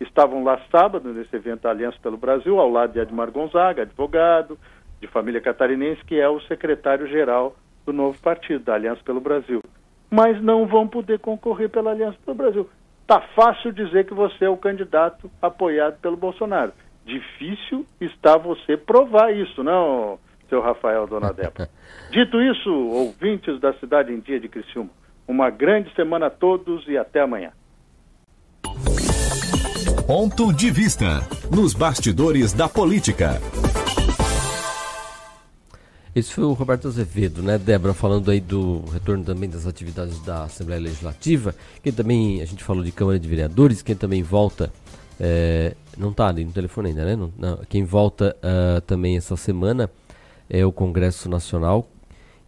Estavam 0.00 0.44
lá 0.44 0.60
sábado 0.70 1.12
nesse 1.12 1.34
evento 1.34 1.66
Aliança 1.66 1.98
pelo 2.00 2.16
Brasil, 2.16 2.58
ao 2.60 2.70
lado 2.70 2.92
de 2.92 3.00
Edmar 3.00 3.30
Gonzaga, 3.30 3.82
advogado, 3.82 4.56
de 5.00 5.06
família 5.08 5.40
catarinense, 5.40 6.04
que 6.04 6.20
é 6.20 6.28
o 6.28 6.40
secretário-geral 6.42 7.56
do 7.84 7.92
novo 7.92 8.18
partido, 8.20 8.64
da 8.64 8.74
Aliança 8.74 9.02
pelo 9.04 9.20
Brasil. 9.20 9.62
Mas 10.10 10.40
não 10.42 10.66
vão 10.66 10.86
poder 10.86 11.18
concorrer 11.18 11.68
pela 11.68 11.90
Aliança 11.90 12.18
pelo 12.24 12.36
Brasil. 12.36 12.68
Tá 13.06 13.20
fácil 13.34 13.72
dizer 13.72 14.06
que 14.06 14.14
você 14.14 14.44
é 14.44 14.50
o 14.50 14.56
candidato 14.56 15.30
apoiado 15.40 15.98
pelo 16.00 16.16
Bolsonaro. 16.16 16.72
Difícil 17.04 17.86
está 18.00 18.36
você 18.36 18.76
provar 18.76 19.34
isso, 19.34 19.64
não, 19.64 20.18
seu 20.48 20.60
Rafael 20.60 21.06
Dona 21.06 21.32
Débora. 21.32 21.68
Dito 22.10 22.40
isso, 22.40 22.70
ouvintes 22.70 23.60
da 23.60 23.72
Cidade 23.74 24.12
em 24.12 24.20
Dia 24.20 24.40
de 24.40 24.48
Criciúma, 24.48 24.90
uma 25.26 25.50
grande 25.50 25.94
semana 25.94 26.26
a 26.26 26.30
todos 26.30 26.86
e 26.88 26.96
até 26.96 27.20
amanhã. 27.20 27.52
Ponto 30.06 30.52
de 30.52 30.70
vista 30.70 31.20
nos 31.54 31.74
bastidores 31.74 32.54
da 32.54 32.66
política. 32.68 33.38
Esse 36.14 36.32
foi 36.32 36.44
o 36.44 36.52
Roberto 36.52 36.88
Azevedo, 36.88 37.42
né, 37.42 37.58
Débora, 37.58 37.94
falando 37.94 38.30
aí 38.30 38.40
do 38.40 38.82
retorno 38.92 39.22
também 39.22 39.48
das 39.48 39.66
atividades 39.66 40.20
da 40.24 40.44
Assembleia 40.44 40.80
Legislativa, 40.80 41.54
quem 41.82 41.92
também, 41.92 42.42
a 42.42 42.44
gente 42.44 42.64
falou 42.64 42.82
de 42.82 42.90
Câmara 42.90 43.20
de 43.20 43.28
Vereadores, 43.28 43.82
quem 43.82 43.94
também 43.94 44.22
volta, 44.22 44.72
é, 45.20 45.76
não 45.96 46.10
está 46.10 46.26
ali 46.26 46.44
no 46.44 46.50
telefone 46.50 46.88
ainda, 46.88 47.04
né, 47.04 47.14
não, 47.14 47.32
não, 47.38 47.58
quem 47.68 47.84
volta 47.84 48.34
uh, 48.38 48.80
também 48.80 49.16
essa 49.16 49.36
semana 49.36 49.88
é 50.48 50.64
o 50.64 50.72
Congresso 50.72 51.28
Nacional, 51.28 51.88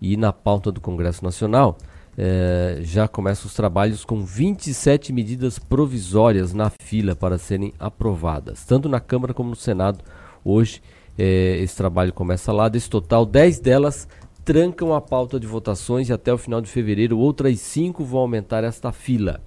e 0.01 0.17
na 0.17 0.33
pauta 0.33 0.73
do 0.73 0.81
Congresso 0.81 1.23
Nacional 1.23 1.77
é, 2.17 2.81
já 2.83 3.07
começam 3.07 3.47
os 3.47 3.55
trabalhos 3.55 4.05
com 4.05 4.25
27 4.25 5.13
medidas 5.13 5.59
provisórias 5.59 6.53
na 6.53 6.71
fila 6.71 7.15
para 7.15 7.39
serem 7.39 7.73
aprovadas, 7.79 8.65
tanto 8.65 8.89
na 8.89 9.01
Câmara 9.01 9.35
como 9.35 9.51
no 9.51 9.57
Senado 9.57 10.05
hoje, 10.45 10.83
é, 11.19 11.59
esse 11.59 11.77
trabalho 11.77 12.13
começa 12.13 12.53
lá. 12.53 12.69
Desse 12.69 12.89
total, 12.89 13.27
10 13.27 13.61
delas 13.61 14.09
trancam 14.45 14.95
a 14.95 15.01
pauta 15.01 15.39
de 15.39 15.47
votações 15.47 16.09
e 16.09 16.13
até 16.13 16.33
o 16.33 16.39
final 16.39 16.61
de 16.61 16.71
fevereiro 16.71 17.19
outras 17.19 17.61
5 17.61 18.05
vão 18.05 18.21
aumentar 18.21 18.65
esta 18.65 18.91
fila. 18.91 19.41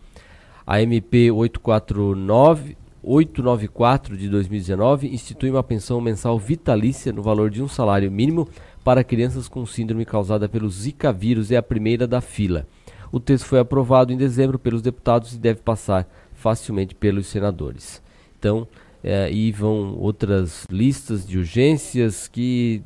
A 0.65 0.81
MP 0.81 1.31
849, 1.31 2.77
894 3.03 4.15
de 4.15 4.29
2019 4.29 5.13
institui 5.13 5.49
uma 5.49 5.61
pensão 5.61 5.99
mensal 5.99 6.39
vitalícia 6.39 7.11
no 7.11 7.21
valor 7.21 7.49
de 7.49 7.61
um 7.61 7.67
salário 7.67 8.09
mínimo 8.09 8.47
para 8.81 9.03
crianças 9.03 9.49
com 9.49 9.65
síndrome 9.65 10.05
causada 10.05 10.47
pelo 10.47 10.69
Zika 10.69 11.11
vírus. 11.11 11.51
É 11.51 11.57
a 11.57 11.63
primeira 11.63 12.07
da 12.07 12.21
fila. 12.21 12.65
O 13.11 13.19
texto 13.19 13.45
foi 13.45 13.59
aprovado 13.59 14.13
em 14.13 14.17
dezembro 14.17 14.57
pelos 14.57 14.81
deputados 14.81 15.33
e 15.33 15.37
deve 15.37 15.59
passar 15.61 16.07
facilmente 16.33 16.95
pelos 16.95 17.27
senadores. 17.27 18.01
Então, 18.39 18.67
é, 19.03 19.29
e 19.31 19.51
vão 19.51 19.95
outras 19.99 20.65
listas 20.69 21.27
de 21.27 21.37
urgências 21.37 22.29
que 22.29 22.81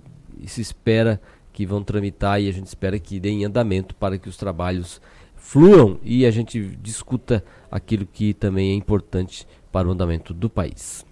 se 0.45 0.61
espera 0.61 1.21
que 1.53 1.65
vão 1.65 1.83
tramitar 1.83 2.41
e 2.41 2.49
a 2.49 2.51
gente 2.51 2.67
espera 2.67 2.99
que 2.99 3.19
deem 3.19 3.45
andamento 3.45 3.95
para 3.95 4.17
que 4.17 4.27
os 4.27 4.35
trabalhos 4.35 4.99
fluam 5.35 5.99
e 6.03 6.25
a 6.25 6.31
gente 6.31 6.59
discuta 6.81 7.43
aquilo 7.71 8.05
que 8.05 8.33
também 8.33 8.71
é 8.71 8.73
importante 8.73 9.47
para 9.77 9.87
o 9.87 9.91
andamento 9.91 10.33
do 10.33 10.49
país. 10.49 11.05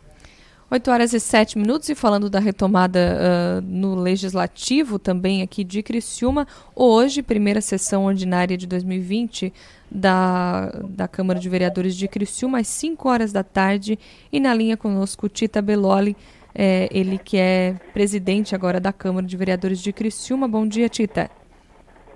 8 0.72 0.90
horas 0.90 1.14
e 1.14 1.20
7 1.20 1.56
minutos, 1.60 1.88
e 1.88 1.94
falando 1.94 2.32
da 2.32 2.40
retomada 2.40 3.00
uh, 3.00 3.62
no 3.62 3.94
Legislativo, 3.94 4.98
também 4.98 5.44
aqui 5.44 5.64
de 5.64 5.84
Criciúma, 5.84 6.48
hoje, 6.76 7.22
primeira 7.22 7.62
sessão 7.62 8.06
ordinária 8.06 8.58
de 8.58 8.66
2020 8.66 9.54
da, 9.92 10.72
da 10.90 11.08
Câmara 11.08 11.40
de 11.40 11.48
Vereadores 11.48 11.96
de 11.96 12.08
Criciúma, 12.08 12.58
às 12.58 12.68
5 12.68 13.08
horas 13.08 13.32
da 13.32 13.44
tarde, 13.44 14.00
e 14.34 14.40
na 14.40 14.52
linha 14.56 14.76
conosco 14.76 15.30
Tita 15.30 15.62
Beloli, 15.62 16.18
é, 16.56 16.90
ele 16.92 17.20
que 17.20 17.38
é 17.38 17.76
presidente 17.94 18.56
agora 18.56 18.80
da 18.80 18.92
Câmara 18.92 19.28
de 19.28 19.38
Vereadores 19.38 19.80
de 19.80 19.94
Criciúma. 19.94 20.48
Bom 20.48 20.68
dia, 20.68 20.90
Tita. 20.90 21.30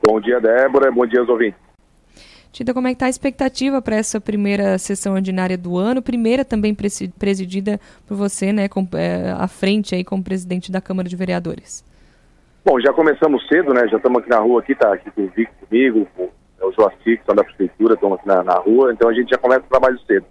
Bom 0.04 0.20
dia, 0.20 0.42
Débora, 0.42 0.92
bom 0.92 1.06
dia 1.06 1.20
aos 1.20 1.30
ouvintes. 1.30 1.69
Tita, 2.52 2.74
como 2.74 2.88
é 2.88 2.92
que 2.92 2.96
está 2.96 3.06
a 3.06 3.10
expectativa 3.10 3.82
para 3.82 3.96
essa 3.96 4.20
primeira 4.20 4.78
sessão 4.78 5.14
ordinária 5.14 5.58
do 5.58 5.78
ano? 5.78 6.02
Primeira 6.02 6.44
também 6.44 6.76
presidida 6.76 7.80
por 8.08 8.18
você, 8.18 8.52
né, 8.52 8.68
com, 8.68 8.88
é, 8.94 9.32
à 9.38 9.48
frente 9.48 9.94
aí 9.94 10.04
como 10.04 10.24
presidente 10.24 10.72
da 10.72 10.82
Câmara 10.82 11.08
de 11.08 11.16
Vereadores. 11.16 11.86
Bom, 12.66 12.80
já 12.80 12.92
começamos 12.92 13.48
cedo, 13.48 13.74
né? 13.74 13.88
Já 13.88 13.98
estamos 13.98 14.20
aqui 14.20 14.30
na 14.30 14.40
rua, 14.40 14.62
aqui 14.62 14.76
tá 14.76 14.94
aqui 14.94 15.10
com 15.12 15.24
o 15.24 15.30
Vic 15.30 15.50
comigo, 15.60 16.08
com 16.16 16.30
é 16.60 16.66
o 16.66 16.72
Joacir, 16.74 17.20
que 17.20 17.26
são 17.26 17.34
da 17.34 17.44
prefeitura, 17.44 17.94
estão 17.94 18.14
aqui 18.14 18.28
na, 18.28 18.44
na, 18.44 18.56
rua, 18.56 18.92
então 18.92 19.10
a 19.10 19.14
gente 19.14 19.30
já 19.30 19.38
começa 19.38 19.62
o 19.62 19.70
trabalho 19.70 20.00
cedo. 20.02 20.26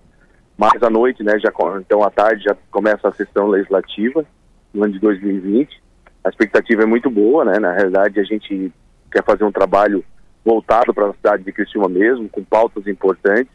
Mais 0.57 0.83
à 0.83 0.91
noite, 0.91 1.23
né? 1.23 1.39
Já, 1.39 1.51
então 1.81 2.03
à 2.03 2.11
tarde 2.11 2.45
já 2.45 2.57
começa 2.71 3.09
a 3.09 3.13
sessão 3.13 3.47
legislativa 3.47 4.27
no 4.75 4.85
ano 4.85 4.93
de 4.93 4.99
2020. 4.99 5.83
A 6.23 6.29
expectativa 6.29 6.83
é 6.83 6.87
muito 6.87 7.09
boa, 7.09 7.45
né? 7.45 7.59
Na 7.59 7.73
realidade, 7.73 8.21
a 8.21 8.25
gente 8.25 8.71
quer 9.11 9.25
fazer 9.25 9.45
um 9.45 9.53
trabalho 9.53 10.05
voltado 10.45 10.95
para 10.95 11.09
a 11.09 11.15
cidade 11.15 11.45
de 11.45 11.53
Criciúma 11.53 11.89
mesmo, 11.89 12.29
com 12.29 12.43
pautas 12.45 12.87
importantes. 12.87 13.53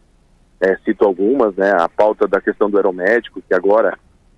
É, 0.62 0.78
cito 0.86 1.06
algumas, 1.06 1.56
né? 1.56 1.72
A 1.78 1.90
pauta 1.90 2.28
da 2.28 2.40
questão 2.40 2.70
do 2.70 2.78
aeromédico, 2.78 3.42
que 3.42 3.54
agora 3.54 3.98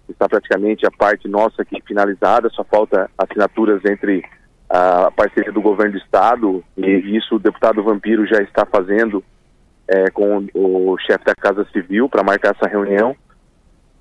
está 0.09 0.27
praticamente 0.27 0.85
a 0.85 0.91
parte 0.91 1.27
nossa 1.27 1.61
aqui 1.61 1.81
finalizada, 1.85 2.49
só 2.49 2.63
falta 2.63 3.09
assinaturas 3.17 3.83
entre 3.85 4.23
a 4.69 5.11
parceria 5.11 5.51
do 5.51 5.61
governo 5.61 5.93
do 5.93 5.97
estado, 5.99 6.63
e 6.75 7.15
isso 7.15 7.35
o 7.35 7.39
deputado 7.39 7.83
Vampiro 7.83 8.25
já 8.25 8.41
está 8.41 8.65
fazendo 8.65 9.23
é, 9.87 10.09
com 10.09 10.47
o 10.53 10.97
chefe 10.97 11.23
da 11.25 11.35
Casa 11.35 11.67
Civil 11.71 12.09
para 12.09 12.23
marcar 12.23 12.55
essa 12.55 12.67
reunião 12.67 13.15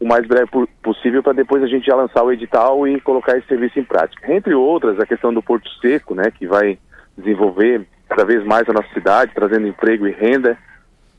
o 0.04 0.06
mais 0.06 0.26
breve 0.26 0.50
possível 0.82 1.22
para 1.22 1.32
depois 1.32 1.62
a 1.62 1.66
gente 1.66 1.86
já 1.86 1.94
lançar 1.94 2.22
o 2.22 2.30
edital 2.30 2.86
e 2.86 3.00
colocar 3.00 3.38
esse 3.38 3.46
serviço 3.46 3.78
em 3.78 3.84
prática. 3.84 4.32
Entre 4.32 4.54
outras, 4.54 5.00
a 5.00 5.06
questão 5.06 5.32
do 5.32 5.42
Porto 5.42 5.68
Seco, 5.80 6.14
né, 6.14 6.30
que 6.30 6.46
vai 6.46 6.78
desenvolver 7.16 7.86
cada 8.08 8.24
vez 8.24 8.44
mais 8.44 8.68
a 8.68 8.72
nossa 8.72 8.88
cidade, 8.92 9.32
trazendo 9.34 9.66
emprego 9.66 10.06
e 10.06 10.12
renda. 10.12 10.56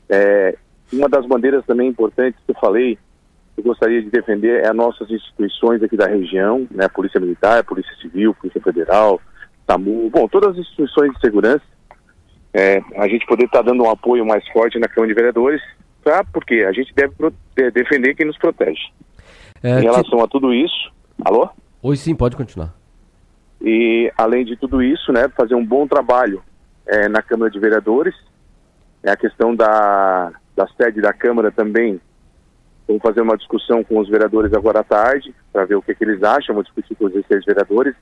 É, 0.08 0.56
uma 0.92 1.08
das 1.08 1.26
bandeiras 1.26 1.64
também 1.66 1.88
importantes 1.88 2.40
que 2.44 2.52
eu 2.52 2.60
falei, 2.60 2.98
eu 3.56 3.64
gostaria 3.64 4.02
de 4.02 4.10
defender 4.10 4.62
é 4.62 4.68
as 4.68 4.76
nossas 4.76 5.10
instituições 5.10 5.82
aqui 5.82 5.96
da 5.96 6.06
região, 6.06 6.66
né, 6.70 6.88
Polícia 6.88 7.20
Militar, 7.20 7.64
Polícia 7.64 7.94
Civil, 7.96 8.34
Polícia 8.34 8.60
Federal, 8.60 9.20
SAMU, 9.66 10.10
bom, 10.10 10.28
todas 10.28 10.52
as 10.52 10.58
instituições 10.58 11.12
de 11.12 11.20
segurança, 11.20 11.62
é, 12.54 12.80
a 12.96 13.08
gente 13.08 13.26
poder 13.26 13.46
estar 13.46 13.62
tá 13.62 13.70
dando 13.70 13.82
um 13.82 13.90
apoio 13.90 14.24
mais 14.24 14.46
forte 14.48 14.78
na 14.78 14.88
Câmara 14.88 15.08
de 15.08 15.14
Vereadores, 15.14 15.62
pra, 16.02 16.24
porque 16.24 16.64
a 16.68 16.72
gente 16.72 16.94
deve 16.94 17.14
defender 17.72 18.14
quem 18.14 18.26
nos 18.26 18.38
protege. 18.38 18.80
É, 19.62 19.80
em 19.80 19.82
relação 19.82 20.18
te... 20.18 20.24
a 20.24 20.28
tudo 20.28 20.54
isso, 20.54 20.92
alô? 21.24 21.48
Oi, 21.82 21.96
sim, 21.96 22.14
pode 22.14 22.36
continuar. 22.36 22.74
E, 23.60 24.12
além 24.16 24.44
de 24.44 24.56
tudo 24.56 24.82
isso, 24.82 25.12
né, 25.12 25.28
fazer 25.36 25.54
um 25.54 25.64
bom 25.64 25.86
trabalho 25.86 26.42
é, 26.86 27.08
na 27.08 27.22
Câmara 27.22 27.50
de 27.50 27.58
Vereadores. 27.58 28.14
É 29.02 29.10
a 29.10 29.16
questão 29.16 29.54
da, 29.54 30.32
da 30.54 30.66
sede 30.76 31.00
da 31.00 31.12
Câmara 31.12 31.50
também. 31.50 32.00
Vamos 32.86 33.02
fazer 33.02 33.20
uma 33.20 33.36
discussão 33.36 33.82
com 33.82 33.98
os 33.98 34.08
vereadores 34.08 34.52
agora 34.52 34.80
à 34.80 34.84
tarde, 34.84 35.34
para 35.52 35.64
ver 35.64 35.74
o 35.74 35.82
que, 35.82 35.94
que, 35.94 36.04
eles 36.04 36.22
acham. 36.22 36.54
Vou 36.54 36.62
discutir 36.62 36.94
com 36.94 37.06
os 37.06 37.12
16 37.12 37.44
vereadores, 37.44 37.94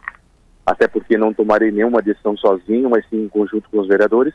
até 0.65 0.87
porque 0.87 1.17
não 1.17 1.33
tomarei 1.33 1.71
nenhuma 1.71 2.03
decisão 2.03 2.37
sozinho, 2.37 2.91
mas 2.91 3.05
sim 3.09 3.25
em 3.25 3.29
conjunto 3.29 3.69
com 3.71 3.81
os 3.81 3.89
vereadores. 3.89 4.35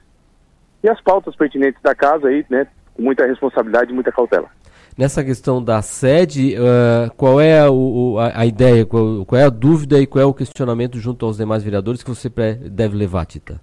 E 0.83 0.89
as 0.89 0.99
pautas 1.01 1.35
pertinentes 1.35 1.81
da 1.83 1.93
casa 1.93 2.27
aí, 2.27 2.45
né, 2.49 2.67
com 2.95 3.03
muita 3.03 3.25
responsabilidade 3.27 3.91
e 3.91 3.93
muita 3.93 4.11
cautela. 4.11 4.49
Nessa 4.97 5.23
questão 5.23 5.63
da 5.63 5.81
sede, 5.81 6.55
uh, 6.55 7.13
qual 7.15 7.39
é 7.39 7.69
o, 7.69 8.17
a, 8.17 8.41
a 8.41 8.45
ideia, 8.45 8.85
qual, 8.85 9.23
qual, 9.25 9.39
é 9.39 9.45
a 9.45 9.49
dúvida 9.49 9.99
e 9.99 10.07
qual 10.07 10.21
é 10.21 10.25
o 10.25 10.33
questionamento 10.33 10.99
junto 10.99 11.25
aos 11.25 11.37
demais 11.37 11.63
vereadores 11.63 12.03
que 12.03 12.09
você 12.09 12.27
deve 12.27 12.97
levar, 12.97 13.25
Tita? 13.25 13.61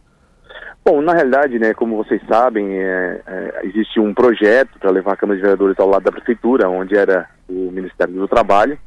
Bom, 0.89 1.03
na 1.03 1.15
realidade, 1.15 1.59
né, 1.59 1.75
como 1.75 1.97
vocês 1.97 2.23
sabem, 2.29 2.79
é, 2.79 3.21
é, 3.27 3.61
existe 3.65 3.99
um 3.99 4.15
projeto 4.15 4.79
para 4.79 4.93
levar 4.93 5.15
a 5.15 5.17
Câmara 5.17 5.37
de 5.37 5.43
Vereadores 5.43 5.77
ao 5.81 5.89
lado 5.89 6.05
da 6.05 6.13
Prefeitura, 6.13 6.69
onde 6.69 6.97
era 6.97 7.29
o 7.49 7.73
Ministério 7.73 8.15
do 8.15 8.29
Trabalho, 8.29 8.79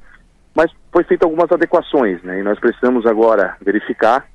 mas 0.55 0.71
foi 0.93 1.03
feito 1.03 1.23
algumas 1.23 1.51
adequações, 1.51 2.23
né, 2.23 2.39
e 2.39 2.43
nós 2.43 2.57
precisamos 2.57 3.05
agora 3.05 3.57
verificar, 3.61 4.25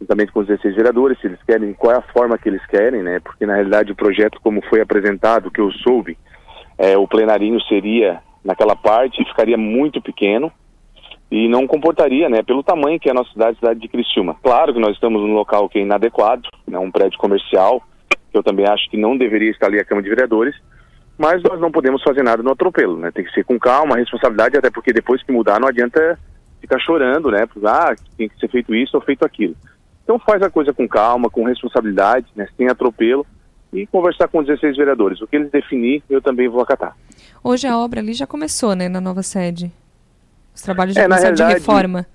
juntamente 0.00 0.30
com 0.30 0.38
os 0.38 0.46
16 0.46 0.76
vereadores, 0.76 1.20
se 1.20 1.26
eles 1.26 1.42
querem, 1.44 1.74
qual 1.74 1.94
é 1.94 1.98
a 1.98 2.12
forma 2.12 2.38
que 2.38 2.48
eles 2.48 2.64
querem, 2.66 3.02
né, 3.02 3.18
porque 3.18 3.44
na 3.44 3.54
realidade 3.54 3.90
o 3.90 3.96
projeto, 3.96 4.38
como 4.40 4.64
foi 4.66 4.80
apresentado, 4.80 5.50
que 5.50 5.60
eu 5.60 5.72
soube, 5.72 6.16
é, 6.78 6.96
o 6.96 7.08
plenarinho 7.08 7.60
seria 7.62 8.20
naquela 8.44 8.76
parte, 8.76 9.24
ficaria 9.24 9.58
muito 9.58 10.00
pequeno, 10.00 10.52
e 11.30 11.48
não 11.48 11.66
comportaria, 11.66 12.28
né, 12.28 12.42
pelo 12.42 12.62
tamanho 12.62 12.98
que 12.98 13.08
é 13.08 13.12
a 13.12 13.14
nossa 13.14 13.30
cidade, 13.30 13.52
a 13.52 13.60
cidade 13.60 13.80
de 13.80 13.88
Criciúma. 13.88 14.36
Claro 14.42 14.74
que 14.74 14.80
nós 14.80 14.94
estamos 14.94 15.20
num 15.22 15.34
local 15.34 15.68
que 15.68 15.78
é 15.78 15.82
inadequado, 15.82 16.48
né, 16.66 16.78
um 16.78 16.90
prédio 16.90 17.18
comercial, 17.18 17.82
que 18.30 18.36
eu 18.36 18.42
também 18.42 18.66
acho 18.66 18.88
que 18.90 18.96
não 18.96 19.16
deveria 19.16 19.50
estar 19.50 19.66
ali 19.66 19.78
a 19.78 19.84
Câmara 19.84 20.04
de 20.04 20.10
Vereadores, 20.10 20.54
mas 21.16 21.42
nós 21.42 21.60
não 21.60 21.70
podemos 21.70 22.02
fazer 22.02 22.22
nada 22.22 22.42
no 22.42 22.52
atropelo, 22.52 22.96
né? 22.96 23.10
Tem 23.10 23.22
que 23.22 23.32
ser 23.32 23.44
com 23.44 23.58
calma, 23.58 23.96
responsabilidade, 23.96 24.56
até 24.56 24.70
porque 24.70 24.90
depois 24.90 25.22
que 25.22 25.30
mudar 25.30 25.60
não 25.60 25.68
adianta 25.68 26.18
ficar 26.62 26.78
chorando, 26.78 27.30
né? 27.30 27.46
Ah, 27.66 27.94
tem 28.16 28.26
que 28.26 28.38
ser 28.38 28.48
feito 28.48 28.74
isso 28.74 28.96
ou 28.96 29.02
feito 29.02 29.22
aquilo. 29.22 29.54
Então 30.02 30.18
faz 30.18 30.42
a 30.42 30.48
coisa 30.48 30.72
com 30.72 30.88
calma, 30.88 31.28
com 31.28 31.44
responsabilidade, 31.44 32.26
né? 32.34 32.48
sem 32.56 32.68
atropelo 32.68 33.26
e 33.72 33.86
conversar 33.86 34.28
com 34.28 34.38
os 34.38 34.46
16 34.46 34.76
vereadores. 34.76 35.20
O 35.20 35.26
que 35.26 35.36
eles 35.36 35.50
definir, 35.50 36.02
eu 36.08 36.22
também 36.22 36.48
vou 36.48 36.62
acatar. 36.62 36.96
Hoje 37.44 37.66
a 37.68 37.76
obra 37.76 38.00
ali 38.00 38.12
já 38.12 38.26
começou, 38.26 38.74
né, 38.74 38.88
na 38.88 39.00
nova 39.00 39.22
sede. 39.22 39.70
Os 40.54 40.62
trabalhos 40.62 40.94
já 40.94 41.02
é, 41.02 41.32
de 41.32 41.42
reforma. 41.42 42.06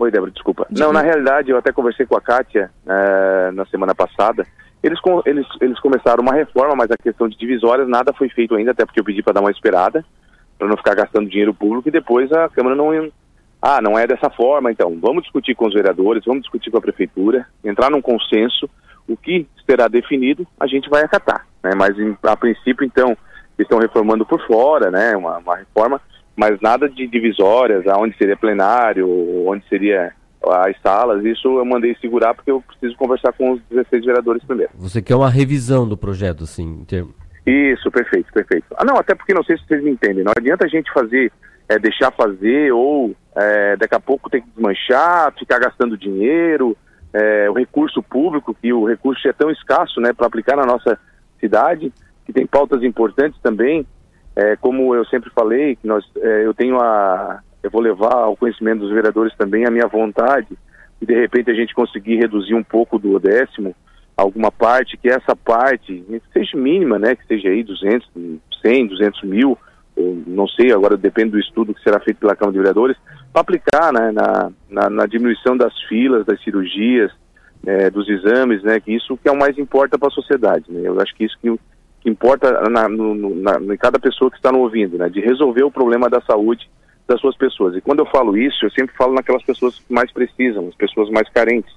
Oi, 0.00 0.10
Débora, 0.10 0.30
desculpa. 0.30 0.66
De... 0.70 0.80
Não, 0.80 0.94
na 0.94 1.02
realidade, 1.02 1.50
eu 1.50 1.58
até 1.58 1.72
conversei 1.72 2.06
com 2.06 2.16
a 2.16 2.20
Kátia 2.22 2.70
uh, 2.86 3.52
na 3.52 3.66
semana 3.66 3.94
passada. 3.94 4.46
Eles, 4.82 4.98
eles, 5.26 5.46
eles 5.60 5.78
começaram 5.78 6.22
uma 6.22 6.32
reforma, 6.32 6.74
mas 6.74 6.90
a 6.90 6.96
questão 6.96 7.28
de 7.28 7.36
divisórias 7.36 7.86
nada 7.86 8.14
foi 8.14 8.30
feito 8.30 8.54
ainda, 8.54 8.70
até 8.70 8.86
porque 8.86 8.98
eu 8.98 9.04
pedi 9.04 9.22
para 9.22 9.34
dar 9.34 9.42
uma 9.42 9.50
esperada, 9.50 10.02
para 10.58 10.66
não 10.66 10.76
ficar 10.78 10.94
gastando 10.94 11.28
dinheiro 11.28 11.52
público 11.52 11.88
e 11.88 11.92
depois 11.92 12.32
a 12.32 12.48
Câmara 12.48 12.74
não. 12.74 13.12
Ah, 13.60 13.82
não 13.82 13.98
é 13.98 14.06
dessa 14.06 14.30
forma, 14.30 14.72
então. 14.72 14.98
Vamos 14.98 15.24
discutir 15.24 15.54
com 15.54 15.66
os 15.66 15.74
vereadores, 15.74 16.24
vamos 16.24 16.44
discutir 16.44 16.70
com 16.70 16.78
a 16.78 16.80
Prefeitura, 16.80 17.46
entrar 17.62 17.90
num 17.90 18.00
consenso. 18.00 18.70
O 19.06 19.18
que 19.18 19.46
será 19.68 19.86
definido, 19.86 20.46
a 20.58 20.66
gente 20.66 20.88
vai 20.88 21.02
acatar. 21.02 21.46
Né? 21.62 21.72
Mas, 21.76 21.94
a 22.22 22.36
princípio, 22.36 22.86
então, 22.86 23.14
estão 23.58 23.78
reformando 23.78 24.24
por 24.24 24.40
fora, 24.46 24.90
né? 24.90 25.14
uma, 25.14 25.38
uma 25.38 25.56
reforma 25.56 26.00
mas 26.40 26.58
nada 26.62 26.88
de 26.88 27.06
divisórias, 27.06 27.86
aonde 27.86 28.16
seria 28.16 28.34
plenário, 28.34 29.06
onde 29.46 29.62
seria 29.68 30.10
as 30.42 30.74
salas, 30.80 31.22
isso 31.22 31.58
eu 31.58 31.64
mandei 31.66 31.94
segurar 32.00 32.32
porque 32.32 32.50
eu 32.50 32.62
preciso 32.62 32.96
conversar 32.96 33.30
com 33.34 33.52
os 33.52 33.60
16 33.68 34.06
vereadores 34.06 34.42
primeiro. 34.44 34.72
Você 34.76 35.02
quer 35.02 35.16
uma 35.16 35.28
revisão 35.28 35.86
do 35.86 35.98
projeto, 35.98 36.44
assim, 36.44 36.62
em 36.62 36.84
termos... 36.86 37.12
Isso, 37.44 37.90
perfeito, 37.90 38.32
perfeito. 38.32 38.64
Ah, 38.74 38.86
não, 38.86 38.96
até 38.96 39.14
porque 39.14 39.34
não 39.34 39.44
sei 39.44 39.58
se 39.58 39.66
vocês 39.66 39.84
me 39.84 39.90
entendem, 39.90 40.24
não 40.24 40.32
adianta 40.34 40.64
a 40.64 40.68
gente 40.68 40.90
fazer, 40.94 41.30
é, 41.68 41.78
deixar 41.78 42.10
fazer 42.10 42.72
ou 42.72 43.14
é, 43.36 43.76
daqui 43.76 43.94
a 43.94 44.00
pouco 44.00 44.30
ter 44.30 44.40
que 44.40 44.48
desmanchar, 44.48 45.34
ficar 45.38 45.58
gastando 45.58 45.98
dinheiro, 45.98 46.74
é, 47.12 47.50
o 47.50 47.52
recurso 47.52 48.02
público, 48.02 48.54
que 48.54 48.72
o 48.72 48.86
recurso 48.86 49.28
é 49.28 49.32
tão 49.34 49.50
escasso, 49.50 50.00
né, 50.00 50.14
para 50.14 50.26
aplicar 50.26 50.56
na 50.56 50.64
nossa 50.64 50.98
cidade, 51.38 51.92
que 52.24 52.32
tem 52.32 52.46
pautas 52.46 52.82
importantes 52.82 53.38
também, 53.42 53.86
é, 54.40 54.56
como 54.56 54.94
eu 54.94 55.04
sempre 55.04 55.30
falei, 55.30 55.76
nós, 55.84 56.02
é, 56.16 56.46
eu 56.46 56.54
tenho 56.54 56.80
a, 56.80 57.40
eu 57.62 57.70
vou 57.70 57.82
levar 57.82 58.14
ao 58.14 58.36
conhecimento 58.36 58.80
dos 58.80 58.90
vereadores 58.90 59.36
também 59.36 59.66
a 59.66 59.70
minha 59.70 59.86
vontade 59.86 60.48
e 61.00 61.04
de 61.04 61.14
repente 61.14 61.50
a 61.50 61.54
gente 61.54 61.74
conseguir 61.74 62.16
reduzir 62.16 62.54
um 62.54 62.62
pouco 62.62 62.98
do 62.98 63.18
décimo, 63.18 63.74
alguma 64.16 64.50
parte, 64.50 64.96
que 64.96 65.08
essa 65.08 65.36
parte 65.36 66.04
seja 66.32 66.56
mínima, 66.56 66.98
né, 66.98 67.14
que 67.14 67.26
seja 67.26 67.48
aí 67.48 67.62
200, 67.62 68.08
100, 68.62 68.86
200 68.86 69.22
mil, 69.24 69.58
não 70.26 70.48
sei, 70.48 70.72
agora 70.72 70.96
depende 70.96 71.32
do 71.32 71.38
estudo 71.38 71.74
que 71.74 71.82
será 71.82 72.00
feito 72.00 72.18
pela 72.18 72.34
Câmara 72.34 72.52
de 72.52 72.58
Vereadores, 72.58 72.96
para 73.32 73.42
aplicar 73.42 73.92
né, 73.92 74.10
na, 74.12 74.50
na, 74.68 74.90
na, 74.90 75.06
diminuição 75.06 75.56
das 75.56 75.78
filas, 75.82 76.24
das 76.24 76.42
cirurgias, 76.42 77.10
é, 77.66 77.90
dos 77.90 78.08
exames, 78.08 78.62
né, 78.62 78.80
que 78.80 78.94
isso 78.94 79.18
que 79.18 79.28
é 79.28 79.32
o 79.32 79.38
mais 79.38 79.58
importa 79.58 79.98
para 79.98 80.08
a 80.08 80.12
sociedade. 80.12 80.64
Né, 80.68 80.80
eu 80.84 80.98
acho 81.00 81.14
que 81.14 81.24
isso 81.24 81.36
que 81.40 81.50
que 82.00 82.08
importa 82.08 82.68
na, 82.68 82.88
no, 82.88 83.34
na, 83.34 83.58
em 83.60 83.76
cada 83.76 83.98
pessoa 83.98 84.30
que 84.30 84.36
está 84.36 84.50
no 84.50 84.60
ouvindo, 84.60 84.96
né, 84.96 85.08
de 85.08 85.20
resolver 85.20 85.62
o 85.62 85.70
problema 85.70 86.08
da 86.08 86.20
saúde 86.22 86.68
das 87.06 87.20
suas 87.20 87.36
pessoas. 87.36 87.76
E 87.76 87.80
quando 87.80 88.00
eu 88.00 88.06
falo 88.06 88.36
isso, 88.36 88.64
eu 88.64 88.70
sempre 88.70 88.96
falo 88.96 89.14
naquelas 89.14 89.42
pessoas 89.42 89.78
que 89.78 89.92
mais 89.92 90.10
precisam, 90.12 90.68
as 90.68 90.74
pessoas 90.74 91.10
mais 91.10 91.28
carentes, 91.28 91.74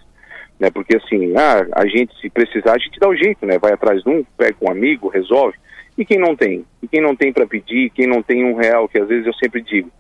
né, 0.60 0.70
porque 0.72 0.96
assim, 0.96 1.36
ah, 1.36 1.68
a 1.74 1.86
gente 1.86 2.16
se 2.22 2.30
precisar, 2.30 2.74
a 2.74 2.78
gente 2.78 3.00
dá 3.00 3.10
o 3.10 3.16
jeito, 3.16 3.46
né, 3.46 3.58
vai 3.60 3.74
atrás 3.74 4.02
de 4.02 4.10
um, 4.10 4.24
pega 4.38 4.56
um 4.62 4.72
amigo, 4.72 5.10
resolve. 5.10 5.58
E 5.98 6.06
quem 6.06 6.18
não 6.18 6.36
tem? 6.36 6.66
E 6.82 6.88
quem 6.88 7.02
não 7.02 7.16
tem 7.16 7.32
para 7.32 7.46
pedir, 7.46 7.90
quem 7.92 8.08
não 8.08 8.24
tem 8.24 8.46
um 8.46 8.56
real, 8.56 8.88
que 8.88 9.00
às 9.00 9.08
vezes 9.08 9.28
eu 9.28 9.34
sempre 9.34 9.62
digo, 9.62 9.92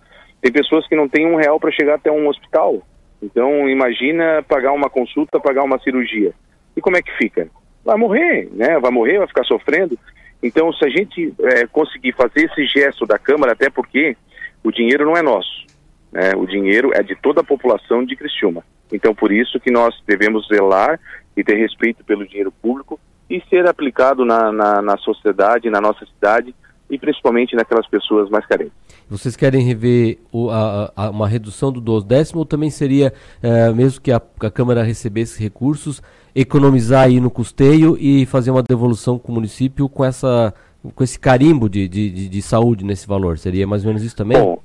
tem 0.41 0.51
pessoas 0.51 0.87
que 0.87 0.95
não 0.95 1.07
têm 1.07 1.25
um 1.25 1.35
real 1.35 1.59
para 1.59 1.71
chegar 1.71 1.95
até 1.95 2.11
um 2.11 2.27
hospital. 2.27 2.81
Então, 3.21 3.69
imagina 3.69 4.43
pagar 4.43 4.73
uma 4.73 4.89
consulta, 4.89 5.39
pagar 5.39 5.63
uma 5.63 5.79
cirurgia. 5.79 6.33
E 6.75 6.81
como 6.81 6.97
é 6.97 7.01
que 7.01 7.15
fica? 7.17 7.47
Vai 7.83 7.97
morrer, 7.97 8.49
né? 8.51 8.79
Vai 8.79 8.91
morrer, 8.91 9.17
vai 9.17 9.27
ficar 9.27 9.43
sofrendo. 9.43 9.97
Então, 10.41 10.71
se 10.73 10.85
a 10.85 10.89
gente 10.89 11.33
é, 11.41 11.65
conseguir 11.67 12.13
fazer 12.13 12.45
esse 12.45 12.65
gesto 12.65 13.05
da 13.05 13.17
Câmara, 13.17 13.53
até 13.53 13.69
porque 13.69 14.15
o 14.63 14.71
dinheiro 14.71 15.05
não 15.05 15.15
é 15.15 15.21
nosso, 15.21 15.65
né? 16.11 16.31
O 16.35 16.45
dinheiro 16.45 16.91
é 16.93 17.01
de 17.01 17.15
toda 17.15 17.41
a 17.41 17.45
população 17.45 18.03
de 18.03 18.15
Criciúma. 18.15 18.63
Então, 18.91 19.15
por 19.15 19.31
isso 19.31 19.59
que 19.59 19.71
nós 19.71 19.95
devemos 20.05 20.47
zelar 20.47 20.99
e 21.35 21.43
ter 21.43 21.55
respeito 21.55 22.03
pelo 22.03 22.27
dinheiro 22.27 22.51
público 22.51 22.99
e 23.29 23.41
ser 23.49 23.67
aplicado 23.67 24.23
na, 24.25 24.51
na, 24.51 24.81
na 24.81 24.97
sociedade, 24.97 25.69
na 25.69 25.81
nossa 25.81 26.05
cidade 26.05 26.53
e 26.93 26.97
principalmente 26.97 27.55
naquelas 27.55 27.87
pessoas 27.87 28.29
mais 28.29 28.45
carentes. 28.45 28.73
Vocês 29.09 29.35
querem 29.35 29.65
rever 29.65 30.19
o, 30.31 30.49
a, 30.49 30.91
a, 30.95 31.09
uma 31.09 31.27
redução 31.27 31.71
do 31.71 32.01
décimo 32.01 32.39
ou 32.39 32.45
também 32.45 32.69
seria, 32.69 33.13
é, 33.41 33.71
mesmo 33.71 34.01
que 34.01 34.11
a, 34.11 34.21
a 34.41 34.51
Câmara 34.51 34.83
recebesse 34.83 35.41
recursos, 35.41 36.01
economizar 36.35 37.05
aí 37.05 37.19
no 37.19 37.29
custeio 37.29 37.97
e 37.99 38.25
fazer 38.25 38.51
uma 38.51 38.63
devolução 38.63 39.19
com 39.19 39.31
o 39.31 39.35
município 39.35 39.89
com, 39.89 40.05
essa, 40.05 40.53
com 40.95 41.03
esse 41.03 41.19
carimbo 41.19 41.69
de, 41.69 41.87
de, 41.87 42.09
de, 42.09 42.29
de 42.29 42.41
saúde 42.41 42.85
nesse 42.85 43.07
valor? 43.07 43.37
Seria 43.37 43.67
mais 43.67 43.83
ou 43.83 43.89
menos 43.89 44.03
isso 44.03 44.15
também? 44.15 44.37
Bom, 44.37 44.59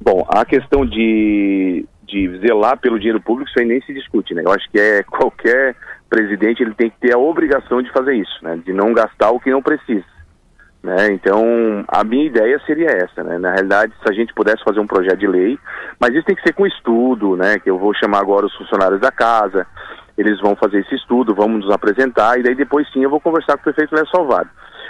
bom 0.00 0.26
a 0.28 0.44
questão 0.44 0.84
de, 0.84 1.86
de 2.04 2.38
zelar 2.38 2.78
pelo 2.78 2.98
dinheiro 2.98 3.20
público, 3.20 3.50
isso 3.50 3.60
aí 3.60 3.66
nem 3.66 3.80
se 3.82 3.94
discute, 3.94 4.34
né? 4.34 4.42
Eu 4.44 4.52
acho 4.52 4.68
que 4.70 4.78
é 4.78 5.02
qualquer 5.02 5.76
presidente 6.08 6.62
ele 6.62 6.74
tem 6.74 6.90
que 6.90 6.98
ter 6.98 7.14
a 7.14 7.18
obrigação 7.18 7.80
de 7.80 7.90
fazer 7.92 8.14
isso, 8.14 8.36
né? 8.42 8.60
De 8.64 8.72
não 8.72 8.92
gastar 8.92 9.30
o 9.30 9.40
que 9.40 9.50
não 9.50 9.62
precisa. 9.62 10.04
Né? 10.82 11.12
Então, 11.12 11.84
a 11.88 12.02
minha 12.02 12.24
ideia 12.24 12.58
seria 12.66 12.88
essa, 12.88 13.22
né? 13.22 13.36
Na 13.38 13.50
realidade, 13.50 13.92
se 14.02 14.10
a 14.10 14.14
gente 14.14 14.32
pudesse 14.32 14.64
fazer 14.64 14.80
um 14.80 14.86
projeto 14.86 15.18
de 15.18 15.26
lei, 15.26 15.58
mas 15.98 16.14
isso 16.14 16.24
tem 16.24 16.34
que 16.34 16.42
ser 16.42 16.54
com 16.54 16.66
estudo, 16.66 17.36
né? 17.36 17.58
Que 17.58 17.68
eu 17.68 17.78
vou 17.78 17.92
chamar 17.94 18.20
agora 18.20 18.46
os 18.46 18.54
funcionários 18.56 18.98
da 18.98 19.12
casa, 19.12 19.66
eles 20.16 20.40
vão 20.40 20.56
fazer 20.56 20.80
esse 20.80 20.94
estudo, 20.94 21.34
vamos 21.34 21.64
nos 21.64 21.74
apresentar 21.74 22.38
e 22.38 22.42
daí 22.42 22.54
depois 22.54 22.90
sim 22.92 23.02
eu 23.02 23.10
vou 23.10 23.20
conversar 23.20 23.54
com 23.54 23.60
o 23.60 23.64
prefeito 23.64 23.94
Léo 23.94 24.06
Salvado. 24.08 24.48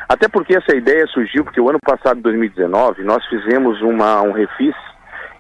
Até 0.08 0.28
porque 0.28 0.56
essa 0.56 0.76
ideia 0.76 1.06
surgiu 1.08 1.44
porque 1.44 1.60
o 1.60 1.68
ano 1.68 1.78
passado, 1.84 2.20
2019, 2.20 3.02
nós 3.04 3.24
fizemos 3.26 3.80
uma, 3.80 4.22
um 4.22 4.32
refis 4.32 4.74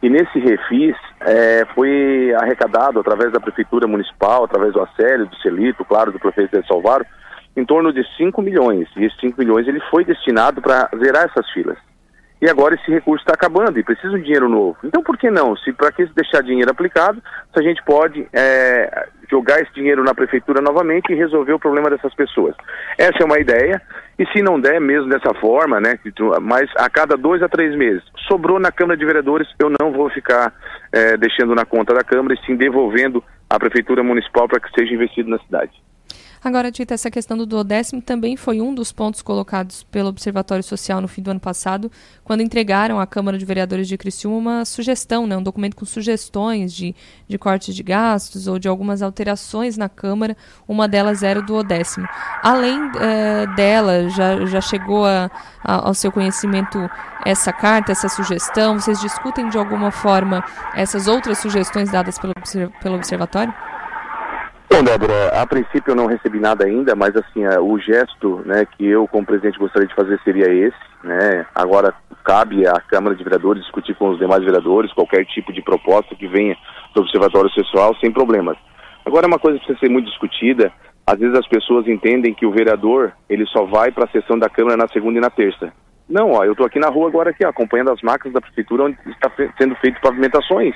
e 0.02 0.08
nesse 0.08 0.38
refis 0.38 0.96
é, 1.20 1.64
foi 1.74 2.32
arrecadado 2.34 3.00
através 3.00 3.32
da 3.32 3.40
prefeitura 3.40 3.86
municipal, 3.86 4.44
através 4.44 4.72
do 4.72 4.80
Acélio, 4.80 5.26
do 5.26 5.36
Celito, 5.36 5.84
claro, 5.84 6.12
do 6.12 6.18
prefeito 6.18 6.54
Léo 6.54 6.66
Salvado, 6.66 7.04
em 7.56 7.64
torno 7.64 7.92
de 7.92 8.02
5 8.16 8.40
milhões. 8.42 8.88
E 8.96 9.04
esses 9.04 9.18
5 9.20 9.38
milhões 9.38 9.66
ele 9.66 9.80
foi 9.90 10.04
destinado 10.04 10.60
para 10.60 10.88
zerar 10.98 11.24
essas 11.24 11.48
filas 11.52 11.78
e 12.40 12.48
agora 12.48 12.74
esse 12.74 12.90
recurso 12.90 13.22
está 13.22 13.34
acabando 13.34 13.78
e 13.78 13.84
precisa 13.84 14.16
de 14.16 14.24
dinheiro 14.24 14.48
novo. 14.48 14.76
Então 14.82 15.02
por 15.02 15.18
que 15.18 15.30
não? 15.30 15.54
Se 15.56 15.72
para 15.72 15.92
que 15.92 16.06
deixar 16.06 16.42
dinheiro 16.42 16.70
aplicado, 16.70 17.22
se 17.52 17.60
a 17.60 17.62
gente 17.62 17.82
pode 17.84 18.26
é, 18.32 19.08
jogar 19.30 19.60
esse 19.60 19.72
dinheiro 19.74 20.02
na 20.02 20.14
prefeitura 20.14 20.62
novamente 20.62 21.12
e 21.12 21.14
resolver 21.14 21.52
o 21.52 21.58
problema 21.58 21.90
dessas 21.90 22.14
pessoas. 22.14 22.54
Essa 22.96 23.22
é 23.22 23.24
uma 23.24 23.38
ideia. 23.38 23.80
E 24.18 24.26
se 24.28 24.42
não 24.42 24.58
der 24.58 24.80
mesmo 24.80 25.08
dessa 25.08 25.34
forma, 25.34 25.80
né, 25.80 25.98
mas 26.40 26.70
a 26.76 26.88
cada 26.88 27.16
dois 27.16 27.42
a 27.42 27.48
três 27.48 27.74
meses, 27.74 28.02
sobrou 28.28 28.58
na 28.58 28.72
Câmara 28.72 28.98
de 28.98 29.04
Vereadores, 29.04 29.48
eu 29.58 29.70
não 29.80 29.92
vou 29.92 30.10
ficar 30.10 30.52
é, 30.92 31.16
deixando 31.16 31.54
na 31.54 31.64
conta 31.64 31.94
da 31.94 32.02
Câmara 32.02 32.34
e 32.34 32.46
sim 32.46 32.56
devolvendo 32.56 33.22
à 33.48 33.58
Prefeitura 33.58 34.02
Municipal 34.02 34.48
para 34.48 34.60
que 34.60 34.70
seja 34.78 34.94
investido 34.94 35.30
na 35.30 35.38
cidade. 35.38 35.72
Agora, 36.42 36.72
Tita, 36.72 36.94
essa 36.94 37.10
questão 37.10 37.36
do 37.36 37.44
duodécimo 37.44 38.00
também 38.00 38.34
foi 38.34 38.62
um 38.62 38.74
dos 38.74 38.90
pontos 38.90 39.20
colocados 39.20 39.82
pelo 39.82 40.08
Observatório 40.08 40.64
Social 40.64 40.98
no 40.98 41.06
fim 41.06 41.20
do 41.20 41.30
ano 41.30 41.40
passado, 41.40 41.92
quando 42.24 42.40
entregaram 42.40 42.98
à 42.98 43.06
Câmara 43.06 43.36
de 43.36 43.44
Vereadores 43.44 43.86
de 43.86 43.98
Criciúma 43.98 44.38
uma 44.40 44.64
sugestão, 44.64 45.26
né, 45.26 45.36
um 45.36 45.42
documento 45.42 45.76
com 45.76 45.84
sugestões 45.84 46.72
de, 46.72 46.94
de 47.28 47.36
cortes 47.36 47.74
de 47.74 47.82
gastos 47.82 48.46
ou 48.46 48.58
de 48.58 48.68
algumas 48.68 49.02
alterações 49.02 49.76
na 49.76 49.86
Câmara, 49.86 50.34
uma 50.66 50.88
delas 50.88 51.22
era 51.22 51.40
o 51.40 51.44
duodécimo. 51.44 52.08
Além 52.42 52.90
eh, 52.98 53.46
dela, 53.54 54.08
já, 54.08 54.46
já 54.46 54.62
chegou 54.62 55.04
a, 55.04 55.30
a, 55.62 55.88
ao 55.88 55.92
seu 55.92 56.10
conhecimento 56.10 56.78
essa 57.22 57.52
carta, 57.52 57.92
essa 57.92 58.08
sugestão? 58.08 58.80
Vocês 58.80 58.98
discutem 58.98 59.50
de 59.50 59.58
alguma 59.58 59.90
forma 59.90 60.42
essas 60.74 61.06
outras 61.06 61.36
sugestões 61.36 61.90
dadas 61.90 62.18
pelo, 62.18 62.32
pelo 62.80 62.96
Observatório? 62.96 63.52
Bom, 64.72 64.84
Débora, 64.84 65.40
a 65.42 65.44
princípio 65.44 65.90
eu 65.90 65.96
não 65.96 66.06
recebi 66.06 66.38
nada 66.38 66.64
ainda, 66.64 66.94
mas 66.94 67.14
assim, 67.16 67.44
é, 67.44 67.58
o 67.58 67.76
gesto 67.78 68.40
né, 68.46 68.64
que 68.64 68.86
eu, 68.86 69.06
como 69.08 69.26
presidente, 69.26 69.58
gostaria 69.58 69.88
de 69.88 69.94
fazer 69.96 70.18
seria 70.22 70.46
esse. 70.48 70.78
Né? 71.02 71.44
Agora 71.54 71.92
cabe 72.24 72.64
à 72.66 72.80
Câmara 72.80 73.16
de 73.16 73.24
Vereadores 73.24 73.62
discutir 73.62 73.96
com 73.96 74.10
os 74.10 74.18
demais 74.18 74.44
vereadores 74.44 74.92
qualquer 74.92 75.26
tipo 75.26 75.52
de 75.52 75.60
proposta 75.60 76.14
que 76.14 76.28
venha 76.28 76.56
do 76.94 77.00
Observatório 77.00 77.50
Sexual 77.50 77.96
sem 77.96 78.12
problemas. 78.12 78.56
Agora, 79.04 79.26
uma 79.26 79.40
coisa 79.40 79.58
que 79.58 79.64
precisa 79.64 79.86
ser 79.86 79.92
muito 79.92 80.08
discutida, 80.08 80.72
às 81.04 81.18
vezes 81.18 81.36
as 81.36 81.48
pessoas 81.48 81.88
entendem 81.88 82.32
que 82.32 82.46
o 82.46 82.52
vereador 82.52 83.12
ele 83.28 83.46
só 83.46 83.64
vai 83.64 83.90
para 83.90 84.04
a 84.04 84.10
sessão 84.10 84.38
da 84.38 84.48
Câmara 84.48 84.76
na 84.76 84.86
segunda 84.86 85.18
e 85.18 85.20
na 85.20 85.30
terça. 85.30 85.72
Não, 86.08 86.30
ó, 86.32 86.44
eu 86.44 86.52
estou 86.52 86.66
aqui 86.66 86.78
na 86.78 86.88
rua 86.88 87.08
agora 87.08 87.30
aqui, 87.30 87.44
ó, 87.44 87.48
acompanhando 87.48 87.90
as 87.90 88.02
máquinas 88.02 88.34
da 88.34 88.40
prefeitura 88.40 88.84
onde 88.84 88.98
está 89.06 89.30
sendo 89.58 89.74
feitas 89.76 90.00
pavimentações. 90.00 90.74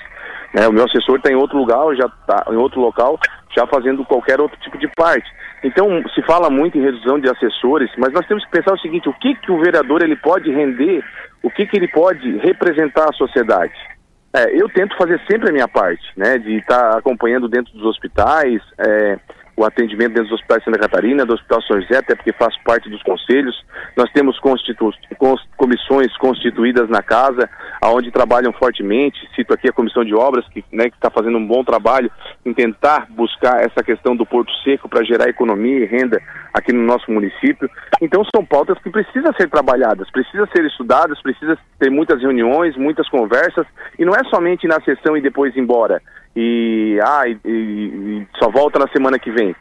Né? 0.55 0.69
O 0.69 0.73
meu 0.73 0.85
assessor 0.85 1.17
está 1.17 1.31
em 1.31 1.35
outro 1.35 1.59
lugar, 1.59 1.95
já 1.97 2.07
está 2.07 2.45
em 2.49 2.57
outro 2.57 2.81
local, 2.81 3.19
já 3.55 3.67
fazendo 3.67 4.05
qualquer 4.05 4.41
outro 4.41 4.59
tipo 4.61 4.79
de 4.79 4.89
parte. 4.89 5.29
Então, 5.65 6.03
se 6.15 6.23
fala 6.23 6.49
muito 6.49 6.79
em 6.79 6.83
redução 6.83 7.19
de 7.19 7.29
assessores, 7.29 7.91
mas 7.99 8.13
nós 8.13 8.27
temos 8.27 8.45
que 8.45 8.51
pensar 8.51 8.75
o 8.75 8.79
seguinte, 8.79 9.09
o 9.09 9.15
que, 9.15 9.35
que 9.35 9.51
o 9.51 9.59
vereador 9.59 10.03
ele 10.03 10.17
pode 10.17 10.51
render, 10.53 11.03
o 11.43 11.51
que, 11.51 11.67
que 11.67 11.77
ele 11.77 11.89
pode 11.89 12.39
representar 12.39 13.09
à 13.09 13.13
sociedade. 13.13 13.75
É, 14.33 14.61
eu 14.61 14.69
tento 14.69 14.97
fazer 14.97 15.21
sempre 15.31 15.51
a 15.51 15.53
minha 15.53 15.69
parte, 15.69 16.05
né, 16.17 16.39
de 16.39 16.57
estar 16.57 16.91
tá 16.91 16.99
acompanhando 16.99 17.49
dentro 17.49 17.73
dos 17.73 17.85
hospitais, 17.85 18.61
é, 18.79 19.19
o 19.57 19.65
atendimento 19.65 20.15
dentro 20.15 20.25
dos 20.25 20.33
hospitais 20.33 20.61
de 20.61 20.65
Santa 20.65 20.79
Catarina, 20.79 21.25
do 21.25 21.35
Hospital 21.35 21.63
São 21.63 21.81
José, 21.81 21.99
até 21.99 22.15
porque 22.15 22.33
faço 22.33 22.59
parte 22.65 22.89
dos 22.89 23.03
conselhos. 23.03 23.55
Nós 23.97 24.11
temos 24.13 24.39
constitu 24.41 24.93
comissões 25.57 26.17
constituídas 26.17 26.89
na 26.89 27.03
casa, 27.03 27.49
aonde 27.81 28.11
trabalham 28.11 28.53
fortemente. 28.53 29.19
Cito 29.35 29.55
aqui 29.55 29.69
a 29.69 29.73
comissão 29.73 30.05
de 30.05 30.15
obras, 30.15 30.47
que 30.49 30.65
né, 30.73 30.87
está 30.87 31.11
fazendo 31.11 31.39
um 31.39 31.47
bom 31.47 31.63
trabalho 31.63 32.11
em 32.45 32.53
tentar 32.53 33.07
buscar 33.11 33.65
essa 33.65 33.83
questão 33.83 34.17
do 34.17 34.27
Porto 34.27 34.53
Seco 34.63 34.89
para 34.89 35.05
gerar 35.05 35.29
economia 35.29 35.79
e 35.79 35.87
renda 35.87 36.21
aqui 36.53 36.73
no 36.73 36.83
nosso 36.83 37.11
município. 37.11 37.71
Então 38.01 38.25
são 38.35 38.45
pautas 38.45 38.79
que 38.79 38.91
precisam 38.91 39.33
ser 39.35 39.49
trabalhadas, 39.49 40.11
precisam 40.11 40.47
ser 40.49 40.65
estudadas, 40.65 41.21
precisa 41.23 41.57
ter 41.79 41.91
muitas 41.91 42.21
reuniões, 42.21 42.77
muitas 42.77 43.09
conversas, 43.09 43.67
e 43.99 44.05
não 44.05 44.15
é 44.15 44.25
somente 44.25 44.67
na 44.67 44.81
sessão 44.81 45.17
e 45.17 45.21
depois 45.21 45.55
ir 45.55 45.61
embora 45.61 46.03
e, 46.37 46.99
ah, 47.03 47.29
e, 47.29 47.39
e, 47.45 48.27
só 48.39 48.51
volta 48.51 48.79
na 48.79 48.89
semana 48.89 49.19
que 49.19 49.31
vem. 49.31 49.55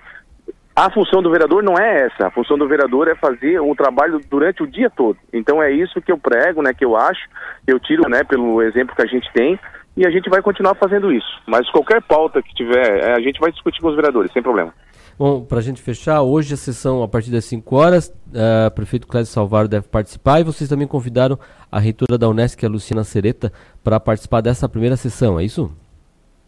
A 0.75 0.89
função 0.91 1.21
do 1.21 1.29
vereador 1.29 1.61
não 1.61 1.77
é 1.77 2.07
essa. 2.07 2.27
A 2.27 2.31
função 2.31 2.57
do 2.57 2.67
vereador 2.67 3.07
é 3.07 3.15
fazer 3.15 3.61
um 3.61 3.75
trabalho 3.75 4.19
durante 4.29 4.63
o 4.63 4.67
dia 4.67 4.89
todo. 4.89 5.17
Então 5.31 5.61
é 5.61 5.71
isso 5.71 6.01
que 6.01 6.11
eu 6.11 6.17
prego, 6.17 6.63
né, 6.63 6.73
que 6.73 6.83
eu 6.83 6.95
acho, 6.95 7.21
eu 7.67 7.79
tiro, 7.79 8.09
né, 8.09 8.23
pelo 8.23 8.61
exemplo 8.61 8.95
que 8.95 9.03
a 9.03 9.07
gente 9.07 9.31
tem, 9.33 9.59
e 9.95 10.05
a 10.05 10.09
gente 10.09 10.29
vai 10.29 10.41
continuar 10.41 10.73
fazendo 10.75 11.11
isso. 11.11 11.41
Mas 11.45 11.69
qualquer 11.69 12.01
pauta 12.01 12.41
que 12.41 12.53
tiver, 12.55 12.99
é, 13.03 13.13
a 13.13 13.19
gente 13.19 13.39
vai 13.39 13.51
discutir 13.51 13.79
com 13.81 13.89
os 13.89 13.95
vereadores, 13.95 14.31
sem 14.33 14.41
problema. 14.41 14.73
Bom, 15.17 15.45
para 15.45 15.59
a 15.59 15.61
gente 15.61 15.79
fechar, 15.79 16.23
hoje 16.23 16.55
a 16.55 16.57
sessão 16.57 17.03
a 17.03 17.07
partir 17.07 17.29
das 17.29 17.45
5 17.45 17.75
horas, 17.75 18.07
uh, 18.07 18.73
prefeito 18.73 19.05
Clésio 19.05 19.31
Salvaro 19.31 19.67
deve 19.67 19.87
participar 19.87 20.39
e 20.39 20.43
vocês 20.43 20.67
também 20.67 20.87
convidaram 20.87 21.37
a 21.71 21.79
reitora 21.79 22.17
da 22.17 22.27
Unesc, 22.27 22.65
a 22.65 22.69
Luciana 22.69 23.03
Sereta, 23.03 23.53
para 23.83 23.99
participar 23.99 24.41
dessa 24.41 24.67
primeira 24.67 24.97
sessão, 24.97 25.39
é 25.39 25.43
isso? 25.43 25.71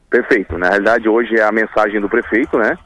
Perfeito. 0.09 0.57
Na 0.57 0.69
realidade, 0.69 1.09
hoje 1.09 1.35
é 1.35 1.43
a 1.43 1.51
mensagem 1.51 1.99
do 1.99 2.09
prefeito, 2.09 2.57
né? 2.57 2.77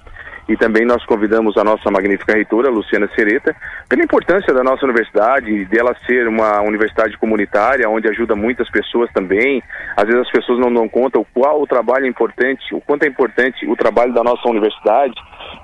E 0.49 0.57
também 0.57 0.83
nós 0.83 1.05
convidamos 1.05 1.55
a 1.57 1.63
nossa 1.63 1.91
magnífica 1.91 2.33
reitora, 2.33 2.71
Luciana 2.71 3.07
Sereta, 3.13 3.55
pela 3.87 4.03
importância 4.03 4.51
da 4.51 4.63
nossa 4.63 4.83
universidade, 4.83 5.65
dela 5.65 5.95
ser 6.07 6.27
uma 6.27 6.59
universidade 6.61 7.15
comunitária, 7.19 7.87
onde 7.87 8.09
ajuda 8.09 8.35
muitas 8.35 8.67
pessoas 8.71 9.11
também. 9.13 9.61
Às 9.95 10.05
vezes 10.05 10.21
as 10.21 10.31
pessoas 10.31 10.57
não 10.59 10.73
dão 10.73 10.89
conta 10.89 11.19
o 11.19 11.25
qual 11.25 11.61
o 11.61 11.67
trabalho 11.67 12.05
é 12.05 12.09
importante, 12.09 12.73
o 12.73 12.81
quanto 12.81 13.03
é 13.03 13.07
importante 13.07 13.67
o 13.67 13.75
trabalho 13.75 14.11
da 14.11 14.23
nossa 14.23 14.49
universidade 14.49 15.13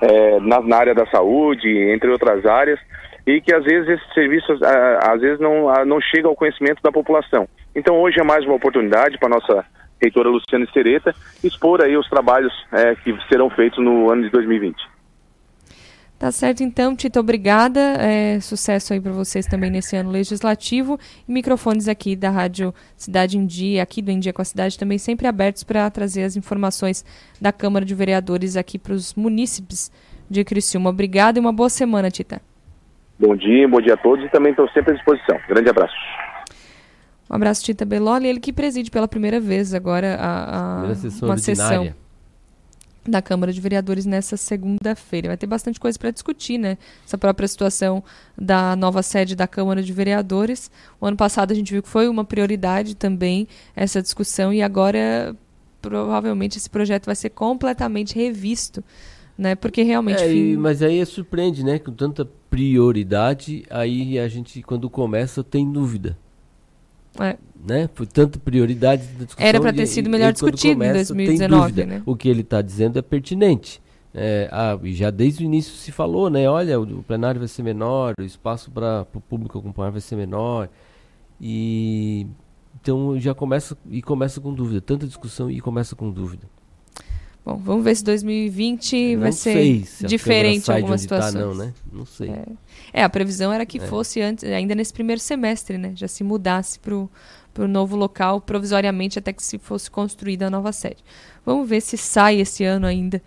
é, 0.01 0.39
na, 0.41 0.61
na, 0.61 0.77
área 0.77 0.93
da 0.93 1.07
saúde, 1.07 1.67
entre 1.91 2.11
outras 2.11 2.45
áreas, 2.45 2.79
e 3.25 3.41
que 3.41 3.55
às 3.55 3.63
vezes 3.63 3.89
esses 3.89 4.13
serviços 4.13 4.61
às 4.61 5.19
vezes 5.19 5.39
não, 5.39 5.65
não 5.83 5.99
chega 5.99 6.27
ao 6.27 6.35
conhecimento 6.35 6.83
da 6.83 6.91
população. 6.91 7.47
Então 7.75 7.95
hoje 7.95 8.19
é 8.19 8.23
mais 8.23 8.45
uma 8.45 8.53
oportunidade 8.53 9.17
para 9.17 9.29
nossa 9.29 9.65
reitora 10.05 10.29
Luciana 10.29 10.67
Sereta, 10.73 11.13
expor 11.43 11.81
aí 11.81 11.97
os 11.97 12.07
trabalhos 12.09 12.53
é, 12.71 12.95
que 12.95 13.15
serão 13.27 13.49
feitos 13.49 13.83
no 13.83 14.09
ano 14.09 14.23
de 14.23 14.29
2020. 14.29 14.95
Tá 16.17 16.31
certo, 16.31 16.63
então, 16.63 16.95
Tita, 16.95 17.19
obrigada. 17.19 17.79
É, 17.99 18.39
sucesso 18.39 18.93
aí 18.93 19.01
para 19.01 19.11
vocês 19.11 19.45
também 19.45 19.69
nesse 19.69 19.97
ano 19.97 20.09
legislativo. 20.09 20.97
E 21.27 21.31
microfones 21.31 21.89
aqui 21.89 22.15
da 22.15 22.29
Rádio 22.29 22.73
Cidade 22.95 23.37
em 23.37 23.45
Dia, 23.45 23.83
aqui 23.83 24.01
do 24.01 24.11
Em 24.11 24.19
Dia 24.19 24.31
com 24.31 24.41
a 24.41 24.45
Cidade, 24.45 24.79
também 24.79 24.97
sempre 24.97 25.27
abertos 25.27 25.63
para 25.63 25.89
trazer 25.91 26.23
as 26.23 26.37
informações 26.37 27.03
da 27.39 27.51
Câmara 27.51 27.83
de 27.83 27.93
Vereadores 27.93 28.55
aqui 28.55 28.79
para 28.79 28.93
os 28.93 29.13
munícipes 29.13 29.91
de 30.29 30.43
Criciúma. 30.45 30.89
Obrigada 30.89 31.37
e 31.37 31.41
uma 31.41 31.51
boa 31.51 31.69
semana, 31.69 32.09
Tita. 32.09 32.41
Bom 33.19 33.35
dia, 33.35 33.67
bom 33.67 33.81
dia 33.81 33.93
a 33.93 33.97
todos 33.97 34.25
e 34.25 34.29
também 34.29 34.51
estou 34.51 34.69
sempre 34.69 34.93
à 34.93 34.95
disposição. 34.95 35.37
Grande 35.49 35.69
abraço. 35.69 35.93
Um 37.35 37.37
abraço, 37.37 37.65
Tita 37.65 37.83
Beloli, 37.83 38.27
ele 38.27 38.39
que 38.39 38.53
preside 38.53 38.89
pela 38.89 39.09
primeira 39.09 39.41
vez 39.41 39.73
agora 39.73 40.15
a, 40.15 40.89
a 40.89 40.95
sessão 40.95 41.27
uma 41.27 41.37
sessão 41.37 41.93
da 43.05 43.21
Câmara 43.21 43.51
de 43.51 43.59
Vereadores 43.59 44.05
nessa 44.05 44.37
segunda-feira. 44.37 45.27
Vai 45.27 45.35
ter 45.35 45.45
bastante 45.45 45.77
coisa 45.77 45.99
para 45.99 46.11
discutir, 46.11 46.57
né? 46.57 46.77
Essa 47.05 47.17
própria 47.17 47.45
situação 47.45 48.01
da 48.37 48.73
nova 48.77 49.03
sede 49.03 49.35
da 49.35 49.45
Câmara 49.47 49.83
de 49.83 49.91
Vereadores. 49.91 50.71
O 50.99 51.05
ano 51.05 51.17
passado 51.17 51.51
a 51.51 51.53
gente 51.53 51.73
viu 51.73 51.83
que 51.83 51.89
foi 51.89 52.07
uma 52.07 52.23
prioridade 52.23 52.95
também 52.95 53.49
essa 53.75 54.01
discussão 54.01 54.53
e 54.53 54.61
agora 54.61 55.35
provavelmente 55.81 56.57
esse 56.57 56.69
projeto 56.69 57.05
vai 57.05 57.17
ser 57.17 57.31
completamente 57.31 58.15
revisto, 58.15 58.81
né? 59.37 59.55
Porque 59.55 59.83
realmente. 59.83 60.23
É, 60.23 60.33
e, 60.33 60.55
mas 60.55 60.81
aí 60.81 61.05
surpreende, 61.05 61.65
né? 61.65 61.79
Com 61.79 61.91
tanta 61.91 62.25
prioridade, 62.49 63.65
aí 63.69 64.17
a 64.17 64.29
gente 64.29 64.61
quando 64.61 64.89
começa 64.89 65.43
tem 65.43 65.69
dúvida. 65.69 66.17
É. 67.19 67.37
Né? 67.67 67.89
Foi 67.93 68.05
tanta 68.05 68.37
prioridade 68.37 69.05
da 69.07 69.25
discussão. 69.25 69.47
Era 69.47 69.59
para 69.59 69.73
ter 69.73 69.87
sido 69.87 70.09
melhor 70.09 70.31
discutido 70.31 70.73
começa, 70.73 71.13
em 71.13 71.15
2019. 71.15 71.85
Né? 71.85 72.03
O 72.05 72.15
que 72.15 72.29
ele 72.29 72.41
está 72.41 72.61
dizendo 72.61 72.99
é 72.99 73.01
pertinente. 73.01 73.81
É, 74.13 74.47
ah, 74.51 74.79
já 74.85 75.09
desde 75.09 75.43
o 75.43 75.45
início 75.45 75.73
se 75.73 75.91
falou, 75.91 76.29
né? 76.29 76.49
Olha, 76.49 76.79
o, 76.79 76.99
o 76.99 77.03
plenário 77.03 77.39
vai 77.39 77.49
ser 77.49 77.63
menor, 77.63 78.13
o 78.17 78.23
espaço 78.23 78.71
para 78.71 79.05
o 79.13 79.19
público 79.19 79.59
acompanhar 79.59 79.91
vai 79.91 79.99
ser 79.99 80.15
menor. 80.15 80.69
E 81.41 82.25
então 82.81 83.19
já 83.19 83.33
começa 83.33 83.77
e 83.89 84.01
começa 84.01 84.39
com 84.39 84.53
dúvida, 84.53 84.79
tanta 84.79 85.05
discussão 85.05 85.49
e 85.51 85.59
começa 85.59 85.95
com 85.95 86.09
dúvida. 86.09 86.47
Bom, 87.45 87.57
vamos 87.57 87.83
ver 87.83 87.95
se 87.95 88.03
2020 88.03 89.17
vai 89.17 89.31
ser 89.31 89.85
se 89.85 90.07
diferente 90.07 90.67
em 90.67 90.73
algumas 90.73 91.01
situações. 91.01 91.33
Tá, 91.33 91.39
não, 91.39 91.53
né? 91.53 91.71
Não 91.93 92.03
sei. 92.03 92.31
É. 92.31 92.45
é. 92.91 93.03
a 93.03 93.09
previsão 93.09 93.53
era 93.53 93.63
que 93.67 93.77
é. 93.77 93.81
fosse 93.81 94.19
antes, 94.19 94.43
ainda 94.43 94.73
nesse 94.73 94.91
primeiro 94.91 95.21
semestre, 95.21 95.77
né? 95.77 95.91
Já 95.95 96.07
se 96.07 96.23
mudasse 96.23 96.79
para 96.79 96.95
o 96.95 97.67
novo 97.67 97.95
local 97.95 98.41
provisoriamente 98.41 99.19
até 99.19 99.31
que 99.31 99.43
se 99.43 99.59
fosse 99.59 99.91
construída 99.91 100.47
a 100.47 100.49
nova 100.49 100.71
sede. 100.71 101.03
Vamos 101.45 101.69
ver 101.69 101.81
se 101.81 101.97
sai 101.97 102.39
esse 102.39 102.63
ano 102.63 102.87
ainda 102.87 103.21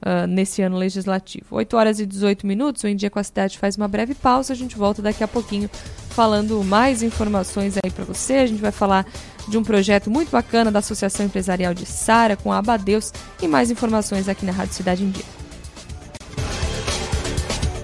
uh, 0.00 0.26
nesse 0.28 0.62
ano 0.62 0.76
legislativo. 0.76 1.46
8 1.50 1.76
horas 1.76 1.98
e 1.98 2.06
18 2.06 2.46
minutos, 2.46 2.84
o 2.84 2.86
Em 2.86 2.94
Dia 2.94 3.10
com 3.10 3.18
a 3.18 3.24
Cidade 3.24 3.58
faz 3.58 3.76
uma 3.76 3.88
breve 3.88 4.14
pausa, 4.14 4.52
a 4.52 4.56
gente 4.56 4.76
volta 4.76 5.02
daqui 5.02 5.24
a 5.24 5.28
pouquinho 5.28 5.68
falando 6.10 6.62
mais 6.62 7.02
informações 7.02 7.76
aí 7.82 7.90
para 7.90 8.04
você. 8.04 8.34
A 8.34 8.46
gente 8.46 8.62
vai 8.62 8.70
falar 8.70 9.04
de 9.48 9.58
um 9.58 9.62
projeto 9.62 10.10
muito 10.10 10.30
bacana 10.30 10.70
da 10.70 10.78
Associação 10.78 11.26
Empresarial 11.26 11.74
de 11.74 11.86
Sara 11.86 12.36
com 12.36 12.52
a 12.52 12.58
Abadeus 12.58 13.12
e 13.42 13.48
mais 13.48 13.70
informações 13.70 14.28
aqui 14.28 14.44
na 14.44 14.52
Rádio 14.52 14.74
Cidade 14.74 15.04
em 15.04 15.10
Dia. 15.10 15.24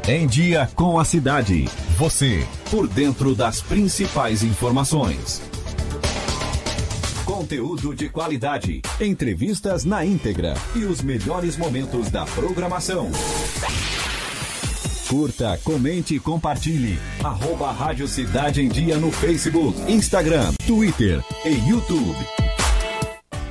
Em 0.08 0.26
Dia 0.26 0.68
com 0.74 0.98
a 0.98 1.04
Cidade. 1.04 1.68
Você, 1.96 2.46
por 2.70 2.88
dentro 2.88 3.34
das 3.34 3.60
principais 3.60 4.42
informações. 4.42 5.42
Conteúdo 7.24 7.94
de 7.94 8.08
qualidade, 8.08 8.82
entrevistas 9.00 9.84
na 9.84 10.04
íntegra 10.04 10.54
e 10.74 10.84
os 10.84 11.00
melhores 11.00 11.56
momentos 11.56 12.10
da 12.10 12.24
programação. 12.24 13.10
Curta, 15.10 15.58
comente 15.64 16.14
e 16.14 16.20
compartilhe. 16.20 16.96
Arroba 17.24 17.72
Rádio 17.72 18.06
Cidade 18.06 18.62
em 18.62 18.68
Dia 18.68 18.96
no 18.96 19.10
Facebook, 19.10 19.76
Instagram, 19.90 20.52
Twitter 20.64 21.20
e 21.44 21.68
YouTube. 21.68 22.49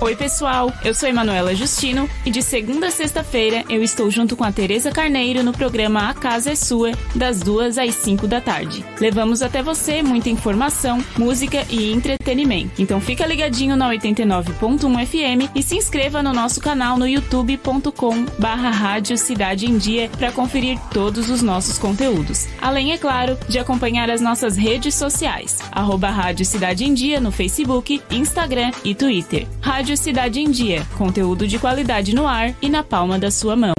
Oi, 0.00 0.16
pessoal. 0.16 0.72
Eu 0.84 0.92
sou 0.92 1.08
Emanuela 1.08 1.54
Justino 1.54 2.10
e 2.26 2.30
de 2.30 2.42
segunda 2.42 2.88
a 2.88 2.90
sexta-feira 2.90 3.64
eu 3.68 3.82
estou 3.82 4.10
junto 4.10 4.36
com 4.36 4.44
a 4.44 4.52
Tereza 4.52 4.90
Carneiro 4.90 5.42
no 5.42 5.52
programa 5.52 6.10
A 6.10 6.14
Casa 6.14 6.50
é 6.50 6.54
Sua, 6.54 6.92
das 7.14 7.40
duas 7.40 7.78
às 7.78 7.94
cinco 7.94 8.26
da 8.26 8.40
tarde. 8.40 8.84
Levamos 9.00 9.40
até 9.40 9.62
você 9.62 10.02
muita 10.02 10.28
informação, 10.28 11.02
música 11.16 11.64
e 11.70 11.92
entretenimento. 11.92 12.82
Então 12.82 13.00
fica 13.00 13.24
ligadinho 13.24 13.76
na 13.76 13.88
89.1 13.90 15.06
FM 15.06 15.50
e 15.54 15.62
se 15.62 15.76
inscreva 15.76 16.22
no 16.22 16.32
nosso 16.32 16.60
canal 16.60 16.98
no 16.98 17.06
youtube.com 17.06 18.26
Rádio 18.74 19.16
Cidade 19.16 19.66
em 19.66 19.78
Dia 19.78 20.10
para 20.18 20.32
conferir 20.32 20.78
todos 20.92 21.30
os 21.30 21.40
nossos 21.40 21.78
conteúdos. 21.78 22.48
Além, 22.60 22.92
é 22.92 22.98
claro, 22.98 23.38
de 23.48 23.58
acompanhar 23.58 24.10
as 24.10 24.20
nossas 24.20 24.56
redes 24.56 24.94
sociais, 24.94 25.58
arroba 25.70 26.10
Rádio 26.10 26.44
Cidade 26.44 26.84
em 26.84 26.92
Dia 26.92 27.20
no 27.20 27.30
Facebook, 27.30 28.02
Instagram 28.10 28.72
e 28.84 28.94
Twitter. 28.94 29.46
Rádio 29.60 29.83
Cidade 29.92 30.40
em 30.40 30.50
Dia, 30.50 30.86
conteúdo 30.96 31.46
de 31.46 31.58
qualidade 31.58 32.14
no 32.14 32.26
ar 32.26 32.54
e 32.62 32.70
na 32.70 32.82
palma 32.82 33.18
da 33.18 33.30
sua 33.30 33.54
mão. 33.54 33.74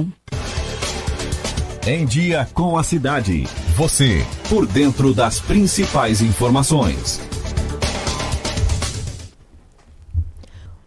Em 1.84 2.06
Dia 2.06 2.48
com 2.54 2.78
a 2.78 2.84
Cidade. 2.84 3.44
Você, 3.76 4.24
por 4.48 4.66
dentro 4.66 5.12
das 5.12 5.40
principais 5.40 6.20
informações. 6.20 7.20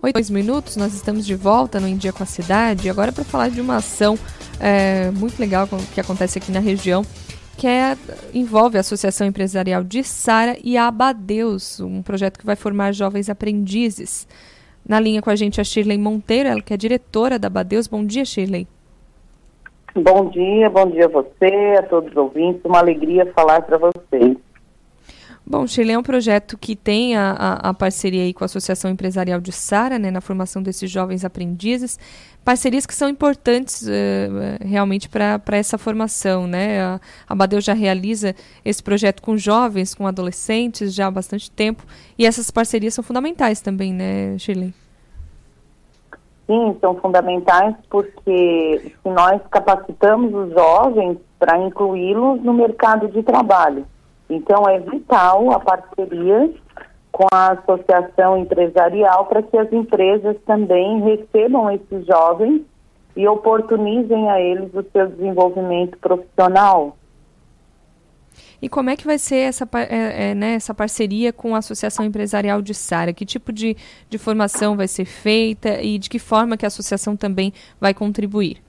Oito 0.01 0.13
dois 0.13 0.29
minutos, 0.29 0.77
nós 0.77 0.93
estamos 0.93 1.25
de 1.25 1.35
volta 1.35 1.77
no 1.79 1.87
Em 1.87 1.97
Dia 1.97 2.13
com 2.13 2.23
a 2.23 2.25
Cidade, 2.25 2.89
agora 2.89 3.11
para 3.11 3.25
falar 3.25 3.49
de 3.49 3.59
uma 3.59 3.75
ação 3.75 4.17
é, 4.57 5.11
muito 5.11 5.37
legal 5.37 5.67
que 5.93 5.99
acontece 5.99 6.37
aqui 6.37 6.53
na 6.53 6.61
região, 6.61 7.05
que 7.57 7.67
é, 7.67 7.97
envolve 8.33 8.77
a 8.77 8.79
Associação 8.79 9.27
Empresarial 9.27 9.83
de 9.83 10.01
Sara 10.01 10.57
e 10.63 10.77
a 10.77 10.87
Abadeus, 10.87 11.81
um 11.81 12.01
projeto 12.01 12.39
que 12.39 12.45
vai 12.45 12.55
formar 12.55 12.93
jovens 12.93 13.29
aprendizes. 13.29 14.25
Na 14.87 14.99
linha 14.99 15.21
com 15.21 15.29
a 15.29 15.35
gente 15.35 15.61
a 15.61 15.63
Shirley 15.63 15.97
Monteiro, 15.97 16.49
ela 16.49 16.61
que 16.61 16.73
é 16.73 16.77
diretora 16.77 17.37
da 17.37 17.47
Abadeus. 17.47 17.87
Bom 17.87 18.03
dia, 18.05 18.25
Shirley. 18.25 18.67
Bom 19.95 20.29
dia, 20.29 20.69
bom 20.69 20.85
dia 20.89 21.05
a 21.05 21.09
você, 21.09 21.75
a 21.77 21.83
todos 21.83 22.11
os 22.11 22.17
ouvintes. 22.17 22.61
Uma 22.63 22.79
alegria 22.79 23.31
falar 23.33 23.61
para 23.61 23.77
vocês. 23.77 24.37
Bom, 25.51 25.65
Shirley, 25.65 25.95
é 25.95 25.97
um 25.97 26.03
projeto 26.03 26.55
que 26.59 26.75
tem 26.75 27.17
a, 27.17 27.31
a, 27.31 27.69
a 27.69 27.73
parceria 27.73 28.31
com 28.35 28.43
a 28.43 28.45
Associação 28.45 28.91
Empresarial 28.91 29.41
de 29.41 29.51
Sara, 29.51 29.97
né, 29.97 30.11
na 30.11 30.21
formação 30.21 30.61
desses 30.61 30.91
jovens 30.91 31.25
aprendizes. 31.25 31.97
Parcerias 32.45 32.85
que 32.85 32.93
são 32.93 33.09
importantes 33.09 33.81
uh, 33.81 34.63
realmente 34.63 35.09
para 35.09 35.57
essa 35.57 35.75
formação, 35.75 36.45
né? 36.45 36.79
A, 36.83 36.99
a 37.27 37.33
Badeu 37.33 37.59
já 37.59 37.73
realiza 37.73 38.35
esse 38.63 38.83
projeto 38.83 39.23
com 39.23 39.35
jovens, 39.35 39.95
com 39.95 40.05
adolescentes 40.05 40.93
já 40.93 41.07
há 41.07 41.11
bastante 41.11 41.49
tempo. 41.49 41.83
E 42.15 42.27
essas 42.27 42.51
parcerias 42.51 42.93
são 42.93 43.03
fundamentais 43.03 43.59
também, 43.59 43.91
né, 43.91 44.37
Shirley? 44.37 44.71
Sim, 46.45 46.77
são 46.79 46.95
fundamentais 46.97 47.75
porque 47.89 48.93
se 49.01 49.09
nós 49.09 49.41
capacitamos 49.49 50.31
os 50.31 50.53
jovens 50.53 51.17
para 51.39 51.57
incluí-los 51.57 52.39
no 52.43 52.53
mercado 52.53 53.07
de 53.07 53.23
trabalho. 53.23 53.83
Então, 54.29 54.69
é 54.69 54.79
vital 54.79 55.51
a 55.51 55.59
parceria 55.59 56.53
com 57.11 57.25
a 57.33 57.51
associação 57.53 58.37
empresarial 58.37 59.25
para 59.25 59.41
que 59.41 59.57
as 59.57 59.71
empresas 59.73 60.37
também 60.45 61.01
recebam 61.01 61.69
esses 61.71 62.05
jovens 62.05 62.61
e 63.15 63.27
oportunizem 63.27 64.29
a 64.29 64.39
eles 64.39 64.73
o 64.73 64.85
seu 64.91 65.07
desenvolvimento 65.07 65.97
profissional. 65.97 66.95
E 68.61 68.69
como 68.69 68.89
é 68.89 68.95
que 68.95 69.05
vai 69.05 69.17
ser 69.17 69.37
essa, 69.37 69.67
é, 69.73 70.31
é, 70.31 70.35
né, 70.35 70.53
essa 70.53 70.73
parceria 70.73 71.31
com 71.31 71.55
a 71.55 71.59
Associação 71.59 72.05
Empresarial 72.05 72.61
de 72.61 72.73
Sara? 72.73 73.13
Que 73.13 73.25
tipo 73.25 73.51
de, 73.51 73.75
de 74.09 74.17
formação 74.17 74.75
vai 74.75 74.87
ser 74.87 75.05
feita 75.05 75.81
e 75.81 75.97
de 75.97 76.09
que 76.09 76.19
forma 76.19 76.57
que 76.57 76.65
a 76.65 76.67
associação 76.67 77.15
também 77.15 77.53
vai 77.79 77.93
contribuir? 77.93 78.61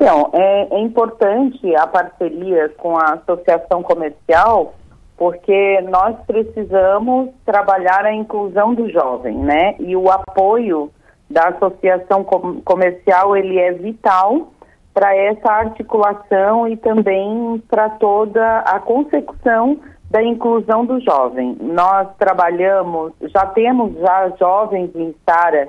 Então, 0.00 0.30
é, 0.32 0.76
é 0.76 0.78
importante 0.78 1.74
a 1.74 1.84
parceria 1.84 2.68
com 2.78 2.96
a 2.96 3.14
associação 3.14 3.82
comercial, 3.82 4.74
porque 5.16 5.80
nós 5.90 6.14
precisamos 6.24 7.30
trabalhar 7.44 8.04
a 8.04 8.14
inclusão 8.14 8.74
do 8.74 8.88
jovem, 8.88 9.36
né? 9.36 9.74
E 9.80 9.96
o 9.96 10.08
apoio 10.08 10.88
da 11.28 11.48
associação 11.48 12.22
com 12.22 12.60
comercial, 12.60 13.36
ele 13.36 13.58
é 13.58 13.72
vital 13.72 14.52
para 14.94 15.16
essa 15.16 15.50
articulação 15.50 16.68
e 16.68 16.76
também 16.76 17.60
para 17.68 17.90
toda 17.90 18.60
a 18.60 18.78
consecução 18.78 19.80
da 20.08 20.22
inclusão 20.22 20.86
do 20.86 21.00
jovem. 21.00 21.56
Nós 21.60 22.06
trabalhamos, 22.18 23.12
já 23.22 23.46
temos 23.46 23.98
já 23.98 24.28
jovens 24.38 24.94
em 24.94 25.12
Sara, 25.28 25.68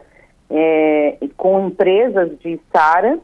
é, 0.51 1.17
com 1.35 1.67
empresas 1.67 2.37
de 2.39 2.59
Sara, 2.71 3.19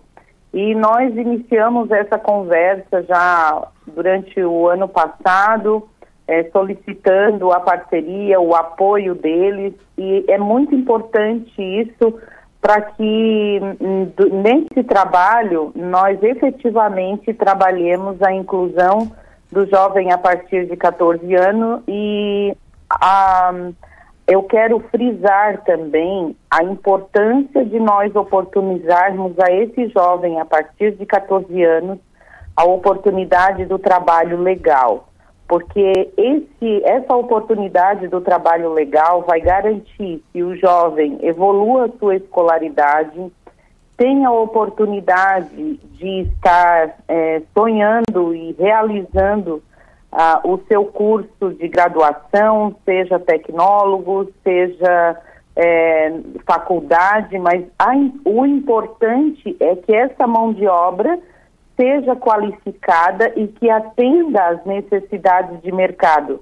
e 0.55 0.73
nós 0.73 1.13
iniciamos 1.17 1.91
essa 1.91 2.17
conversa 2.17 3.03
já 3.03 3.67
durante 3.85 4.41
o 4.41 4.69
ano 4.69 4.87
passado, 4.87 5.85
é, 6.25 6.45
solicitando 6.45 7.51
a 7.51 7.59
parceria, 7.59 8.39
o 8.39 8.55
apoio 8.55 9.15
deles, 9.15 9.73
e 9.97 10.23
é 10.29 10.37
muito 10.37 10.73
importante 10.73 11.61
isso 11.61 12.17
para 12.61 12.81
que 12.83 13.59
hum, 13.81 14.09
nesse 14.41 14.81
trabalho 14.85 15.73
nós 15.75 16.23
efetivamente 16.23 17.33
trabalhemos 17.33 18.21
a 18.21 18.31
inclusão 18.31 19.11
do 19.51 19.65
jovem 19.65 20.13
a 20.13 20.17
partir 20.17 20.67
de 20.67 20.77
14 20.77 21.35
anos 21.35 21.83
e 21.85 22.55
a 22.89 23.51
eu 24.27 24.41
quero 24.43 24.79
frisar 24.91 25.63
também 25.63 26.35
a 26.49 26.63
importância 26.63 27.63
de 27.63 27.79
nós 27.79 28.15
oportunizarmos 28.15 29.33
a 29.39 29.51
esse 29.51 29.87
jovem 29.89 30.39
a 30.39 30.45
partir 30.45 30.93
de 30.93 31.05
14 31.05 31.63
anos 31.63 31.99
a 32.55 32.63
oportunidade 32.63 33.65
do 33.65 33.77
trabalho 33.77 34.41
legal, 34.41 35.09
porque 35.47 36.11
esse, 36.17 36.83
essa 36.85 37.15
oportunidade 37.15 38.07
do 38.07 38.19
trabalho 38.19 38.73
legal 38.73 39.21
vai 39.21 39.41
garantir 39.41 40.23
que 40.31 40.41
o 40.41 40.55
jovem 40.55 41.19
evolua 41.21 41.91
sua 41.99 42.15
escolaridade, 42.15 43.31
tenha 43.97 44.29
a 44.29 44.33
oportunidade 44.33 45.77
de 45.93 46.21
estar 46.21 46.95
é, 47.07 47.41
sonhando 47.53 48.33
e 48.33 48.53
realizando 48.53 49.61
uh, 50.15 50.49
o 50.49 50.59
seu 50.67 50.85
curso 50.85 51.53
de 51.59 51.67
graduação, 51.67 52.73
seja 52.85 53.19
tecnólogo, 53.19 54.31
seja 54.43 55.21
é, 55.55 56.13
faculdade, 56.45 57.37
mas 57.37 57.63
a, 57.77 57.91
o 58.25 58.45
importante 58.45 59.55
é 59.59 59.75
que 59.75 59.93
essa 59.93 60.25
mão 60.25 60.53
de 60.53 60.65
obra 60.67 61.19
seja 61.77 62.15
qualificada 62.15 63.31
e 63.35 63.47
que 63.47 63.69
atenda 63.69 64.47
às 64.47 64.65
necessidades 64.65 65.61
de 65.61 65.71
mercado, 65.71 66.41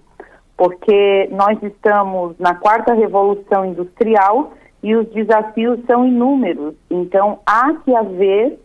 porque 0.56 1.28
nós 1.32 1.62
estamos 1.64 2.38
na 2.40 2.56
quarta 2.56 2.94
revolução 2.94 3.66
industrial 3.66 4.54
e 4.82 4.95
os 4.95 5.08
desafios 5.10 5.80
são 5.86 6.06
inúmeros. 6.06 6.76
Então, 6.90 7.40
há 7.45 7.74
que 7.84 7.95
haver 7.95 8.60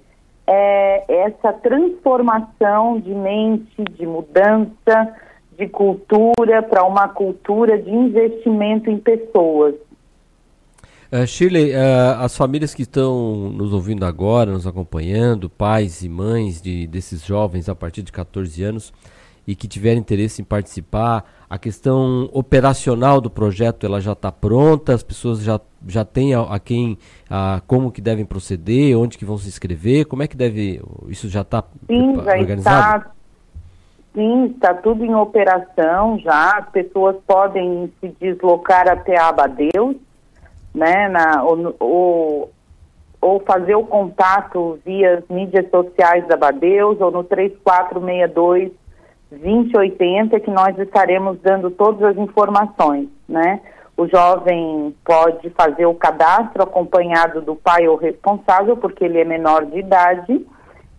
é, 0.51 1.05
essa 1.27 1.53
transformação 1.53 2.99
de 2.99 3.15
mente, 3.15 3.85
de 3.93 4.07
mudança, 4.07 5.15
de 5.59 5.69
cultura 5.69 6.63
para 6.63 6.85
uma 6.85 7.07
cultura 7.07 7.77
de 7.77 7.91
investimento 7.91 8.91
em 8.91 8.99
pessoas. 8.99 9.75
Uh, 11.13 11.27
Shirley, 11.27 11.73
uh, 11.73 12.21
as 12.21 12.37
famílias 12.37 12.75
que 12.75 12.83
estão 12.83 13.51
nos 13.51 13.73
ouvindo 13.75 14.07
agora, 14.07 14.51
nos 14.51 14.67
acompanhando, 14.67 15.51
pais 15.51 16.03
e 16.03 16.09
mães 16.09 16.63
de, 16.63 16.87
desses 16.87 17.25
jovens 17.25 17.69
a 17.69 17.75
partir 17.75 18.03
de 18.03 18.13
14 18.13 18.63
anos 18.63 18.93
e 19.47 19.55
que 19.55 19.69
tiverem 19.69 19.99
interesse 19.99 20.41
em 20.41 20.45
participar, 20.45 21.25
a 21.51 21.59
questão 21.59 22.29
operacional 22.33 23.21
do 23.21 23.31
projeto 23.31 23.87
ela 23.87 24.01
já 24.01 24.13
está 24.13 24.31
pronta, 24.31 24.95
as 24.95 25.03
pessoas 25.03 25.43
já, 25.43 25.59
já 25.87 26.05
têm 26.05 26.35
a, 26.35 26.43
a 26.43 26.59
quem, 26.61 26.99
a, 27.31 27.63
como 27.67 27.91
que 27.91 28.03
devem 28.03 28.25
proceder, 28.25 28.99
onde 28.99 29.17
que 29.17 29.25
vão 29.25 29.39
se 29.39 29.49
inscrever, 29.49 30.07
como 30.07 30.23
é 30.23 30.29
que 30.29 30.37
deve, 30.37 30.83
isso 31.09 31.29
já 31.29 31.41
está 31.41 31.65
organizado? 32.39 32.99
Está, 32.99 33.11
sim, 34.15 34.47
está 34.47 34.75
tudo 34.75 35.05
em 35.05 35.15
operação 35.15 36.19
já, 36.19 36.59
as 36.59 36.69
pessoas 36.69 37.17
podem 37.27 37.91
se 38.01 38.09
deslocar 38.21 38.87
até 38.87 39.19
a 39.19 39.29
Abadeus, 39.29 39.97
né, 40.75 41.09
na, 41.09 41.43
ou, 41.45 41.75
ou, 41.81 42.53
ou 43.23 43.41
fazer 43.41 43.75
o 43.75 43.85
contato 43.85 44.79
via 44.85 45.25
mídias 45.31 45.69
sociais 45.71 46.29
da 46.29 46.37
Badeus 46.37 47.01
ou 47.01 47.11
no 47.11 47.25
3462 47.25 48.71
2080 49.31 50.41
que 50.41 50.51
nós 50.51 50.79
estaremos 50.79 51.39
dando 51.43 51.71
todas 51.71 52.03
as 52.03 52.17
informações, 52.17 53.09
né? 53.29 53.61
O 53.97 54.07
jovem 54.07 54.95
pode 55.05 55.51
fazer 55.51 55.87
o 55.87 55.95
cadastro 55.95 56.63
acompanhado 56.63 57.43
do 57.43 57.57
pai 57.57 57.89
ou 57.89 57.97
responsável, 57.97 58.77
porque 58.77 59.05
ele 59.05 59.19
é 59.19 59.25
menor 59.25 59.67
de 59.67 59.81
idade, 59.81 60.47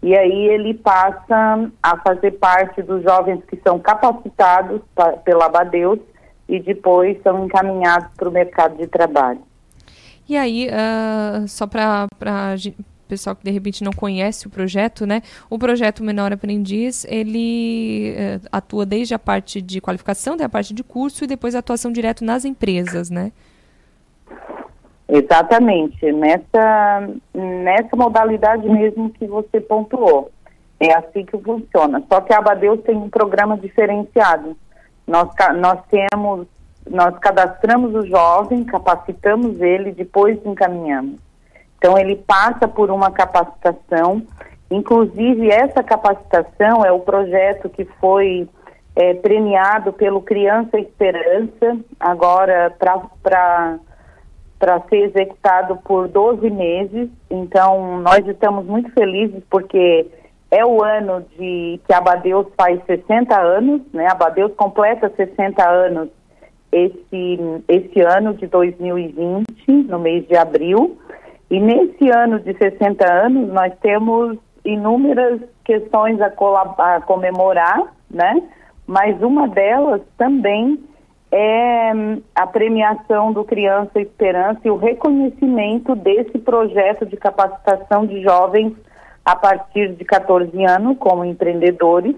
e 0.04 0.16
aí 0.16 0.48
ele 0.50 0.74
passa 0.74 1.70
a 1.82 1.98
fazer 1.98 2.32
parte 2.32 2.82
dos 2.82 3.02
jovens 3.04 3.42
que 3.46 3.60
são 3.66 3.80
capacitados 3.80 4.82
pela 5.24 5.50
Badeus 5.50 6.00
e 6.48 6.60
depois 6.60 7.22
são 7.22 7.46
encaminhados 7.46 8.10
para 8.18 8.28
o 8.28 8.32
mercado 8.32 8.78
de 8.78 8.88
trabalho. 8.88 9.42
E 10.28 10.38
aí, 10.38 10.68
uh, 10.68 11.48
só 11.48 11.66
para 11.66 12.08
pessoal 13.10 13.36
que 13.36 13.44
de 13.44 13.52
repente 13.52 13.84
não 13.84 13.92
conhece 13.92 14.48
o 14.48 14.50
projeto, 14.50 15.06
né? 15.06 15.22
O 15.50 15.58
projeto 15.58 16.04
Menor 16.04 16.32
Aprendiz, 16.32 17.06
ele 17.10 18.14
uh, 18.16 18.48
atua 18.52 18.86
desde 18.86 19.14
a 19.14 19.20
parte 19.20 19.62
de 19.62 19.82
qualificação, 19.82 20.38
da 20.38 20.48
parte 20.48 20.74
de 20.74 20.84
curso 20.84 21.24
e 21.24 21.28
depois 21.28 21.56
a 21.56 21.60
atuação 21.60 21.92
direto 21.92 22.24
nas 22.24 22.46
empresas, 22.46 23.10
né? 23.10 23.32
Exatamente, 25.08 26.12
nessa, 26.12 27.10
nessa 27.34 27.96
modalidade 27.96 28.70
mesmo 28.70 29.10
que 29.10 29.26
você 29.26 29.60
pontuou. 29.60 30.32
É 30.80 30.94
assim 30.94 31.26
que 31.26 31.38
funciona. 31.38 32.02
Só 32.08 32.22
que 32.22 32.32
a 32.32 32.38
Abadeus 32.38 32.80
tem 32.84 32.96
um 32.96 33.10
programa 33.10 33.58
diferenciado. 33.58 34.56
Nós, 35.06 35.28
nós 35.58 35.80
temos 35.90 36.48
nós 36.90 37.18
cadastramos 37.20 37.94
o 37.94 38.06
jovem, 38.08 38.64
capacitamos 38.64 39.62
ele, 39.62 39.92
depois 39.92 40.38
encaminhamos. 40.44 41.20
Então 41.80 41.98
ele 41.98 42.18
passa 42.18 42.68
por 42.68 42.92
uma 42.92 43.10
capacitação, 43.10 44.22
inclusive 44.70 45.50
essa 45.50 45.82
capacitação 45.82 46.86
é 46.86 46.92
o 46.92 47.00
projeto 47.00 47.70
que 47.70 47.86
foi 48.00 48.48
é, 48.96 49.14
premiado 49.14 49.94
pelo 49.94 50.22
Criança 50.22 50.78
Esperança, 50.78 51.80
agora 51.98 52.76
para 52.78 53.80
ser 54.90 55.06
executado 55.06 55.78
por 55.78 56.10
12 56.10 56.50
meses. 56.50 57.10
Então 57.30 58.02
nós 58.02 58.28
estamos 58.28 58.66
muito 58.66 58.92
felizes 58.92 59.42
porque 59.50 60.06
é 60.52 60.66
o 60.66 60.84
ano 60.84 61.26
de 61.38 61.80
que 61.88 61.94
Abadeus 61.94 62.48
faz 62.58 62.84
60 62.86 63.40
anos, 63.40 63.82
né? 63.94 64.08
Abadeus 64.08 64.52
completa 64.56 65.10
60 65.16 65.66
anos 65.66 66.10
esse, 66.72 67.40
esse 67.68 68.02
ano 68.02 68.34
de 68.34 68.48
2020, 68.48 69.46
no 69.88 70.00
mês 70.00 70.28
de 70.28 70.36
abril. 70.36 70.99
E 71.50 71.60
nesse 71.60 72.10
ano 72.10 72.40
de 72.40 72.54
60 72.58 73.12
anos, 73.12 73.50
nós 73.50 73.74
temos 73.82 74.38
inúmeras 74.64 75.42
questões 75.64 76.20
a, 76.22 76.28
a 76.78 77.02
comemorar, 77.02 77.94
né? 78.10 78.42
Mas 78.86 79.22
uma 79.22 79.48
delas 79.48 80.02
também 80.18 80.80
é 81.32 81.92
hum, 81.94 82.22
a 82.34 82.48
premiação 82.48 83.32
do 83.32 83.44
Criança 83.44 84.00
Esperança 84.00 84.62
e 84.66 84.70
o 84.70 84.78
reconhecimento 84.78 85.96
desse 85.96 86.38
projeto 86.40 87.06
de 87.06 87.16
capacitação 87.18 88.06
de 88.06 88.22
jovens 88.22 88.74
a 89.24 89.36
partir 89.36 89.94
de 89.94 90.04
14 90.04 90.52
anos 90.66 90.98
como 90.98 91.24
empreendedores 91.24 92.16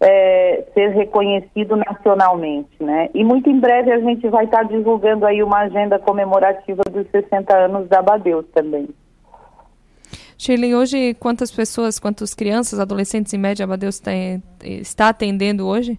é, 0.00 0.64
ser 0.72 0.88
reconhecido 0.88 1.76
nacionalmente, 1.76 2.70
né? 2.80 3.10
E 3.14 3.22
muito 3.22 3.50
em 3.50 3.60
breve 3.60 3.92
a 3.92 4.00
gente 4.00 4.26
vai 4.28 4.46
estar 4.46 4.62
divulgando 4.64 5.26
aí 5.26 5.42
uma 5.42 5.58
agenda 5.58 5.98
comemorativa 5.98 6.82
dos 6.90 7.06
60 7.10 7.54
anos 7.54 7.88
da 7.88 8.00
Badeus 8.00 8.46
também. 8.54 8.88
Shirley, 10.38 10.74
hoje 10.74 11.14
quantas 11.14 11.50
pessoas, 11.50 11.98
quantas 11.98 12.32
crianças, 12.32 12.80
adolescentes 12.80 13.34
em 13.34 13.38
média 13.38 13.64
a 13.64 13.68
Badeus 13.68 14.00
tem, 14.00 14.42
está 14.62 15.10
atendendo 15.10 15.66
hoje? 15.66 15.98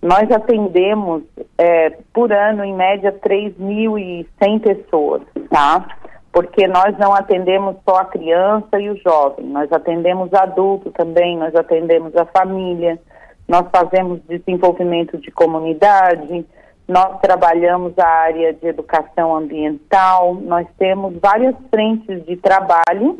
Nós 0.00 0.30
atendemos 0.30 1.22
é, 1.58 1.90
por 2.12 2.32
ano, 2.32 2.64
em 2.64 2.74
média, 2.74 3.12
3.100 3.12 4.60
pessoas, 4.60 5.22
tá? 5.50 5.86
Porque 6.34 6.66
nós 6.66 6.98
não 6.98 7.14
atendemos 7.14 7.76
só 7.88 7.98
a 7.98 8.04
criança 8.06 8.80
e 8.80 8.90
o 8.90 8.96
jovem, 8.96 9.46
nós 9.46 9.70
atendemos 9.70 10.34
adulto 10.34 10.90
também, 10.90 11.38
nós 11.38 11.54
atendemos 11.54 12.14
a 12.16 12.24
família, 12.24 12.98
nós 13.46 13.64
fazemos 13.72 14.20
desenvolvimento 14.28 15.16
de 15.16 15.30
comunidade, 15.30 16.44
nós 16.88 17.20
trabalhamos 17.20 17.96
a 17.96 18.06
área 18.08 18.52
de 18.52 18.66
educação 18.66 19.36
ambiental, 19.36 20.34
nós 20.34 20.66
temos 20.76 21.14
várias 21.22 21.54
frentes 21.70 22.26
de 22.26 22.36
trabalho 22.36 23.16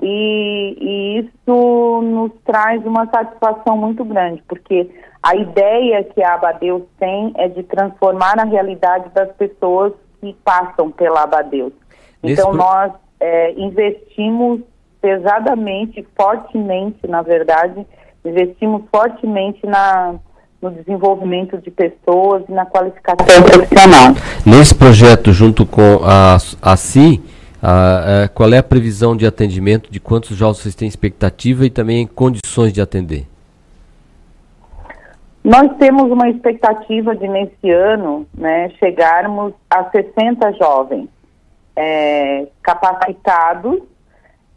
e, 0.00 0.76
e 0.80 1.18
isso 1.18 2.02
nos 2.04 2.30
traz 2.44 2.86
uma 2.86 3.06
satisfação 3.06 3.76
muito 3.76 4.04
grande, 4.04 4.44
porque 4.48 4.88
a 5.20 5.34
ideia 5.34 6.04
que 6.04 6.22
a 6.22 6.34
Abadeus 6.34 6.84
tem 7.00 7.32
é 7.36 7.48
de 7.48 7.64
transformar 7.64 8.38
a 8.38 8.44
realidade 8.44 9.08
das 9.12 9.32
pessoas 9.32 9.92
que 10.20 10.32
passam 10.44 10.92
pela 10.92 11.24
Abadeus. 11.24 11.72
Então, 12.32 12.50
pro... 12.50 12.58
nós 12.58 12.92
é, 13.20 13.52
investimos 13.52 14.60
pesadamente, 15.00 16.06
fortemente, 16.16 17.06
na 17.06 17.20
verdade, 17.20 17.86
investimos 18.24 18.82
fortemente 18.90 19.60
na, 19.66 20.14
no 20.62 20.70
desenvolvimento 20.70 21.58
de 21.58 21.70
pessoas 21.70 22.42
e 22.48 22.52
na 22.52 22.64
qualificação 22.64 23.42
profissional. 23.42 24.14
Nesse 24.46 24.74
projeto, 24.74 25.30
junto 25.30 25.66
com 25.66 26.00
a, 26.02 26.38
a 26.62 26.76
CI, 26.76 27.22
a, 27.62 28.24
a, 28.24 28.28
qual 28.28 28.50
é 28.52 28.58
a 28.58 28.62
previsão 28.62 29.14
de 29.14 29.26
atendimento, 29.26 29.90
de 29.90 30.00
quantos 30.00 30.34
jovens 30.36 30.58
vocês 30.58 30.74
têm 30.74 30.88
expectativa 30.88 31.66
e 31.66 31.70
também 31.70 32.06
condições 32.06 32.72
de 32.72 32.80
atender? 32.80 33.26
Nós 35.44 35.76
temos 35.78 36.10
uma 36.10 36.30
expectativa 36.30 37.14
de, 37.14 37.28
nesse 37.28 37.70
ano, 37.70 38.26
né, 38.34 38.70
chegarmos 38.80 39.52
a 39.68 39.84
60 39.90 40.52
jovens 40.54 41.13
é, 41.76 42.46
capacitados 42.62 43.82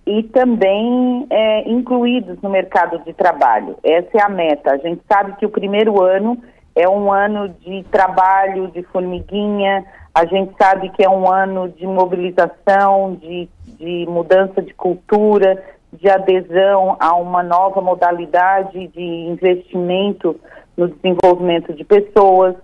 e 0.05 0.23
também 0.23 1.27
é, 1.29 1.69
incluídos 1.69 2.41
no 2.41 2.49
mercado 2.49 2.99
de 3.03 3.13
trabalho. 3.13 3.77
Essa 3.83 4.17
é 4.17 4.21
a 4.21 4.29
meta. 4.29 4.71
A 4.71 4.77
gente 4.77 5.01
sabe 5.11 5.33
que 5.37 5.45
o 5.45 5.49
primeiro 5.49 6.01
ano 6.01 6.41
é 6.75 6.87
um 6.87 7.11
ano 7.11 7.49
de 7.49 7.83
trabalho, 7.91 8.67
de 8.67 8.83
formiguinha, 8.83 9.83
a 10.13 10.25
gente 10.25 10.51
sabe 10.57 10.89
que 10.89 11.03
é 11.03 11.09
um 11.09 11.31
ano 11.31 11.69
de 11.69 11.85
mobilização, 11.85 13.15
de, 13.15 13.47
de 13.77 14.05
mudança 14.09 14.63
de 14.63 14.73
cultura, 14.73 15.63
de 15.93 16.09
adesão 16.09 16.97
a 16.99 17.15
uma 17.15 17.43
nova 17.43 17.81
modalidade 17.81 18.87
de 18.87 19.01
investimento 19.01 20.35
no 20.75 20.87
desenvolvimento 20.87 21.73
de 21.73 21.83
pessoas. 21.83 22.55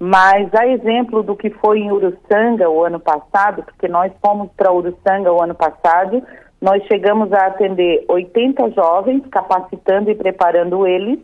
Mas 0.00 0.52
a 0.54 0.66
exemplo 0.66 1.22
do 1.22 1.36
que 1.36 1.50
foi 1.50 1.80
em 1.80 1.92
Uruçanga 1.92 2.70
o 2.70 2.82
ano 2.82 2.98
passado, 2.98 3.62
porque 3.62 3.86
nós 3.86 4.10
fomos 4.24 4.50
para 4.56 4.72
Uruçanga 4.72 5.30
o 5.30 5.42
ano 5.42 5.54
passado, 5.54 6.22
nós 6.60 6.82
chegamos 6.84 7.30
a 7.32 7.46
atender 7.46 8.06
80 8.08 8.70
jovens, 8.70 9.22
capacitando 9.30 10.10
e 10.10 10.14
preparando 10.14 10.86
eles, 10.86 11.18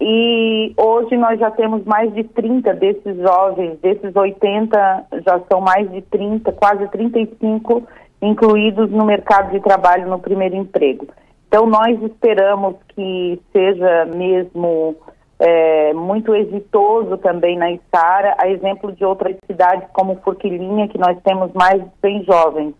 e, 0.00 0.72
hoje 0.78 1.14
nós 1.16 1.38
já 1.38 1.50
temos 1.50 1.84
mais 1.84 2.12
de 2.14 2.24
30 2.24 2.72
desses 2.72 3.16
jovens, 3.18 3.78
desses 3.80 4.16
80, 4.16 5.06
já 5.26 5.40
são 5.50 5.60
mais 5.60 5.90
de 5.90 6.00
30, 6.00 6.50
quase 6.52 6.88
35 6.88 7.82
incluídos 8.22 8.90
no 8.90 9.04
mercado 9.04 9.50
de 9.50 9.60
trabalho 9.60 10.08
no 10.08 10.18
primeiro 10.18 10.56
emprego. 10.56 11.06
Então 11.48 11.66
nós 11.66 12.00
esperamos 12.02 12.76
que 12.94 13.38
seja 13.52 14.06
mesmo 14.06 14.96
é, 15.40 15.94
muito 15.94 16.34
exitoso 16.34 17.16
também 17.18 17.56
na 17.56 17.70
Isara, 17.72 18.36
a 18.38 18.48
exemplo 18.48 18.92
de 18.92 19.04
outras 19.04 19.34
cidades 19.46 19.88
como 19.92 20.20
Forquilinha, 20.22 20.86
que 20.88 20.98
nós 20.98 21.18
temos 21.24 21.50
mais 21.54 21.82
de 21.82 21.90
100 22.02 22.24
jovens 22.24 22.74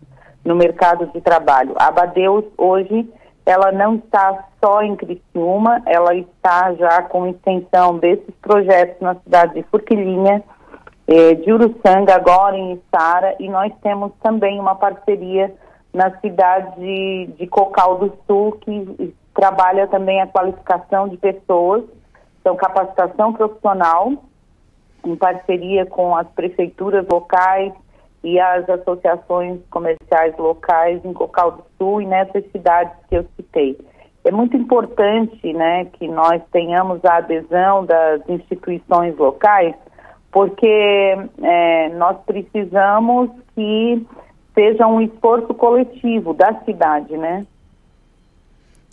no 0.45 0.55
mercado 0.55 1.07
de 1.07 1.19
trabalho. 1.21 1.73
A 1.77 1.87
Abadeus 1.87 2.45
hoje 2.57 3.09
ela 3.45 3.71
não 3.71 3.95
está 3.95 4.45
só 4.63 4.83
em 4.83 4.95
Criciúma, 4.95 5.81
ela 5.87 6.13
está 6.15 6.73
já 6.75 7.01
com 7.01 7.27
extensão 7.27 7.97
desses 7.97 8.33
projetos 8.41 9.01
na 9.01 9.15
cidade 9.15 9.55
de 9.55 9.63
Forquilinha, 9.63 10.43
eh, 11.07 11.33
de 11.33 11.51
Uruçanga, 11.51 12.15
agora 12.15 12.55
em 12.55 12.73
Isara, 12.73 13.35
e 13.39 13.49
nós 13.49 13.73
temos 13.81 14.11
também 14.21 14.59
uma 14.59 14.75
parceria 14.75 15.51
na 15.91 16.11
cidade 16.19 16.79
de, 16.79 17.29
de 17.37 17.47
Cocal 17.47 17.97
do 17.97 18.13
Sul, 18.27 18.53
que 18.61 19.13
trabalha 19.33 19.87
também 19.87 20.21
a 20.21 20.27
qualificação 20.27 21.09
de 21.09 21.17
pessoas, 21.17 21.83
então 22.41 22.55
capacitação 22.57 23.31
profissional, 23.31 24.11
em 25.05 25.15
parceria 25.15 25.85
com 25.85 26.15
as 26.15 26.27
prefeituras 26.27 27.07
locais, 27.07 27.71
e 28.23 28.39
as 28.39 28.69
associações 28.69 29.59
comerciais 29.69 30.37
locais 30.37 31.03
em 31.03 31.13
Cocal 31.13 31.51
do 31.51 31.63
Sul 31.77 32.01
e 32.01 32.05
nessas 32.05 32.43
cidades 32.51 32.93
que 33.09 33.15
eu 33.15 33.25
citei. 33.35 33.77
É 34.23 34.31
muito 34.31 34.55
importante 34.55 35.51
né, 35.53 35.85
que 35.85 36.07
nós 36.07 36.41
tenhamos 36.51 37.03
a 37.03 37.17
adesão 37.17 37.83
das 37.85 38.21
instituições 38.29 39.17
locais, 39.17 39.73
porque 40.31 41.17
é, 41.41 41.89
nós 41.89 42.15
precisamos 42.25 43.31
que 43.55 44.05
seja 44.53 44.85
um 44.85 45.01
esforço 45.01 45.53
coletivo 45.55 46.33
da 46.33 46.53
cidade, 46.63 47.17
né? 47.17 47.45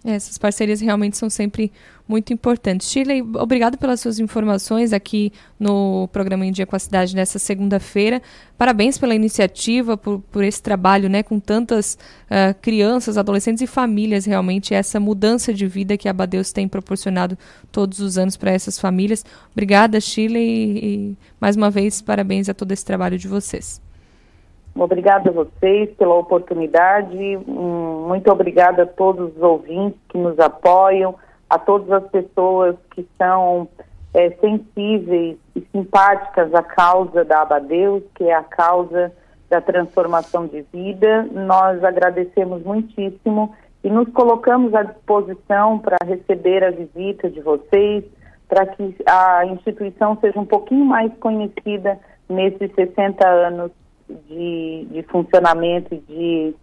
Essas 0.04 0.38
parcerias 0.38 0.80
realmente 0.80 1.18
são 1.18 1.28
sempre 1.28 1.70
muito 2.08 2.32
importantes. 2.32 2.90
Shirley, 2.90 3.20
obrigado 3.20 3.76
pelas 3.76 4.00
suas 4.00 4.18
informações 4.18 4.92
aqui 4.94 5.32
no 5.60 6.08
programa 6.08 6.46
Em 6.46 6.50
Dia 6.50 6.64
com 6.64 6.74
a 6.74 6.78
Cidade 6.78 7.14
nessa 7.14 7.38
segunda-feira. 7.38 8.22
Parabéns 8.56 8.96
pela 8.96 9.14
iniciativa, 9.14 9.96
por, 9.96 10.20
por 10.32 10.42
esse 10.42 10.62
trabalho 10.62 11.08
né, 11.08 11.22
com 11.22 11.38
tantas 11.38 11.98
uh, 12.24 12.58
crianças, 12.62 13.18
adolescentes 13.18 13.62
e 13.62 13.66
famílias, 13.66 14.24
realmente, 14.24 14.74
essa 14.74 14.98
mudança 14.98 15.52
de 15.52 15.66
vida 15.66 15.98
que 15.98 16.08
a 16.08 16.12
Badeus 16.12 16.50
tem 16.50 16.66
proporcionado 16.66 17.36
todos 17.70 18.00
os 18.00 18.16
anos 18.16 18.36
para 18.36 18.50
essas 18.50 18.78
famílias. 18.78 19.24
Obrigada, 19.52 20.00
Shirley, 20.00 20.42
e, 20.42 20.86
e 20.86 21.16
mais 21.38 21.56
uma 21.56 21.70
vez, 21.70 22.00
parabéns 22.00 22.48
a 22.48 22.54
todo 22.54 22.72
esse 22.72 22.84
trabalho 22.84 23.18
de 23.18 23.28
vocês. 23.28 23.80
Obrigada 24.74 25.30
a 25.30 25.32
vocês 25.32 25.90
pela 25.96 26.14
oportunidade. 26.14 27.16
Muito 27.46 28.30
obrigada 28.30 28.84
a 28.84 28.86
todos 28.86 29.36
os 29.36 29.42
ouvintes 29.42 29.98
que 30.08 30.16
nos 30.16 30.38
apoiam, 30.38 31.16
a 31.48 31.58
todas 31.58 31.90
as 31.90 32.10
pessoas 32.10 32.76
que 32.90 33.06
são 33.16 33.68
é, 34.14 34.30
sensíveis 34.40 35.36
e 35.54 35.66
simpáticas 35.72 36.54
à 36.54 36.62
causa 36.62 37.24
da 37.24 37.42
Abadeus, 37.42 38.02
que 38.14 38.24
é 38.24 38.34
a 38.34 38.42
causa 38.42 39.12
da 39.48 39.60
transformação 39.60 40.46
de 40.46 40.62
vida. 40.72 41.28
Nós 41.32 41.82
agradecemos 41.82 42.62
muitíssimo 42.62 43.54
e 43.82 43.88
nos 43.88 44.08
colocamos 44.10 44.74
à 44.74 44.82
disposição 44.82 45.78
para 45.78 45.96
receber 46.04 46.64
a 46.64 46.70
visita 46.70 47.30
de 47.30 47.40
vocês, 47.40 48.04
para 48.48 48.66
que 48.66 48.96
a 49.06 49.46
instituição 49.46 50.18
seja 50.20 50.38
um 50.38 50.46
pouquinho 50.46 50.84
mais 50.84 51.12
conhecida 51.18 51.98
nesses 52.28 52.72
60 52.74 53.26
anos 53.26 53.70
de, 54.28 54.86
de 54.90 55.02
funcionamento 55.04 55.94
e 55.94 55.98
de 55.98 56.54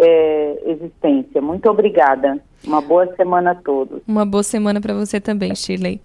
é, 0.00 0.58
existência. 0.66 1.42
Muito 1.42 1.68
obrigada. 1.68 2.40
Uma 2.64 2.80
boa 2.80 3.14
semana 3.16 3.52
a 3.52 3.54
todos. 3.54 4.00
Uma 4.08 4.24
boa 4.24 4.42
semana 4.42 4.80
para 4.80 4.94
você 4.94 5.20
também, 5.20 5.54
Shirley. 5.54 6.00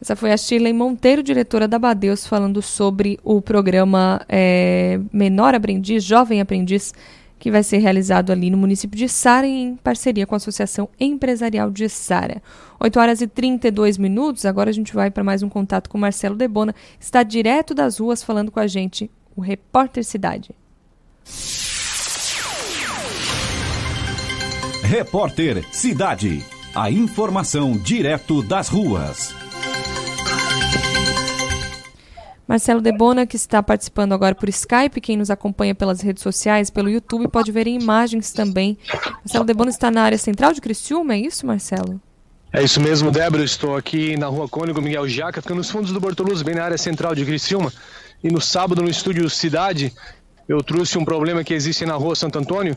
Essa 0.00 0.14
foi 0.14 0.32
a 0.32 0.36
Shirley 0.36 0.72
Monteiro, 0.72 1.22
diretora 1.22 1.66
da 1.66 1.78
Badeus, 1.78 2.26
falando 2.26 2.60
sobre 2.60 3.18
o 3.24 3.40
programa 3.40 4.20
é, 4.28 5.00
Menor 5.12 5.54
Aprendiz, 5.54 6.04
Jovem 6.04 6.40
Aprendiz, 6.40 6.92
que 7.38 7.50
vai 7.50 7.62
ser 7.62 7.78
realizado 7.78 8.30
ali 8.30 8.50
no 8.50 8.56
município 8.56 8.98
de 8.98 9.08
Sara, 9.08 9.46
em 9.46 9.76
parceria 9.76 10.26
com 10.26 10.34
a 10.34 10.36
Associação 10.36 10.88
Empresarial 10.98 11.70
de 11.70 11.88
Sara. 11.88 12.42
8 12.78 13.00
horas 13.00 13.20
e 13.20 13.26
32 13.26 13.98
minutos. 13.98 14.44
Agora 14.44 14.70
a 14.70 14.72
gente 14.72 14.94
vai 14.94 15.10
para 15.10 15.24
mais 15.24 15.42
um 15.42 15.48
contato 15.48 15.88
com 15.88 15.98
Marcelo 15.98 16.36
Debona, 16.36 16.74
está 17.00 17.22
direto 17.22 17.74
das 17.74 17.98
ruas 17.98 18.22
falando 18.22 18.50
com 18.50 18.60
a 18.60 18.66
gente 18.66 19.10
o 19.36 19.40
Repórter 19.40 20.04
Cidade. 20.04 20.50
Repórter 24.84 25.64
Cidade. 25.72 26.44
A 26.74 26.90
informação 26.90 27.72
direto 27.72 28.42
das 28.42 28.68
ruas. 28.68 29.34
Marcelo 32.46 32.82
Debona, 32.82 33.26
que 33.26 33.34
está 33.34 33.62
participando 33.62 34.12
agora 34.12 34.34
por 34.34 34.46
Skype, 34.50 35.00
quem 35.00 35.16
nos 35.16 35.30
acompanha 35.30 35.74
pelas 35.74 36.02
redes 36.02 36.22
sociais, 36.22 36.68
pelo 36.68 36.90
YouTube, 36.90 37.28
pode 37.28 37.50
ver 37.50 37.66
em 37.66 37.80
imagens 37.80 38.30
também. 38.30 38.76
Marcelo 39.24 39.46
Debona 39.46 39.70
está 39.70 39.90
na 39.90 40.02
área 40.02 40.18
central 40.18 40.52
de 40.52 40.60
Criciúma, 40.60 41.14
é 41.14 41.18
isso, 41.18 41.46
Marcelo? 41.46 41.98
É 42.52 42.62
isso 42.62 42.78
mesmo, 42.78 43.10
Débora. 43.10 43.42
Estou 43.42 43.74
aqui 43.74 44.18
na 44.18 44.26
rua 44.26 44.46
Cônigo 44.50 44.82
Miguel 44.82 45.08
Jaca, 45.08 45.40
ficando 45.40 45.58
nos 45.58 45.70
fundos 45.70 45.92
do 45.92 45.98
Bortoluzzi, 45.98 46.44
bem 46.44 46.54
na 46.54 46.64
área 46.64 46.78
central 46.78 47.14
de 47.14 47.24
Criciúma. 47.24 47.72
E 48.22 48.30
no 48.30 48.40
sábado, 48.40 48.82
no 48.82 48.90
estúdio 48.90 49.30
Cidade, 49.30 49.94
eu 50.46 50.62
trouxe 50.62 50.98
um 50.98 51.06
problema 51.06 51.42
que 51.42 51.54
existe 51.54 51.86
na 51.86 51.94
rua 51.94 52.14
Santo 52.14 52.38
Antônio, 52.38 52.76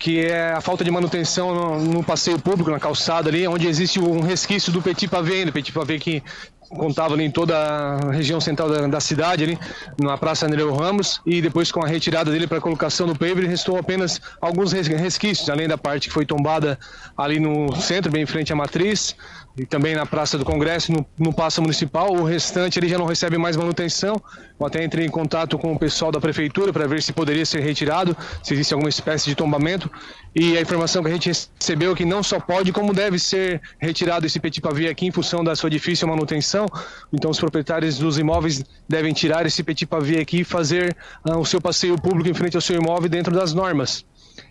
que 0.00 0.18
é 0.18 0.52
a 0.52 0.62
falta 0.62 0.82
de 0.82 0.90
manutenção 0.90 1.54
no, 1.54 1.78
no 1.78 2.02
passeio 2.02 2.38
público, 2.38 2.70
na 2.70 2.80
calçada 2.80 3.28
ali, 3.28 3.46
onde 3.46 3.68
existe 3.68 4.00
um 4.00 4.20
resquício 4.20 4.72
do 4.72 4.80
Petit 4.80 5.06
Pavé, 5.06 5.44
do 5.44 5.52
Petit 5.52 5.72
Pavé 5.72 5.98
que 5.98 6.22
contava 6.70 7.14
ali 7.14 7.24
em 7.24 7.30
toda 7.30 7.56
a 7.58 8.10
região 8.10 8.40
central 8.40 8.70
da, 8.70 8.86
da 8.86 9.00
cidade, 9.00 9.44
ali, 9.44 9.58
na 10.00 10.16
Praça 10.16 10.48
Nereu 10.48 10.72
Ramos, 10.72 11.20
e 11.26 11.42
depois 11.42 11.70
com 11.70 11.84
a 11.84 11.86
retirada 11.86 12.30
dele 12.30 12.46
para 12.46 12.58
a 12.58 12.60
colocação 12.60 13.06
do 13.06 13.14
paver, 13.14 13.46
restou 13.46 13.76
apenas 13.76 14.20
alguns 14.40 14.72
resquícios, 14.72 15.50
além 15.50 15.68
da 15.68 15.76
parte 15.76 16.08
que 16.08 16.14
foi 16.14 16.24
tombada 16.24 16.78
ali 17.14 17.38
no 17.38 17.74
centro, 17.76 18.10
bem 18.10 18.22
em 18.22 18.26
frente 18.26 18.52
à 18.52 18.56
matriz, 18.56 19.14
e 19.60 19.66
também 19.66 19.94
na 19.94 20.06
Praça 20.06 20.38
do 20.38 20.44
Congresso, 20.44 20.90
no, 20.90 21.06
no 21.18 21.34
Passo 21.34 21.60
Municipal. 21.60 22.10
O 22.14 22.24
restante 22.24 22.78
ele 22.78 22.88
já 22.88 22.96
não 22.96 23.04
recebe 23.04 23.36
mais 23.36 23.58
manutenção. 23.58 24.16
Eu 24.58 24.66
até 24.66 24.82
entrei 24.82 25.04
em 25.04 25.10
contato 25.10 25.58
com 25.58 25.74
o 25.74 25.78
pessoal 25.78 26.10
da 26.10 26.18
Prefeitura 26.18 26.72
para 26.72 26.86
ver 26.86 27.02
se 27.02 27.12
poderia 27.12 27.44
ser 27.44 27.60
retirado, 27.60 28.16
se 28.42 28.54
existe 28.54 28.72
alguma 28.72 28.88
espécie 28.88 29.26
de 29.26 29.34
tombamento. 29.34 29.90
E 30.34 30.56
a 30.56 30.62
informação 30.62 31.02
que 31.02 31.10
a 31.10 31.12
gente 31.12 31.30
recebeu 31.58 31.92
é 31.92 31.94
que 31.94 32.06
não 32.06 32.22
só 32.22 32.40
pode, 32.40 32.72
como 32.72 32.94
deve 32.94 33.18
ser 33.18 33.60
retirado 33.78 34.24
esse 34.24 34.40
petit 34.40 34.62
pavé 34.62 34.88
aqui 34.88 35.06
em 35.06 35.10
função 35.10 35.44
da 35.44 35.54
sua 35.54 35.68
difícil 35.68 36.08
manutenção. 36.08 36.64
Então, 37.12 37.30
os 37.30 37.38
proprietários 37.38 37.98
dos 37.98 38.16
imóveis 38.16 38.64
devem 38.88 39.12
tirar 39.12 39.44
esse 39.44 39.62
petit 39.62 39.86
pavé 39.86 40.20
aqui 40.20 40.40
e 40.40 40.44
fazer 40.44 40.96
uh, 41.28 41.36
o 41.36 41.44
seu 41.44 41.60
passeio 41.60 42.00
público 42.00 42.30
em 42.30 42.34
frente 42.34 42.56
ao 42.56 42.62
seu 42.62 42.76
imóvel 42.76 43.10
dentro 43.10 43.34
das 43.34 43.52
normas. 43.52 44.06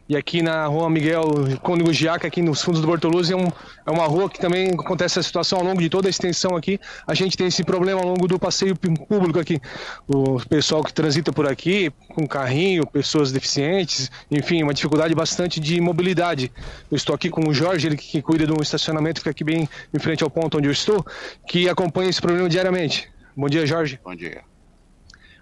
E 0.09 0.17
aqui 0.17 0.41
na 0.41 0.65
rua 0.65 0.89
Miguel 0.89 1.23
Cônigo 1.61 1.93
Giaca, 1.93 2.27
aqui 2.27 2.41
nos 2.41 2.63
fundos 2.63 2.81
do 2.81 2.87
Bortoluzzi, 2.87 3.31
é, 3.31 3.35
um, 3.35 3.45
é, 3.85 3.91
uma 3.91 4.07
rua 4.07 4.27
que 4.27 4.39
também 4.39 4.71
acontece 4.71 5.19
essa 5.19 5.27
situação 5.27 5.59
ao 5.59 5.63
longo 5.63 5.79
de 5.79 5.87
toda 5.87 6.07
a 6.07 6.09
extensão 6.09 6.55
aqui. 6.55 6.79
A 7.05 7.13
gente 7.13 7.37
tem 7.37 7.45
esse 7.45 7.63
problema 7.63 8.01
ao 8.01 8.07
longo 8.07 8.27
do 8.27 8.39
passeio 8.39 8.75
público 8.75 9.39
aqui. 9.39 9.61
O 10.07 10.39
pessoal 10.47 10.83
que 10.83 10.91
transita 10.91 11.31
por 11.31 11.47
aqui, 11.47 11.91
com 12.15 12.27
carrinho, 12.27 12.87
pessoas 12.87 13.31
deficientes, 13.31 14.09
enfim, 14.31 14.63
uma 14.63 14.73
dificuldade 14.73 15.13
bastante 15.13 15.59
de 15.59 15.79
mobilidade. 15.79 16.51
Eu 16.89 16.95
estou 16.95 17.13
aqui 17.13 17.29
com 17.29 17.47
o 17.47 17.53
Jorge, 17.53 17.85
ele 17.85 17.95
que 17.95 18.19
cuida 18.19 18.47
de 18.47 18.51
um 18.51 18.63
estacionamento, 18.63 19.19
fica 19.19 19.29
aqui 19.29 19.43
bem 19.43 19.69
em 19.93 19.99
frente 19.99 20.23
ao 20.23 20.29
ponto 20.31 20.57
onde 20.57 20.67
eu 20.67 20.71
estou, 20.71 21.05
que 21.47 21.69
acompanha 21.69 22.09
esse 22.09 22.19
problema 22.19 22.49
diariamente. 22.49 23.07
Bom 23.37 23.47
dia, 23.47 23.63
Jorge. 23.63 23.99
Bom 24.03 24.15
dia. 24.15 24.41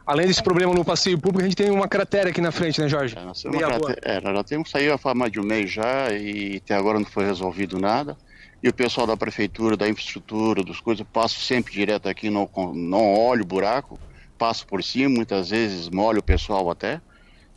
Além 0.07 0.25
desse 0.25 0.41
problema 0.41 0.73
no 0.73 0.85
passeio 0.85 1.19
público, 1.19 1.41
a 1.41 1.43
gente 1.43 1.57
tem 1.57 1.69
uma 1.69 1.85
cratera 1.85 2.29
aqui 2.29 2.39
na 2.39 2.49
frente, 2.49 2.79
né, 2.79 2.87
Jorge? 2.87 3.17
É, 3.17 3.21
nós, 3.25 3.41
temos 3.41 3.57
cratera, 3.57 3.99
é, 4.03 4.21
nós 4.21 4.33
já 4.37 4.43
temos 4.45 4.71
saído 4.71 4.97
há 5.03 5.13
mais 5.13 5.29
de 5.29 5.37
um 5.37 5.43
mês 5.43 5.69
já 5.69 6.13
e 6.13 6.61
até 6.63 6.75
agora 6.75 6.97
não 6.97 7.05
foi 7.05 7.25
resolvido 7.25 7.77
nada. 7.77 8.17
E 8.63 8.69
o 8.69 8.73
pessoal 8.73 9.05
da 9.05 9.17
prefeitura, 9.17 9.75
da 9.75 9.87
infraestrutura, 9.89 10.63
dos 10.63 10.79
coisas, 10.79 11.05
passo 11.11 11.41
sempre 11.41 11.73
direto 11.73 12.07
aqui, 12.07 12.29
não, 12.29 12.49
não 12.73 13.15
olho 13.15 13.43
o 13.43 13.45
buraco, 13.45 13.99
passo 14.37 14.65
por 14.65 14.81
cima, 14.81 15.09
muitas 15.09 15.49
vezes 15.49 15.89
molho 15.89 16.19
o 16.19 16.23
pessoal 16.23 16.71
até. 16.71 17.01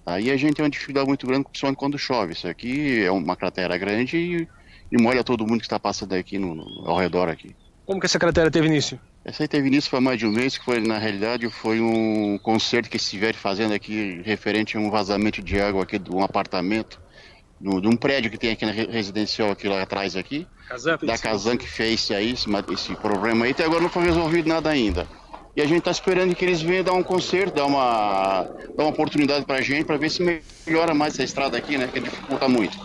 Aí 0.05 0.29
a 0.29 0.37
gente 0.37 0.55
tem 0.55 0.65
uma 0.65 0.71
dificuldade 0.71 1.07
muito 1.07 1.29
grande, 1.29 1.45
principalmente 1.45 1.79
quando 1.79 1.97
chove. 1.99 2.33
Isso 2.33 2.49
aqui 2.49 3.05
é 3.05 3.13
uma 3.13 3.37
cratera 3.37 3.79
grande 3.79 4.17
e, 4.17 4.49
e 4.91 5.01
molha 5.01 5.23
todo 5.23 5.47
mundo 5.47 5.61
que 5.61 5.67
está 5.67 5.79
passando 5.79 6.15
aqui 6.15 6.37
no, 6.37 6.57
no, 6.57 6.91
ao 6.91 6.99
redor 6.99 7.29
aqui. 7.29 7.55
Como 7.87 8.01
que 8.01 8.07
essa 8.07 8.19
cratera 8.19 8.51
teve 8.51 8.67
início? 8.67 8.99
Essa 9.25 9.43
aí 9.45 9.49
teve 9.49 9.69
início 9.69 9.91
foi 9.91 10.01
mais 10.01 10.19
de 10.19 10.27
um 10.27 10.33
mês, 10.33 10.57
que 10.57 10.65
foi, 10.65 10.81
na 10.81 10.97
realidade, 10.97 11.49
foi 11.51 11.81
um 11.81 12.39
concerto 12.39 12.89
que 12.89 12.97
estiver 12.97 13.35
fazendo 13.35 13.75
aqui 13.75 14.23
referente 14.25 14.77
a 14.77 14.81
um 14.81 14.91
vazamento 14.91 15.43
de 15.43 15.61
água 15.61 15.83
aqui 15.83 15.99
de 15.99 16.11
um 16.11 16.23
apartamento 16.23 16.99
do, 17.61 17.81
de 17.81 17.87
um 17.87 17.97
prédio 17.97 18.31
que 18.31 18.39
tem 18.39 18.51
aqui 18.51 18.65
na 18.65 18.73
residencial 18.73 19.51
aqui 19.51 19.69
lá 19.69 19.83
atrás 19.83 20.17
aqui. 20.17 20.47
Kazan 20.67 20.99
da 21.03 21.19
Kazan 21.19 21.57
que 21.59 21.69
fez 21.69 22.11
aí 22.11 22.33
esse, 22.33 22.49
esse 22.73 22.95
problema 22.97 23.45
aí, 23.45 23.51
até 23.51 23.65
agora 23.65 23.83
não 23.83 23.91
foi 23.91 24.05
resolvido 24.05 24.49
nada 24.49 24.71
ainda. 24.71 25.07
E 25.55 25.61
a 25.61 25.67
gente 25.67 25.81
está 25.81 25.91
esperando 25.91 26.35
que 26.35 26.45
eles 26.45 26.63
venham 26.63 26.85
dar 26.85 26.93
um 26.93 27.03
conserto, 27.03 27.57
dar 27.57 27.67
uma, 27.67 28.45
dar 28.77 28.85
uma 28.85 28.91
oportunidade 28.91 29.45
para 29.45 29.57
a 29.57 29.61
gente, 29.61 29.85
para 29.85 29.99
ver 29.99 30.09
se 30.09 30.23
melhora 30.23 30.95
mais 30.95 31.15
essa 31.15 31.25
estrada 31.25 31.59
aqui, 31.59 31.77
né? 31.77 31.89
Que 31.89 32.01
dificulta 32.01 32.49
muito. 32.49 32.79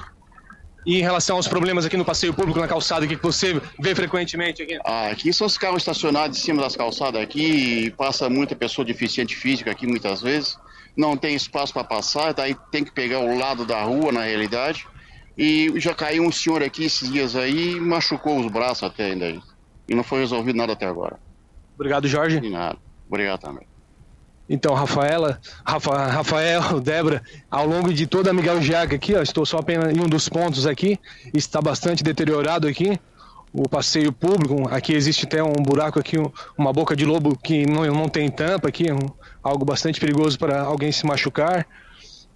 E 0.86 1.00
em 1.00 1.02
relação 1.02 1.38
aos 1.38 1.48
problemas 1.48 1.86
aqui 1.86 1.98
no 1.98 2.06
passeio 2.06 2.34
público, 2.34 2.60
na 2.60 2.68
calçada, 2.68 3.08
que 3.08 3.16
você 3.16 3.60
vê 3.80 3.96
frequentemente 3.96 4.62
aqui? 4.62 4.78
Ah, 4.86 5.08
aqui 5.08 5.34
são 5.34 5.48
os 5.48 5.58
carros 5.58 5.82
estacionados 5.82 6.38
em 6.38 6.42
cima 6.42 6.62
das 6.62 6.76
calçadas 6.76 7.20
aqui, 7.22 7.92
passa 7.98 8.30
muita 8.30 8.56
pessoa 8.56 8.86
deficiente 8.86 9.36
física 9.36 9.72
aqui 9.72 9.88
muitas 9.88 10.22
vezes, 10.22 10.58
não 10.96 11.18
tem 11.18 11.36
espaço 11.36 11.74
para 11.74 11.84
passar, 11.84 12.34
daí 12.34 12.56
tem 12.72 12.84
que 12.84 12.92
pegar 12.92 13.20
o 13.20 13.38
lado 13.38 13.66
da 13.66 13.82
rua 13.84 14.12
na 14.12 14.24
realidade. 14.24 14.88
E 15.38 15.74
já 15.78 15.94
caiu 15.94 16.24
um 16.24 16.32
senhor 16.32 16.64
aqui 16.64 16.86
esses 16.86 17.12
dias 17.12 17.36
aí 17.36 17.74
e 17.74 17.80
machucou 17.80 18.40
os 18.40 18.50
braços 18.50 18.84
até 18.84 19.12
ainda. 19.12 19.42
E 19.90 19.94
não 19.94 20.04
foi 20.04 20.20
resolvido 20.20 20.56
nada 20.56 20.74
até 20.74 20.86
agora. 20.86 21.20
Obrigado, 21.74 22.08
Jorge. 22.08 22.40
De 22.40 22.50
nada. 22.50 22.78
Obrigado 23.08 23.42
também. 23.42 23.68
Então, 24.48 24.74
Rafaela, 24.76 25.40
Rafa, 25.66 26.06
Rafael, 26.08 26.80
Débora, 26.82 27.24
ao 27.50 27.66
longo 27.66 27.92
de 27.92 28.06
toda 28.06 28.30
a 28.30 28.34
Miguel 28.34 28.62
Jaca 28.62 28.96
aqui, 28.96 29.16
ó, 29.16 29.22
estou 29.22 29.46
só 29.46 29.58
apenas 29.58 29.96
em 29.96 30.00
um 30.00 30.08
dos 30.08 30.30
pontos 30.30 30.68
aqui, 30.68 31.00
está 31.34 31.62
bastante 31.62 32.04
deteriorado 32.04 32.68
aqui, 32.68 33.00
o 33.52 33.68
passeio 33.70 34.12
público, 34.12 34.68
aqui 34.70 34.94
existe 34.94 35.26
até 35.26 35.42
um 35.42 35.54
buraco 35.54 35.98
aqui, 35.98 36.18
uma 36.58 36.74
boca 36.74 36.96
de 36.96 37.06
lobo 37.06 37.38
que 37.38 37.66
não, 37.66 37.86
não 37.86 38.10
tem 38.10 38.30
tampa 38.30 38.68
aqui, 38.68 38.92
um, 38.92 39.00
algo 39.42 39.66
bastante 39.66 40.00
perigoso 40.00 40.38
para 40.38 40.62
alguém 40.62 40.92
se 40.92 41.06
machucar, 41.06 41.66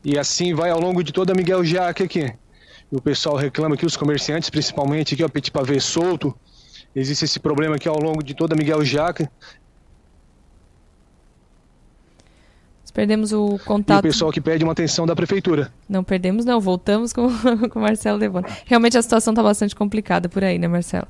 e 0.03 0.18
assim 0.18 0.53
vai 0.53 0.69
ao 0.69 0.80
longo 0.80 1.03
de 1.03 1.11
toda 1.11 1.34
a 1.34 1.36
Miguel 1.36 1.64
Jaca 1.64 2.06
aqui. 2.06 2.34
E 2.91 2.95
o 2.95 3.02
pessoal 3.02 3.36
reclama 3.36 3.76
aqui, 3.76 3.86
os 3.86 3.98
comerciantes 3.98 4.49
principalmente 4.49 5.14
aqui, 5.14 5.23
ó, 5.23 5.27
petit 5.27 5.52
pavé 5.52 5.80
solto, 5.80 6.34
existe 6.95 7.26
esse 7.26 7.40
problema 7.40 7.76
aqui 7.76 7.88
ao 7.88 7.99
longo 7.99 8.23
de 8.23 8.34
toda 8.34 8.56
Miguel 8.56 8.84
Jaca, 8.84 9.30
Perdemos 12.91 13.32
o 13.32 13.60
contato. 13.66 14.06
E 14.06 14.07
o 14.07 14.11
pessoal 14.11 14.32
que 14.32 14.41
pede 14.41 14.64
uma 14.64 14.74
atenção 14.74 15.06
da 15.06 15.16
prefeitura. 15.16 15.72
Não 15.88 16.03
perdemos, 16.03 16.45
não. 16.45 16.60
Voltamos 16.60 17.14
com, 17.14 17.30
com 17.70 17.80
o 17.80 17.82
Marcelo 17.82 18.18
Levone. 18.18 18.45
Realmente 18.66 18.98
a 18.98 19.02
situação 19.02 19.32
está 19.32 19.44
bastante 19.44 19.76
complicada 19.76 20.28
por 20.30 20.44
aí, 20.44 20.57
né, 20.57 20.68
Marcelo? 20.68 21.07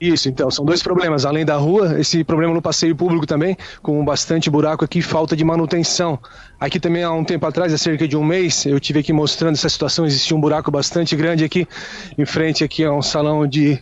Isso, 0.00 0.28
então, 0.28 0.50
são 0.50 0.64
dois 0.64 0.82
problemas. 0.82 1.24
Além 1.24 1.44
da 1.44 1.56
rua, 1.56 1.98
esse 2.00 2.24
problema 2.24 2.52
no 2.52 2.60
passeio 2.60 2.94
público 2.96 3.26
também, 3.26 3.56
com 3.80 4.04
bastante 4.04 4.50
buraco 4.50 4.84
aqui, 4.84 5.00
falta 5.00 5.36
de 5.36 5.44
manutenção. 5.44 6.18
Aqui 6.58 6.80
também 6.80 7.04
há 7.04 7.12
um 7.12 7.24
tempo 7.24 7.46
atrás, 7.46 7.72
há 7.72 7.78
cerca 7.78 8.06
de 8.06 8.16
um 8.16 8.24
mês, 8.24 8.64
eu 8.64 8.80
tive 8.80 9.00
aqui 9.00 9.12
mostrando 9.12 9.54
essa 9.54 9.68
situação, 9.68 10.04
existia 10.06 10.36
um 10.36 10.40
buraco 10.40 10.70
bastante 10.70 11.14
grande 11.14 11.44
aqui, 11.44 11.66
em 12.16 12.24
frente 12.24 12.64
aqui 12.64 12.84
a 12.84 12.92
um 12.92 13.02
salão 13.02 13.46
de 13.46 13.78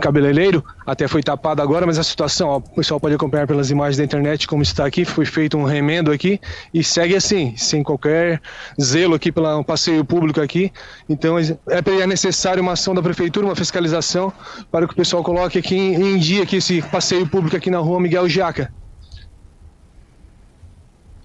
cabeleireiro, 0.00 0.64
até 0.86 1.08
foi 1.08 1.22
tapado 1.22 1.60
agora, 1.62 1.84
mas 1.84 1.98
a 1.98 2.02
situação, 2.02 2.48
ó, 2.48 2.56
o 2.58 2.60
pessoal 2.60 3.00
pode 3.00 3.14
acompanhar 3.14 3.46
pelas 3.46 3.70
imagens 3.70 3.96
da 3.96 4.04
internet 4.04 4.46
como 4.46 4.62
está 4.62 4.86
aqui, 4.86 5.04
foi 5.04 5.24
feito 5.24 5.56
um 5.56 5.64
remendo 5.64 6.12
aqui 6.12 6.40
e 6.72 6.84
segue 6.84 7.16
assim, 7.16 7.56
sem 7.56 7.82
qualquer 7.82 8.40
zelo 8.80 9.14
aqui 9.14 9.32
pelo 9.32 9.64
passeio 9.64 10.04
público 10.04 10.40
aqui. 10.40 10.72
Então 11.08 11.36
é 11.38 12.06
necessário 12.06 12.62
uma 12.62 12.72
ação 12.72 12.94
da 12.94 13.02
prefeitura, 13.02 13.46
uma 13.46 13.56
fiscalização, 13.56 14.32
para 14.70 14.86
que 14.86 14.92
o 14.92 14.96
pessoal 14.96 15.24
coloque 15.24 15.41
aqui 15.44 15.76
em, 15.76 15.94
em 15.94 16.18
dia 16.18 16.42
aqui 16.42 16.56
esse 16.56 16.82
passeio 16.82 17.26
público 17.26 17.56
aqui 17.56 17.70
na 17.70 17.78
rua 17.78 18.00
Miguel 18.00 18.28
Jaca. 18.28 18.72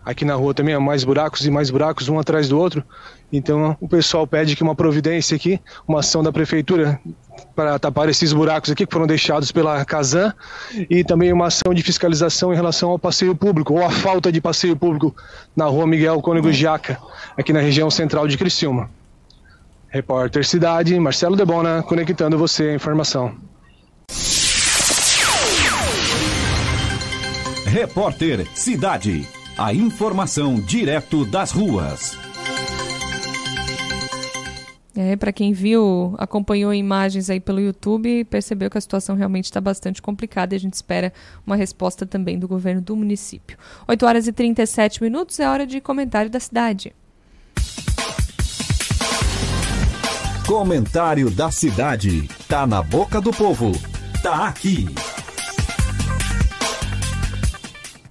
Aqui 0.03 0.23
na 0.23 0.35
rua 0.35 0.53
também 0.53 0.73
há 0.73 0.80
mais 0.80 1.03
buracos 1.03 1.45
e 1.45 1.52
mais 1.52 1.69
buracos, 1.69 2.07
um 2.07 2.18
atrás 2.18 2.48
do 2.48 2.57
outro. 2.57 2.81
Então 3.31 3.76
o 3.81 3.89
pessoal 3.89 4.26
pede 4.26 4.56
que 4.56 4.64
uma 4.64 4.73
providência 4.73 5.35
aqui, 5.35 5.60
uma 5.85 5.99
ação 5.99 6.23
da 6.23 6.31
prefeitura 6.31 6.98
para 7.53 7.77
tapar 7.77 8.07
esses 8.07 8.31
buracos 8.31 8.72
aqui 8.72 8.85
que 8.85 8.94
foram 8.94 9.06
deixados 9.06 9.52
pela 9.52 9.84
Casan 9.84 10.34
e 10.89 11.03
também 11.03 11.34
uma 11.34 11.48
ação 11.48 11.73
de 11.73 11.84
fiscalização 11.84 12.53
em 12.53 12.56
relação 12.56 12.91
ao 12.91 12.98
passeio 12.98 13.35
público 13.35 13.73
ou 13.73 13.84
a 13.84 13.89
falta 13.89 14.31
de 14.31 14.39
passeio 14.39 14.77
público 14.77 15.14
na 15.53 15.65
rua 15.65 15.85
Miguel 15.85 16.22
Cônego 16.22 16.53
Jaca, 16.53 16.98
aqui 17.38 17.52
na 17.52 17.60
região 17.60 17.91
central 17.91 18.27
de 18.30 18.38
Criciúma. 18.38 18.89
Repórter 19.89 20.45
Cidade, 20.45 20.98
Marcelo 20.99 21.35
Debona, 21.35 21.84
conectando 21.84 22.38
você 22.38 22.69
à 22.69 22.76
informação. 22.76 23.35
Repórter 27.77 28.47
Cidade. 28.55 29.27
A 29.57 29.71
informação 29.73 30.55
direto 30.55 31.25
das 31.25 31.51
ruas. 31.51 32.17
É, 34.95 35.15
para 35.15 35.31
quem 35.31 35.53
viu, 35.53 36.15
acompanhou 36.17 36.73
imagens 36.73 37.29
aí 37.29 37.39
pelo 37.39 37.59
YouTube, 37.59 38.23
percebeu 38.23 38.69
que 38.69 38.79
a 38.79 38.81
situação 38.81 39.15
realmente 39.15 39.45
está 39.45 39.61
bastante 39.61 40.01
complicada 40.01 40.55
e 40.55 40.57
a 40.57 40.59
gente 40.59 40.73
espera 40.73 41.13
uma 41.45 41.55
resposta 41.55 42.03
também 42.03 42.39
do 42.39 42.47
governo 42.47 42.81
do 42.81 42.95
município. 42.95 43.57
8 43.88 44.05
horas 44.07 44.27
e 44.27 44.31
37 44.31 45.03
minutos 45.03 45.39
é 45.39 45.47
hora 45.47 45.67
de 45.67 45.79
comentário 45.79 46.31
da 46.31 46.39
cidade. 46.39 46.95
Comentário 50.47 51.29
da 51.29 51.51
cidade. 51.51 52.27
Tá 52.47 52.65
na 52.65 52.81
boca 52.81 53.21
do 53.21 53.31
povo. 53.31 53.71
Tá 54.23 54.48
aqui. 54.48 54.88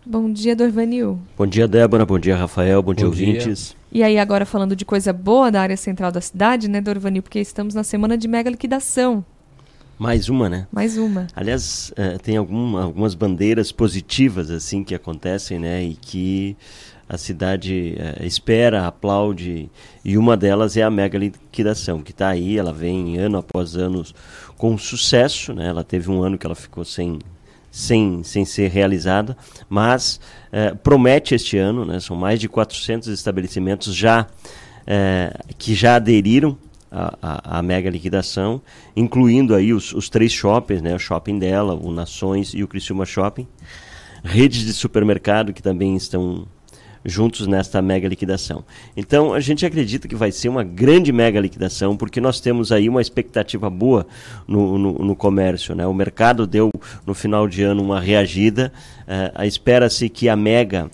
Bom 0.05 0.33
dia, 0.33 0.55
Dorvanil. 0.55 1.19
Bom 1.37 1.47
dia, 1.47 1.67
Débora. 1.67 2.07
Bom 2.07 2.19
dia, 2.19 2.37
Rafael. 2.37 2.81
Bom, 2.81 2.93
Bom 2.93 2.95
dia, 2.95 3.07
ouvintes. 3.07 3.77
E 3.91 4.03
aí, 4.03 4.19
agora 4.19 4.47
falando 4.47 4.77
de 4.77 4.85
coisa 4.85 5.13
boa 5.13 5.51
da 5.51 5.61
área 5.61 5.77
central 5.77 6.13
da 6.13 6.21
cidade, 6.21 6.69
né, 6.69 6.81
Dorvanil? 6.81 7.23
Porque 7.23 7.41
estamos 7.41 7.75
na 7.75 7.83
semana 7.83 8.17
de 8.17 8.29
mega 8.29 8.49
liquidação. 8.49 9.25
Mais 9.99 10.29
uma, 10.29 10.49
né? 10.49 10.67
Mais 10.71 10.97
uma. 10.97 11.27
Aliás, 11.35 11.93
uh, 11.93 12.19
tem 12.21 12.37
algum, 12.37 12.77
algumas 12.77 13.15
bandeiras 13.15 13.73
positivas, 13.73 14.51
assim, 14.51 14.85
que 14.85 14.95
acontecem, 14.95 15.59
né? 15.59 15.83
E 15.83 15.95
que 15.95 16.57
a 17.09 17.17
cidade 17.17 17.97
uh, 17.99 18.25
espera, 18.25 18.87
aplaude. 18.87 19.71
E 20.05 20.19
uma 20.19 20.37
delas 20.37 20.77
é 20.77 20.83
a 20.83 20.91
mega 20.91 21.19
liquidação, 21.19 22.03
que 22.03 22.11
está 22.11 22.29
aí, 22.29 22.59
ela 22.59 22.73
vem 22.73 23.17
ano 23.17 23.39
após 23.39 23.75
ano 23.75 24.05
com 24.57 24.77
sucesso, 24.79 25.53
né? 25.53 25.69
Ela 25.69 25.85
teve 25.85 26.11
um 26.11 26.23
ano 26.23 26.39
que 26.39 26.47
ela 26.47 26.55
ficou 26.55 26.85
sem 26.85 27.19
sem, 27.77 28.23
sem 28.23 28.47
ser 28.47 28.71
realizada, 28.71 29.37
mas 29.69 30.19
é, 30.51 30.73
promete 30.73 31.35
este 31.35 31.59
ano, 31.59 31.85
né, 31.85 32.01
são 32.01 32.17
mais 32.17 32.41
de 32.41 32.49
400 32.49 33.09
estabelecimentos 33.09 33.95
já 33.95 34.27
é, 34.87 35.31
que 35.59 35.75
já 35.75 35.97
aderiram 35.97 36.57
à, 36.91 37.61
mega 37.61 37.91
liquidação, 37.91 38.63
incluindo 38.97 39.55
aí 39.55 39.75
os, 39.75 39.93
os 39.93 40.09
três 40.09 40.33
shoppings, 40.33 40.81
né, 40.81 40.95
o 40.95 40.99
shopping 40.99 41.39
dela, 41.39 41.75
o 41.75 41.93
Nações 41.93 42.55
e 42.55 42.63
o 42.63 42.69
Criciúma 42.69 43.05
Shopping, 43.05 43.47
redes 44.25 44.65
de 44.65 44.73
supermercado 44.73 45.53
que 45.53 45.63
também 45.63 45.97
estão 45.97 46.47
juntos 47.07 47.47
nesta 47.47 47.81
mega 47.81 48.09
liquidação. 48.09 48.65
Então 48.97 49.33
a 49.33 49.41
gente 49.41 49.65
acredita 49.65 50.09
que 50.09 50.17
vai 50.17 50.33
ser 50.33 50.49
uma 50.49 50.65
grande 50.65 51.13
mega 51.13 51.41
liquidação, 51.41 51.97
porque 51.97 52.21
nós 52.21 52.41
temos 52.41 52.73
aí 52.73 52.89
uma 52.89 53.01
expectativa 53.01 53.71
boa 53.71 54.07
no, 54.47 54.77
no, 54.77 54.93
no 54.99 55.17
comércio. 55.17 55.75
Né? 55.75 55.87
O 55.87 55.95
mercado 55.95 56.47
deu 56.47 56.71
no 57.07 57.15
final 57.15 57.47
de 57.49 57.63
ano 57.63 57.83
uma 57.83 58.01
reagida, 58.01 58.73
uh, 59.07 59.45
espera-se 59.45 60.09
que 60.09 60.29
a 60.29 60.37
mega 60.37 60.91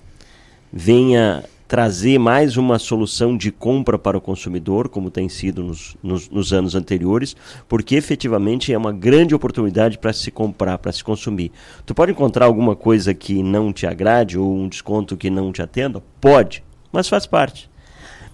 venha 0.71 1.43
trazer 1.73 2.19
mais 2.19 2.55
uma 2.55 2.77
solução 2.77 3.35
de 3.35 3.51
compra 3.51 3.97
para 3.97 4.15
o 4.15 4.21
consumidor, 4.21 4.87
como 4.89 5.09
tem 5.09 5.27
sido 5.27 5.63
nos, 5.63 5.97
nos, 6.03 6.29
nos 6.29 6.53
anos 6.53 6.75
anteriores, 6.75 7.35
porque 7.67 7.95
efetivamente 7.95 8.71
é 8.71 8.77
uma 8.77 8.91
grande 8.91 9.33
oportunidade 9.33 9.97
para 9.97 10.13
se 10.13 10.29
comprar, 10.29 10.77
para 10.77 10.91
se 10.91 11.03
consumir. 11.03 11.51
Tu 11.83 11.95
pode 11.95 12.11
encontrar 12.11 12.45
alguma 12.45 12.75
coisa 12.75 13.11
que 13.11 13.41
não 13.41 13.73
te 13.73 13.87
agrade 13.87 14.37
ou 14.37 14.55
um 14.55 14.69
desconto 14.69 15.17
que 15.17 15.31
não 15.31 15.51
te 15.51 15.63
atenda? 15.63 15.99
Pode, 16.21 16.63
mas 16.91 17.09
faz 17.09 17.25
parte 17.25 17.67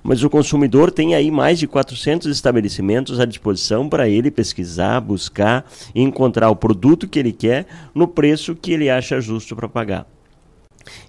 mas 0.02 0.24
o 0.24 0.30
consumidor 0.30 0.92
tem 0.92 1.14
aí 1.14 1.30
mais 1.30 1.60
de 1.60 1.68
400 1.68 2.28
estabelecimentos 2.28 3.20
à 3.20 3.26
disposição 3.26 3.88
para 3.90 4.08
ele 4.08 4.32
pesquisar, 4.32 5.00
buscar 5.02 5.66
e 5.94 6.02
encontrar 6.02 6.50
o 6.50 6.56
produto 6.56 7.08
que 7.08 7.20
ele 7.20 7.34
quer 7.34 7.68
no 7.94 8.08
preço 8.08 8.56
que 8.56 8.72
ele 8.72 8.90
acha 8.90 9.20
justo 9.20 9.58
para 9.58 9.68
pagar. 9.68 10.08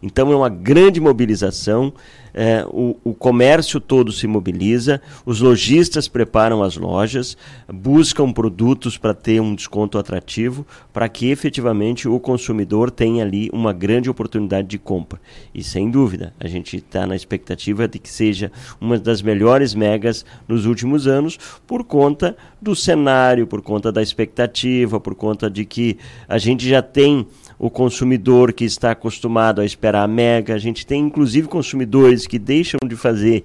Então 0.03 0.33
é 0.33 0.37
uma 0.37 0.49
grande 0.49 1.01
mobilização, 1.01 1.93
é, 2.33 2.65
o, 2.69 2.97
o, 3.03 3.15
comércio 3.15 3.81
todo 3.81 4.13
se 4.13 4.27
mobiliza, 4.27 5.01
os 5.27 5.41
lojistas 5.41 6.09
preparam 6.09 6.63
as 6.63 6.77
lojas, 6.77 7.37
buscam 7.73 8.33
produtos 8.33 8.97
para 8.97 9.15
ter 9.15 9.41
um 9.41 9.55
desconto 9.55 9.99
atrativo, 9.99 10.67
para 10.93 11.09
que 11.09 11.31
efetivamente 11.31 12.09
o 12.09 12.19
consumidor 12.21 12.91
tenha 12.91 13.25
ali 13.25 13.51
uma 13.53 13.73
grande 13.73 14.09
oportunidade 14.09 14.69
de 14.69 14.79
compra. 14.79 15.21
E 15.55 15.63
sem 15.63 15.91
dúvida, 15.91 16.33
a 16.39 16.47
gente 16.47 16.77
está 16.77 17.07
na 17.07 17.17
expectativa 17.17 17.89
de 17.89 17.99
que 17.99 18.09
seja 18.09 18.53
uma 18.81 18.99
das 18.99 19.23
melhores 19.23 19.75
megas 19.75 20.25
nos 20.47 20.67
últimos 20.67 21.07
anos, 21.07 21.39
por 21.67 21.85
conta 21.85 22.37
do 22.61 22.77
cenário, 22.77 23.47
por 23.47 23.63
conta 23.63 23.91
da 23.91 24.03
expectativa, 24.03 25.01
por 25.01 25.15
conta 25.15 25.51
de 25.51 25.65
que 25.65 25.99
a 26.29 26.39
gente 26.39 26.69
já 26.69 26.83
tem 26.83 27.27
o 27.61 27.69
consumidor 27.69 28.55
que 28.55 28.65
está 28.65 28.93
acostumado 28.93 29.61
a 29.61 29.67
esperar 29.67 30.03
a 30.03 30.09
mega. 30.09 30.55
A 30.55 30.59
gente 30.59 30.87
tem 30.87 31.03
inclusive 31.03 31.47
consumidores 31.47 32.27
que 32.27 32.39
deixam 32.39 32.81
de 32.83 32.97
fazer 32.97 33.45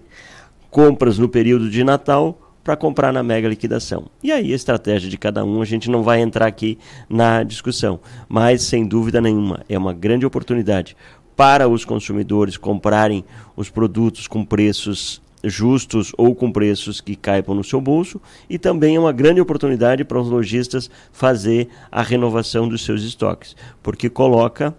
compras 0.72 1.20
no 1.20 1.28
período 1.28 1.70
de 1.70 1.84
Natal 1.84 2.40
para 2.64 2.78
comprar 2.78 3.12
na 3.12 3.22
mega 3.22 3.50
liquidação. 3.50 4.06
E 4.24 4.32
aí 4.32 4.54
a 4.54 4.56
estratégia 4.56 5.10
de 5.10 5.18
cada 5.18 5.44
um 5.44 5.62
a 5.62 5.66
gente 5.66 5.92
não 5.92 6.02
vai 6.02 6.22
entrar 6.22 6.48
aqui 6.48 6.80
na 7.10 7.44
discussão, 7.44 8.00
mas 8.30 8.64
sem 8.64 8.88
dúvida 8.88 9.20
nenhuma 9.20 9.66
é 9.68 9.78
uma 9.78 9.94
grande 9.94 10.26
oportunidade 10.26 10.96
para 11.36 11.68
os 11.68 11.84
consumidores 11.84 12.56
comprarem 12.56 13.26
os 13.56 13.70
produtos 13.70 14.28
com 14.28 14.46
preços 14.46 15.22
justos 15.46 16.12
ou 16.18 16.36
com 16.36 16.52
preços 16.52 17.00
que 17.00 17.16
caibam 17.16 17.56
no 17.56 17.64
seu 17.64 17.80
bolso 17.80 18.22
e 18.50 18.58
também 18.58 18.96
é 18.96 19.00
uma 19.00 19.12
grande 19.12 19.40
oportunidade 19.40 20.04
para 20.04 20.20
os 20.20 20.30
lojistas 20.30 20.90
fazer 21.12 21.70
a 21.92 22.02
renovação 22.02 22.68
dos 22.68 22.84
seus 22.84 23.04
estoques, 23.04 23.56
porque 23.82 24.10
coloca 24.10 24.76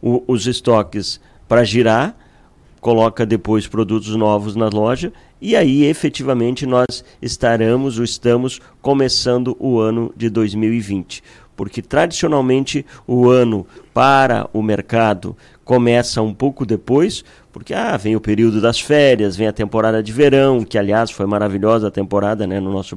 o, 0.00 0.22
os 0.26 0.46
estoques 0.46 1.20
para 1.48 1.64
girar, 1.64 2.16
coloca 2.80 3.24
depois 3.24 3.66
produtos 3.66 4.14
novos 4.14 4.54
na 4.54 4.68
loja 4.68 5.12
e 5.40 5.56
aí 5.56 5.84
efetivamente 5.84 6.66
nós 6.66 7.04
estaremos 7.20 7.98
ou 7.98 8.04
estamos 8.04 8.60
começando 8.80 9.56
o 9.58 9.78
ano 9.78 10.12
de 10.16 10.28
2020 10.28 11.22
porque 11.56 11.80
tradicionalmente 11.80 12.84
o 13.06 13.28
ano 13.28 13.66
para 13.92 14.48
o 14.52 14.62
mercado 14.62 15.36
começa 15.64 16.20
um 16.20 16.34
pouco 16.34 16.66
depois, 16.66 17.24
porque 17.52 17.72
ah, 17.72 17.96
vem 17.96 18.14
o 18.14 18.20
período 18.20 18.60
das 18.60 18.80
férias, 18.80 19.36
vem 19.36 19.46
a 19.46 19.52
temporada 19.52 20.02
de 20.02 20.12
verão, 20.12 20.64
que 20.64 20.76
aliás 20.76 21.10
foi 21.10 21.26
maravilhosa 21.26 21.88
a 21.88 21.90
temporada 21.90 22.46
né, 22.46 22.60
no 22.60 22.70
nosso 22.70 22.96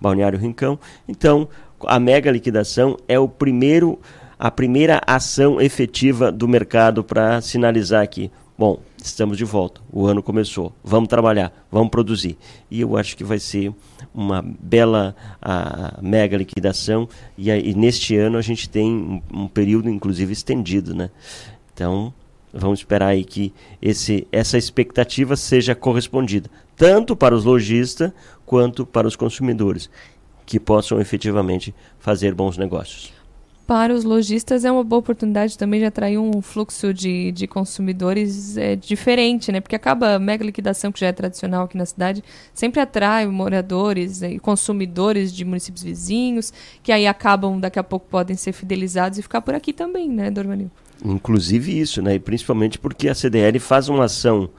balneário 0.00 0.38
Rincão. 0.38 0.78
Então, 1.06 1.48
a 1.86 2.00
mega 2.00 2.30
liquidação 2.30 2.96
é 3.06 3.18
o 3.18 3.28
primeiro 3.28 3.98
a 4.38 4.52
primeira 4.52 5.00
ação 5.04 5.60
efetiva 5.60 6.30
do 6.30 6.46
mercado 6.46 7.02
para 7.02 7.40
sinalizar 7.40 8.04
aqui, 8.04 8.30
bom, 8.56 8.78
estamos 9.02 9.36
de 9.36 9.44
volta, 9.44 9.80
o 9.92 10.06
ano 10.06 10.22
começou, 10.22 10.72
vamos 10.84 11.08
trabalhar, 11.08 11.52
vamos 11.72 11.90
produzir. 11.90 12.38
E 12.70 12.80
eu 12.80 12.96
acho 12.96 13.16
que 13.16 13.24
vai 13.24 13.40
ser 13.40 13.72
uma 14.14 14.40
bela 14.42 15.16
a, 15.42 15.98
mega 16.00 16.36
liquidação 16.36 17.08
e, 17.36 17.50
e, 17.50 17.74
neste 17.74 18.16
ano 18.16 18.38
a 18.38 18.42
gente 18.42 18.68
tem 18.68 18.88
um, 18.88 19.22
um 19.32 19.48
período 19.48 19.90
inclusive 19.90 20.32
estendido, 20.32 20.94
né? 20.94 21.10
Então, 21.78 22.12
vamos 22.52 22.80
esperar 22.80 23.10
aí 23.10 23.22
que 23.22 23.54
esse, 23.80 24.26
essa 24.32 24.58
expectativa 24.58 25.36
seja 25.36 25.76
correspondida, 25.76 26.50
tanto 26.74 27.14
para 27.14 27.36
os 27.36 27.44
lojistas 27.44 28.10
quanto 28.44 28.84
para 28.84 29.06
os 29.06 29.14
consumidores, 29.14 29.88
que 30.44 30.58
possam 30.58 31.00
efetivamente 31.00 31.72
fazer 32.00 32.34
bons 32.34 32.58
negócios 32.58 33.12
para 33.64 33.92
os 33.92 34.02
lojistas 34.02 34.64
é 34.64 34.72
uma 34.72 34.82
boa 34.82 35.00
oportunidade 35.00 35.58
também 35.58 35.78
de 35.78 35.84
atrair 35.84 36.16
um 36.16 36.40
fluxo 36.40 36.94
de, 36.94 37.30
de 37.32 37.46
consumidores 37.46 38.56
é, 38.56 38.74
diferente, 38.74 39.52
né? 39.52 39.60
Porque 39.60 39.76
acaba 39.76 40.14
a 40.14 40.18
mega 40.18 40.42
liquidação, 40.42 40.90
que 40.90 40.98
já 40.98 41.08
é 41.08 41.12
tradicional 41.12 41.64
aqui 41.64 41.76
na 41.76 41.84
cidade, 41.84 42.24
sempre 42.54 42.80
atrai 42.80 43.26
moradores 43.26 44.22
e 44.22 44.38
consumidores 44.38 45.34
de 45.34 45.44
municípios 45.44 45.84
vizinhos, 45.84 46.50
que 46.82 46.90
aí 46.90 47.06
acabam, 47.06 47.60
daqui 47.60 47.78
a 47.78 47.84
pouco, 47.84 48.06
podem 48.08 48.36
ser 48.36 48.54
fidelizados 48.54 49.18
e 49.18 49.22
ficar 49.22 49.42
por 49.42 49.54
aqui 49.54 49.74
também, 49.74 50.08
né, 50.08 50.30
Dormanil? 50.30 50.70
Inclusive 51.04 51.78
isso, 51.78 52.02
né? 52.02 52.14
E 52.14 52.18
principalmente 52.18 52.78
porque 52.78 53.08
a 53.08 53.14
CDL 53.14 53.58
faz 53.58 53.88
uma 53.88 54.04
ação 54.04 54.50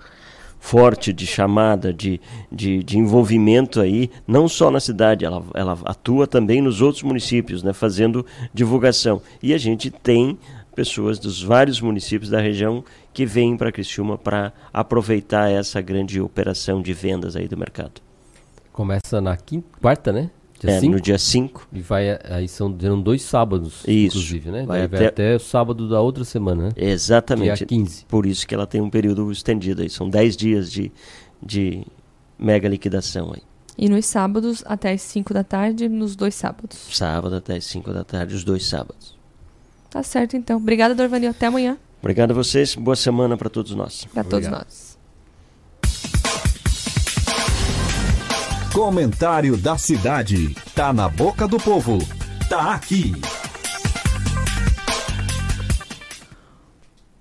forte 0.59 1.13
de 1.13 1.25
chamada, 1.25 1.93
de, 1.93 2.19
de, 2.51 2.83
de, 2.83 2.97
envolvimento 2.97 3.79
aí, 3.79 4.11
não 4.27 4.47
só 4.47 4.69
na 4.69 4.79
cidade, 4.79 5.23
ela, 5.23 5.43
ela 5.53 5.77
atua 5.85 6.27
também 6.27 6.61
nos 6.61 6.81
outros 6.81 7.01
municípios, 7.01 7.63
né, 7.63 7.71
fazendo 7.71 8.25
divulgação. 8.53 9.21
E 9.41 9.53
a 9.53 9.57
gente 9.57 9.89
tem 9.89 10.37
pessoas 10.75 11.17
dos 11.17 11.41
vários 11.41 11.81
municípios 11.81 12.29
da 12.29 12.39
região 12.39 12.83
que 13.13 13.25
vêm 13.25 13.57
para 13.57 13.71
Criciúma 13.71 14.17
para 14.17 14.53
aproveitar 14.71 15.49
essa 15.49 15.81
grande 15.81 16.21
operação 16.21 16.81
de 16.81 16.93
vendas 16.93 17.35
aí 17.35 17.47
do 17.47 17.57
mercado. 17.57 18.01
Começa 18.71 19.19
na 19.19 19.35
quinta, 19.35 19.67
quarta, 19.81 20.11
né? 20.11 20.29
Dia 20.59 20.71
é, 20.71 20.79
cinco? 20.79 20.93
no 20.93 21.01
dia 21.01 21.17
5. 21.17 21.67
E 21.71 21.79
vai, 21.79 22.19
aí 22.29 22.47
são, 22.47 22.75
são 22.79 23.01
dois 23.01 23.21
sábados, 23.21 23.83
isso. 23.87 24.17
inclusive, 24.17 24.51
né? 24.51 24.65
Vai, 24.65 24.87
vai 24.87 24.99
até... 24.99 25.07
até... 25.07 25.35
o 25.35 25.39
sábado 25.39 25.87
da 25.87 26.01
outra 26.01 26.25
semana, 26.25 26.63
né? 26.63 26.69
Exatamente. 26.75 27.59
Dia 27.59 27.67
15. 27.67 28.05
Por 28.05 28.25
isso 28.25 28.45
que 28.45 28.53
ela 28.53 28.67
tem 28.67 28.81
um 28.81 28.89
período 28.89 29.31
estendido 29.31 29.81
aí. 29.81 29.89
São 29.89 30.09
10 30.09 30.35
dias 30.35 30.71
de, 30.71 30.91
de 31.41 31.85
mega 32.37 32.67
liquidação 32.67 33.31
aí. 33.33 33.41
E 33.77 33.87
nos 33.87 34.05
sábados 34.05 34.61
até 34.65 34.91
as 34.91 35.01
5 35.01 35.33
da 35.33 35.43
tarde, 35.43 35.87
nos 35.87 36.15
dois 36.15 36.35
sábados. 36.35 36.77
Sábado 36.91 37.35
até 37.35 37.55
as 37.55 37.63
5 37.63 37.93
da 37.93 38.03
tarde, 38.03 38.35
os 38.35 38.43
dois 38.43 38.65
sábados. 38.65 39.17
Tá 39.89 40.03
certo, 40.03 40.35
então. 40.35 40.57
Obrigada, 40.57 40.93
Dorvanil. 40.93 41.29
Até 41.31 41.45
amanhã. 41.45 41.77
Obrigado 42.01 42.31
a 42.31 42.33
vocês. 42.33 42.75
Boa 42.75 42.95
semana 42.95 43.37
para 43.37 43.49
todos 43.49 43.73
nós. 43.73 44.05
Para 44.13 44.23
todos 44.23 44.49
nós. 44.49 44.88
Comentário 48.79 49.57
da 49.57 49.77
cidade. 49.77 50.55
Tá 50.73 50.93
na 50.93 51.09
boca 51.09 51.45
do 51.45 51.59
povo. 51.59 51.97
Tá 52.49 52.75
aqui. 52.75 53.11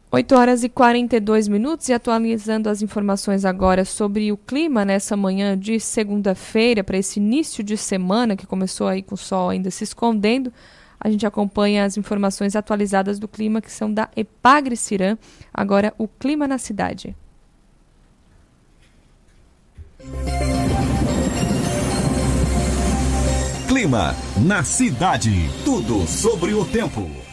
8 0.09 0.35
horas 0.37 0.63
e 0.63 0.69
42 0.69 1.49
minutos 1.49 1.89
e 1.89 1.93
atualizando 1.93 2.69
as 2.69 2.81
informações 2.81 3.45
agora 3.45 3.85
sobre 3.85 4.31
o 4.31 4.37
clima 4.37 4.85
nessa 4.85 5.17
manhã 5.17 5.59
de 5.59 5.81
segunda-feira, 5.81 6.85
para 6.85 6.97
esse 6.97 7.19
início 7.19 7.65
de 7.65 7.77
semana 7.77 8.37
que 8.37 8.47
começou 8.47 8.87
aí 8.87 9.03
com 9.03 9.17
o 9.17 9.19
sol 9.19 9.49
ainda 9.49 9.69
se 9.69 9.83
escondendo. 9.83 10.53
A 11.01 11.11
gente 11.11 11.27
acompanha 11.27 11.85
as 11.85 11.97
informações 11.97 12.55
atualizadas 12.55 13.19
do 13.19 13.27
clima 13.27 13.61
que 13.61 13.73
são 13.73 13.93
da 13.93 14.09
Epagre 14.15 14.77
Cirã. 14.77 15.19
Agora, 15.53 15.93
o 15.99 16.07
clima 16.07 16.47
na 16.47 16.57
cidade. 16.57 17.17
Clima 23.79 24.13
na 24.45 24.65
cidade. 24.65 25.49
Tudo 25.65 26.05
sobre 26.05 26.53
o 26.53 26.65
tempo. 26.65 27.28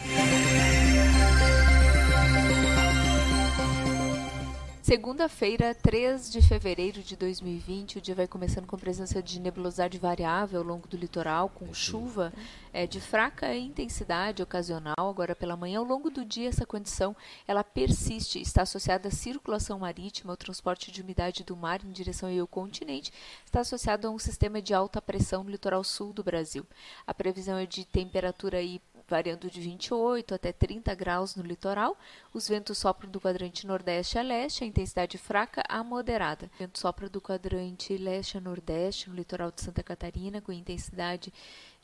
Segunda-feira, 4.86 5.74
3 5.74 6.30
de 6.30 6.40
fevereiro 6.40 7.02
de 7.02 7.16
2020, 7.16 7.98
o 7.98 8.00
dia 8.00 8.14
vai 8.14 8.28
começando 8.28 8.68
com 8.68 8.78
presença 8.78 9.20
de 9.20 9.40
nebulosidade 9.40 9.98
variável 9.98 10.60
ao 10.60 10.64
longo 10.64 10.86
do 10.86 10.96
litoral, 10.96 11.48
com 11.48 11.74
chuva 11.74 12.32
é, 12.72 12.86
de 12.86 13.00
fraca 13.00 13.52
intensidade 13.52 14.44
ocasional. 14.44 14.94
Agora 14.96 15.34
pela 15.34 15.56
manhã, 15.56 15.80
ao 15.80 15.84
longo 15.84 16.08
do 16.08 16.24
dia, 16.24 16.48
essa 16.48 16.64
condição 16.64 17.16
ela 17.48 17.64
persiste, 17.64 18.40
está 18.40 18.62
associada 18.62 19.08
à 19.08 19.10
circulação 19.10 19.80
marítima, 19.80 20.32
ao 20.32 20.36
transporte 20.36 20.92
de 20.92 21.02
umidade 21.02 21.42
do 21.42 21.56
mar 21.56 21.84
em 21.84 21.90
direção 21.90 22.28
ao 22.38 22.46
continente, 22.46 23.12
está 23.44 23.62
associado 23.62 24.06
a 24.06 24.10
um 24.12 24.20
sistema 24.20 24.62
de 24.62 24.72
alta 24.72 25.02
pressão 25.02 25.42
no 25.42 25.50
litoral 25.50 25.82
sul 25.82 26.12
do 26.12 26.22
Brasil. 26.22 26.64
A 27.04 27.12
previsão 27.12 27.58
é 27.58 27.66
de 27.66 27.84
temperatura 27.84 28.58
aí 28.58 28.80
variando 29.08 29.50
de 29.50 29.60
28 29.60 30.34
até 30.34 30.52
30 30.52 30.94
graus 30.94 31.36
no 31.36 31.42
litoral. 31.42 31.96
Os 32.32 32.48
ventos 32.48 32.78
sopram 32.78 33.10
do 33.10 33.20
quadrante 33.20 33.66
nordeste 33.66 34.18
a 34.18 34.22
leste, 34.22 34.64
a 34.64 34.66
intensidade 34.66 35.16
fraca 35.18 35.62
a 35.68 35.82
moderada. 35.84 36.50
O 36.54 36.58
vento 36.58 36.78
sopra 36.78 37.08
do 37.08 37.20
quadrante 37.20 37.96
leste 37.96 38.36
a 38.36 38.40
nordeste 38.40 39.08
no 39.08 39.16
litoral 39.16 39.50
de 39.50 39.62
Santa 39.62 39.82
Catarina, 39.82 40.40
com 40.40 40.52
intensidade 40.52 41.32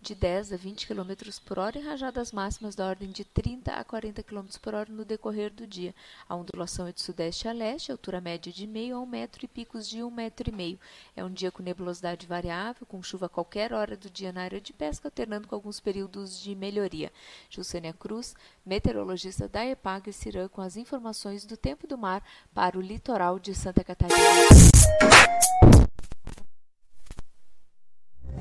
de 0.03 0.17
10 0.17 0.53
a 0.53 0.57
20 0.57 0.89
km 0.89 1.13
por 1.47 1.61
hora 1.61 1.79
e 1.79 1.83
rajadas 1.83 2.33
máximas 2.33 2.75
da 2.75 2.87
ordem 2.89 3.09
de 3.09 3.25
30 3.25 3.73
a 3.73 3.85
40 3.85 4.21
km 4.25 4.47
por 4.61 4.75
hora 4.75 4.91
no 4.91 5.05
decorrer 5.05 5.53
do 5.53 5.65
dia. 5.65 5.95
A 6.29 6.35
ondulação 6.35 6.89
é 6.89 6.93
de 6.93 7.01
sudeste 7.01 7.47
a 7.47 7.53
leste, 7.53 7.93
altura 7.93 8.21
média 8.21 8.53
de 8.53 8.67
meio 8.67 8.97
a 8.97 9.01
um 9.01 9.07
metro 9.07 9.45
e 9.45 9.49
picos 9.49 9.89
de 9.89 10.03
um 10.03 10.11
metro 10.11 10.51
e 10.51 10.53
meio. 10.53 10.79
É 11.15 11.25
um 11.25 11.31
dia 11.31 11.53
com 11.53 11.63
nebulosidade 11.63 12.27
variável, 12.27 12.85
com 12.85 13.01
chuva 13.01 13.27
a 13.27 13.29
qualquer 13.29 13.73
hora 13.73 13.97
do 13.97 14.11
dia 14.11 14.33
na 14.33 14.43
área 14.43 14.61
de 14.61 14.73
pesca, 14.73 15.07
alternando 15.07 15.47
com 15.47 15.55
alguns 15.55 15.79
períodos 15.79 16.41
de 16.41 16.53
melhoria. 16.55 17.13
Gilcênia 17.49 17.93
Cruz, 17.93 18.35
meteorologista 18.67 19.47
da 19.47 19.65
EPAG 19.65 20.13
Cirã, 20.13 20.49
com 20.49 20.61
as 20.61 20.77
informações 20.77 21.47
do 21.47 21.57
tempo 21.57 21.87
do 21.87 21.97
mar 21.97 22.25
para 22.53 22.77
o 22.77 22.83
litoral 22.83 23.39
de 23.39 23.55
Santa 23.55 23.85
Catarina. 23.85 24.19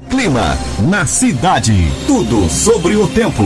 Clima 0.09 0.57
na 0.89 1.05
cidade. 1.05 1.91
Tudo 2.07 2.49
sobre 2.49 2.95
o 2.95 3.07
tempo. 3.07 3.43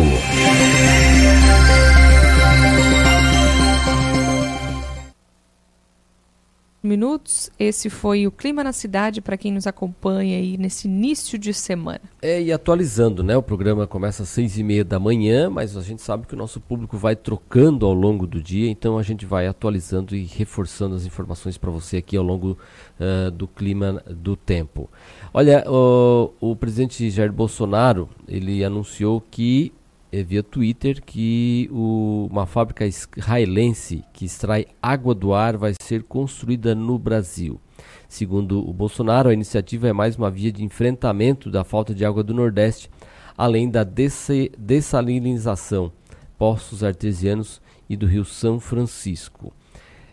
Minutos. 6.86 7.50
Esse 7.60 7.90
foi 7.90 8.28
o 8.28 8.32
Clima 8.32 8.64
na 8.64 8.72
Cidade 8.72 9.22
para 9.22 9.38
quem 9.38 9.52
nos 9.52 9.68
acompanha 9.68 10.38
aí 10.38 10.58
nesse 10.58 10.88
início 10.88 11.38
de 11.38 11.54
semana. 11.54 12.02
É, 12.22 12.42
e 12.42 12.52
atualizando, 12.52 13.24
né? 13.24 13.36
O 13.36 13.44
programa 13.44 13.88
começa 13.88 14.24
às 14.24 14.30
seis 14.30 14.58
e 14.58 14.64
meia 14.64 14.84
da 14.84 15.00
manhã, 15.00 15.50
mas 15.50 15.76
a 15.76 15.82
gente 15.82 16.02
sabe 16.02 16.28
que 16.28 16.34
o 16.34 16.38
nosso 16.38 16.60
público 16.60 16.98
vai 16.98 17.16
trocando 17.16 17.86
ao 17.86 17.94
longo 17.94 18.28
do 18.28 18.42
dia, 18.42 18.70
então 18.70 18.98
a 18.98 19.04
gente 19.04 19.26
vai 19.26 19.48
atualizando 19.48 20.16
e 20.16 20.24
reforçando 20.24 20.96
as 20.96 21.06
informações 21.06 21.58
para 21.58 21.72
você 21.72 21.98
aqui 21.98 22.16
ao 22.16 22.24
longo 22.24 22.58
uh, 23.00 23.32
do 23.32 23.48
clima 23.48 24.04
do 24.08 24.36
tempo. 24.36 24.90
Olha, 25.34 25.64
o, 25.68 26.32
o 26.40 26.56
presidente 26.56 27.10
Jair 27.10 27.32
Bolsonaro, 27.32 28.10
ele 28.28 28.64
anunciou 28.64 29.20
que 29.20 29.74
eh, 30.16 30.24
via 30.24 30.42
Twitter 30.42 31.04
que 31.04 31.70
o, 31.74 32.30
uma 32.32 32.46
fábrica 32.46 32.86
israelense 32.86 34.02
que 34.14 34.24
extrai 34.24 34.66
água 34.82 35.14
do 35.14 35.34
ar 35.34 35.58
vai 35.58 35.74
ser 35.82 36.04
construída 36.04 36.74
no 36.74 36.98
Brasil. 36.98 37.60
Segundo 38.08 38.66
o 38.66 38.72
Bolsonaro, 38.72 39.28
a 39.28 39.34
iniciativa 39.34 39.90
é 39.90 39.94
mais 39.94 40.16
uma 40.16 40.32
via 40.32 40.54
de 40.54 40.64
enfrentamento 40.64 41.52
da 41.52 41.66
falta 41.66 41.94
de 41.94 42.06
água 42.06 42.24
do 42.24 42.34
Nordeste, 42.34 42.90
além 43.38 43.70
da 43.70 43.84
dessalinização, 43.84 45.92
poços 46.38 46.82
artesianos 46.82 47.62
e 47.90 47.98
do 47.98 48.06
Rio 48.06 48.24
São 48.24 48.58
Francisco. 48.58 49.52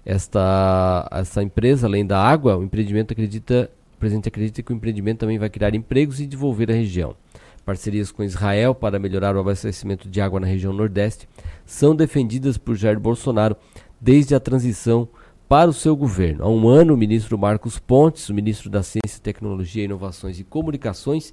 Esta, 0.05 1.09
essa 1.13 1.45
empresa, 1.45 1.87
além 1.87 2.05
da 2.05 2.21
água, 2.21 2.57
o 2.57 2.65
empreendimento 2.65 3.13
acredita, 3.13 3.71
o 3.95 3.99
presidente 3.99 4.29
acredita 4.29 4.65
que 4.65 4.73
o 4.73 4.75
empreendimento 4.75 5.21
também 5.21 5.39
vai 5.39 5.49
criar 5.49 5.77
empregos 5.77 6.21
e 6.21 6.27
desenvolver 6.27 6.73
a 6.73 6.75
região. 6.75 7.15
Parcerias 7.65 8.11
com 8.11 8.25
Israel 8.25 8.75
para 8.75 8.99
melhorar 8.99 9.37
o 9.37 9.41
abastecimento 9.41 10.09
de 10.09 10.21
água 10.21 10.41
na 10.41 10.47
região 10.47 10.73
Nordeste 10.73 11.29
são 11.65 11.95
defendidas 11.95 12.59
por 12.59 12.75
Jair 12.75 12.99
Bolsonaro 12.99 13.57
desde 14.01 14.35
a 14.35 14.41
transição 14.41 15.09
para 15.49 15.71
o 15.71 15.73
seu 15.73 15.95
governo. 15.95 16.45
Há 16.45 16.49
um 16.49 16.67
ano, 16.67 16.95
o 16.95 16.97
ministro 16.97 17.39
Marcos 17.39 17.79
Pontes, 17.79 18.29
o 18.29 18.35
ministro 18.35 18.69
da 18.69 18.83
Ciência, 18.83 19.21
Tecnologia, 19.23 19.85
Inovações 19.85 20.41
e 20.41 20.45
Comunicações, 20.45 21.33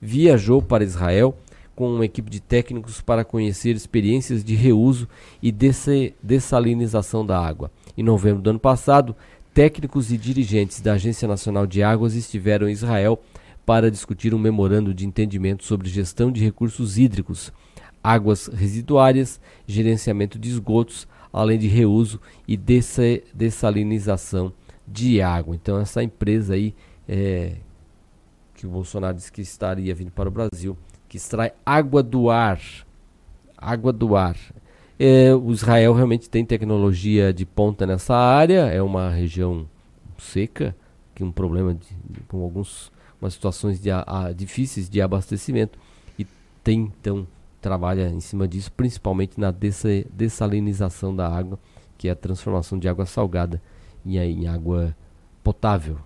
viajou 0.00 0.60
para 0.62 0.84
Israel 0.84 1.34
com 1.74 1.92
uma 1.92 2.04
equipe 2.04 2.30
de 2.30 2.40
técnicos 2.40 3.00
para 3.00 3.24
conhecer 3.24 3.74
experiências 3.74 4.44
de 4.44 4.54
reuso 4.54 5.08
e 5.42 5.52
dessalinização 6.22 7.26
da 7.26 7.38
água. 7.38 7.70
Em 7.96 8.02
novembro 8.02 8.40
do 8.40 8.50
ano 8.50 8.60
passado, 8.60 9.16
técnicos 9.52 10.12
e 10.12 10.18
dirigentes 10.18 10.80
da 10.80 10.92
Agência 10.92 11.26
Nacional 11.26 11.66
de 11.66 11.82
Águas 11.82 12.14
estiveram 12.14 12.68
em 12.68 12.72
Israel 12.72 13.20
para 13.64 13.90
discutir 13.90 14.34
um 14.34 14.38
memorando 14.38 14.92
de 14.92 15.06
entendimento 15.06 15.64
sobre 15.64 15.88
gestão 15.88 16.30
de 16.30 16.42
recursos 16.42 16.98
hídricos, 16.98 17.52
águas 18.02 18.46
residuárias, 18.48 19.40
gerenciamento 19.66 20.38
de 20.38 20.50
esgotos, 20.50 21.08
além 21.32 21.58
de 21.58 21.66
reuso 21.66 22.20
e 22.46 22.56
dessalinização 22.56 24.52
de 24.86 25.20
água. 25.22 25.54
Então 25.54 25.78
essa 25.78 26.02
empresa 26.02 26.54
aí 26.54 26.74
é, 27.08 27.56
que 28.54 28.66
o 28.66 28.70
Bolsonaro 28.70 29.16
disse 29.16 29.32
que 29.32 29.40
estaria 29.40 29.94
vindo 29.94 30.10
para 30.10 30.28
o 30.28 30.32
Brasil, 30.32 30.76
que 31.08 31.16
extrai 31.16 31.52
água 31.64 32.02
do 32.02 32.30
ar, 32.30 32.60
água 33.56 33.92
do 33.92 34.16
ar. 34.16 34.36
É, 34.98 35.34
o 35.34 35.50
Israel 35.50 35.92
realmente 35.92 36.30
tem 36.30 36.44
tecnologia 36.44 37.32
de 37.32 37.44
ponta 37.44 37.84
nessa 37.84 38.14
área, 38.14 38.66
é 38.66 38.80
uma 38.80 39.10
região 39.10 39.68
seca, 40.18 40.76
que 41.14 41.24
um 41.24 41.32
problema 41.32 41.74
de, 41.74 42.20
com 42.28 42.42
alguns 42.42 42.92
umas 43.24 43.34
situações 43.34 43.80
de, 43.80 43.90
a, 43.90 44.32
difíceis 44.36 44.88
de 44.88 45.00
abastecimento 45.00 45.78
e 46.18 46.26
tem 46.62 46.92
então 47.00 47.26
trabalha 47.60 48.10
em 48.10 48.20
cima 48.20 48.46
disso, 48.46 48.70
principalmente 48.70 49.40
na 49.40 49.50
dessalinização 49.50 51.16
da 51.16 51.26
água, 51.26 51.58
que 51.96 52.08
é 52.08 52.10
a 52.10 52.16
transformação 52.16 52.78
de 52.78 52.86
água 52.86 53.06
salgada 53.06 53.60
em, 54.04 54.18
em 54.18 54.46
água 54.46 54.94
potável. 55.42 55.98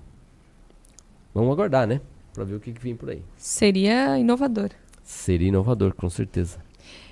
Vamos 1.35 1.51
aguardar, 1.53 1.87
né? 1.87 2.01
Para 2.33 2.45
ver 2.45 2.55
o 2.55 2.61
que, 2.61 2.73
que 2.73 2.81
vem 2.81 2.95
por 2.95 3.11
aí. 3.11 3.23
Seria 3.37 4.17
inovador. 4.17 4.71
Seria 5.03 5.49
inovador, 5.49 5.95
com 5.95 6.09
certeza. 6.09 6.59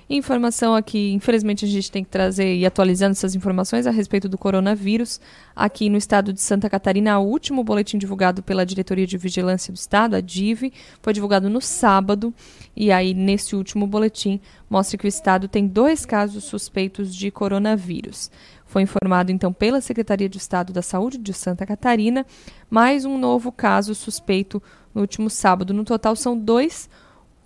Informação 0.09 0.73
aqui, 0.73 1.11
infelizmente 1.11 1.65
a 1.65 1.67
gente 1.67 1.91
tem 1.91 2.01
que 2.01 2.09
trazer 2.09 2.55
e 2.55 2.65
atualizando 2.65 3.11
essas 3.11 3.35
informações 3.35 3.85
a 3.85 3.91
respeito 3.91 4.29
do 4.29 4.37
coronavírus. 4.37 5.19
Aqui 5.53 5.89
no 5.89 5.97
estado 5.97 6.31
de 6.31 6.39
Santa 6.39 6.69
Catarina, 6.69 7.19
o 7.19 7.27
último 7.27 7.61
boletim 7.61 7.97
divulgado 7.97 8.41
pela 8.41 8.65
Diretoria 8.65 9.05
de 9.05 9.17
Vigilância 9.17 9.73
do 9.73 9.75
Estado, 9.75 10.15
a 10.15 10.21
DIV, 10.21 10.71
foi 11.01 11.11
divulgado 11.11 11.49
no 11.49 11.59
sábado. 11.59 12.33
E 12.73 12.89
aí, 12.89 13.13
nesse 13.13 13.53
último 13.53 13.85
boletim, 13.85 14.39
mostra 14.69 14.97
que 14.97 15.05
o 15.05 15.09
estado 15.09 15.49
tem 15.49 15.67
dois 15.67 16.05
casos 16.05 16.45
suspeitos 16.45 17.13
de 17.13 17.29
coronavírus. 17.29 18.31
Foi 18.65 18.83
informado 18.83 19.29
então 19.29 19.51
pela 19.51 19.81
Secretaria 19.81 20.29
de 20.29 20.37
Estado 20.37 20.71
da 20.71 20.81
Saúde 20.81 21.17
de 21.17 21.33
Santa 21.33 21.65
Catarina 21.65 22.25
mais 22.69 23.03
um 23.03 23.17
novo 23.17 23.51
caso 23.51 23.93
suspeito 23.93 24.63
no 24.95 25.01
último 25.01 25.29
sábado. 25.29 25.73
No 25.73 25.83
total, 25.83 26.15
são 26.15 26.37
dois 26.37 26.89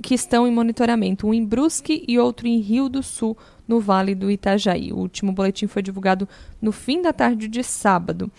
que 0.01 0.15
estão 0.15 0.47
em 0.47 0.51
monitoramento, 0.51 1.27
um 1.27 1.33
em 1.33 1.45
Brusque 1.45 2.03
e 2.07 2.17
outro 2.17 2.47
em 2.47 2.59
Rio 2.59 2.89
do 2.89 3.03
Sul, 3.03 3.37
no 3.67 3.79
Vale 3.79 4.15
do 4.15 4.29
Itajaí. 4.29 4.91
O 4.91 4.97
último 4.97 5.31
boletim 5.31 5.67
foi 5.67 5.81
divulgado 5.81 6.27
no 6.61 6.71
fim 6.71 7.01
da 7.01 7.13
tarde 7.13 7.47
de 7.47 7.63
sábado. 7.63 8.31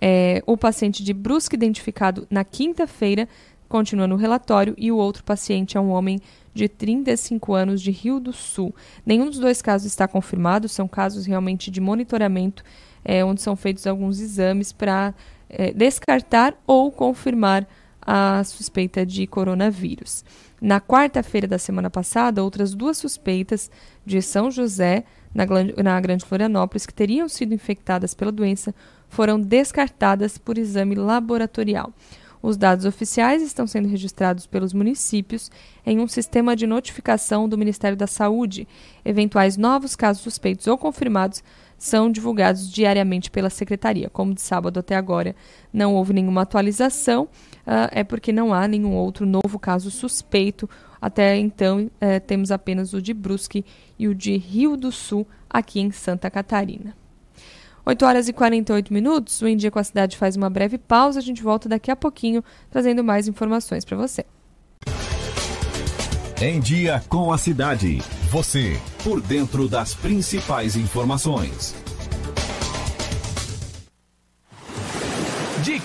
É, 0.00 0.42
o 0.46 0.56
paciente 0.56 1.02
de 1.02 1.12
Brusque, 1.14 1.56
identificado 1.56 2.26
na 2.30 2.44
quinta-feira, 2.44 3.28
continua 3.68 4.06
no 4.06 4.16
relatório, 4.16 4.74
e 4.76 4.92
o 4.92 4.96
outro 4.96 5.24
paciente 5.24 5.76
é 5.76 5.80
um 5.80 5.90
homem 5.90 6.20
de 6.54 6.68
35 6.68 7.54
anos 7.54 7.82
de 7.82 7.90
Rio 7.90 8.20
do 8.20 8.32
Sul. 8.32 8.74
Nenhum 9.04 9.26
dos 9.26 9.38
dois 9.38 9.60
casos 9.60 9.86
está 9.86 10.06
confirmado, 10.06 10.68
são 10.68 10.86
casos 10.86 11.26
realmente 11.26 11.70
de 11.70 11.80
monitoramento, 11.80 12.62
é, 13.04 13.24
onde 13.24 13.42
são 13.42 13.56
feitos 13.56 13.86
alguns 13.86 14.20
exames 14.20 14.72
para 14.72 15.14
é, 15.48 15.72
descartar 15.72 16.54
ou 16.66 16.90
confirmar 16.90 17.66
a 18.00 18.42
suspeita 18.44 19.04
de 19.04 19.26
coronavírus. 19.26 20.24
Na 20.66 20.80
quarta-feira 20.80 21.46
da 21.46 21.58
semana 21.58 21.88
passada, 21.88 22.42
outras 22.42 22.74
duas 22.74 22.98
suspeitas 22.98 23.70
de 24.04 24.20
São 24.20 24.50
José, 24.50 25.04
na, 25.32 26.00
Grande 26.00 26.24
Florianópolis, 26.24 26.84
que 26.84 26.92
teriam 26.92 27.28
sido 27.28 27.54
infectadas 27.54 28.14
pela 28.14 28.32
doença, 28.32 28.74
foram 29.08 29.40
descartadas 29.40 30.36
por 30.38 30.58
exame 30.58 30.96
laboratorial. 30.96 31.92
Os 32.42 32.56
dados 32.56 32.84
oficiais 32.84 33.42
estão 33.42 33.64
sendo 33.64 33.86
registrados 33.86 34.44
pelos 34.44 34.72
municípios 34.72 35.52
em 35.86 36.00
um 36.00 36.08
sistema 36.08 36.56
de 36.56 36.66
notificação 36.66 37.48
do 37.48 37.56
Ministério 37.56 37.96
da 37.96 38.08
Saúde. 38.08 38.66
Eventuais 39.04 39.56
novos 39.56 39.94
casos 39.94 40.24
suspeitos 40.24 40.66
ou 40.66 40.76
confirmados 40.76 41.44
são 41.78 42.10
divulgados 42.10 42.70
diariamente 42.70 43.30
pela 43.30 43.50
Secretaria. 43.50 44.08
Como 44.10 44.34
de 44.34 44.40
sábado 44.40 44.80
até 44.80 44.96
agora 44.96 45.34
não 45.72 45.94
houve 45.94 46.12
nenhuma 46.12 46.42
atualização, 46.42 47.24
uh, 47.24 47.88
é 47.90 48.02
porque 48.02 48.32
não 48.32 48.52
há 48.54 48.66
nenhum 48.66 48.94
outro 48.94 49.26
novo 49.26 49.58
caso 49.58 49.90
suspeito. 49.90 50.68
Até 51.00 51.36
então, 51.36 51.86
uh, 51.86 52.20
temos 52.26 52.50
apenas 52.50 52.92
o 52.92 53.02
de 53.02 53.12
Brusque 53.12 53.64
e 53.98 54.08
o 54.08 54.14
de 54.14 54.36
Rio 54.36 54.76
do 54.76 54.90
Sul, 54.90 55.26
aqui 55.48 55.80
em 55.80 55.90
Santa 55.90 56.30
Catarina. 56.30 56.96
8 57.84 58.04
horas 58.04 58.28
e 58.28 58.32
48 58.32 58.92
minutos, 58.92 59.40
o 59.40 59.46
Em 59.46 59.56
Dia 59.56 59.70
com 59.70 59.78
a 59.78 59.84
Cidade 59.84 60.16
faz 60.16 60.34
uma 60.34 60.50
breve 60.50 60.76
pausa. 60.76 61.20
A 61.20 61.22
gente 61.22 61.40
volta 61.40 61.68
daqui 61.68 61.88
a 61.88 61.94
pouquinho 61.94 62.42
trazendo 62.68 63.04
mais 63.04 63.28
informações 63.28 63.84
para 63.84 63.96
você. 63.96 64.24
Em 66.38 66.60
Dia 66.60 67.02
com 67.08 67.32
a 67.32 67.38
Cidade. 67.38 68.02
Você, 68.30 68.78
por 69.02 69.22
dentro 69.22 69.66
das 69.66 69.94
principais 69.94 70.76
informações. 70.76 71.74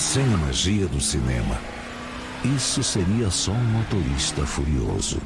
Sem 0.00 0.24
a 0.32 0.36
magia 0.38 0.86
do 0.86 0.98
cinema, 0.98 1.60
isso 2.56 2.82
seria 2.82 3.30
só 3.30 3.52
um 3.52 3.64
motorista 3.64 4.46
furioso. 4.46 5.20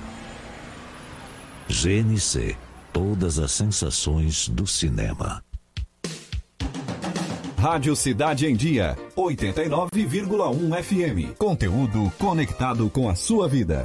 GNC 1.69 2.57
Todas 2.93 3.39
as 3.39 3.53
sensações 3.53 4.49
do 4.49 4.67
cinema. 4.67 5.43
Rádio 7.57 7.95
Cidade 7.95 8.47
em 8.47 8.57
Dia, 8.57 8.99
89,1 9.17 10.83
FM. 10.83 11.37
Conteúdo 11.39 12.13
conectado 12.19 12.91
com 12.91 13.09
a 13.09 13.15
sua 13.15 13.49
vida. 13.49 13.85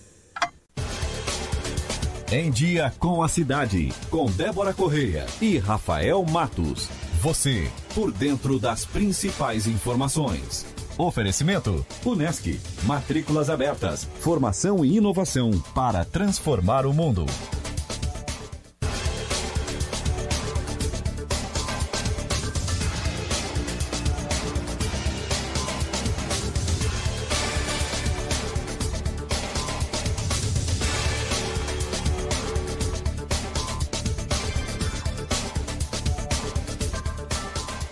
Em 2.31 2.49
Dia 2.49 2.93
com 2.97 3.21
a 3.21 3.27
Cidade, 3.27 3.91
com 4.09 4.25
Débora 4.27 4.73
Correia 4.73 5.25
e 5.41 5.57
Rafael 5.57 6.23
Matos. 6.23 6.87
Você, 7.19 7.69
por 7.93 8.09
dentro 8.09 8.57
das 8.57 8.85
principais 8.85 9.67
informações. 9.67 10.65
Oferecimento: 10.97 11.85
Unesc. 12.05 12.57
Matrículas 12.83 13.49
abertas. 13.49 14.07
Formação 14.21 14.85
e 14.85 14.95
inovação 14.95 15.51
para 15.75 16.05
transformar 16.05 16.85
o 16.85 16.93
mundo. 16.93 17.25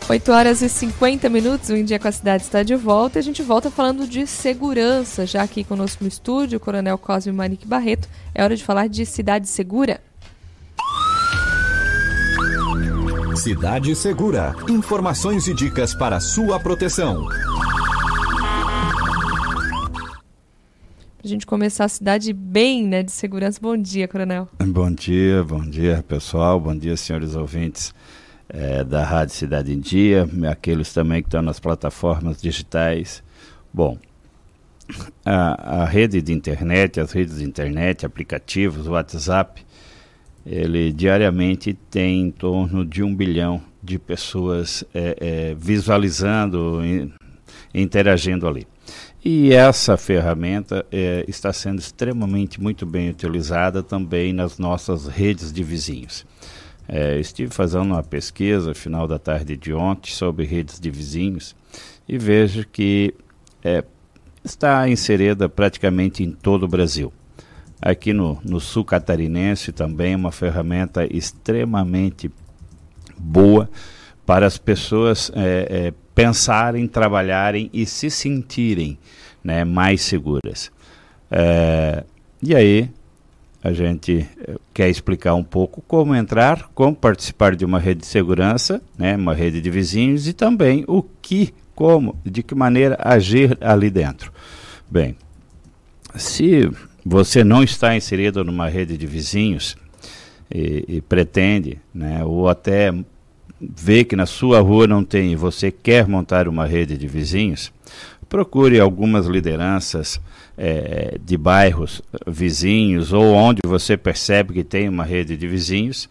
8 0.10 0.32
horas 0.32 0.64
e 0.64 0.70
50 0.70 1.30
minutos, 1.30 1.70
o 1.70 1.76
Em 1.76 1.86
Dia 1.86 2.00
com 2.00 2.08
a 2.08 2.12
Cidade 2.12 2.42
está 2.42 2.64
de 2.64 2.76
volta 2.76 3.20
e 3.20 3.22
a 3.22 3.22
gente 3.22 3.44
volta 3.44 3.70
falando 3.70 4.08
de 4.08 4.26
segurança, 4.26 5.24
já 5.24 5.44
aqui 5.44 5.64
conosco 5.64 6.04
no 6.04 6.08
estúdio, 6.08 6.58
o 6.58 6.60
Coronel 6.60 6.98
Cosme 6.98 7.32
Manique 7.32 7.68
Barreto. 7.68 8.10
É 8.34 8.44
hora 8.44 8.56
de 8.56 8.64
falar 8.64 8.90
de 8.90 9.06
cidade 9.06 9.48
segura. 9.48 10.02
Cidade 13.36 13.96
Segura. 13.96 14.56
Informações 14.68 15.48
e 15.48 15.54
dicas 15.54 15.94
para 15.94 16.20
sua 16.20 16.60
proteção. 16.60 17.28
Pra 21.20 21.30
gente 21.30 21.46
começar 21.46 21.86
a 21.86 21.90
cidade 21.90 22.34
bem, 22.34 22.88
né, 22.88 23.04
de 23.04 23.12
segurança. 23.12 23.60
Bom 23.62 23.78
dia, 23.78 24.08
Coronel. 24.08 24.50
Bom 24.60 24.92
dia, 24.92 25.44
bom 25.44 25.62
dia, 25.62 26.04
pessoal. 26.08 26.60
Bom 26.60 26.76
dia, 26.76 26.98
senhores 26.98 27.36
ouvintes 27.36 27.94
é, 28.50 28.84
da 28.84 29.04
Rádio 29.04 29.36
Cidade 29.36 29.72
em 29.72 29.80
Dia, 29.80 30.28
aqueles 30.50 30.92
também 30.92 31.22
que 31.22 31.28
estão 31.28 31.42
nas 31.42 31.60
plataformas 31.60 32.42
digitais. 32.42 33.24
Bom, 33.72 33.98
a, 35.24 35.82
a, 35.84 35.86
rede 35.86 36.22
de 36.22 36.34
internet, 36.34 37.00
as 37.00 37.12
redes 37.12 37.38
de 37.38 37.46
internet, 37.46 38.06
aplicativos, 38.06 38.88
WhatsApp, 38.88 39.64
ele 40.46 40.92
diariamente 40.92 41.74
tem 41.92 42.22
em 42.22 42.32
torno 42.32 42.84
de 42.84 43.04
um 43.04 43.16
bilhão 43.16 43.62
de 43.84 44.00
pessoas 44.00 44.84
é, 44.94 45.16
é, 45.20 45.56
visualizando, 45.56 46.84
e, 46.84 47.14
interagindo 47.74 48.48
ali. 48.48 48.66
E 49.24 49.54
essa 49.54 49.98
ferramenta 49.98 50.86
é, 50.92 51.26
está 51.28 51.52
sendo 51.52 51.80
extremamente 51.80 52.60
muito 52.60 52.86
bem 52.86 53.10
utilizada 53.10 53.84
também 53.84 54.32
nas 54.32 54.58
nossas 54.58 55.08
redes 55.08 55.52
de 55.52 55.62
vizinhos. 55.62 56.26
É, 56.92 57.20
estive 57.20 57.54
fazendo 57.54 57.86
uma 57.86 58.02
pesquisa 58.02 58.74
final 58.74 59.08
da 59.08 59.20
tarde 59.20 59.56
de 59.56 59.72
ontem 59.72 60.12
sobre 60.12 60.44
redes 60.44 60.80
de 60.80 60.90
vizinhos 60.90 61.56
e 62.08 62.18
vejo 62.18 62.66
que 62.66 63.14
é, 63.64 63.84
está 64.44 64.90
inserida 64.90 65.48
praticamente 65.48 66.24
em 66.24 66.32
todo 66.32 66.64
o 66.64 66.68
Brasil. 66.68 67.14
Aqui 67.80 68.12
no, 68.12 68.40
no 68.44 68.60
sul 68.60 68.84
catarinense 68.84 69.72
também 69.72 70.14
é 70.14 70.16
uma 70.16 70.32
ferramenta 70.32 71.06
extremamente 71.06 72.32
boa 73.18 73.70
para 74.26 74.48
as 74.48 74.58
pessoas 74.58 75.32
é, 75.36 75.68
é, 75.70 75.94
pensarem, 76.16 76.88
trabalharem 76.88 77.70
e 77.72 77.86
se 77.86 78.10
sentirem 78.10 78.98
né, 79.44 79.64
mais 79.64 80.02
seguras. 80.02 80.72
É, 81.30 82.04
e 82.42 82.56
aí 82.56 82.90
a 83.64 83.74
gente 83.74 84.28
eh, 84.40 84.56
quer 84.74 84.90
explicar 84.90 85.34
um 85.36 85.44
pouco 85.44 85.82
como 85.88 86.16
entrar, 86.16 86.70
como 86.74 86.96
participar 86.96 87.56
de 87.56 87.66
uma 87.66 87.80
rede 87.80 88.02
de 88.02 88.08
segurança, 88.08 88.82
né, 88.98 89.16
uma 89.16 89.34
rede 89.34 89.62
de 89.62 89.70
vizinhos 89.70 90.28
e 90.28 90.34
também 90.34 90.84
o 90.88 91.04
que, 91.04 91.54
como, 91.76 92.18
de 92.26 92.42
que 92.42 92.56
maneira 92.56 92.98
agir 93.00 93.58
ali 93.62 93.90
dentro. 93.90 94.32
Bem, 94.90 95.16
se 96.16 96.70
você 97.06 97.44
não 97.44 97.62
está 97.62 97.96
inserido 97.96 98.44
numa 98.44 98.70
rede 98.70 98.98
de 98.98 99.06
vizinhos 99.06 99.76
e, 100.50 100.86
e 100.88 101.02
pretende, 101.02 101.80
né, 101.94 102.24
ou 102.24 102.48
até 102.48 102.94
vê 103.60 104.06
que 104.06 104.16
na 104.16 104.26
sua 104.26 104.62
rua 104.62 104.88
não 104.88 105.04
tem 105.04 105.34
e 105.34 105.36
você 105.36 105.70
quer 105.70 106.08
montar 106.08 106.48
uma 106.48 106.66
rede 106.66 106.98
de 106.98 107.08
vizinhos, 107.08 107.74
procure 108.30 108.80
algumas 108.80 109.26
lideranças 109.26 110.20
é, 110.62 111.18
de 111.24 111.38
bairros 111.38 112.02
vizinhos 112.28 113.14
ou 113.14 113.34
onde 113.34 113.62
você 113.66 113.96
percebe 113.96 114.54
que 114.54 114.64
tem 114.64 114.90
uma 114.90 115.06
rede 115.06 115.38
de 115.38 115.48
vizinhos 115.48 116.10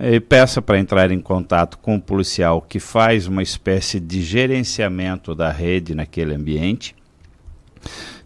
e 0.00 0.18
peça 0.18 0.60
para 0.60 0.80
entrar 0.80 1.12
em 1.12 1.20
contato 1.20 1.78
com 1.78 1.94
o 1.94 2.02
policial 2.02 2.60
que 2.60 2.80
faz 2.80 3.28
uma 3.28 3.40
espécie 3.40 4.00
de 4.00 4.20
gerenciamento 4.20 5.32
da 5.32 5.52
rede 5.52 5.94
naquele 5.94 6.34
ambiente 6.34 6.96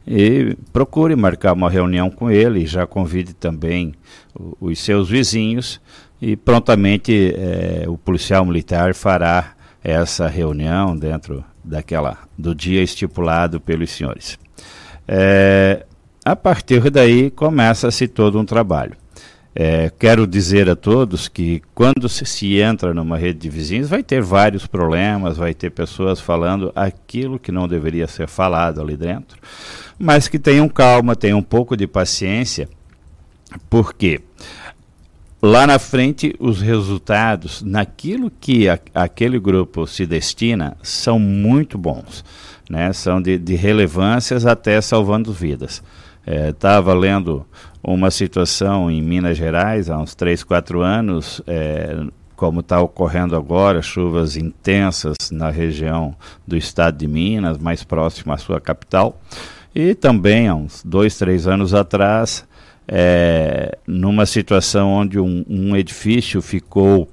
e 0.07 0.57
procure 0.73 1.15
marcar 1.15 1.53
uma 1.53 1.69
reunião 1.69 2.11
com 2.11 2.31
ele, 2.31 2.65
já 2.65 2.86
convide 2.86 3.35
também 3.35 3.93
os 4.59 4.78
seus 4.78 5.11
vizinhos 5.11 5.78
e 6.19 6.35
prontamente 6.35 7.35
é, 7.36 7.85
o 7.86 7.99
policial 7.99 8.43
militar 8.47 8.95
fará 8.95 9.53
essa 9.85 10.27
reunião 10.28 10.97
dentro 10.97 11.45
daquela 11.62 12.16
do 12.39 12.55
dia 12.55 12.82
estipulado 12.82 13.61
pelos 13.61 13.90
senhores. 13.90 14.39
É, 15.09 15.86
a 16.22 16.36
partir 16.36 16.90
daí 16.90 17.30
começa-se 17.30 18.06
todo 18.06 18.39
um 18.39 18.44
trabalho. 18.44 18.94
É, 19.55 19.90
quero 19.98 20.26
dizer 20.26 20.68
a 20.68 20.76
todos 20.76 21.26
que 21.26 21.62
quando 21.74 22.09
se, 22.09 22.24
se, 22.26 22.60
entra 22.60 22.93
numa 22.93 23.16
rede 23.16 23.40
de 23.40 23.51
vizinhos, 23.51 23.89
vai 23.89 24.02
ter 24.02 24.22
vários 24.22 24.66
problemas, 24.66 25.39
vai 25.39 25.55
ter 25.55 25.70
pessoas 25.70 26.20
falando 26.20 26.70
aquilo 26.76 27.39
que 27.39 27.51
não 27.51 27.66
deveria 27.66 28.06
ser 28.06 28.28
falado 28.28 28.80
ali 28.80 28.97
dentro, 28.97 29.40
mas 29.98 30.28
que 30.28 30.39
tenham 30.39 30.68
calma, 30.68 31.16
tenham 31.16 31.39
um 31.39 31.43
pouco 31.43 31.76
de 31.76 31.89
paciência, 31.89 32.68
porque 33.68 34.20
lá 35.43 35.66
na 35.66 35.78
frente 35.78 36.36
os 36.39 36.60
resultados 36.60 37.62
naquilo 37.62 38.30
que 38.30 38.68
a, 38.68 38.78
aquele 38.94 39.40
grupo 39.40 39.86
se 39.86 40.06
destina 40.06 40.76
são 40.82 41.18
muito 41.18 41.76
bons 41.76 42.22
né? 42.69 42.93
São 42.93 43.20
de, 43.20 43.39
de 43.39 43.55
relevâncias 43.55 44.47
até 44.47 44.81
salvando 44.81 45.32
vidas. 45.32 45.82
Estava 46.27 46.93
é, 46.93 46.95
lendo 46.95 47.47
uma 47.82 48.11
situação 48.11 48.90
em 48.90 49.01
Minas 49.01 49.36
Gerais 49.39 49.89
há 49.89 49.99
uns 49.99 50.15
3, 50.15 50.43
4 50.45 50.82
anos, 50.82 51.40
é, 51.47 51.97
como 52.36 52.61
está 52.61 52.81
ocorrendo 52.81 53.35
agora, 53.35 53.81
chuvas 53.81 54.36
intensas 54.36 55.16
na 55.32 55.51
região 55.51 56.15
do 56.47 56.57
estado 56.57 56.99
de 56.99 57.09
Minas, 57.09 57.59
mais 57.59 57.82
próximo 57.82 58.32
à 58.32 58.36
sua 58.36 58.61
capital. 58.61 59.20
E 59.74 59.95
também 59.95 60.49
há 60.49 60.55
uns 60.55 60.82
dois, 60.85 61.16
três 61.16 61.47
anos 61.47 61.73
atrás, 61.73 62.47
é, 62.86 63.77
numa 63.86 64.27
situação 64.27 64.90
onde 64.90 65.19
um, 65.19 65.45
um 65.49 65.77
edifício 65.77 66.40
ficou 66.43 67.09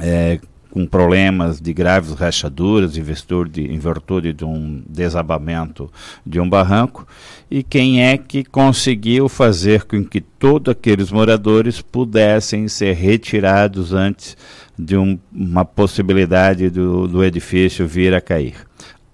é, 0.00 0.40
com 0.74 0.84
problemas 0.88 1.60
de 1.60 1.72
graves 1.72 2.14
rachaduras 2.14 2.96
virtude, 2.96 3.62
em 3.62 3.78
virtude 3.78 4.32
de 4.32 4.44
um 4.44 4.82
desabamento 4.88 5.88
de 6.26 6.40
um 6.40 6.48
barranco, 6.48 7.06
e 7.48 7.62
quem 7.62 8.02
é 8.02 8.18
que 8.18 8.42
conseguiu 8.42 9.28
fazer 9.28 9.84
com 9.84 10.04
que 10.04 10.20
todos 10.20 10.72
aqueles 10.72 11.12
moradores 11.12 11.80
pudessem 11.80 12.66
ser 12.66 12.96
retirados 12.96 13.92
antes 13.92 14.36
de 14.76 14.96
um, 14.96 15.16
uma 15.32 15.64
possibilidade 15.64 16.68
do, 16.68 17.06
do 17.06 17.22
edifício 17.22 17.86
vir 17.86 18.12
a 18.12 18.20
cair? 18.20 18.56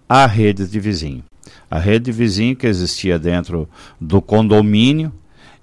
A 0.09 0.25
rede 0.25 0.67
de 0.67 0.81
vizinho. 0.81 1.23
A 1.71 1.79
rede 1.79 2.07
de 2.07 2.13
vizinho 2.13 2.57
que 2.57 2.67
existia 2.67 3.19
dentro 3.19 3.69
do 4.01 4.23
condomínio 4.23 5.13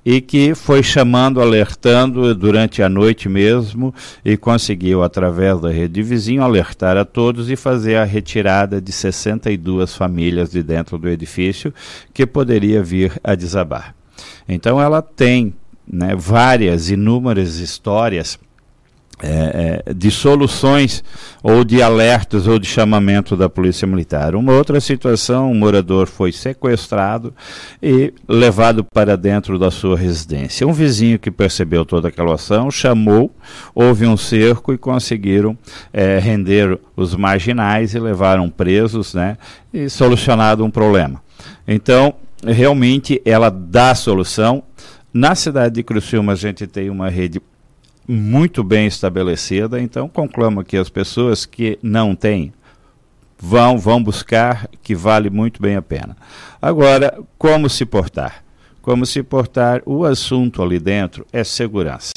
e 0.09 0.21
que 0.21 0.55
foi 0.55 0.81
chamando, 0.81 1.41
alertando 1.41 2.33
durante 2.33 2.81
a 2.81 2.87
noite 2.87 3.27
mesmo 3.27 3.93
e 4.23 4.37
conseguiu, 4.37 5.03
através 5.03 5.59
da 5.59 5.69
rede 5.69 5.95
de 5.95 6.01
vizinho, 6.01 6.41
alertar 6.41 6.95
a 6.95 7.03
todos 7.03 7.51
e 7.51 7.57
fazer 7.57 7.97
a 7.97 8.05
retirada 8.05 8.79
de 8.79 8.89
62 8.89 9.97
famílias 9.97 10.49
de 10.49 10.63
dentro 10.63 10.97
do 10.97 11.09
edifício 11.09 11.73
que 12.13 12.25
poderia 12.25 12.81
vir 12.81 13.19
a 13.21 13.35
desabar. 13.35 13.93
Então 14.47 14.81
ela 14.81 15.01
tem 15.01 15.53
né, 15.85 16.15
várias, 16.15 16.89
inúmeras 16.89 17.57
histórias 17.57 18.39
é, 19.19 19.83
é, 19.87 19.93
de 19.93 20.11
soluções 20.11 21.03
ou 21.41 21.63
de 21.63 21.81
alertas 21.81 22.45
ou 22.45 22.59
de 22.59 22.67
chamamento 22.67 23.35
da 23.35 23.49
Polícia 23.49 23.87
Militar. 23.87 24.35
Uma 24.35 24.53
outra 24.53 24.79
situação, 24.79 25.51
um 25.51 25.55
morador 25.55 26.05
foi 26.05 26.31
sequestrado 26.31 27.33
e 27.81 28.13
levado 28.27 28.83
para 28.83 29.17
dentro 29.17 29.57
da 29.57 29.71
sua 29.71 29.97
residência. 29.97 30.67
Um 30.67 30.73
vizinho 30.73 31.17
que 31.17 31.31
percebeu 31.31 31.83
toda 31.83 32.09
aquela 32.09 32.35
ação 32.35 32.69
chamou, 32.69 33.35
houve 33.73 34.05
um 34.05 34.15
cerco 34.15 34.71
e 34.71 34.77
conseguiram 34.77 35.57
é, 35.91 36.19
render 36.19 36.79
os 36.95 37.15
marginais 37.15 37.95
e 37.95 37.99
levaram 37.99 38.49
presos 38.49 39.15
né, 39.15 39.37
e 39.73 39.89
solucionado 39.89 40.63
um 40.63 40.69
problema. 40.69 41.23
Então, 41.67 42.13
realmente, 42.45 43.19
ela 43.25 43.49
dá 43.49 43.95
solução. 43.95 44.61
Na 45.11 45.33
cidade 45.33 45.75
de 45.75 45.83
Criciúma, 45.83 46.33
a 46.33 46.35
gente 46.35 46.67
tem 46.67 46.89
uma 46.89 47.09
rede 47.09 47.41
muito 48.07 48.63
bem 48.63 48.87
estabelecida, 48.87 49.81
então 49.81 50.07
conclamo 50.07 50.63
que 50.63 50.77
as 50.77 50.89
pessoas 50.89 51.45
que 51.45 51.77
não 51.83 52.15
têm 52.15 52.53
vão 53.39 53.77
vão 53.77 54.01
buscar 54.01 54.67
que 54.81 54.95
vale 54.95 55.29
muito 55.29 55.61
bem 55.61 55.75
a 55.75 55.81
pena. 55.81 56.15
Agora, 56.61 57.19
como 57.37 57.69
se 57.69 57.85
portar? 57.85 58.43
Como 58.81 59.05
se 59.05 59.21
portar? 59.21 59.81
O 59.85 60.05
assunto 60.05 60.63
ali 60.63 60.79
dentro 60.79 61.25
é 61.33 61.43
segurança. 61.43 62.13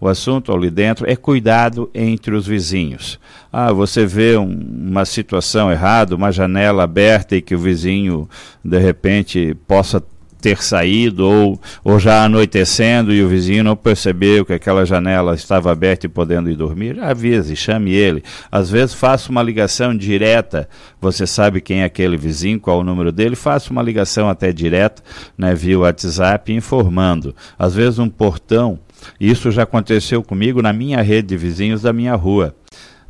O 0.00 0.08
assunto 0.08 0.52
ali 0.52 0.70
dentro 0.70 1.10
é 1.10 1.14
cuidado 1.14 1.90
entre 1.94 2.34
os 2.34 2.46
vizinhos. 2.46 3.18
Ah, 3.52 3.70
você 3.70 4.06
vê 4.06 4.36
um, 4.36 4.50
uma 4.88 5.04
situação 5.04 5.70
errada, 5.70 6.16
uma 6.16 6.32
janela 6.32 6.84
aberta 6.84 7.36
e 7.36 7.42
que 7.42 7.54
o 7.54 7.58
vizinho 7.58 8.28
de 8.64 8.78
repente 8.78 9.54
possa 9.66 10.02
ter 10.40 10.62
saído 10.62 11.26
ou, 11.26 11.60
ou 11.84 11.98
já 11.98 12.24
anoitecendo 12.24 13.12
e 13.12 13.22
o 13.22 13.28
vizinho 13.28 13.62
não 13.62 13.76
percebeu 13.76 14.44
que 14.44 14.52
aquela 14.52 14.84
janela 14.84 15.34
estava 15.34 15.70
aberta 15.70 16.06
e 16.06 16.08
podendo 16.08 16.50
ir 16.50 16.56
dormir, 16.56 16.98
avise, 17.00 17.54
chame 17.54 17.92
ele. 17.92 18.22
Às 18.50 18.70
vezes 18.70 18.94
faça 18.94 19.30
uma 19.30 19.42
ligação 19.42 19.96
direta, 19.96 20.68
você 21.00 21.26
sabe 21.26 21.60
quem 21.60 21.82
é 21.82 21.84
aquele 21.84 22.16
vizinho, 22.16 22.60
qual 22.60 22.80
o 22.80 22.84
número 22.84 23.12
dele, 23.12 23.36
faça 23.36 23.70
uma 23.70 23.82
ligação 23.82 24.28
até 24.28 24.52
direta, 24.52 25.02
né, 25.36 25.54
via 25.54 25.78
WhatsApp 25.78 26.52
informando. 26.52 27.34
Às 27.58 27.74
vezes 27.74 27.98
um 27.98 28.08
portão, 28.08 28.78
isso 29.18 29.50
já 29.50 29.62
aconteceu 29.62 30.22
comigo 30.22 30.62
na 30.62 30.72
minha 30.72 31.02
rede 31.02 31.28
de 31.28 31.36
vizinhos 31.36 31.82
da 31.82 31.92
minha 31.92 32.14
rua. 32.14 32.54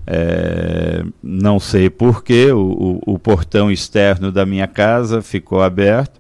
É, 0.07 1.05
não 1.23 1.61
sei 1.61 1.89
porquê, 1.89 2.51
o, 2.51 3.01
o, 3.07 3.15
o 3.15 3.19
portão 3.19 3.71
externo 3.71 4.33
da 4.33 4.45
minha 4.45 4.67
casa 4.67 5.23
ficou 5.23 5.63
aberto 5.63 6.20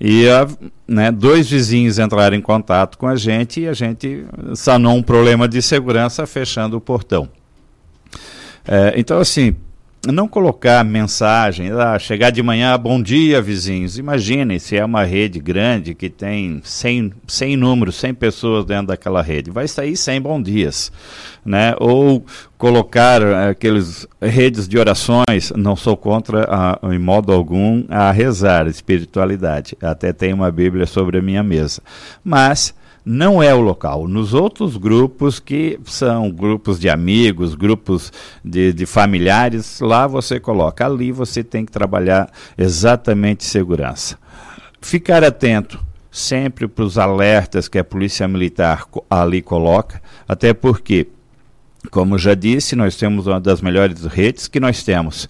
e 0.00 0.28
a, 0.28 0.46
né, 0.86 1.10
dois 1.10 1.48
vizinhos 1.48 1.98
entraram 1.98 2.36
em 2.36 2.40
contato 2.40 2.98
com 2.98 3.06
a 3.06 3.16
gente 3.16 3.60
e 3.62 3.68
a 3.68 3.72
gente 3.72 4.26
sanou 4.54 4.94
um 4.94 5.02
problema 5.02 5.48
de 5.48 5.62
segurança 5.62 6.26
fechando 6.26 6.76
o 6.76 6.80
portão. 6.80 7.28
É, 8.66 8.94
então, 8.96 9.18
assim, 9.18 9.56
não 10.12 10.28
colocar 10.28 10.84
mensagem, 10.84 11.70
ah, 11.70 11.98
chegar 11.98 12.30
de 12.30 12.42
manhã, 12.42 12.78
bom 12.78 13.00
dia, 13.02 13.42
vizinhos. 13.42 13.98
Imaginem 13.98 14.58
se 14.58 14.76
é 14.76 14.84
uma 14.84 15.04
rede 15.04 15.38
grande 15.40 15.94
que 15.94 16.08
tem 16.08 16.60
100, 16.62 17.12
100 17.26 17.56
números, 17.56 17.96
100 17.96 18.14
pessoas 18.14 18.64
dentro 18.64 18.88
daquela 18.88 19.22
rede. 19.22 19.50
Vai 19.50 19.66
sair 19.68 19.96
100 19.96 20.20
bom 20.20 20.40
dias. 20.40 20.92
Né? 21.44 21.74
Ou 21.78 22.24
colocar 22.58 23.22
eh, 23.22 23.50
aqueles 23.50 24.06
redes 24.20 24.66
de 24.66 24.78
orações, 24.78 25.52
não 25.56 25.76
sou 25.76 25.96
contra, 25.96 26.46
a, 26.48 26.78
em 26.92 26.98
modo 26.98 27.32
algum, 27.32 27.84
a 27.88 28.10
rezar, 28.10 28.66
espiritualidade. 28.66 29.76
Até 29.80 30.12
tem 30.12 30.32
uma 30.32 30.50
Bíblia 30.50 30.86
sobre 30.86 31.18
a 31.18 31.22
minha 31.22 31.42
mesa. 31.42 31.80
Mas 32.24 32.74
não 33.08 33.40
é 33.40 33.54
o 33.54 33.60
local. 33.60 34.08
Nos 34.08 34.34
outros 34.34 34.76
grupos, 34.76 35.38
que 35.38 35.78
são 35.84 36.28
grupos 36.28 36.80
de 36.80 36.88
amigos, 36.88 37.54
grupos 37.54 38.12
de, 38.44 38.72
de 38.72 38.84
familiares, 38.84 39.78
lá 39.78 40.08
você 40.08 40.40
coloca. 40.40 40.84
Ali 40.84 41.12
você 41.12 41.44
tem 41.44 41.64
que 41.64 41.70
trabalhar 41.70 42.28
exatamente 42.58 43.44
segurança. 43.44 44.18
Ficar 44.80 45.22
atento 45.22 45.78
sempre 46.10 46.66
para 46.66 46.82
os 46.82 46.98
alertas 46.98 47.68
que 47.68 47.78
a 47.78 47.84
Polícia 47.84 48.26
Militar 48.26 48.84
ali 49.08 49.40
coloca, 49.40 50.02
até 50.26 50.52
porque, 50.52 51.06
como 51.92 52.18
já 52.18 52.34
disse, 52.34 52.74
nós 52.74 52.96
temos 52.96 53.28
uma 53.28 53.38
das 53.38 53.60
melhores 53.60 54.04
redes 54.06 54.48
que 54.48 54.58
nós 54.58 54.82
temos. 54.82 55.28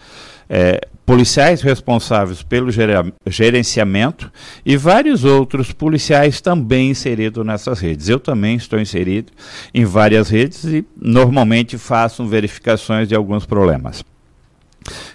É, 0.49 0.81
policiais 1.07 1.63
responsáveis 1.63 2.43
pelo 2.43 2.69
gerenciamento 3.25 4.31
e 4.65 4.77
vários 4.77 5.25
outros 5.25 5.71
policiais 5.71 6.41
também 6.41 6.91
inseridos 6.91 7.47
nessas 7.47 7.79
redes. 7.79 8.09
Eu 8.09 8.19
também 8.19 8.57
estou 8.57 8.81
inserido 8.81 9.33
em 9.73 9.85
várias 9.85 10.29
redes 10.29 10.65
e 10.65 10.85
normalmente 11.01 11.79
faço 11.79 12.27
verificações 12.27 13.09
de 13.09 13.15
alguns 13.15 13.47
problemas. 13.47 14.05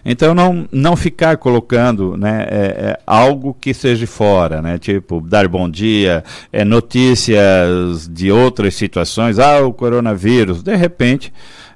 Então 0.04 0.34
não, 0.34 0.68
não 0.72 0.96
ficar 0.96 1.38
colocando 1.38 2.18
né, 2.18 2.46
é, 2.50 2.56
é, 2.56 3.00
algo 3.06 3.56
que 3.60 3.74
seja 3.74 4.06
fora, 4.06 4.62
né, 4.62 4.78
tipo 4.78 5.22
dar 5.22 5.48
bom 5.48 5.70
dia, 5.70 6.24
é, 6.52 6.66
notícias 6.66 8.08
de 8.10 8.32
outras 8.32 8.76
situações, 8.76 9.40
ah, 9.40 9.62
o 9.62 9.72
coronavírus, 9.72 10.62
de 10.62 10.76
repente 10.76 11.32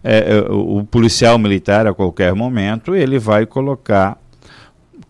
é, 0.07 0.35
é, 0.37 0.51
o, 0.51 0.83
policial 0.83 1.39
militar 1.39 1.87
a 1.87 1.93
qualquer 1.93 2.35
momento 2.35 2.95
ele 2.95 3.17
vai 3.17 3.43
colocar 3.47 4.15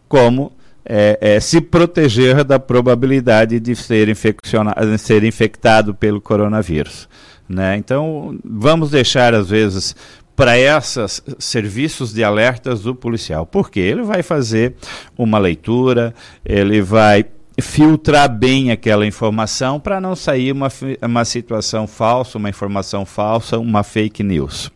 como 0.08 0.54
é, 0.86 1.18
é, 1.20 1.40
se 1.42 1.60
proteger 1.60 2.46
da 2.46 2.58
probabilidade 2.58 3.60
de 3.60 3.76
ser, 3.76 4.08
infeccionado, 4.08 4.98
ser 4.98 5.26
infectado 5.26 5.94
pelo 5.94 6.22
coronavírus. 6.22 7.10
Né? 7.50 7.76
Então, 7.76 8.40
vamos 8.46 8.92
deixar, 8.92 9.34
às 9.34 9.50
vezes, 9.50 9.94
para 10.34 10.58
esses 10.58 11.22
serviços 11.40 12.14
de 12.14 12.24
alertas 12.24 12.84
do 12.84 12.96
policial. 12.96 13.46
Porque 13.46 13.82
ele 13.82 14.04
vai 14.04 14.24
fazer 14.24 14.76
uma 15.18 15.38
leitura, 15.38 16.14
ele 16.46 16.82
vai 16.82 17.26
filtrar 17.62 18.30
bem 18.30 18.72
aquela 18.72 19.06
informação 19.06 19.78
para 19.78 20.00
não 20.00 20.16
sair 20.16 20.54
uma, 20.54 20.70
uma 21.02 21.26
situação 21.26 21.86
falsa, 21.86 22.38
uma 22.38 22.50
informação 22.50 23.06
falsa, 23.06 23.60
uma 23.60 23.84
fake 23.84 24.24
news. 24.24 24.72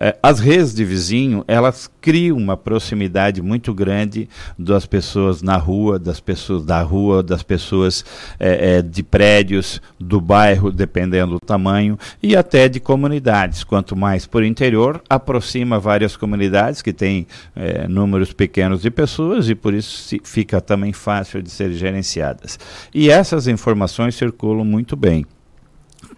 É, 0.00 0.16
as 0.22 0.40
redes 0.40 0.74
de 0.74 0.84
vizinho, 0.84 1.44
elas 1.46 1.88
criam 2.00 2.36
uma 2.36 2.56
proximidade 2.56 3.40
muito 3.40 3.72
grande 3.72 4.28
das 4.58 4.86
pessoas 4.86 5.40
na 5.40 5.56
rua, 5.56 5.98
das 5.98 6.20
pessoas 6.20 6.64
da 6.64 6.82
rua, 6.82 7.22
das 7.22 7.42
pessoas 7.42 8.04
é, 8.38 8.78
é, 8.78 8.82
de 8.82 9.02
prédios, 9.02 9.80
do 9.98 10.20
bairro, 10.20 10.72
dependendo 10.72 11.34
do 11.34 11.40
tamanho, 11.40 11.98
e 12.22 12.36
até 12.36 12.68
de 12.68 12.80
comunidades. 12.80 13.62
Quanto 13.62 13.96
mais 13.96 14.26
por 14.26 14.42
interior, 14.42 15.00
aproxima 15.08 15.78
várias 15.78 16.16
comunidades 16.16 16.82
que 16.82 16.92
têm 16.92 17.26
é, 17.54 17.86
números 17.86 18.32
pequenos 18.32 18.82
de 18.82 18.90
pessoas 18.90 19.48
e 19.48 19.54
por 19.54 19.74
isso 19.74 20.18
fica 20.24 20.60
também 20.60 20.92
fácil 20.92 21.40
de 21.40 21.50
serem 21.50 21.76
gerenciadas. 21.76 22.58
E 22.92 23.10
essas 23.10 23.46
informações 23.46 24.16
circulam 24.16 24.64
muito 24.64 24.96
bem 24.96 25.24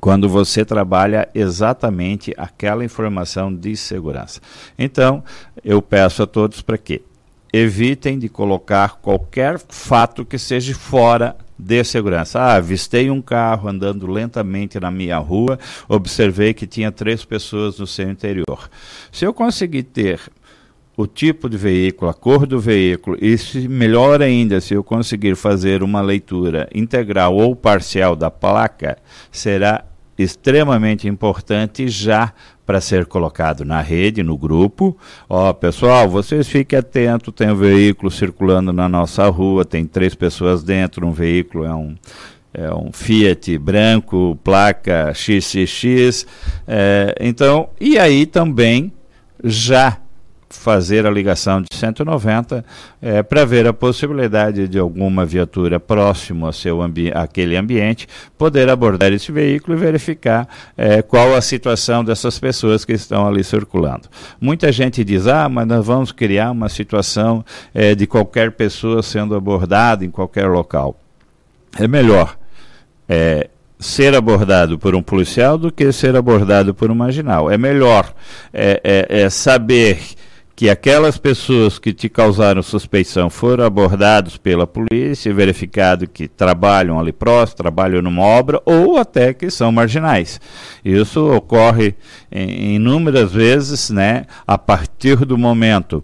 quando 0.00 0.28
você 0.28 0.64
trabalha 0.64 1.28
exatamente 1.34 2.34
aquela 2.36 2.84
informação 2.84 3.54
de 3.54 3.76
segurança. 3.76 4.40
Então, 4.78 5.22
eu 5.64 5.80
peço 5.80 6.22
a 6.22 6.26
todos 6.26 6.62
para 6.62 6.78
que 6.78 7.02
evitem 7.52 8.18
de 8.18 8.28
colocar 8.28 8.96
qualquer 8.96 9.58
fato 9.58 10.24
que 10.24 10.38
seja 10.38 10.74
fora 10.74 11.36
de 11.58 11.82
segurança. 11.84 12.38
Ah, 12.38 12.56
avistei 12.56 13.10
um 13.10 13.22
carro 13.22 13.68
andando 13.68 14.06
lentamente 14.06 14.78
na 14.78 14.90
minha 14.90 15.16
rua, 15.18 15.58
observei 15.88 16.52
que 16.52 16.66
tinha 16.66 16.92
três 16.92 17.24
pessoas 17.24 17.78
no 17.78 17.86
seu 17.86 18.10
interior. 18.10 18.68
Se 19.10 19.24
eu 19.24 19.32
conseguir 19.32 19.84
ter 19.84 20.20
o 20.96 21.06
tipo 21.06 21.48
de 21.48 21.56
veículo, 21.56 22.10
a 22.10 22.14
cor 22.14 22.46
do 22.46 22.58
veículo, 22.58 23.18
e 23.20 23.36
se 23.36 23.68
melhor 23.68 24.22
ainda, 24.22 24.60
se 24.60 24.74
eu 24.74 24.82
conseguir 24.82 25.36
fazer 25.36 25.82
uma 25.82 26.00
leitura 26.00 26.68
integral 26.74 27.36
ou 27.36 27.54
parcial 27.54 28.16
da 28.16 28.30
placa, 28.30 28.96
será 29.30 29.84
extremamente 30.18 31.06
importante 31.06 31.88
já 31.88 32.32
para 32.64 32.80
ser 32.80 33.06
colocado 33.06 33.64
na 33.64 33.80
rede, 33.80 34.22
no 34.22 34.36
grupo. 34.36 34.96
Ó, 35.28 35.52
pessoal, 35.52 36.08
vocês 36.08 36.48
fiquem 36.48 36.78
atentos, 36.78 37.32
tem 37.34 37.50
um 37.50 37.56
veículo 37.56 38.10
circulando 38.10 38.72
na 38.72 38.88
nossa 38.88 39.28
rua, 39.28 39.64
tem 39.64 39.84
três 39.84 40.14
pessoas 40.14 40.62
dentro, 40.62 41.06
um 41.06 41.12
veículo 41.12 41.64
é 41.64 41.74
um 41.74 41.94
é 42.54 42.72
um 42.72 42.90
Fiat 42.90 43.58
branco, 43.58 44.38
placa 44.42 45.12
XXX. 45.12 46.26
É, 46.66 47.14
então, 47.20 47.68
e 47.78 47.98
aí 47.98 48.24
também 48.24 48.90
já 49.44 49.98
fazer 50.48 51.06
a 51.06 51.10
ligação 51.10 51.60
de 51.60 51.68
190 51.74 52.64
é, 53.02 53.22
para 53.22 53.44
ver 53.44 53.66
a 53.66 53.72
possibilidade 53.72 54.68
de 54.68 54.78
alguma 54.78 55.26
viatura 55.26 55.80
próximo 55.80 56.46
a 56.46 56.52
seu 56.52 56.80
ambi 56.80 57.10
aquele 57.12 57.56
ambiente 57.56 58.06
poder 58.38 58.68
abordar 58.68 59.12
esse 59.12 59.32
veículo 59.32 59.76
e 59.76 59.80
verificar 59.80 60.48
é, 60.76 61.02
qual 61.02 61.34
a 61.34 61.40
situação 61.40 62.04
dessas 62.04 62.38
pessoas 62.38 62.84
que 62.84 62.92
estão 62.92 63.26
ali 63.26 63.42
circulando. 63.42 64.08
Muita 64.40 64.70
gente 64.70 65.02
diz, 65.02 65.26
ah, 65.26 65.48
mas 65.48 65.66
nós 65.66 65.84
vamos 65.84 66.12
criar 66.12 66.52
uma 66.52 66.68
situação 66.68 67.44
é, 67.74 67.94
de 67.94 68.06
qualquer 68.06 68.52
pessoa 68.52 69.02
sendo 69.02 69.34
abordada 69.34 70.04
em 70.04 70.10
qualquer 70.10 70.48
local. 70.48 70.98
É 71.78 71.88
melhor 71.88 72.36
é, 73.08 73.50
ser 73.78 74.14
abordado 74.14 74.78
por 74.78 74.94
um 74.94 75.02
policial 75.02 75.58
do 75.58 75.70
que 75.70 75.92
ser 75.92 76.16
abordado 76.16 76.74
por 76.74 76.90
um 76.90 76.94
marginal. 76.94 77.50
É 77.50 77.58
melhor 77.58 78.12
é, 78.52 78.80
é, 78.82 79.22
é 79.22 79.30
saber 79.30 79.98
que 80.56 80.70
aquelas 80.70 81.18
pessoas 81.18 81.78
que 81.78 81.92
te 81.92 82.08
causaram 82.08 82.62
suspeição 82.62 83.28
foram 83.28 83.66
abordados 83.66 84.38
pela 84.38 84.66
polícia, 84.66 85.32
verificado 85.34 86.08
que 86.08 86.26
trabalham 86.26 86.98
ali 86.98 87.12
próximo, 87.12 87.58
trabalham 87.58 88.00
numa 88.00 88.22
obra 88.22 88.62
ou 88.64 88.96
até 88.96 89.34
que 89.34 89.50
são 89.50 89.70
marginais. 89.70 90.40
Isso 90.82 91.30
ocorre 91.30 91.94
inúmeras 92.32 93.32
vezes, 93.32 93.90
né, 93.90 94.24
a 94.46 94.56
partir 94.56 95.26
do 95.26 95.36
momento 95.36 96.02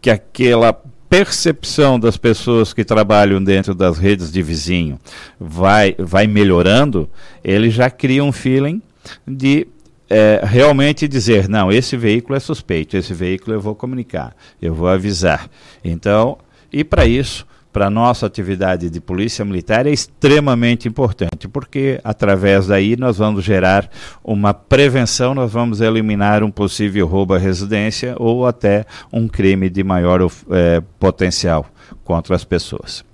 que 0.00 0.08
aquela 0.08 0.72
percepção 1.10 1.98
das 1.98 2.16
pessoas 2.16 2.72
que 2.72 2.84
trabalham 2.84 3.42
dentro 3.42 3.74
das 3.74 3.98
redes 3.98 4.30
de 4.30 4.40
vizinho 4.40 5.00
vai, 5.38 5.96
vai 5.98 6.28
melhorando, 6.28 7.10
ele 7.42 7.70
já 7.70 7.90
cria 7.90 8.22
um 8.22 8.32
feeling 8.32 8.80
de 9.26 9.66
é, 10.08 10.40
realmente 10.44 11.08
dizer, 11.08 11.48
não, 11.48 11.72
esse 11.72 11.96
veículo 11.96 12.36
é 12.36 12.40
suspeito, 12.40 12.96
esse 12.96 13.14
veículo 13.14 13.56
eu 13.56 13.60
vou 13.60 13.74
comunicar, 13.74 14.34
eu 14.60 14.74
vou 14.74 14.88
avisar. 14.88 15.48
Então, 15.82 16.38
e 16.72 16.84
para 16.84 17.06
isso, 17.06 17.46
para 17.74 17.86
a 17.86 17.90
nossa 17.90 18.24
atividade 18.24 18.88
de 18.88 19.00
polícia 19.00 19.44
militar 19.44 19.84
é 19.84 19.90
extremamente 19.90 20.86
importante, 20.86 21.48
porque 21.48 22.00
através 22.04 22.68
daí 22.68 22.96
nós 22.96 23.18
vamos 23.18 23.44
gerar 23.44 23.90
uma 24.22 24.54
prevenção, 24.54 25.34
nós 25.34 25.52
vamos 25.52 25.80
eliminar 25.80 26.44
um 26.44 26.52
possível 26.52 27.04
roubo 27.06 27.34
à 27.34 27.38
residência 27.38 28.14
ou 28.16 28.46
até 28.46 28.86
um 29.12 29.26
crime 29.26 29.68
de 29.68 29.82
maior 29.82 30.20
é, 30.50 30.80
potencial 31.00 31.66
contra 32.04 32.36
as 32.36 32.44
pessoas. 32.44 33.04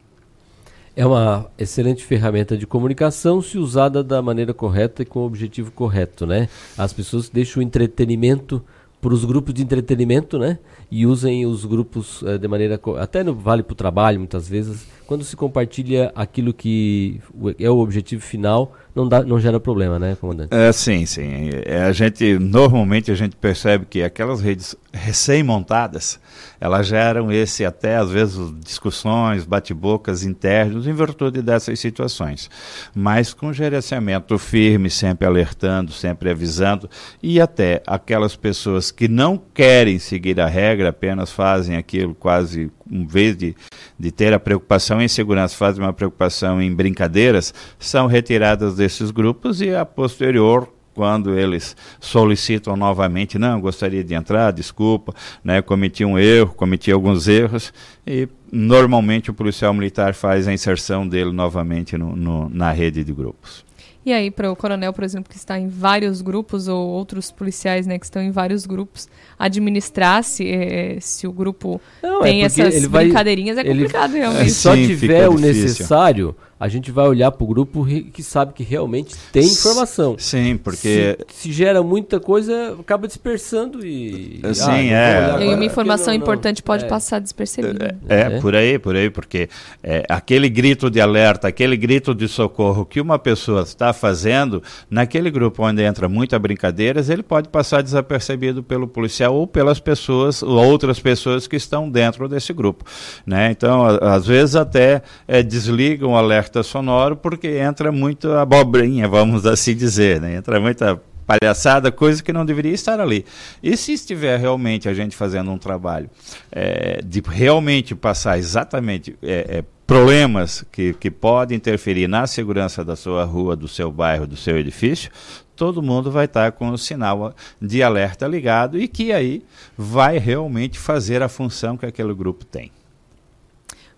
É 0.97 1.07
uma 1.07 1.47
excelente 1.57 2.05
ferramenta 2.05 2.57
de 2.57 2.67
comunicação 2.67 3.41
se 3.41 3.59
usada 3.59 4.03
da 4.03 4.21
maneira 4.21 4.53
correta 4.53 5.03
e 5.03 5.07
com 5.07 5.21
o 5.21 5.27
objetivo 5.27 5.71
correto, 5.71 6.27
né? 6.27 6.49
As 6.77 6.93
pessoas 6.93 7.29
deixam 7.29 7.61
o 7.61 7.63
entretenimento 7.65 8.63
para 9.01 9.15
os 9.15 9.25
grupos 9.25 9.55
de 9.55 9.63
entretenimento, 9.63 10.39
né? 10.39 10.59
E 10.91 11.07
usem 11.07 11.47
os 11.47 11.65
grupos 11.65 12.23
eh, 12.25 12.37
de 12.37 12.47
maneira 12.49 12.79
até 12.99 13.23
no 13.23 13.35
vale 13.35 13.63
para 13.63 13.73
o 13.73 13.77
trabalho 13.77 14.19
muitas 14.19 14.49
vezes 14.49 14.87
quando 15.11 15.25
se 15.25 15.35
compartilha 15.35 16.13
aquilo 16.15 16.55
que 16.55 17.21
é 17.59 17.69
o 17.69 17.79
objetivo 17.79 18.23
final, 18.23 18.77
não, 18.95 19.09
dá, 19.09 19.25
não 19.25 19.41
gera 19.41 19.59
problema, 19.59 19.99
né, 19.99 20.17
comandante? 20.21 20.55
É, 20.55 20.71
sim, 20.71 21.05
sim. 21.05 21.51
É, 21.67 21.83
a 21.83 21.91
gente, 21.91 22.39
normalmente 22.39 23.11
a 23.11 23.17
gente 23.17 23.35
percebe 23.35 23.87
que 23.87 24.05
aquelas 24.05 24.41
redes 24.41 24.77
recém-montadas, 24.93 26.21
elas 26.61 26.87
geram 26.87 27.33
esse 27.33 27.65
até, 27.65 27.97
às 27.97 28.09
vezes, 28.09 28.39
discussões, 28.61 29.45
bate-bocas 29.45 30.23
internos 30.23 30.87
em 30.87 30.93
virtude 30.93 31.43
dessas 31.43 31.81
situações. 31.81 32.49
Mas 32.95 33.35
com 33.35 33.53
gerenciamento 33.53 34.39
firme, 34.39 34.89
sempre 34.89 35.27
alertando, 35.27 35.91
sempre 35.91 36.31
avisando, 36.31 36.89
e 37.21 37.41
até 37.41 37.83
aquelas 37.85 38.37
pessoas 38.37 38.93
que 38.93 39.09
não 39.09 39.37
querem 39.53 39.99
seguir 39.99 40.39
a 40.39 40.47
regra, 40.47 40.91
apenas 40.91 41.33
fazem 41.33 41.77
aquilo 41.77 42.15
quase 42.15 42.71
em 42.91 43.07
vez 43.07 43.37
de, 43.37 43.55
de 43.99 44.11
ter 44.11 44.33
a 44.33 44.41
preocupação 44.41 45.01
em 45.01 45.09
segurança, 45.09 45.57
fazem 45.57 45.83
uma 45.83 45.93
preocupação 45.93 46.61
em 46.61 46.75
brincadeiras, 46.75 47.55
são 47.79 48.07
retiradas 48.07 48.77
desses 48.77 49.11
grupos 49.11 49.61
e 49.61 49.75
a 49.75 49.85
posterior 49.85 50.69
quando 50.93 51.39
eles 51.39 51.77
solicitam 52.01 52.77
novamente, 52.77 53.39
não, 53.39 53.61
gostaria 53.61 54.03
de 54.03 54.13
entrar, 54.13 54.51
desculpa, 54.51 55.15
né, 55.43 55.63
cometi 55.63 56.05
um 56.05 56.19
erro, 56.19 56.53
cometi 56.55 56.91
alguns 56.91 57.29
erros, 57.29 57.73
e 58.07 58.29
normalmente 58.53 59.31
o 59.31 59.35
policial 59.35 59.73
militar 59.73 60.15
faz 60.15 60.49
a 60.49 60.53
inserção 60.53 61.07
dele 61.09 61.33
novamente 61.33 61.97
no, 61.97 62.15
no, 62.17 62.49
na 62.51 62.73
rede 62.73 63.05
de 63.05 63.13
grupos. 63.13 63.65
E 64.11 64.13
aí, 64.13 64.29
para 64.29 64.51
o 64.51 64.57
coronel, 64.57 64.93
por 64.93 65.05
exemplo, 65.05 65.31
que 65.31 65.37
está 65.37 65.57
em 65.57 65.69
vários 65.69 66.21
grupos, 66.21 66.67
ou 66.67 66.89
outros 66.89 67.31
policiais 67.31 67.87
né, 67.87 67.97
que 67.97 68.05
estão 68.05 68.21
em 68.21 68.33
vários 68.33 68.67
grupos, 68.67 69.09
administrar 69.39 70.25
se, 70.25 70.49
eh, 70.49 70.99
se 71.01 71.29
o 71.29 71.33
grupo 71.33 71.81
Não, 72.03 72.21
tem 72.21 72.43
é 72.43 72.47
essas 72.47 72.87
brincadeirinhas, 72.87 73.57
é 73.57 73.63
complicado 73.63 74.11
ele, 74.11 74.19
realmente. 74.19 74.51
Se 74.51 74.63
só 74.63 74.75
tiver 74.75 75.29
o 75.29 75.39
necessário, 75.39 76.35
a 76.61 76.69
gente 76.69 76.91
vai 76.91 77.09
olhar 77.09 77.33
para 77.33 77.43
o 77.43 77.47
grupo 77.47 77.87
que 78.13 78.23
sabe 78.23 78.53
que 78.53 78.63
realmente 78.63 79.17
tem 79.33 79.43
informação. 79.45 80.15
Sim, 80.19 80.59
porque. 80.59 81.17
Se, 81.31 81.45
se 81.45 81.53
gera 81.53 81.83
muita 81.83 82.21
coisa, 82.21 82.77
acaba 82.79 83.09
dispersando 83.09 83.85
e. 83.85 84.43
Sim, 84.53 84.93
ah, 84.93 85.41
é. 85.41 85.47
E 85.47 85.55
uma 85.55 85.65
informação 85.65 86.09
não, 86.09 86.15
importante 86.15 86.61
não. 86.61 86.67
pode 86.67 86.85
é. 86.85 86.89
passar 86.89 87.19
despercebida. 87.19 87.99
É, 88.07 88.15
é, 88.15 88.21
é, 88.21 88.41
por 88.41 88.55
aí, 88.55 88.79
por 88.79 88.95
aí, 88.95 89.09
porque 89.09 89.49
é, 89.83 90.05
aquele 90.07 90.51
grito 90.51 90.91
de 90.91 91.01
alerta, 91.01 91.49
aquele 91.49 91.79
grito 91.79 92.15
de 92.15 92.29
socorro 92.29 92.85
que 92.85 93.01
uma 93.01 93.19
pessoa 93.19 93.63
está 93.63 93.95
fazendo, 93.95 94.63
naquele 94.91 95.31
grupo 95.31 95.65
onde 95.65 95.83
entra 95.83 96.11
muita 96.11 96.39
brincadeiras, 96.39 97.09
ele 97.09 97.23
pode 97.23 97.49
passar 97.49 97.83
desapercebido 97.83 98.63
pelo 98.63 98.87
policial 98.87 99.35
ou 99.35 99.47
pelas 99.47 99.81
pessoas, 99.81 100.43
ou 100.43 100.63
outras 100.63 101.01
pessoas 101.01 101.47
que 101.47 101.57
estão 101.57 101.89
dentro 101.89 102.29
desse 102.29 102.53
grupo. 102.53 102.85
Né? 103.25 103.51
Então, 103.51 103.87
às 103.87 104.27
vezes 104.27 104.57
até 104.57 105.01
é, 105.27 105.43
desligam 105.43 106.11
o 106.11 106.17
alerta 106.17 106.50
sonoro 106.63 107.17
porque 107.17 107.49
entra 107.59 107.91
muito 107.93 108.33
abobrinha, 108.33 109.09
vamos 109.09 109.47
assim 109.47 109.75
dizer, 109.75 110.21
né? 110.21 110.37
Entra 110.37 110.61
muita 110.61 111.01
palhaçada, 111.31 111.93
coisa 111.93 112.23
que 112.23 112.33
não 112.33 112.45
deveria 112.45 112.73
estar 112.73 112.99
ali. 112.99 113.25
E 113.63 113.77
se 113.77 113.93
estiver 113.93 114.39
realmente 114.39 114.89
a 114.89 114.95
gente 114.95 115.15
fazendo 115.15 115.51
um 115.53 115.59
trabalho 115.59 116.11
é, 116.51 117.01
de 117.05 117.23
realmente 117.25 117.95
passar 117.95 118.37
exatamente 118.37 119.17
é, 119.23 119.59
é, 119.59 119.65
problemas 119.87 120.65
que, 120.73 120.93
que 120.95 121.11
podem 121.11 121.57
interferir 121.57 122.09
na 122.09 122.27
segurança 122.27 122.85
da 122.85 122.97
sua 122.97 123.25
rua, 123.25 123.55
do 123.55 123.69
seu 123.69 123.93
bairro, 123.93 124.27
do 124.27 124.37
seu 124.37 124.59
edifício, 124.59 125.11
todo 125.55 125.83
mundo 125.83 126.11
vai 126.11 126.25
estar 126.25 126.51
com 126.53 126.71
o 126.71 126.79
sinal 126.79 127.33
de 127.63 127.81
alerta 127.81 128.27
ligado 128.27 128.77
e 128.77 128.89
que 128.89 129.13
aí 129.13 129.45
vai 129.77 130.19
realmente 130.19 130.79
fazer 130.79 131.23
a 131.23 131.29
função 131.29 131.77
que 131.77 131.87
aquele 131.87 132.13
grupo 132.13 132.45
tem. 132.45 132.73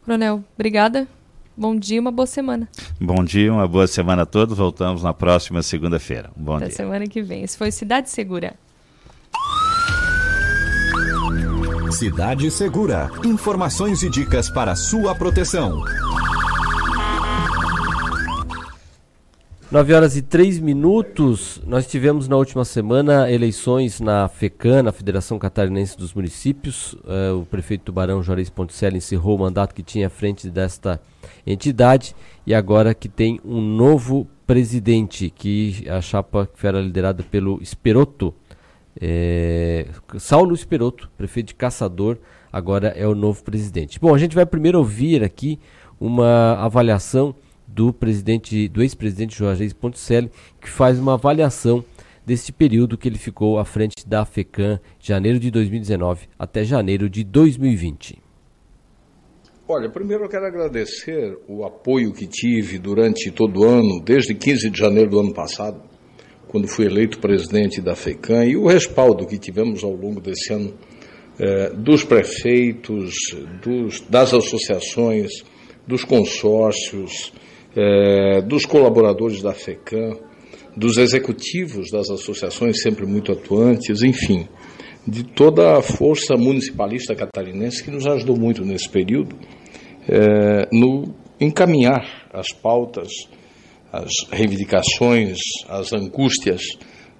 Coronel, 0.04 0.44
obrigada 0.54 1.06
Bom 1.56 1.76
dia, 1.76 2.00
uma 2.00 2.10
boa 2.10 2.26
semana. 2.26 2.68
Bom 3.00 3.22
dia, 3.22 3.52
uma 3.52 3.68
boa 3.68 3.86
semana 3.86 4.22
a 4.22 4.26
todos. 4.26 4.56
Voltamos 4.56 5.02
na 5.02 5.12
próxima 5.12 5.62
segunda-feira. 5.62 6.30
Um 6.36 6.42
bom 6.42 6.56
Até 6.56 6.66
dia. 6.66 6.76
semana 6.76 7.06
que 7.06 7.22
vem. 7.22 7.42
Esse 7.42 7.58
foi 7.58 7.70
Cidade 7.70 8.08
Segura. 8.10 8.54
Cidade 11.90 12.50
Segura. 12.50 13.10
Informações 13.24 14.02
e 14.02 14.08
dicas 14.08 14.48
para 14.48 14.74
sua 14.74 15.14
proteção. 15.14 15.82
9 19.72 19.94
horas 19.94 20.18
e 20.18 20.20
3 20.20 20.58
minutos. 20.58 21.58
Nós 21.66 21.86
tivemos 21.86 22.28
na 22.28 22.36
última 22.36 22.62
semana 22.62 23.32
eleições 23.32 24.00
na 24.00 24.28
FECAN, 24.28 24.82
na 24.82 24.92
Federação 24.92 25.38
Catarinense 25.38 25.96
dos 25.96 26.12
Municípios. 26.12 26.92
Uh, 26.92 27.38
o 27.40 27.46
prefeito 27.46 27.84
Tubarão, 27.84 28.22
Juarez 28.22 28.50
Ponticelli, 28.50 28.98
encerrou 28.98 29.34
o 29.34 29.38
mandato 29.38 29.74
que 29.74 29.82
tinha 29.82 30.08
à 30.08 30.10
frente 30.10 30.50
desta 30.50 31.00
entidade 31.46 32.14
e 32.46 32.52
agora 32.52 32.92
que 32.92 33.08
tem 33.08 33.40
um 33.42 33.62
novo 33.62 34.28
presidente, 34.46 35.30
que 35.30 35.86
a 35.88 36.02
chapa 36.02 36.46
que 36.54 36.66
era 36.66 36.78
liderada 36.78 37.22
pelo 37.22 37.58
Esperoto, 37.62 38.34
é, 39.00 39.86
Saulo 40.18 40.54
Esperoto, 40.54 41.10
prefeito 41.16 41.46
de 41.46 41.54
Caçador, 41.54 42.18
agora 42.52 42.88
é 42.88 43.08
o 43.08 43.14
novo 43.14 43.42
presidente. 43.42 43.98
Bom, 43.98 44.14
a 44.14 44.18
gente 44.18 44.34
vai 44.34 44.44
primeiro 44.44 44.76
ouvir 44.76 45.24
aqui 45.24 45.58
uma 45.98 46.56
avaliação 46.62 47.34
do 47.72 47.92
presidente, 47.92 48.68
do 48.68 48.82
ex-presidente 48.82 49.36
Jorge 49.36 49.74
Ponticelli, 49.74 50.30
que 50.60 50.68
faz 50.68 50.98
uma 50.98 51.14
avaliação 51.14 51.84
desse 52.24 52.52
período 52.52 52.96
que 52.96 53.08
ele 53.08 53.18
ficou 53.18 53.58
à 53.58 53.64
frente 53.64 54.06
da 54.06 54.24
FECAM, 54.24 54.78
janeiro 55.00 55.38
de 55.38 55.50
2019 55.50 56.28
até 56.38 56.64
janeiro 56.64 57.08
de 57.08 57.24
2020. 57.24 58.18
Olha, 59.66 59.88
primeiro 59.88 60.24
eu 60.24 60.28
quero 60.28 60.44
agradecer 60.44 61.38
o 61.48 61.64
apoio 61.64 62.12
que 62.12 62.26
tive 62.26 62.78
durante 62.78 63.30
todo 63.30 63.60
o 63.60 63.64
ano, 63.64 64.02
desde 64.04 64.34
15 64.34 64.70
de 64.70 64.78
janeiro 64.78 65.10
do 65.10 65.20
ano 65.20 65.32
passado, 65.32 65.80
quando 66.48 66.68
fui 66.68 66.84
eleito 66.84 67.18
presidente 67.18 67.80
da 67.80 67.94
FECAM, 67.94 68.44
e 68.44 68.56
o 68.56 68.66
respaldo 68.66 69.26
que 69.26 69.38
tivemos 69.38 69.82
ao 69.82 69.92
longo 69.92 70.20
desse 70.20 70.52
ano 70.52 70.74
eh, 71.38 71.70
dos 71.70 72.04
prefeitos, 72.04 73.14
dos, 73.62 74.00
das 74.02 74.34
associações, 74.34 75.30
dos 75.86 76.04
consórcios, 76.04 77.32
é, 77.76 78.42
dos 78.42 78.64
colaboradores 78.66 79.42
da 79.42 79.52
FECAM, 79.52 80.18
dos 80.76 80.96
executivos 80.96 81.90
das 81.90 82.10
associações 82.10 82.80
sempre 82.82 83.06
muito 83.06 83.32
atuantes, 83.32 84.02
enfim, 84.02 84.48
de 85.06 85.24
toda 85.24 85.78
a 85.78 85.82
força 85.82 86.36
municipalista 86.36 87.14
catarinense 87.14 87.82
que 87.82 87.90
nos 87.90 88.06
ajudou 88.06 88.36
muito 88.36 88.64
nesse 88.64 88.88
período 88.88 89.36
é, 90.08 90.68
no 90.72 91.14
encaminhar 91.40 92.28
as 92.32 92.48
pautas, 92.52 93.08
as 93.92 94.10
reivindicações, 94.30 95.38
as 95.68 95.92
angústias 95.92 96.62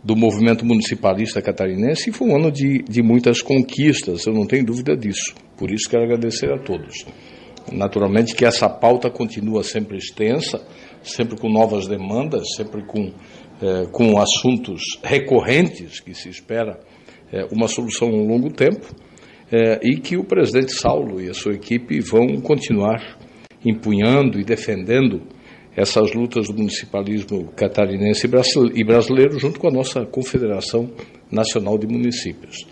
do 0.02 0.16
movimento 0.16 0.64
municipalista 0.64 1.40
catarinense 1.40 2.10
e 2.10 2.12
foi 2.12 2.28
um 2.28 2.36
ano 2.36 2.50
de, 2.50 2.82
de 2.82 3.02
muitas 3.02 3.40
conquistas, 3.40 4.26
eu 4.26 4.32
não 4.32 4.46
tenho 4.46 4.64
dúvida 4.64 4.96
disso. 4.96 5.34
Por 5.56 5.70
isso 5.70 5.88
quero 5.88 6.04
agradecer 6.04 6.52
a 6.52 6.58
todos. 6.58 7.04
Naturalmente 7.70 8.34
que 8.34 8.44
essa 8.44 8.68
pauta 8.68 9.10
continua 9.10 9.62
sempre 9.62 9.96
extensa, 9.96 10.60
sempre 11.02 11.38
com 11.38 11.48
novas 11.48 11.86
demandas, 11.86 12.54
sempre 12.56 12.82
com, 12.82 13.12
eh, 13.62 13.86
com 13.92 14.18
assuntos 14.18 14.82
recorrentes 15.02 16.00
que 16.00 16.14
se 16.14 16.28
espera 16.28 16.80
eh, 17.32 17.46
uma 17.52 17.68
solução 17.68 18.08
a 18.08 18.12
um 18.12 18.26
longo 18.26 18.50
tempo, 18.52 18.94
eh, 19.50 19.80
e 19.82 19.96
que 19.96 20.16
o 20.16 20.24
presidente 20.24 20.72
Saulo 20.72 21.20
e 21.20 21.28
a 21.28 21.34
sua 21.34 21.52
equipe 21.52 22.00
vão 22.00 22.40
continuar 22.40 23.18
empunhando 23.64 24.40
e 24.40 24.44
defendendo 24.44 25.22
essas 25.76 26.12
lutas 26.12 26.48
do 26.48 26.54
municipalismo 26.54 27.48
catarinense 27.56 28.28
e 28.74 28.84
brasileiro 28.84 29.38
junto 29.38 29.58
com 29.58 29.68
a 29.68 29.70
nossa 29.70 30.04
Confederação 30.04 30.90
Nacional 31.30 31.78
de 31.78 31.86
Municípios. 31.86 32.66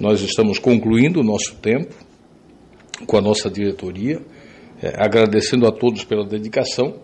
Nós 0.00 0.22
estamos 0.22 0.58
concluindo 0.58 1.20
o 1.20 1.24
nosso 1.24 1.56
tempo 1.56 1.94
com 3.06 3.18
a 3.18 3.20
nossa 3.20 3.50
diretoria, 3.50 4.20
eh, 4.82 4.92
agradecendo 4.96 5.66
a 5.66 5.72
todos 5.72 6.04
pela 6.04 6.26
dedicação 6.26 7.00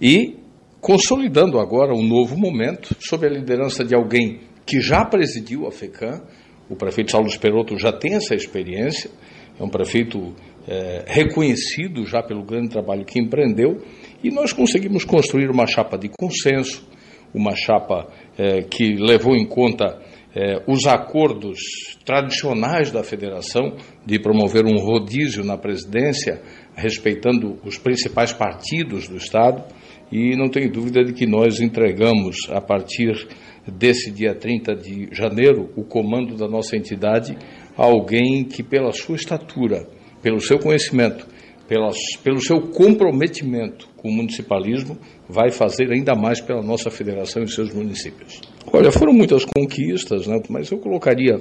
e 0.00 0.36
consolidando 0.80 1.58
agora 1.58 1.94
um 1.94 2.06
novo 2.06 2.36
momento 2.36 2.94
sob 3.00 3.26
a 3.26 3.30
liderança 3.30 3.84
de 3.84 3.94
alguém 3.94 4.40
que 4.66 4.80
já 4.80 5.04
presidiu 5.04 5.66
a 5.66 5.72
FECAM. 5.72 6.22
O 6.68 6.76
prefeito 6.76 7.10
Saulo 7.10 7.26
Esperotto 7.26 7.78
já 7.78 7.92
tem 7.92 8.14
essa 8.14 8.34
experiência, 8.34 9.10
é 9.58 9.62
um 9.62 9.68
prefeito 9.68 10.34
é, 10.66 11.04
reconhecido 11.06 12.06
já 12.06 12.22
pelo 12.22 12.42
grande 12.42 12.70
trabalho 12.70 13.04
que 13.04 13.20
empreendeu, 13.20 13.82
e 14.22 14.30
nós 14.30 14.52
conseguimos 14.52 15.04
construir 15.04 15.50
uma 15.50 15.66
chapa 15.66 15.98
de 15.98 16.08
consenso, 16.08 16.86
uma 17.34 17.54
chapa 17.54 18.08
é, 18.38 18.62
que 18.62 18.94
levou 18.94 19.34
em 19.34 19.46
conta 19.46 20.00
é, 20.34 20.62
os 20.66 20.86
acordos 20.86 21.58
tradicionais 22.04 22.90
da 22.90 23.04
federação 23.04 23.76
de 24.04 24.18
promover 24.18 24.64
um 24.64 24.78
rodízio 24.78 25.44
na 25.44 25.56
presidência, 25.56 26.42
respeitando 26.76 27.58
os 27.64 27.78
principais 27.78 28.32
partidos 28.32 29.08
do 29.08 29.16
Estado, 29.16 29.64
e 30.10 30.36
não 30.36 30.48
tenho 30.48 30.70
dúvida 30.70 31.04
de 31.04 31.12
que 31.12 31.26
nós 31.26 31.60
entregamos, 31.60 32.36
a 32.50 32.60
partir 32.60 33.26
desse 33.66 34.10
dia 34.10 34.34
30 34.34 34.74
de 34.76 35.08
janeiro, 35.12 35.70
o 35.76 35.84
comando 35.84 36.36
da 36.36 36.46
nossa 36.46 36.76
entidade 36.76 37.36
a 37.76 37.84
alguém 37.84 38.44
que, 38.44 38.62
pela 38.62 38.92
sua 38.92 39.16
estatura, 39.16 39.88
pelo 40.22 40.40
seu 40.40 40.58
conhecimento, 40.58 41.26
pelas, 41.66 41.96
pelo 42.22 42.40
seu 42.40 42.60
comprometimento 42.60 43.88
com 43.96 44.08
o 44.08 44.12
municipalismo, 44.12 44.98
vai 45.28 45.50
fazer 45.50 45.90
ainda 45.90 46.14
mais 46.14 46.40
pela 46.40 46.62
nossa 46.62 46.90
federação 46.90 47.42
e 47.42 47.48
seus 47.48 47.72
municípios. 47.72 48.40
Olha, 48.72 48.92
foram 48.92 49.12
muitas 49.12 49.44
conquistas, 49.44 50.26
né? 50.26 50.40
mas 50.50 50.70
eu 50.70 50.78
colocaria 50.78 51.40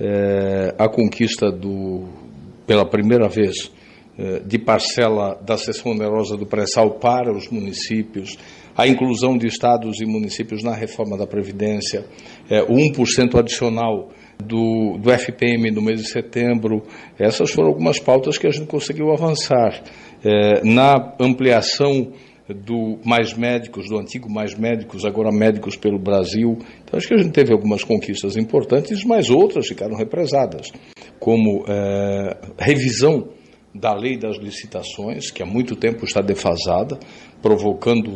é, 0.00 0.74
a 0.78 0.88
conquista 0.88 1.50
do, 1.50 2.08
pela 2.66 2.88
primeira 2.88 3.28
vez, 3.28 3.70
de 4.46 4.58
parcela 4.58 5.38
da 5.44 5.56
sessão 5.56 5.92
onerosa 5.92 6.36
do 6.36 6.44
pré-sal 6.44 6.98
para 6.98 7.32
os 7.32 7.48
municípios, 7.48 8.36
a 8.78 8.86
inclusão 8.86 9.36
de 9.36 9.48
estados 9.48 10.00
e 10.00 10.06
municípios 10.06 10.62
na 10.62 10.72
reforma 10.72 11.18
da 11.18 11.26
Previdência, 11.26 12.04
é, 12.48 12.62
o 12.62 12.74
1% 12.74 13.36
adicional 13.36 14.10
do, 14.38 14.96
do 14.98 15.10
FPM 15.10 15.72
no 15.72 15.82
mês 15.82 16.00
de 16.00 16.08
setembro. 16.08 16.84
Essas 17.18 17.50
foram 17.50 17.70
algumas 17.70 17.98
pautas 17.98 18.38
que 18.38 18.46
a 18.46 18.50
gente 18.50 18.66
conseguiu 18.66 19.10
avançar. 19.10 19.82
É, 20.24 20.64
na 20.64 21.14
ampliação 21.20 22.12
do 22.48 22.98
Mais 23.04 23.34
Médicos, 23.34 23.88
do 23.88 23.98
antigo 23.98 24.30
Mais 24.30 24.54
Médicos, 24.54 25.04
agora 25.04 25.32
Médicos 25.32 25.76
pelo 25.76 25.98
Brasil. 25.98 26.58
Então, 26.84 26.96
acho 26.96 27.08
que 27.08 27.14
a 27.14 27.18
gente 27.18 27.32
teve 27.32 27.52
algumas 27.52 27.82
conquistas 27.82 28.36
importantes, 28.36 29.04
mas 29.04 29.28
outras 29.28 29.66
ficaram 29.66 29.96
represadas, 29.96 30.70
como 31.18 31.64
é, 31.68 32.36
revisão 32.58 33.28
da 33.78 33.94
lei 33.94 34.16
das 34.16 34.36
licitações, 34.38 35.30
que 35.30 35.42
há 35.42 35.46
muito 35.46 35.76
tempo 35.76 36.04
está 36.04 36.20
defasada, 36.20 36.98
provocando 37.40 38.10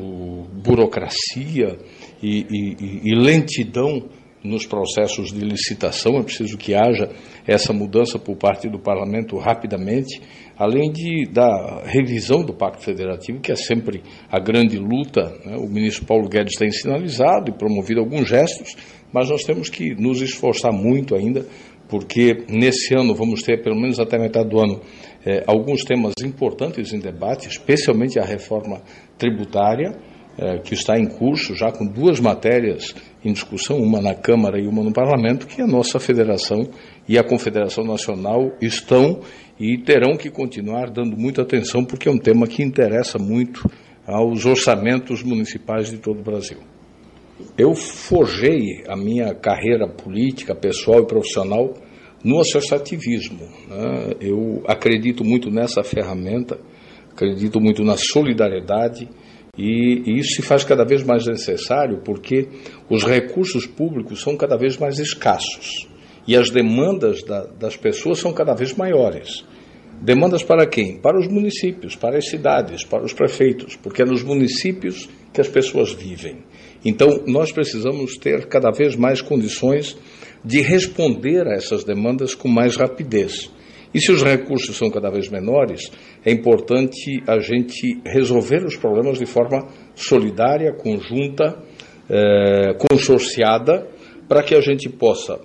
burocracia 0.63 1.79
e, 2.23 2.47
e, 2.51 3.01
e 3.05 3.15
lentidão 3.15 4.09
nos 4.45 4.67
processos 4.67 5.33
de 5.33 5.41
licitação, 5.41 6.19
é 6.19 6.23
preciso 6.23 6.59
que 6.59 6.75
haja 6.75 7.09
essa 7.47 7.73
mudança 7.73 8.19
por 8.19 8.37
parte 8.37 8.69
do 8.69 8.79
parlamento 8.79 9.39
rapidamente, 9.39 10.21
além 10.59 10.91
de, 10.91 11.29
da 11.31 11.83
revisão 11.85 12.45
do 12.45 12.53
Pacto 12.53 12.83
Federativo, 12.83 13.41
que 13.41 13.53
é 13.53 13.57
sempre 13.57 14.03
a 14.31 14.41
grande 14.41 14.79
luta. 14.79 15.33
Né? 15.45 15.57
O 15.57 15.69
ministro 15.69 16.05
Paulo 16.05 16.29
Guedes 16.29 16.59
tem 16.59 16.71
sinalizado 16.71 17.51
e 17.51 17.57
promovido 17.57 18.01
alguns 18.01 18.29
gestos, 18.29 18.75
mas 19.13 19.29
nós 19.31 19.45
temos 19.45 19.69
que 19.69 19.95
nos 19.95 20.21
esforçar 20.21 20.73
muito 20.73 21.15
ainda, 21.15 21.47
porque 21.89 22.45
nesse 22.49 22.95
ano 22.95 23.15
vamos 23.15 23.43
ter, 23.43 23.63
pelo 23.63 23.81
menos 23.81 24.01
até 24.01 24.19
metade 24.19 24.49
do 24.49 24.59
ano, 24.59 24.81
eh, 25.25 25.43
alguns 25.47 25.85
temas 25.85 26.15
importantes 26.25 26.93
em 26.93 26.99
debate, 26.99 27.49
especialmente 27.49 28.19
a 28.19 28.25
reforma 28.25 28.83
tributária 29.19 29.97
é, 30.39 30.59
que 30.61 30.73
está 30.73 30.99
em 30.99 31.07
curso, 31.07 31.55
já 31.55 31.71
com 31.71 31.87
duas 31.87 32.19
matérias 32.19 32.95
em 33.23 33.35
discussão, 33.35 33.77
uma 33.77 34.01
na 34.01 34.15
Câmara 34.15 34.59
e 34.59 34.67
uma 34.67 34.83
no 34.83 34.91
Parlamento, 34.91 35.47
que 35.47 35.61
a 35.61 35.67
nossa 35.67 36.01
federação 36.01 36.71
e 37.07 37.19
a 37.19 37.23
Confederação 37.23 37.85
Nacional 37.85 38.51
estão 38.59 39.21
e 39.61 39.77
terão 39.77 40.17
que 40.17 40.31
continuar 40.31 40.91
dando 40.91 41.19
muita 41.19 41.43
atenção, 41.43 41.85
porque 41.85 42.09
é 42.09 42.11
um 42.11 42.17
tema 42.17 42.47
que 42.47 42.63
interessa 42.63 43.19
muito 43.19 43.71
aos 44.07 44.47
orçamentos 44.47 45.23
municipais 45.23 45.91
de 45.91 45.99
todo 45.99 46.21
o 46.21 46.25
Brasil. 46.25 46.59
Eu 47.59 47.75
forjei 47.75 48.85
a 48.89 48.97
minha 48.97 49.35
carreira 49.35 49.87
política, 49.87 50.55
pessoal 50.55 51.01
e 51.01 51.07
profissional 51.07 51.75
no 52.25 52.41
associativismo. 52.41 53.49
Né? 53.69 54.15
Eu 54.21 54.63
acredito 54.67 55.25
muito 55.25 55.51
nessa 55.51 55.83
ferramenta, 55.83 56.59
acredito 57.11 57.61
muito 57.61 57.83
na 57.83 57.97
solidariedade 57.97 59.09
e, 59.57 60.03
e 60.07 60.19
isso 60.19 60.37
se 60.37 60.43
faz 60.43 60.65
cada 60.65 60.85
vez 60.85 61.03
mais 61.03 61.27
necessário 61.27 62.01
porque 62.05 62.49
os 62.89 63.05
recursos 63.05 63.67
públicos 63.67 64.21
são 64.23 64.37
cada 64.37 64.57
vez 64.57 64.79
mais 64.79 64.99
escassos 64.99 65.89
e 66.27 66.37
as 66.37 66.51
demandas 66.51 67.23
da, 67.23 67.45
das 67.45 67.77
pessoas 67.77 68.19
são 68.19 68.33
cada 68.33 68.55
vez 68.55 68.75
maiores. 68.75 69.45
Demandas 70.01 70.43
para 70.43 70.67
quem? 70.67 70.99
Para 70.99 71.19
os 71.19 71.29
municípios, 71.29 71.95
para 71.95 72.19
as 72.19 72.29
cidades, 72.29 72.85
para 72.85 73.05
os 73.05 73.13
prefeitos, 73.13 73.77
porque 73.77 74.03
é 74.03 74.05
nos 74.05 74.23
municípios 74.23 75.09
que 75.33 75.41
as 75.41 75.49
pessoas 75.49 75.93
vivem. 75.93 76.39
Então, 76.85 77.23
nós 77.27 77.53
precisamos 77.53 78.17
ter 78.17 78.47
cada 78.47 78.71
vez 78.73 78.97
mais 78.97 79.21
condições 79.21 79.97
de 80.45 80.61
responder 80.61 81.47
a 81.47 81.55
essas 81.55 81.85
demandas 81.85 82.35
com 82.35 82.49
mais 82.49 82.77
rapidez. 82.77 83.51
E 83.95 84.01
se 84.01 84.11
os 84.11 84.23
recursos 84.23 84.77
são 84.77 84.91
cada 84.91 85.11
vez 85.11 85.29
menores, 85.29 85.91
é 86.25 86.33
importante 86.33 87.23
a 87.27 87.39
gente 87.39 88.01
resolver 88.07 88.65
os 88.65 88.77
problemas 88.77 89.19
de 89.19 89.27
forma 89.27 89.69
solidária, 89.95 90.73
conjunta, 90.73 91.63
eh, 92.09 92.75
consorciada, 92.79 93.87
para 94.27 94.43
que 94.43 94.55
a 94.55 94.61
gente 94.61 94.89
possa 94.89 95.39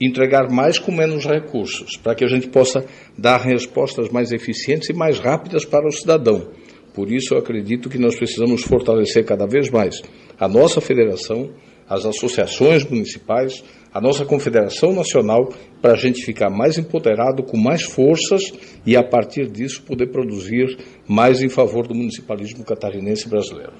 entregar 0.00 0.50
mais 0.50 0.78
com 0.78 0.92
menos 0.92 1.24
recursos, 1.24 1.96
para 1.96 2.14
que 2.14 2.24
a 2.24 2.28
gente 2.28 2.48
possa 2.48 2.84
dar 3.16 3.38
respostas 3.38 4.10
mais 4.10 4.32
eficientes 4.32 4.90
e 4.90 4.92
mais 4.92 5.18
rápidas 5.18 5.64
para 5.64 5.86
o 5.86 5.92
cidadão. 5.92 6.48
Por 6.92 7.10
isso, 7.10 7.34
eu 7.34 7.38
acredito 7.38 7.88
que 7.88 7.98
nós 7.98 8.14
precisamos 8.14 8.62
fortalecer 8.62 9.24
cada 9.24 9.46
vez 9.46 9.70
mais 9.70 10.00
a 10.38 10.46
nossa 10.46 10.80
federação, 10.80 11.50
as 11.88 12.04
associações 12.04 12.84
municipais, 12.84 13.64
a 13.94 14.00
nossa 14.00 14.24
Confederação 14.24 14.92
Nacional, 14.92 15.50
para 15.80 15.92
a 15.92 15.96
gente 15.96 16.24
ficar 16.24 16.50
mais 16.50 16.76
empoderado, 16.76 17.44
com 17.44 17.56
mais 17.56 17.84
forças 17.84 18.42
e, 18.84 18.96
a 18.96 19.04
partir 19.04 19.48
disso, 19.48 19.84
poder 19.84 20.08
produzir 20.08 20.76
mais 21.06 21.40
em 21.40 21.48
favor 21.48 21.86
do 21.86 21.94
municipalismo 21.94 22.64
catarinense 22.64 23.28
brasileiro. 23.28 23.72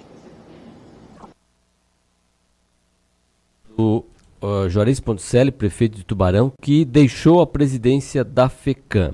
O 3.76 4.04
uh, 4.40 4.68
Juarez 4.68 5.00
Ponticelli, 5.00 5.50
prefeito 5.50 5.96
de 5.96 6.04
Tubarão, 6.04 6.52
que 6.62 6.84
deixou 6.84 7.42
a 7.42 7.46
presidência 7.46 8.22
da 8.22 8.48
FECAM. 8.48 9.12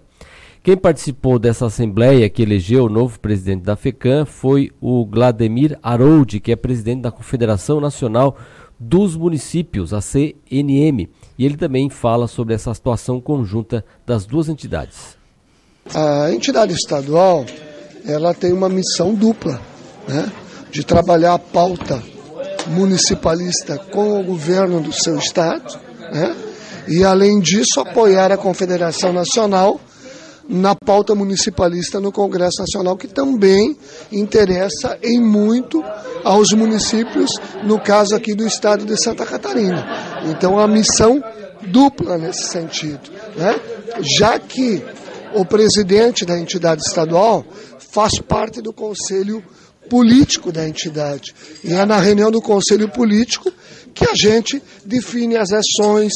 Quem 0.62 0.77
participou 0.77 1.39
dessa 1.39 1.65
assembleia 1.65 2.29
que 2.29 2.43
elegeu 2.43 2.85
o 2.85 2.91
novo 2.91 3.19
presidente 3.19 3.62
da 3.62 3.75
FECAM 3.75 4.27
foi 4.27 4.70
o 4.79 5.07
Glademir 5.07 5.79
Harold, 5.83 6.39
que 6.39 6.53
é 6.53 6.57
presidente 6.57 7.01
da 7.01 7.11
Confederação 7.11 7.81
Nacional 7.81 8.37
dos 8.81 9.15
municípios, 9.15 9.92
a 9.92 10.00
CNM, 10.00 11.10
e 11.39 11.44
ele 11.44 11.59
também 11.59 11.91
fala 11.91 12.26
sobre 12.26 12.55
essa 12.55 12.73
situação 12.73 13.20
conjunta 13.20 13.84
das 14.07 14.25
duas 14.25 14.49
entidades. 14.49 15.18
A 15.94 16.33
entidade 16.33 16.73
estadual 16.73 17.44
ela 18.07 18.33
tem 18.33 18.52
uma 18.52 18.70
missão 18.70 19.15
dupla, 19.15 19.60
né, 20.09 20.33
de 20.70 20.83
trabalhar 20.83 21.34
a 21.34 21.39
pauta 21.39 22.02
municipalista 22.68 23.76
com 23.76 24.18
o 24.18 24.25
governo 24.25 24.81
do 24.81 24.92
seu 24.92 25.18
estado, 25.18 25.78
né, 26.12 26.34
e 26.89 27.05
além 27.05 27.39
disso 27.39 27.81
apoiar 27.81 28.33
a 28.33 28.39
Confederação 28.39 29.12
Nacional 29.12 29.78
na 30.51 30.75
pauta 30.75 31.15
municipalista 31.15 32.01
no 32.01 32.11
Congresso 32.11 32.61
Nacional, 32.61 32.97
que 32.97 33.07
também 33.07 33.77
interessa 34.11 34.99
em 35.01 35.20
muito 35.20 35.81
aos 36.25 36.53
municípios, 36.53 37.31
no 37.62 37.81
caso 37.81 38.17
aqui 38.17 38.35
do 38.35 38.45
estado 38.45 38.85
de 38.85 39.01
Santa 39.01 39.25
Catarina. 39.25 39.87
Então, 40.25 40.59
a 40.59 40.67
missão 40.67 41.23
dupla 41.69 42.19
nesse 42.19 42.49
sentido, 42.49 43.11
né? 43.37 43.61
já 44.01 44.41
que 44.41 44.83
o 45.35 45.45
presidente 45.45 46.25
da 46.27 46.37
entidade 46.37 46.83
estadual 46.83 47.45
faz 47.93 48.19
parte 48.19 48.61
do 48.61 48.73
Conselho 48.73 49.45
político 49.89 50.51
da 50.51 50.69
entidade. 50.69 51.33
E 51.62 51.73
é 51.73 51.85
na 51.85 51.99
reunião 51.99 52.31
do 52.31 52.41
Conselho 52.41 52.89
Político 52.89 53.53
que 53.93 54.05
a 54.05 54.15
gente 54.15 54.62
define 54.85 55.37
as 55.37 55.51
ações, 55.53 56.12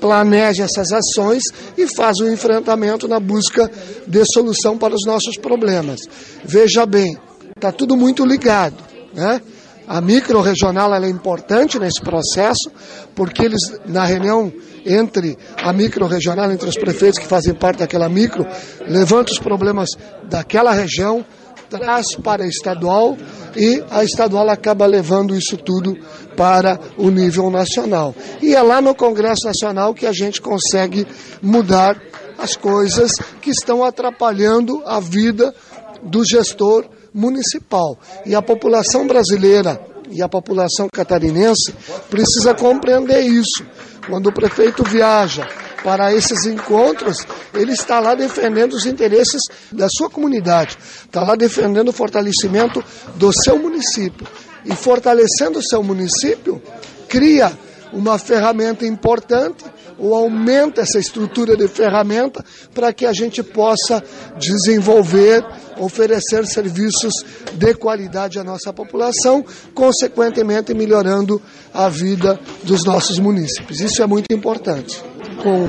planeja 0.00 0.64
essas 0.64 0.92
ações 0.92 1.42
e 1.76 1.86
faz 1.94 2.18
o 2.18 2.30
enfrentamento 2.30 3.08
na 3.08 3.20
busca 3.20 3.70
de 4.06 4.24
solução 4.32 4.78
para 4.78 4.94
os 4.94 5.04
nossos 5.06 5.36
problemas. 5.36 6.00
Veja 6.44 6.86
bem, 6.86 7.18
está 7.54 7.72
tudo 7.72 7.96
muito 7.96 8.24
ligado. 8.24 8.76
Né? 9.14 9.40
A 9.86 10.00
micro-regional 10.00 10.94
é 10.94 11.08
importante 11.08 11.78
nesse 11.78 12.00
processo, 12.00 12.70
porque 13.14 13.44
eles, 13.44 13.60
na 13.86 14.04
reunião 14.04 14.52
entre 14.84 15.36
a 15.56 15.72
micro-regional, 15.72 16.50
entre 16.52 16.68
os 16.68 16.76
prefeitos 16.76 17.18
que 17.18 17.26
fazem 17.26 17.54
parte 17.54 17.78
daquela 17.78 18.08
micro, 18.08 18.46
levantam 18.86 19.32
os 19.32 19.38
problemas 19.38 19.90
daquela 20.24 20.72
região, 20.72 21.24
traz 21.68 22.14
para 22.16 22.44
a 22.44 22.46
estadual 22.46 23.16
e 23.56 23.82
a 23.90 24.04
estadual 24.04 24.48
acaba 24.48 24.86
levando 24.86 25.36
isso 25.36 25.56
tudo 25.56 25.96
para 26.36 26.78
o 26.96 27.10
nível 27.10 27.50
nacional. 27.50 28.14
E 28.40 28.54
é 28.54 28.62
lá 28.62 28.80
no 28.80 28.94
Congresso 28.94 29.46
Nacional 29.46 29.94
que 29.94 30.06
a 30.06 30.12
gente 30.12 30.40
consegue 30.40 31.06
mudar 31.42 32.00
as 32.38 32.56
coisas 32.56 33.12
que 33.42 33.50
estão 33.50 33.82
atrapalhando 33.84 34.82
a 34.86 35.00
vida 35.00 35.54
do 36.02 36.24
gestor 36.24 36.84
municipal. 37.12 37.98
E 38.24 38.34
a 38.34 38.40
população 38.40 39.06
brasileira 39.06 39.80
e 40.10 40.22
a 40.22 40.28
população 40.28 40.88
catarinense 40.92 41.74
precisa 42.08 42.54
compreender 42.54 43.20
isso. 43.20 43.64
Quando 44.08 44.28
o 44.28 44.32
prefeito 44.32 44.82
viaja 44.84 45.46
para 45.82 46.12
esses 46.12 46.44
encontros, 46.44 47.26
ele 47.54 47.72
está 47.72 48.00
lá 48.00 48.14
defendendo 48.14 48.72
os 48.74 48.86
interesses 48.86 49.42
da 49.70 49.88
sua 49.88 50.10
comunidade, 50.10 50.76
está 51.04 51.22
lá 51.22 51.34
defendendo 51.34 51.88
o 51.88 51.92
fortalecimento 51.92 52.82
do 53.14 53.32
seu 53.32 53.58
município. 53.58 54.26
E 54.64 54.74
fortalecendo 54.74 55.60
o 55.60 55.62
seu 55.62 55.82
município, 55.82 56.60
cria 57.08 57.52
uma 57.92 58.18
ferramenta 58.18 58.84
importante 58.84 59.64
ou 59.98 60.14
aumenta 60.14 60.82
essa 60.82 60.98
estrutura 60.98 61.56
de 61.56 61.66
ferramenta 61.66 62.44
para 62.74 62.92
que 62.92 63.04
a 63.04 63.12
gente 63.12 63.42
possa 63.42 64.02
desenvolver, 64.38 65.44
oferecer 65.78 66.46
serviços 66.46 67.12
de 67.54 67.74
qualidade 67.74 68.38
à 68.38 68.44
nossa 68.44 68.72
população, 68.72 69.44
consequentemente 69.74 70.72
melhorando 70.72 71.42
a 71.74 71.88
vida 71.88 72.38
dos 72.62 72.84
nossos 72.84 73.18
munícipes. 73.18 73.80
Isso 73.80 74.02
é 74.02 74.06
muito 74.06 74.32
importante. 74.32 75.02
Com 75.42 75.68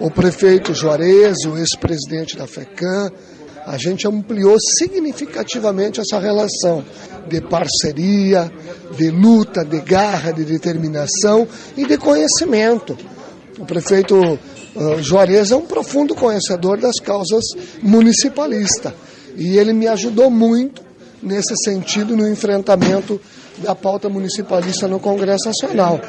o 0.00 0.10
prefeito 0.10 0.72
Juarez, 0.72 1.44
o 1.46 1.58
ex-presidente 1.58 2.36
da 2.36 2.46
FECAM, 2.46 3.10
a 3.66 3.76
gente 3.76 4.08
ampliou 4.08 4.56
significativamente 4.58 6.00
essa 6.00 6.18
relação 6.18 6.82
de 7.28 7.40
parceria, 7.40 8.50
de 8.96 9.10
luta, 9.10 9.64
de 9.64 9.80
garra, 9.80 10.32
de 10.32 10.44
determinação 10.44 11.46
e 11.76 11.86
de 11.86 11.98
conhecimento. 11.98 12.96
O 13.58 13.66
prefeito 13.66 14.16
uh, 14.16 15.02
Juarez 15.02 15.50
é 15.50 15.56
um 15.56 15.66
profundo 15.66 16.14
conhecedor 16.14 16.78
das 16.78 16.98
causas 16.98 17.44
municipalistas 17.82 18.94
e 19.36 19.58
ele 19.58 19.72
me 19.72 19.86
ajudou 19.86 20.30
muito 20.30 20.82
nesse 21.22 21.54
sentido 21.62 22.16
no 22.16 22.26
enfrentamento 22.26 23.20
da 23.58 23.74
pauta 23.74 24.08
municipalista 24.08 24.88
no 24.88 24.98
Congresso 24.98 25.46
Nacional. 25.46 26.00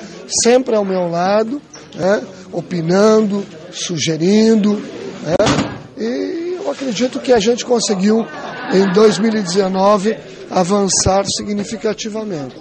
Sempre 0.42 0.76
ao 0.76 0.86
meu 0.86 1.10
lado, 1.10 1.62
né, 1.96 2.26
opinando, 2.52 3.46
sugerindo. 3.72 4.74
Né, 4.76 5.36
e 5.98 6.58
eu 6.64 6.72
acredito 6.72 7.20
que 7.20 7.34
a 7.34 7.40
gente 7.40 7.66
conseguiu, 7.66 8.26
em 8.74 8.92
2019, 8.94 10.18
avançar 10.50 11.26
significativamente. 11.26 12.56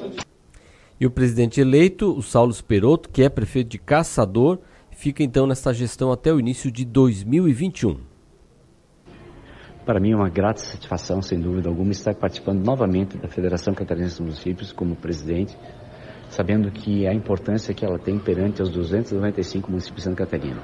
E 1.00 1.06
o 1.06 1.10
presidente 1.10 1.60
eleito, 1.60 2.14
o 2.14 2.22
Saulo 2.22 2.52
Speroto, 2.52 3.08
que 3.08 3.22
é 3.22 3.28
prefeito 3.28 3.70
de 3.70 3.78
Caçador, 3.78 4.58
fica 4.90 5.22
então 5.22 5.46
nesta 5.46 5.72
gestão 5.72 6.12
até 6.12 6.32
o 6.32 6.38
início 6.38 6.70
de 6.70 6.84
2021. 6.84 8.10
Para 9.86 9.98
mim 9.98 10.12
é 10.12 10.14
uma 10.14 10.28
grata 10.28 10.60
satisfação, 10.60 11.22
sem 11.22 11.40
dúvida 11.40 11.70
alguma, 11.70 11.90
estar 11.90 12.14
participando 12.14 12.62
novamente 12.62 13.16
da 13.16 13.28
Federação 13.28 13.72
Catarinense 13.72 14.18
dos 14.18 14.20
Municípios 14.20 14.72
como 14.72 14.94
presidente, 14.94 15.56
sabendo 16.30 16.70
que 16.70 17.06
a 17.06 17.12
importância 17.12 17.74
que 17.74 17.84
ela 17.84 17.98
tem 17.98 18.18
perante 18.18 18.62
os 18.62 18.70
295 18.70 19.70
municípios 19.70 19.98
de 19.98 20.02
Santa 20.02 20.24
Catarina. 20.24 20.62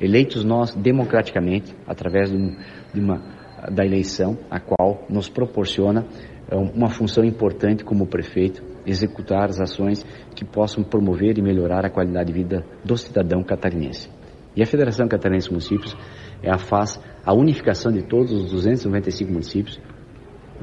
Eleitos 0.00 0.44
nós 0.44 0.74
democraticamente, 0.74 1.74
através 1.86 2.30
de, 2.30 2.36
um, 2.36 2.56
uma, 2.94 3.22
da 3.70 3.84
eleição, 3.84 4.38
a 4.50 4.58
qual 4.58 5.06
nos 5.08 5.28
proporciona 5.28 6.06
é 6.48 6.56
uma 6.56 6.90
função 6.90 7.24
importante 7.24 7.84
como 7.84 8.06
prefeito, 8.06 8.62
executar 8.86 9.48
as 9.48 9.60
ações 9.60 10.04
que 10.34 10.44
possam 10.44 10.84
promover 10.84 11.38
e 11.38 11.42
melhorar 11.42 11.86
a 11.86 11.90
qualidade 11.90 12.32
de 12.32 12.38
vida 12.38 12.64
do 12.84 12.96
cidadão 12.96 13.42
catarinense. 13.42 14.10
E 14.54 14.62
a 14.62 14.66
Federação 14.66 15.08
Catarinense 15.08 15.48
de 15.48 15.52
Municípios 15.52 15.96
é 16.42 16.50
a 16.50 16.58
faz 16.58 17.00
a 17.24 17.34
unificação 17.34 17.90
de 17.90 18.02
todos 18.02 18.30
os 18.30 18.52
295 18.52 19.32
municípios 19.32 19.80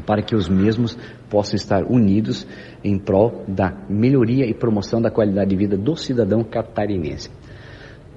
para 0.05 0.21
que 0.21 0.35
os 0.35 0.49
mesmos 0.49 0.97
possam 1.29 1.55
estar 1.55 1.83
unidos 1.83 2.47
em 2.83 2.97
prol 2.97 3.43
da 3.47 3.73
melhoria 3.89 4.45
e 4.45 4.53
promoção 4.53 5.01
da 5.01 5.11
qualidade 5.11 5.49
de 5.49 5.55
vida 5.55 5.77
do 5.77 5.95
cidadão 5.95 6.43
catarinense. 6.43 7.29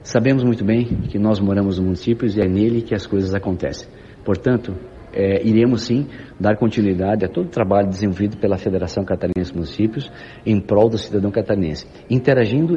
Sabemos 0.03 0.44
muito 0.44 0.65
bem 0.65 0.85
que 1.09 1.19
nós 1.19 1.41
moramos 1.41 1.78
no 1.78 1.85
município 1.85 2.28
e 2.28 2.41
é 2.41 2.47
nele 2.47 2.83
que 2.83 2.94
as 2.94 3.07
coisas 3.07 3.35
acontecem. 3.35 3.89
Portanto, 4.25 4.75
é, 5.15 5.47
iremos 5.47 5.83
sim 5.83 6.09
dar 6.39 6.57
continuidade 6.57 7.25
a 7.25 7.28
todo 7.28 7.47
o 7.47 7.51
trabalho 7.51 7.89
desenvolvido 7.89 8.36
pela 8.36 8.59
Federação 8.59 9.05
Catarinense 9.05 9.53
de 9.53 9.57
Municípios 9.57 10.11
em 10.44 10.61
prol 10.61 10.89
do 10.89 10.99
cidadão 10.99 11.31
catarinense, 11.31 11.86
interagindo, 12.11 12.75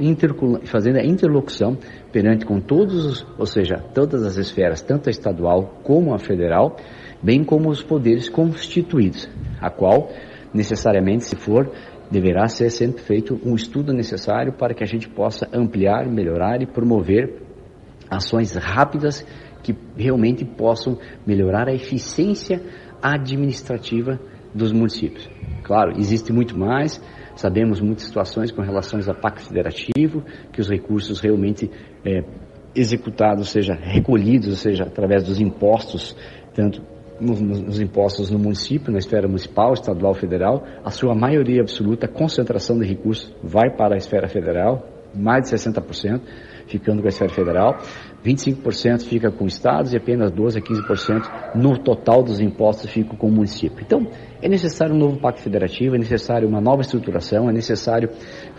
fazendo 0.65 0.99
a 0.99 1.03
interlocução 1.03 1.77
perante 2.11 2.45
com 2.45 2.59
todos 2.59 3.05
os, 3.05 3.27
ou 3.39 3.45
seja, 3.47 3.83
todas 3.93 4.23
as 4.23 4.37
esferas, 4.37 4.81
tanto 4.81 5.09
a 5.09 5.11
estadual 5.11 5.79
como 5.83 6.13
a 6.13 6.19
federal, 6.19 6.77
bem 7.21 7.43
como 7.43 7.69
os 7.69 7.83
poderes 7.83 8.29
constituídos, 8.29 9.29
a 9.59 9.69
qual 9.69 10.09
necessariamente, 10.53 11.25
se 11.25 11.35
for, 11.35 11.71
deverá 12.09 12.47
ser 12.47 12.69
sempre 12.69 13.01
feito 13.01 13.39
um 13.43 13.55
estudo 13.55 13.93
necessário 13.93 14.53
para 14.53 14.73
que 14.73 14.83
a 14.83 14.87
gente 14.87 15.09
possa 15.09 15.47
ampliar, 15.53 16.07
melhorar 16.07 16.61
e 16.61 16.65
promover 16.65 17.41
ações 18.09 18.55
rápidas 18.55 19.25
que 19.61 19.75
realmente 19.97 20.45
possam 20.45 20.97
melhorar 21.25 21.67
a 21.67 21.73
eficiência 21.73 22.61
administrativa 23.01 24.19
dos 24.53 24.71
municípios. 24.71 25.29
Claro, 25.63 25.91
existe 25.97 26.31
muito 26.31 26.57
mais, 26.57 27.01
sabemos 27.35 27.81
muitas 27.81 28.05
situações 28.05 28.51
com 28.51 28.61
relação 28.61 28.99
ao 29.05 29.15
pacto 29.15 29.45
federativo, 29.45 30.23
que 30.53 30.61
os 30.61 30.69
recursos 30.69 31.19
realmente 31.19 31.69
é, 32.05 32.23
executados, 32.73 33.49
seja 33.49 33.73
recolhidos, 33.73 34.47
ou 34.47 34.55
seja, 34.55 34.85
através 34.85 35.23
dos 35.23 35.41
impostos, 35.41 36.15
tanto 36.53 36.81
nos, 37.19 37.39
nos, 37.41 37.79
impostos 37.79 38.29
no 38.29 38.39
município, 38.39 38.91
na 38.91 38.99
esfera 38.99 39.27
municipal, 39.27 39.73
estadual, 39.73 40.13
federal, 40.13 40.63
a 40.83 40.91
sua 40.91 41.15
maioria 41.15 41.61
absoluta, 41.61 42.07
concentração 42.07 42.79
de 42.79 42.85
recursos 42.85 43.33
vai 43.43 43.69
para 43.75 43.95
a 43.95 43.97
esfera 43.97 44.27
federal, 44.27 44.87
mais 45.15 45.49
de 45.49 45.55
60%, 45.55 46.21
ficando 46.67 47.01
com 47.01 47.07
a 47.07 47.09
esfera 47.09 47.31
federal, 47.31 47.77
25% 48.23 49.03
fica 49.03 49.31
com 49.31 49.45
estados 49.45 49.93
e 49.93 49.97
apenas 49.97 50.31
12 50.31 50.59
a 50.59 50.61
15% 50.61 51.55
no 51.55 51.77
total 51.79 52.21
dos 52.21 52.39
impostos 52.39 52.89
fica 52.91 53.15
com 53.15 53.27
o 53.27 53.31
município. 53.31 53.81
Então, 53.81 54.07
é 54.41 54.49
necessário 54.49 54.93
um 54.93 54.97
novo 54.97 55.19
pacto 55.19 55.41
federativo, 55.41 55.95
é 55.95 55.97
necessário 55.97 56.47
uma 56.47 56.59
nova 56.59 56.81
estruturação, 56.81 57.49
é 57.49 57.53
necessário 57.53 58.09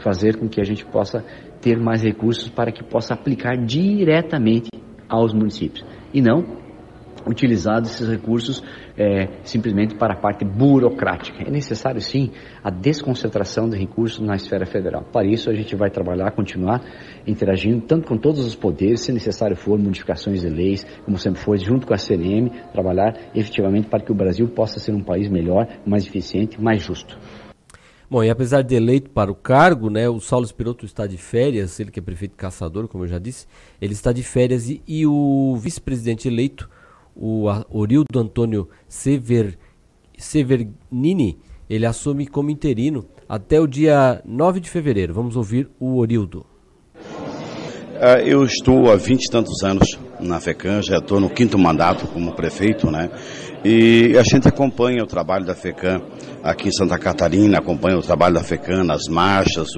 fazer 0.03 0.37
com 0.39 0.49
que 0.49 0.61
a 0.61 0.65
gente 0.65 0.85
possa 0.87 1.25
ter 1.61 1.79
mais 1.79 2.03
recursos 2.03 2.49
para 2.49 2.73
que 2.73 2.83
possa 2.83 3.15
aplicar 3.15 3.57
diretamente 3.57 4.71
aos 5.09 5.33
municípios 5.33 5.85
e 6.13 6.21
não 6.21 6.68
utilizados 7.29 7.91
esses 7.91 8.09
recursos 8.09 8.63
é, 8.97 9.29
simplesmente 9.43 9.95
para 9.95 10.15
a 10.15 10.17
parte 10.17 10.45
burocrática. 10.45 11.45
É 11.47 11.51
necessário, 11.51 12.01
sim, 12.01 12.31
a 12.63 12.71
desconcentração 12.71 13.69
de 13.69 13.77
recursos 13.77 14.19
na 14.21 14.35
esfera 14.35 14.67
federal. 14.67 15.05
Para 15.13 15.27
isso, 15.27 15.51
a 15.51 15.55
gente 15.55 15.77
vai 15.77 15.91
trabalhar, 15.91 16.31
continuar 16.33 16.83
interagindo 17.27 17.83
tanto 17.83 18.09
com 18.09 18.17
todos 18.17 18.45
os 18.45 18.55
poderes, 18.55 19.03
se 19.03 19.13
necessário 19.13 19.57
for, 19.57 19.79
modificações 19.79 20.41
de 20.41 20.49
leis, 20.49 20.87
como 21.05 21.19
sempre 21.19 21.41
foi, 21.41 21.59
junto 21.59 21.87
com 21.87 21.95
a 21.95 21.99
CNM, 21.99 22.51
trabalhar 22.73 23.15
efetivamente 23.35 23.89
para 23.89 24.03
que 24.03 24.11
o 24.11 24.15
Brasil 24.15 24.49
possa 24.49 24.81
ser 24.81 24.95
um 24.95 25.03
país 25.03 25.29
melhor, 25.29 25.69
mais 25.87 26.07
eficiente, 26.07 26.61
mais 26.61 26.83
justo. 26.83 27.19
Bom, 28.11 28.25
e 28.25 28.31
apesar 28.31 28.63
de 28.63 28.75
eleito 28.75 29.11
para 29.11 29.31
o 29.31 29.35
cargo, 29.35 29.91
né, 29.91 30.09
o 30.09 30.19
Saulo 30.19 30.47
Spiroto 30.47 30.87
está 30.87 31.07
de 31.07 31.19
férias, 31.19 31.79
ele 31.79 31.91
que 31.91 32.01
é 32.01 32.03
prefeito 32.03 32.37
caçador, 32.37 32.89
como 32.89 33.05
eu 33.05 33.09
já 33.09 33.19
disse, 33.19 33.47
ele 33.83 33.93
está 33.93 34.13
de 34.13 34.23
férias 34.23 34.71
e, 34.71 34.83
e 34.89 35.07
o 35.07 35.55
vice-presidente 35.57 36.27
eleito, 36.27 36.71
o 37.19 37.47
Orildo 37.69 38.19
Antônio 38.19 38.69
Sever, 38.87 39.59
Severnini, 40.17 41.39
ele 41.69 41.85
assume 41.85 42.27
como 42.27 42.51
interino 42.51 43.05
até 43.29 43.61
o 43.61 43.67
dia 43.67 44.23
9 44.25 44.61
de 44.61 44.71
fevereiro. 44.71 45.13
Vamos 45.13 45.37
ouvir 45.37 45.69
o 45.79 45.99
Orildo. 45.99 46.47
Uh, 47.99 48.21
eu 48.25 48.45
estou 48.45 48.93
há 48.93 48.97
vinte 48.97 49.27
e 49.27 49.31
tantos 49.31 49.65
anos 49.65 49.99
na 50.21 50.39
FECAM, 50.39 50.81
já 50.83 50.99
estou 50.99 51.19
no 51.19 51.29
quinto 51.29 51.59
mandato 51.59 52.07
como 52.07 52.33
prefeito, 52.33 52.91
né? 52.93 53.11
E 53.65 54.17
a 54.17 54.23
gente 54.23 54.47
acompanha 54.47 55.03
o 55.03 55.07
trabalho 55.07 55.45
da 55.45 55.55
FECAM 55.55 56.01
aqui 56.45 56.69
em 56.69 56.73
Santa 56.73 56.97
Catarina, 56.97 57.59
acompanha 57.59 57.99
o 57.99 58.03
trabalho 58.03 58.35
da 58.35 58.43
FECAM 58.43 58.85
nas 58.85 59.09
marchas, 59.09 59.71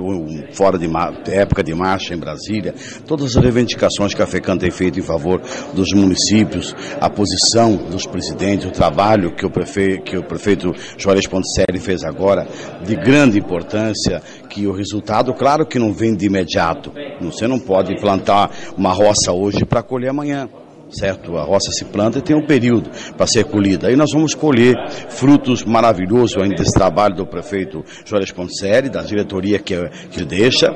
fora 0.52 0.78
de 0.78 0.86
época 1.32 1.62
de 1.64 1.74
marcha 1.74 2.14
em 2.14 2.18
Brasília, 2.18 2.74
todas 3.06 3.34
as 3.34 3.42
reivindicações 3.42 4.12
que 4.12 4.22
a 4.22 4.26
FECAM 4.26 4.58
tem 4.58 4.70
feito 4.70 4.98
em 4.98 5.02
favor 5.02 5.40
dos 5.72 5.92
municípios, 5.94 6.74
a 7.00 7.08
posição 7.08 7.76
dos 7.76 8.06
presidentes, 8.06 8.66
o 8.66 8.70
trabalho 8.70 9.34
que 9.34 9.46
o 9.46 9.50
prefeito, 9.50 10.02
que 10.02 10.16
o 10.18 10.22
prefeito 10.22 10.72
Juarez 10.98 11.26
Ponticelli 11.26 11.78
fez 11.78 12.04
agora, 12.04 12.46
de 12.84 12.94
grande 12.96 13.38
importância, 13.38 14.22
que 14.48 14.66
o 14.66 14.72
resultado, 14.72 15.32
claro 15.32 15.64
que 15.64 15.78
não 15.78 15.92
vem 15.92 16.14
de 16.14 16.26
imediato. 16.26 16.92
Você 17.22 17.46
não 17.46 17.58
pode 17.58 17.98
plantar 17.98 18.50
uma 18.76 18.92
roça 18.92 19.32
hoje 19.32 19.64
para 19.64 19.82
colher 19.82 20.10
amanhã 20.10 20.48
certo? 20.92 21.36
A 21.36 21.42
roça 21.42 21.70
se 21.72 21.84
planta 21.84 22.18
e 22.18 22.22
tem 22.22 22.36
um 22.36 22.46
período 22.46 22.90
para 23.16 23.26
ser 23.26 23.44
colhida. 23.44 23.88
Aí 23.88 23.96
nós 23.96 24.10
vamos 24.12 24.34
colher 24.34 24.74
frutos 25.08 25.64
maravilhosos 25.64 26.36
ainda 26.36 26.56
desse 26.56 26.72
trabalho 26.72 27.14
do 27.14 27.26
prefeito 27.26 27.84
Jorge 28.04 28.32
Poncelli, 28.32 28.88
da 28.88 29.02
diretoria 29.02 29.58
que, 29.58 29.74
que 30.10 30.24
deixa, 30.24 30.68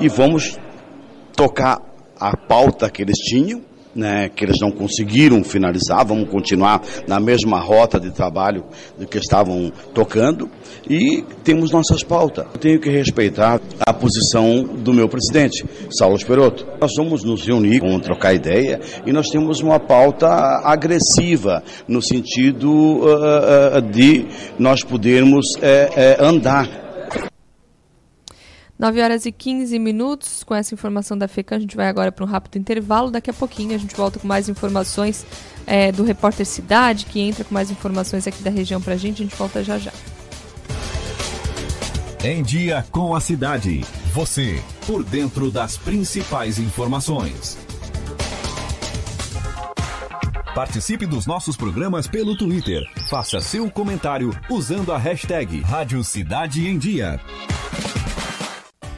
e 0.00 0.08
vamos 0.08 0.58
tocar 1.36 1.78
a 2.18 2.36
pauta 2.36 2.90
que 2.90 3.02
eles 3.02 3.18
tinham, 3.18 3.62
né, 3.94 4.28
que 4.28 4.44
eles 4.44 4.58
não 4.60 4.70
conseguiram 4.70 5.42
finalizar, 5.44 6.04
vamos 6.06 6.28
continuar 6.28 6.82
na 7.06 7.20
mesma 7.20 7.60
rota 7.60 8.00
de 8.00 8.10
trabalho 8.10 8.64
do 8.98 9.06
que 9.06 9.18
estavam 9.18 9.72
tocando 9.92 10.50
e 10.88 11.22
temos 11.44 11.70
nossas 11.70 12.02
pautas. 12.02 12.46
Eu 12.52 12.60
tenho 12.60 12.80
que 12.80 12.90
respeitar 12.90 13.60
a 13.86 13.92
posição 13.92 14.62
do 14.62 14.92
meu 14.92 15.08
presidente, 15.08 15.64
Saulo 15.90 16.16
Esperoto. 16.16 16.66
Nós 16.80 16.92
vamos 16.96 17.24
nos 17.24 17.46
reunir, 17.46 17.80
vamos 17.80 18.02
trocar 18.02 18.34
ideia 18.34 18.80
e 19.06 19.12
nós 19.12 19.28
temos 19.28 19.60
uma 19.60 19.78
pauta 19.78 20.28
agressiva 20.64 21.62
no 21.86 22.02
sentido 22.02 22.70
uh, 22.70 23.78
uh, 23.78 23.82
de 23.82 24.26
nós 24.58 24.82
podermos 24.82 25.46
uh, 25.56 26.24
andar 26.24 26.82
9 28.82 29.00
horas 29.00 29.26
e 29.26 29.30
15 29.30 29.78
minutos. 29.78 30.42
Com 30.42 30.56
essa 30.56 30.74
informação 30.74 31.16
da 31.16 31.28
FECAM, 31.28 31.56
a 31.56 31.60
gente 31.60 31.76
vai 31.76 31.86
agora 31.86 32.10
para 32.10 32.24
um 32.24 32.26
rápido 32.26 32.58
intervalo. 32.58 33.12
Daqui 33.12 33.30
a 33.30 33.32
pouquinho 33.32 33.76
a 33.76 33.78
gente 33.78 33.94
volta 33.94 34.18
com 34.18 34.26
mais 34.26 34.48
informações 34.48 35.24
é, 35.68 35.92
do 35.92 36.02
Repórter 36.02 36.44
Cidade, 36.44 37.06
que 37.06 37.20
entra 37.20 37.44
com 37.44 37.54
mais 37.54 37.70
informações 37.70 38.26
aqui 38.26 38.42
da 38.42 38.50
região 38.50 38.80
para 38.80 38.94
a 38.94 38.96
gente. 38.96 39.22
A 39.22 39.24
gente 39.24 39.36
volta 39.36 39.62
já 39.62 39.78
já. 39.78 39.92
Em 42.24 42.42
Dia 42.42 42.84
com 42.90 43.14
a 43.14 43.20
Cidade. 43.20 43.84
Você, 44.12 44.60
por 44.84 45.04
dentro 45.04 45.48
das 45.48 45.76
principais 45.76 46.58
informações. 46.58 47.56
Participe 50.56 51.06
dos 51.06 51.24
nossos 51.24 51.56
programas 51.56 52.08
pelo 52.08 52.36
Twitter. 52.36 52.82
Faça 53.08 53.40
seu 53.40 53.70
comentário 53.70 54.36
usando 54.50 54.92
a 54.92 54.98
hashtag 54.98 55.60
Rádio 55.60 56.02
Cidade 56.02 56.66
em 56.66 56.76
Dia. 56.76 57.20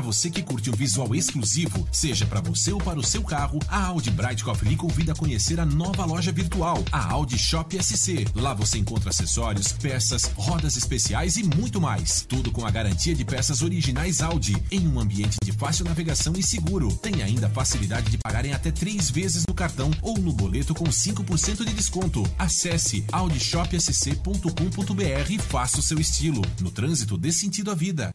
Para 0.00 0.06
você 0.06 0.30
que 0.30 0.42
curte 0.42 0.70
um 0.70 0.72
visual 0.72 1.14
exclusivo, 1.14 1.86
seja 1.92 2.24
para 2.24 2.40
você 2.40 2.72
ou 2.72 2.78
para 2.78 2.98
o 2.98 3.04
seu 3.04 3.22
carro, 3.22 3.58
a 3.68 3.84
Audi 3.84 4.10
Brightcoff 4.10 4.64
lhe 4.64 4.74
convida 4.74 5.12
a 5.12 5.14
conhecer 5.14 5.60
a 5.60 5.66
nova 5.66 6.06
loja 6.06 6.32
virtual, 6.32 6.82
a 6.90 7.12
Audi 7.12 7.36
Shop 7.36 7.78
SC. 7.78 8.24
Lá 8.34 8.54
você 8.54 8.78
encontra 8.78 9.10
acessórios, 9.10 9.72
peças, 9.72 10.32
rodas 10.36 10.74
especiais 10.74 11.36
e 11.36 11.42
muito 11.42 11.82
mais. 11.82 12.24
Tudo 12.26 12.50
com 12.50 12.64
a 12.64 12.70
garantia 12.70 13.14
de 13.14 13.26
peças 13.26 13.60
originais 13.60 14.22
Audi, 14.22 14.56
em 14.70 14.88
um 14.88 14.98
ambiente 14.98 15.36
de 15.44 15.52
fácil 15.52 15.84
navegação 15.84 16.32
e 16.34 16.42
seguro. 16.42 16.90
Tem 16.96 17.22
ainda 17.22 17.48
a 17.48 17.50
facilidade 17.50 18.10
de 18.10 18.16
pagar 18.16 18.46
em 18.46 18.54
até 18.54 18.70
três 18.70 19.10
vezes 19.10 19.44
no 19.46 19.52
cartão 19.52 19.90
ou 20.00 20.16
no 20.16 20.32
boleto 20.32 20.74
com 20.74 20.86
5% 20.86 21.62
de 21.62 21.74
desconto. 21.74 22.22
Acesse 22.38 23.04
audishopsc.com.br 23.12 25.30
e 25.30 25.38
faça 25.38 25.78
o 25.78 25.82
seu 25.82 26.00
estilo. 26.00 26.40
No 26.58 26.70
trânsito, 26.70 27.18
dê 27.18 27.30
sentido 27.30 27.70
à 27.70 27.74
vida. 27.74 28.14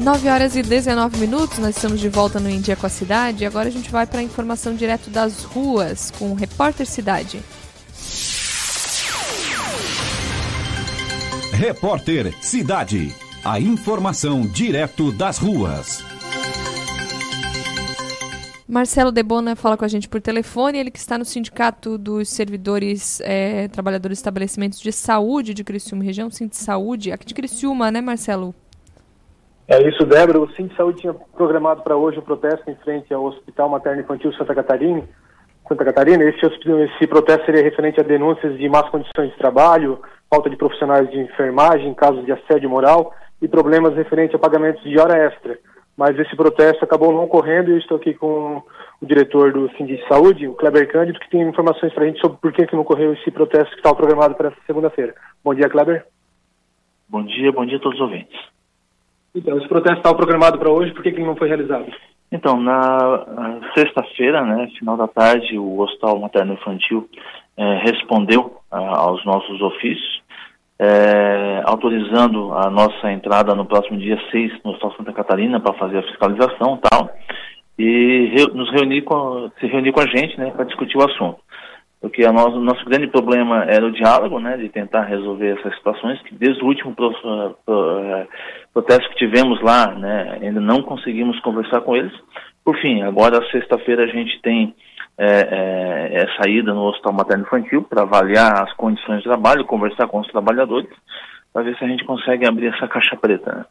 9 0.00 0.30
horas 0.30 0.56
e 0.56 0.62
19 0.62 1.18
minutos, 1.18 1.58
nós 1.58 1.76
estamos 1.76 2.00
de 2.00 2.08
volta 2.08 2.40
no 2.40 2.48
Em 2.48 2.58
Dia 2.58 2.74
com 2.74 2.86
a 2.86 2.88
Cidade 2.88 3.44
e 3.44 3.46
agora 3.46 3.68
a 3.68 3.70
gente 3.70 3.90
vai 3.90 4.06
para 4.06 4.20
a 4.20 4.22
informação 4.22 4.74
direto 4.74 5.10
das 5.10 5.44
ruas 5.44 6.10
com 6.12 6.32
o 6.32 6.34
Repórter 6.34 6.86
Cidade. 6.86 7.42
Repórter 11.52 12.34
Cidade. 12.40 13.14
A 13.44 13.60
informação 13.60 14.40
direto 14.40 15.12
das 15.12 15.36
ruas. 15.36 16.02
Marcelo 18.66 19.12
Debona 19.12 19.54
fala 19.54 19.76
com 19.76 19.84
a 19.84 19.88
gente 19.88 20.08
por 20.08 20.22
telefone, 20.22 20.78
ele 20.78 20.90
que 20.90 20.98
está 20.98 21.18
no 21.18 21.26
Sindicato 21.26 21.98
dos 21.98 22.30
Servidores 22.30 23.20
é, 23.20 23.68
Trabalhadores 23.68 24.16
de 24.16 24.20
Estabelecimentos 24.20 24.80
de 24.80 24.92
Saúde 24.92 25.52
de 25.52 25.62
Criciúma 25.62 26.02
região, 26.02 26.28
de 26.28 26.56
Saúde, 26.56 27.12
aqui 27.12 27.26
de 27.26 27.34
Criciúma, 27.34 27.90
né, 27.90 28.00
Marcelo? 28.00 28.54
É 29.70 29.80
isso, 29.88 30.04
Débora. 30.04 30.40
O 30.40 30.48
Sindicato 30.48 30.70
de 30.70 30.76
Saúde 30.76 31.00
tinha 31.00 31.14
programado 31.14 31.82
para 31.82 31.96
hoje 31.96 32.18
o 32.18 32.20
um 32.20 32.24
protesto 32.24 32.68
em 32.68 32.74
frente 32.76 33.14
ao 33.14 33.24
Hospital 33.24 33.68
Materno 33.68 34.02
Infantil 34.02 34.32
Santa 34.32 34.54
Catarina. 34.54 35.04
Santa 35.68 35.84
Catarina. 35.84 36.24
Esse, 36.24 36.44
esse 36.44 37.06
protesto 37.06 37.46
seria 37.46 37.62
referente 37.62 38.00
a 38.00 38.02
denúncias 38.02 38.58
de 38.58 38.68
más 38.68 38.90
condições 38.90 39.30
de 39.30 39.38
trabalho, 39.38 40.00
falta 40.28 40.50
de 40.50 40.56
profissionais 40.56 41.08
de 41.08 41.20
enfermagem, 41.20 41.94
casos 41.94 42.24
de 42.24 42.32
assédio 42.32 42.68
moral 42.68 43.14
e 43.40 43.46
problemas 43.46 43.94
referentes 43.94 44.34
a 44.34 44.38
pagamentos 44.40 44.82
de 44.82 44.98
hora 44.98 45.16
extra 45.16 45.56
mas 46.00 46.18
esse 46.18 46.34
protesto 46.34 46.82
acabou 46.82 47.12
não 47.12 47.24
ocorrendo 47.24 47.68
e 47.68 47.74
eu 47.74 47.78
estou 47.78 47.98
aqui 47.98 48.14
com 48.14 48.62
o 49.02 49.06
diretor 49.06 49.52
do 49.52 49.68
Sindicato 49.76 50.02
de 50.02 50.08
Saúde, 50.08 50.48
o 50.48 50.54
Kleber 50.54 50.90
Cândido, 50.90 51.20
que 51.20 51.28
tem 51.28 51.42
informações 51.42 51.92
para 51.92 52.04
a 52.04 52.06
gente 52.06 52.22
sobre 52.22 52.38
por 52.38 52.50
que, 52.54 52.66
que 52.66 52.72
não 52.72 52.80
ocorreu 52.80 53.12
esse 53.12 53.30
protesto 53.30 53.70
que 53.72 53.80
estava 53.80 53.96
programado 53.96 54.34
para 54.34 54.48
essa 54.48 54.56
segunda-feira. 54.66 55.14
Bom 55.44 55.54
dia, 55.54 55.68
Kleber. 55.68 56.06
Bom 57.06 57.22
dia, 57.22 57.52
bom 57.52 57.66
dia 57.66 57.76
a 57.76 57.80
todos 57.80 57.98
os 57.98 58.02
ouvintes. 58.02 58.34
Então, 59.34 59.58
esse 59.58 59.68
protesto 59.68 59.98
estava 59.98 60.16
programado 60.16 60.58
para 60.58 60.70
hoje, 60.70 60.92
por 60.92 61.02
que, 61.02 61.12
que 61.12 61.22
não 61.22 61.36
foi 61.36 61.48
realizado? 61.48 61.86
Então, 62.32 62.60
na 62.60 63.60
sexta-feira, 63.76 64.44
né, 64.44 64.68
final 64.78 64.96
da 64.96 65.08
tarde, 65.08 65.58
o 65.58 65.80
Hospital 65.80 66.18
Materno 66.18 66.54
Infantil 66.54 67.08
eh, 67.56 67.82
respondeu 67.84 68.60
ah, 68.70 69.00
aos 69.00 69.24
nossos 69.24 69.60
ofícios 69.60 70.20
é, 70.80 71.62
autorizando 71.66 72.54
a 72.54 72.70
nossa 72.70 73.12
entrada 73.12 73.54
no 73.54 73.66
próximo 73.66 73.98
dia 73.98 74.18
6 74.30 74.62
no 74.64 74.70
Hospital 74.70 74.94
Santa 74.96 75.12
Catarina 75.12 75.60
para 75.60 75.74
fazer 75.74 75.98
a 75.98 76.02
fiscalização 76.04 76.76
e 76.76 76.88
tal, 76.88 77.10
e 77.78 78.32
re, 78.34 78.46
nos 78.54 78.70
reunir 78.70 79.02
com, 79.02 79.50
se 79.60 79.66
reunir 79.66 79.92
com 79.92 80.00
a 80.00 80.06
gente 80.06 80.38
né, 80.38 80.50
para 80.50 80.64
discutir 80.64 80.96
o 80.96 81.04
assunto. 81.04 81.38
Porque 82.00 82.24
o 82.24 82.32
nosso, 82.32 82.58
nosso 82.60 82.82
grande 82.86 83.08
problema 83.08 83.64
era 83.64 83.84
o 83.84 83.92
diálogo, 83.92 84.40
né, 84.40 84.56
de 84.56 84.70
tentar 84.70 85.02
resolver 85.02 85.58
essas 85.58 85.74
situações, 85.74 86.18
que 86.22 86.34
desde 86.34 86.64
o 86.64 86.66
último 86.66 86.94
pro, 86.94 87.12
pro, 87.66 88.26
é, 88.70 88.72
protesto 88.72 89.08
que 89.10 89.16
tivemos 89.16 89.60
lá, 89.62 89.94
né, 89.94 90.38
ainda 90.40 90.60
não 90.60 90.82
conseguimos 90.82 91.38
conversar 91.40 91.80
com 91.80 91.96
eles. 91.96 92.12
Por 92.64 92.76
fim, 92.78 93.02
agora 93.02 93.44
sexta-feira 93.50 94.04
a 94.04 94.06
gente 94.06 94.40
tem 94.42 94.74
é, 95.18 95.26
é, 95.26 96.22
é 96.22 96.42
saída 96.42 96.72
no 96.72 96.84
Hospital 96.84 97.12
Materno 97.12 97.44
Infantil 97.44 97.82
para 97.82 98.02
avaliar 98.02 98.62
as 98.62 98.72
condições 98.74 99.18
de 99.18 99.24
trabalho, 99.24 99.64
conversar 99.64 100.06
com 100.06 100.20
os 100.20 100.28
trabalhadores, 100.28 100.90
para 101.52 101.62
ver 101.62 101.76
se 101.76 101.84
a 101.84 101.88
gente 101.88 102.04
consegue 102.04 102.46
abrir 102.46 102.68
essa 102.68 102.86
caixa 102.86 103.16
preta. 103.16 103.54
Né? 103.54 103.64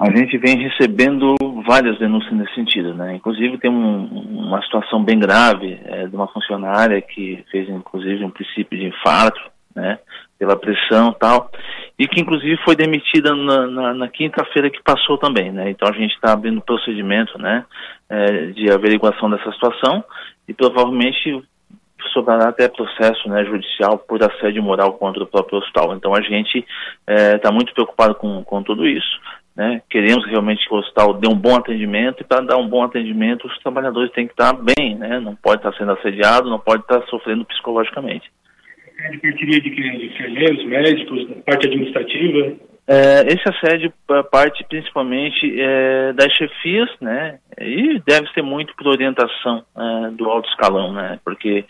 A 0.00 0.10
gente 0.10 0.36
vem 0.38 0.58
recebendo 0.58 1.36
várias 1.64 1.98
denúncias 2.00 2.32
nesse 2.32 2.52
sentido, 2.54 2.94
né? 2.94 3.14
Inclusive 3.14 3.58
tem 3.58 3.70
um, 3.70 4.06
uma 4.48 4.60
situação 4.62 5.04
bem 5.04 5.20
grave 5.20 5.78
é, 5.84 6.08
de 6.08 6.16
uma 6.16 6.26
funcionária 6.26 7.00
que 7.00 7.44
fez 7.52 7.68
inclusive 7.68 8.24
um 8.24 8.30
princípio 8.30 8.76
de 8.76 8.86
infarto, 8.86 9.40
né? 9.74 9.98
Pela 10.38 10.56
pressão 10.56 11.12
tal 11.12 11.50
e 11.98 12.08
que 12.08 12.20
inclusive 12.20 12.56
foi 12.64 12.74
demitida 12.74 13.34
na, 13.34 13.66
na, 13.66 13.94
na 13.94 14.08
quinta-feira 14.08 14.70
que 14.70 14.82
passou 14.82 15.18
também, 15.18 15.52
né? 15.52 15.70
Então 15.70 15.88
a 15.88 15.92
gente 15.92 16.14
está 16.14 16.32
abrindo 16.32 16.60
procedimento, 16.60 17.38
né, 17.38 17.64
é, 18.08 18.46
de 18.46 18.70
averiguação 18.70 19.30
dessa 19.30 19.52
situação 19.52 20.04
e 20.48 20.52
provavelmente 20.52 21.42
sobrará 22.12 22.48
até 22.48 22.66
processo 22.68 23.28
né, 23.28 23.44
judicial 23.44 23.96
por 23.98 24.20
assédio 24.20 24.60
moral 24.62 24.94
contra 24.94 25.22
o 25.22 25.26
próprio 25.26 25.60
hospital. 25.60 25.94
Então 25.94 26.12
a 26.12 26.20
gente 26.20 26.66
está 27.06 27.48
é, 27.48 27.52
muito 27.52 27.72
preocupado 27.72 28.16
com, 28.16 28.42
com 28.42 28.62
tudo 28.64 28.84
isso. 28.84 29.20
Né? 29.54 29.80
Queremos 29.88 30.26
realmente 30.26 30.66
que 30.66 30.74
o 30.74 30.78
hospital 30.78 31.14
dê 31.14 31.28
um 31.28 31.36
bom 31.36 31.54
atendimento 31.54 32.20
e 32.20 32.24
para 32.24 32.40
dar 32.40 32.56
um 32.56 32.66
bom 32.66 32.82
atendimento 32.82 33.46
os 33.46 33.58
trabalhadores 33.58 34.10
têm 34.10 34.26
que 34.26 34.32
estar 34.32 34.52
bem, 34.54 34.96
né? 34.96 35.20
não 35.20 35.36
pode 35.36 35.58
estar 35.58 35.72
sendo 35.74 35.92
assediado, 35.92 36.50
não 36.50 36.58
pode 36.58 36.82
estar 36.82 37.00
sofrendo 37.06 37.44
psicologicamente 37.44 38.28
de 39.10 39.18
parceria 39.18 39.60
de, 39.60 39.70
de 39.70 40.06
enfermeiros, 40.06 40.64
médicos, 40.64 41.28
parte 41.44 41.66
administrativa? 41.66 42.56
É, 42.86 43.22
esse 43.28 43.42
assédio 43.48 43.92
parte 44.30 44.64
principalmente 44.68 45.60
é, 45.60 46.12
das 46.14 46.32
chefias, 46.32 46.90
né? 47.00 47.38
E 47.60 48.00
deve 48.04 48.28
ser 48.32 48.42
muito 48.42 48.74
por 48.74 48.88
orientação 48.88 49.64
é, 49.76 50.10
do 50.10 50.28
alto 50.28 50.48
escalão, 50.48 50.92
né? 50.92 51.18
Porque 51.24 51.64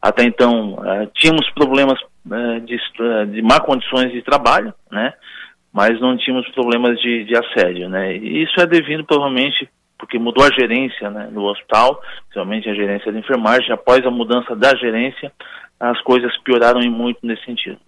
até 0.00 0.24
então 0.24 0.78
é, 0.84 1.08
tínhamos 1.14 1.48
problemas 1.50 1.98
é, 2.30 2.60
de, 2.60 2.78
de 3.32 3.42
má 3.42 3.60
condições 3.60 4.12
de 4.12 4.20
trabalho, 4.20 4.74
né? 4.92 5.14
Mas 5.72 5.98
não 6.00 6.16
tínhamos 6.18 6.46
problemas 6.50 7.00
de, 7.00 7.24
de 7.24 7.34
assédio, 7.34 7.88
né? 7.88 8.16
E 8.16 8.42
isso 8.42 8.60
é 8.60 8.66
devido 8.66 9.04
provavelmente 9.04 9.68
porque 9.98 10.18
mudou 10.18 10.44
a 10.44 10.50
gerência 10.50 11.10
né, 11.10 11.28
do 11.32 11.42
hospital, 11.44 12.00
principalmente 12.24 12.68
a 12.68 12.74
gerência 12.74 13.12
de 13.12 13.18
enfermagem. 13.18 13.72
Após 13.72 14.04
a 14.06 14.10
mudança 14.10 14.54
da 14.54 14.74
gerência, 14.76 15.32
as 15.78 16.00
coisas 16.02 16.36
pioraram 16.42 16.80
em 16.80 16.90
muito 16.90 17.18
nesse 17.22 17.44
sentido. 17.44 17.78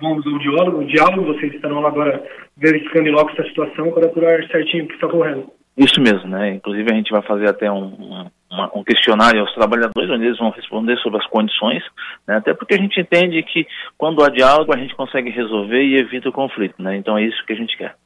Vamos 0.00 0.26
ao 0.26 0.38
diálogo, 0.38 0.78
o 0.78 0.86
diálogo, 0.86 1.34
vocês 1.34 1.54
estarão 1.54 1.86
agora 1.86 2.24
verificando 2.56 3.06
em 3.06 3.12
loco 3.12 3.30
essa 3.32 3.44
situação 3.44 3.92
para 3.92 4.06
apurar 4.06 4.42
certinho 4.48 4.84
o 4.84 4.88
que 4.88 4.94
está 4.94 5.06
ocorrendo. 5.06 5.52
Isso 5.76 6.00
mesmo, 6.00 6.28
né? 6.28 6.54
Inclusive 6.54 6.90
a 6.90 6.94
gente 6.94 7.10
vai 7.10 7.20
fazer 7.22 7.48
até 7.48 7.70
um, 7.70 7.84
um, 7.84 8.30
um, 8.76 8.84
questionário 8.84 9.40
aos 9.40 9.52
trabalhadores, 9.54 10.08
onde 10.08 10.24
eles 10.24 10.38
vão 10.38 10.50
responder 10.50 10.96
sobre 10.98 11.18
as 11.18 11.26
condições, 11.26 11.82
né? 12.26 12.36
até 12.36 12.54
porque 12.54 12.74
a 12.74 12.78
gente 12.78 12.98
entende 13.00 13.42
que 13.42 13.66
quando 13.98 14.22
há 14.22 14.28
diálogo 14.28 14.72
a 14.72 14.78
gente 14.78 14.94
consegue 14.94 15.30
resolver 15.30 15.82
e 15.82 15.98
evita 15.98 16.28
o 16.28 16.32
conflito, 16.32 16.80
né? 16.80 16.96
Então 16.96 17.18
é 17.18 17.24
isso 17.24 17.44
que 17.44 17.52
a 17.52 17.56
gente 17.56 17.76
quer. 17.76 17.96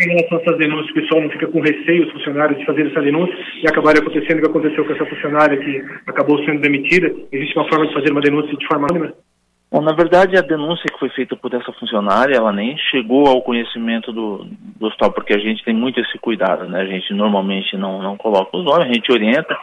Em 0.00 0.08
relação 0.08 0.38
a 0.38 0.40
essas 0.40 0.58
denúncias, 0.58 0.90
o 0.90 0.94
pessoal 0.94 1.22
não 1.22 1.30
fica 1.30 1.46
com 1.46 1.60
receio, 1.60 2.06
os 2.06 2.12
funcionários, 2.12 2.58
de 2.58 2.66
fazer 2.66 2.88
essa 2.88 3.00
denúncia 3.00 3.36
e 3.62 3.68
acabar 3.68 3.96
acontecendo 3.96 4.38
o 4.38 4.40
que 4.40 4.50
aconteceu 4.50 4.84
com 4.84 4.92
essa 4.92 5.06
funcionária 5.06 5.56
que 5.56 5.84
acabou 6.06 6.44
sendo 6.44 6.60
demitida? 6.60 7.14
Existe 7.30 7.56
uma 7.56 7.68
forma 7.68 7.86
de 7.86 7.94
fazer 7.94 8.10
uma 8.10 8.20
denúncia 8.20 8.56
de 8.56 8.66
forma 8.66 8.86
anônima? 8.90 9.14
Bom, 9.74 9.80
na 9.80 9.92
verdade, 9.92 10.36
a 10.36 10.40
denúncia 10.40 10.84
que 10.88 10.98
foi 11.00 11.08
feita 11.10 11.34
por 11.34 11.52
essa 11.52 11.72
funcionária, 11.72 12.36
ela 12.36 12.52
nem 12.52 12.78
chegou 12.92 13.26
ao 13.26 13.42
conhecimento 13.42 14.12
do, 14.12 14.46
do 14.78 14.86
hospital, 14.86 15.10
porque 15.12 15.34
a 15.34 15.38
gente 15.38 15.64
tem 15.64 15.74
muito 15.74 15.98
esse 15.98 16.16
cuidado, 16.18 16.68
né? 16.68 16.80
A 16.80 16.86
gente 16.86 17.12
normalmente 17.12 17.76
não, 17.76 18.00
não 18.00 18.16
coloca 18.16 18.56
os 18.56 18.64
nomes, 18.64 18.86
a 18.86 18.92
gente 18.92 19.10
orienta, 19.10 19.56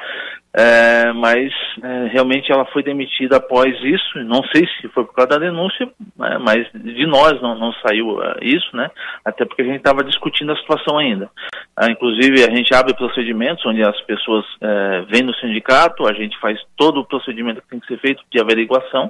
é, 0.54 1.14
mas 1.14 1.50
é, 1.82 2.08
realmente 2.12 2.52
ela 2.52 2.66
foi 2.66 2.84
demitida 2.84 3.38
após 3.38 3.74
isso. 3.84 4.20
Não 4.26 4.44
sei 4.54 4.68
se 4.68 4.88
foi 4.90 5.06
por 5.06 5.14
causa 5.14 5.30
da 5.30 5.38
denúncia, 5.38 5.90
né, 6.18 6.38
mas 6.40 6.68
de 6.74 7.06
nós 7.06 7.42
não, 7.42 7.58
não 7.58 7.72
saiu 7.86 8.22
é, 8.22 8.36
isso, 8.42 8.76
né? 8.76 8.92
Até 9.24 9.46
porque 9.46 9.62
a 9.62 9.66
gente 9.66 9.78
estava 9.78 10.04
discutindo 10.04 10.52
a 10.52 10.58
situação 10.58 10.98
ainda. 10.98 11.30
Ah, 11.76 11.90
inclusive, 11.90 12.44
a 12.44 12.54
gente 12.54 12.74
abre 12.74 12.94
procedimentos 12.94 13.66
onde 13.66 13.82
as 13.82 14.00
pessoas 14.02 14.46
é, 14.60 15.06
vêm 15.10 15.24
no 15.24 15.34
sindicato, 15.36 16.06
a 16.06 16.14
gente 16.14 16.38
faz 16.40 16.60
todo 16.76 17.00
o 17.00 17.06
procedimento 17.06 17.62
que 17.62 17.70
tem 17.70 17.80
que 17.80 17.88
ser 17.88 18.00
feito 18.00 18.22
de 18.30 18.42
averiguação 18.42 19.10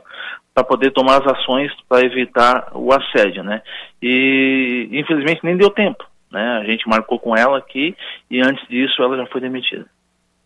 para 0.54 0.64
poder 0.64 0.92
tomar 0.92 1.22
as 1.22 1.34
ações 1.34 1.72
para 1.90 2.06
evitar 2.06 2.72
o 2.74 2.94
assédio, 2.94 3.44
né? 3.44 3.64
E 4.02 4.90
infelizmente 4.92 5.44
nem 5.44 5.58
deu 5.58 5.72
tempo, 5.72 6.06
né? 6.32 6.60
A 6.62 6.64
gente 6.66 6.88
marcou 6.88 7.18
com 7.18 7.36
ela 7.36 7.58
aqui 7.58 7.96
e 8.30 8.40
antes 8.42 8.68
disso 8.68 9.02
ela 9.02 9.18
já 9.18 9.26
foi 9.26 9.42
demitida. 9.42 9.88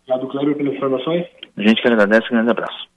Obrigado, 0.08 0.27
Kleber, 0.32 0.56
pelas 0.56 0.75
informações. 0.75 1.25
A 1.58 1.61
gente 1.61 1.82
que 1.82 1.88
agradece, 1.88 2.27
um 2.27 2.35
grande 2.35 2.51
abraço. 2.51 2.88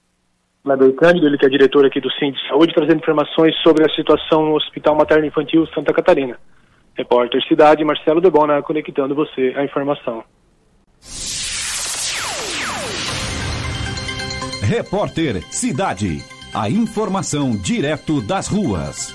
Kleber 0.63 0.95
Cândido, 0.95 1.25
ele 1.25 1.37
que 1.37 1.45
é 1.45 1.49
diretor 1.49 1.85
aqui 1.85 1.99
do 1.99 2.11
Sim 2.11 2.31
de 2.31 2.47
Saúde, 2.47 2.73
trazendo 2.73 2.99
informações 2.99 3.55
sobre 3.63 3.83
a 3.83 3.95
situação 3.95 4.45
no 4.45 4.55
Hospital 4.55 4.95
Materno 4.95 5.25
Infantil 5.25 5.65
Santa 5.73 5.93
Catarina. 5.93 6.37
Repórter 6.95 7.41
Cidade, 7.47 7.83
Marcelo 7.83 8.21
Debona, 8.21 8.61
conectando 8.61 9.15
você 9.15 9.53
à 9.55 9.63
informação. 9.63 10.23
Repórter 14.61 15.41
Cidade. 15.49 16.19
A 16.53 16.69
informação 16.69 17.51
direto 17.51 18.21
das 18.21 18.47
ruas. 18.47 19.13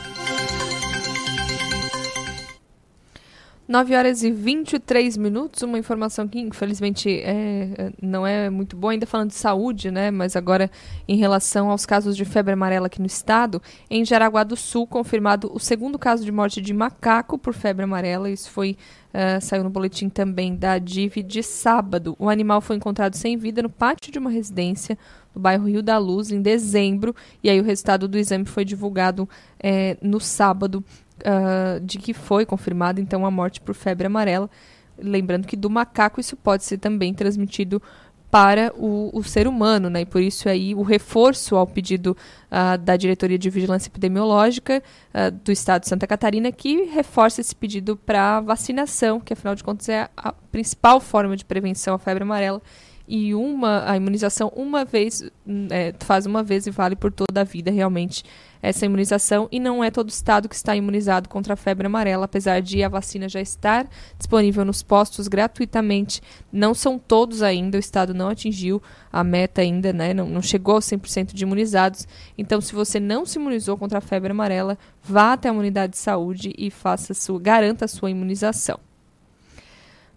9 3.66 3.94
horas 3.94 4.22
e 4.22 4.30
23 4.30 5.16
minutos, 5.16 5.62
uma 5.62 5.78
informação 5.78 6.28
que 6.28 6.38
infelizmente 6.38 7.20
é, 7.22 7.92
não 8.00 8.26
é 8.26 8.50
muito 8.50 8.76
boa, 8.76 8.92
ainda 8.92 9.06
falando 9.06 9.30
de 9.30 9.36
saúde, 9.36 9.90
né? 9.90 10.10
Mas 10.10 10.36
agora 10.36 10.70
em 11.08 11.16
relação 11.16 11.70
aos 11.70 11.86
casos 11.86 12.14
de 12.14 12.26
febre 12.26 12.52
amarela 12.52 12.88
aqui 12.88 13.00
no 13.00 13.06
estado, 13.06 13.62
em 13.88 14.04
Jaraguá 14.04 14.44
do 14.44 14.54
Sul, 14.54 14.86
confirmado 14.86 15.50
o 15.54 15.58
segundo 15.58 15.98
caso 15.98 16.24
de 16.24 16.30
morte 16.30 16.60
de 16.60 16.74
macaco 16.74 17.38
por 17.38 17.54
febre 17.54 17.84
amarela. 17.84 18.28
Isso 18.28 18.50
foi 18.50 18.76
uh, 19.14 19.40
saiu 19.40 19.64
no 19.64 19.70
boletim 19.70 20.10
também 20.10 20.54
da 20.54 20.78
DIV 20.78 21.22
de 21.22 21.42
sábado. 21.42 22.14
O 22.18 22.28
animal 22.28 22.60
foi 22.60 22.76
encontrado 22.76 23.14
sem 23.14 23.36
vida 23.38 23.62
no 23.62 23.70
pátio 23.70 24.12
de 24.12 24.18
uma 24.18 24.30
residência 24.30 24.98
no 25.34 25.40
bairro 25.40 25.66
Rio 25.66 25.82
da 25.82 25.98
Luz 25.98 26.30
em 26.30 26.40
dezembro, 26.40 27.14
e 27.42 27.50
aí 27.50 27.60
o 27.60 27.64
resultado 27.64 28.06
do 28.06 28.16
exame 28.16 28.44
foi 28.44 28.64
divulgado 28.64 29.28
é, 29.58 29.96
no 30.00 30.20
sábado 30.20 30.84
uh, 31.24 31.80
de 31.80 31.98
que 31.98 32.12
foi 32.12 32.44
confirmada 32.46 33.00
então 33.00 33.24
a 33.24 33.30
morte 33.30 33.60
por 33.60 33.74
febre 33.74 34.06
amarela. 34.06 34.48
Lembrando 34.96 35.46
que 35.46 35.56
do 35.56 35.68
macaco 35.68 36.20
isso 36.20 36.36
pode 36.36 36.64
ser 36.64 36.78
também 36.78 37.12
transmitido 37.12 37.82
para 38.30 38.72
o, 38.76 39.16
o, 39.16 39.22
ser 39.22 39.46
humano, 39.46 39.88
né? 39.88 40.00
E 40.00 40.04
por 40.04 40.20
isso 40.20 40.48
aí 40.48 40.74
o 40.74 40.82
reforço 40.82 41.54
ao 41.54 41.68
pedido 41.68 42.16
uh, 42.50 42.76
da 42.78 42.96
Diretoria 42.96 43.38
de 43.38 43.48
Vigilância 43.48 43.88
Epidemiológica 43.88 44.82
uh, 45.14 45.30
do 45.30 45.52
Estado 45.52 45.82
de 45.82 45.88
Santa 45.88 46.04
Catarina, 46.04 46.50
que 46.50 46.82
reforça 46.86 47.40
esse 47.40 47.54
pedido 47.54 47.96
para 47.96 48.40
vacinação, 48.40 49.20
que 49.20 49.32
afinal 49.32 49.54
de 49.54 49.62
contas 49.62 49.88
é 49.88 50.08
a 50.16 50.32
principal 50.50 51.00
forma 51.00 51.36
de 51.36 51.44
prevenção 51.44 51.94
à 51.94 51.98
febre 51.98 52.24
amarela 52.24 52.60
e 53.06 53.34
uma 53.34 53.88
a 53.88 53.96
imunização 53.96 54.50
uma 54.56 54.84
vez 54.84 55.22
é, 55.70 55.94
faz 56.00 56.26
uma 56.26 56.42
vez 56.42 56.66
e 56.66 56.70
vale 56.70 56.96
por 56.96 57.12
toda 57.12 57.42
a 57.42 57.44
vida 57.44 57.70
realmente 57.70 58.24
essa 58.64 58.86
imunização 58.86 59.46
e 59.52 59.60
não 59.60 59.84
é 59.84 59.90
todo 59.90 60.08
estado 60.08 60.48
que 60.48 60.54
está 60.54 60.74
imunizado 60.74 61.28
contra 61.28 61.52
a 61.52 61.56
febre 61.56 61.86
amarela, 61.86 62.24
apesar 62.24 62.62
de 62.62 62.82
a 62.82 62.88
vacina 62.88 63.28
já 63.28 63.38
estar 63.38 63.86
disponível 64.16 64.64
nos 64.64 64.82
postos 64.82 65.28
gratuitamente. 65.28 66.22
Não 66.50 66.72
são 66.72 66.98
todos 66.98 67.42
ainda, 67.42 67.76
o 67.76 67.80
estado 67.80 68.14
não 68.14 68.30
atingiu 68.30 68.82
a 69.12 69.22
meta 69.22 69.60
ainda, 69.60 69.92
né? 69.92 70.14
não, 70.14 70.26
não 70.26 70.40
chegou 70.40 70.76
aos 70.76 70.86
100% 70.86 71.34
de 71.34 71.44
imunizados. 71.44 72.08
Então, 72.38 72.58
se 72.58 72.74
você 72.74 72.98
não 72.98 73.26
se 73.26 73.38
imunizou 73.38 73.76
contra 73.76 73.98
a 73.98 74.00
febre 74.00 74.30
amarela, 74.30 74.78
vá 75.02 75.34
até 75.34 75.50
a 75.50 75.52
unidade 75.52 75.92
de 75.92 75.98
saúde 75.98 76.54
e 76.56 76.70
faça 76.70 77.12
sua, 77.12 77.38
garanta 77.38 77.84
a 77.84 77.88
sua 77.88 78.10
imunização. 78.10 78.80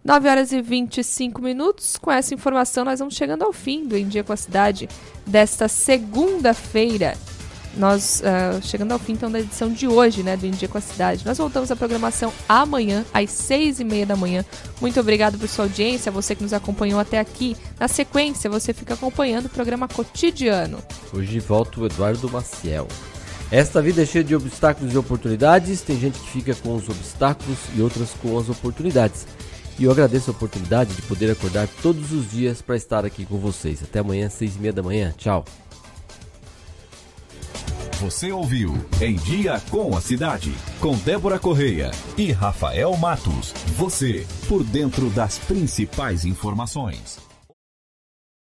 9 0.06 0.30
horas 0.30 0.54
e 0.54 0.62
25 0.62 1.42
minutos. 1.42 1.98
Com 1.98 2.10
essa 2.10 2.34
informação, 2.34 2.86
nós 2.86 3.00
vamos 3.00 3.16
chegando 3.16 3.44
ao 3.44 3.52
fim 3.52 3.86
do 3.86 3.98
Em 3.98 4.08
Dia 4.08 4.24
com 4.24 4.32
a 4.32 4.38
Cidade 4.38 4.88
desta 5.26 5.68
segunda-feira. 5.68 7.18
Nós 7.76 8.22
uh, 8.22 8.62
chegando 8.66 8.92
ao 8.92 9.00
fim 9.00 9.14
então 9.14 9.30
da 9.30 9.40
edição 9.40 9.72
de 9.72 9.88
hoje, 9.88 10.24
né, 10.24 10.36
do 10.36 10.46
Em 10.46 10.54
com 10.68 10.78
a 10.78 10.82
Cidade. 10.82 11.26
Nós 11.26 11.38
voltamos 11.38 11.72
à 11.72 11.76
programação 11.76 12.34
amanhã 12.48 13.06
às 13.14 13.30
seis 13.30 13.80
e 13.80 13.84
meia 13.84 14.06
da 14.06 14.16
manhã. 14.16 14.44
Muito 14.82 15.00
obrigado 15.00 15.38
por 15.38 15.48
sua 15.48 15.66
audiência, 15.66 16.12
você 16.12 16.36
que 16.36 16.44
nos 16.44 16.54
acompanhou 16.54 17.00
até 17.00 17.20
aqui. 17.20 17.56
Na 17.80 17.88
sequência, 17.88 18.50
você 18.50 18.74
fica 18.74 18.94
acompanhando 18.94 19.46
o 19.46 19.50
programa 19.50 19.88
cotidiano. 19.88 20.80
Hoje 21.14 21.40
volta 21.40 21.80
o 21.80 21.86
Eduardo 21.86 22.30
Maciel. 22.30 22.88
Esta 23.50 23.82
vida 23.82 24.02
é 24.02 24.06
cheia 24.06 24.24
de 24.24 24.36
obstáculos 24.36 24.94
e 24.94 24.98
oportunidades. 24.98 25.82
Tem 25.82 25.98
gente 25.98 26.20
que 26.20 26.30
fica 26.30 26.54
com 26.56 26.76
os 26.76 26.90
obstáculos 26.90 27.58
e 27.76 27.82
outras 27.82 28.10
com 28.22 28.38
as 28.38 28.50
oportunidades. 28.50 29.26
E 29.80 29.84
eu 29.84 29.92
agradeço 29.92 30.32
a 30.32 30.34
oportunidade 30.34 30.94
de 30.94 31.02
poder 31.04 31.32
acordar 31.32 31.68
todos 31.82 32.12
os 32.12 32.30
dias 32.30 32.62
para 32.62 32.76
estar 32.76 33.06
aqui 33.06 33.26
com 33.26 33.38
vocês. 33.38 33.82
Até 33.84 34.00
amanhã, 34.00 34.28
seis 34.28 34.56
e 34.56 34.60
meia 34.60 34.74
da 34.74 34.82
manhã. 34.82 35.14
Tchau. 35.16 35.46
Você 38.00 38.32
ouviu 38.32 38.76
Em 39.02 39.16
Dia 39.16 39.60
com 39.72 39.98
a 39.98 40.02
Cidade, 40.02 40.54
com 40.80 40.96
Débora 40.98 41.40
Correia 41.40 41.90
e 42.16 42.32
Rafael 42.32 42.96
Matos. 42.96 43.52
Você, 43.76 44.28
por 44.48 44.64
dentro 44.64 45.10
das 45.10 45.40
principais 45.40 46.24
informações. 46.24 47.27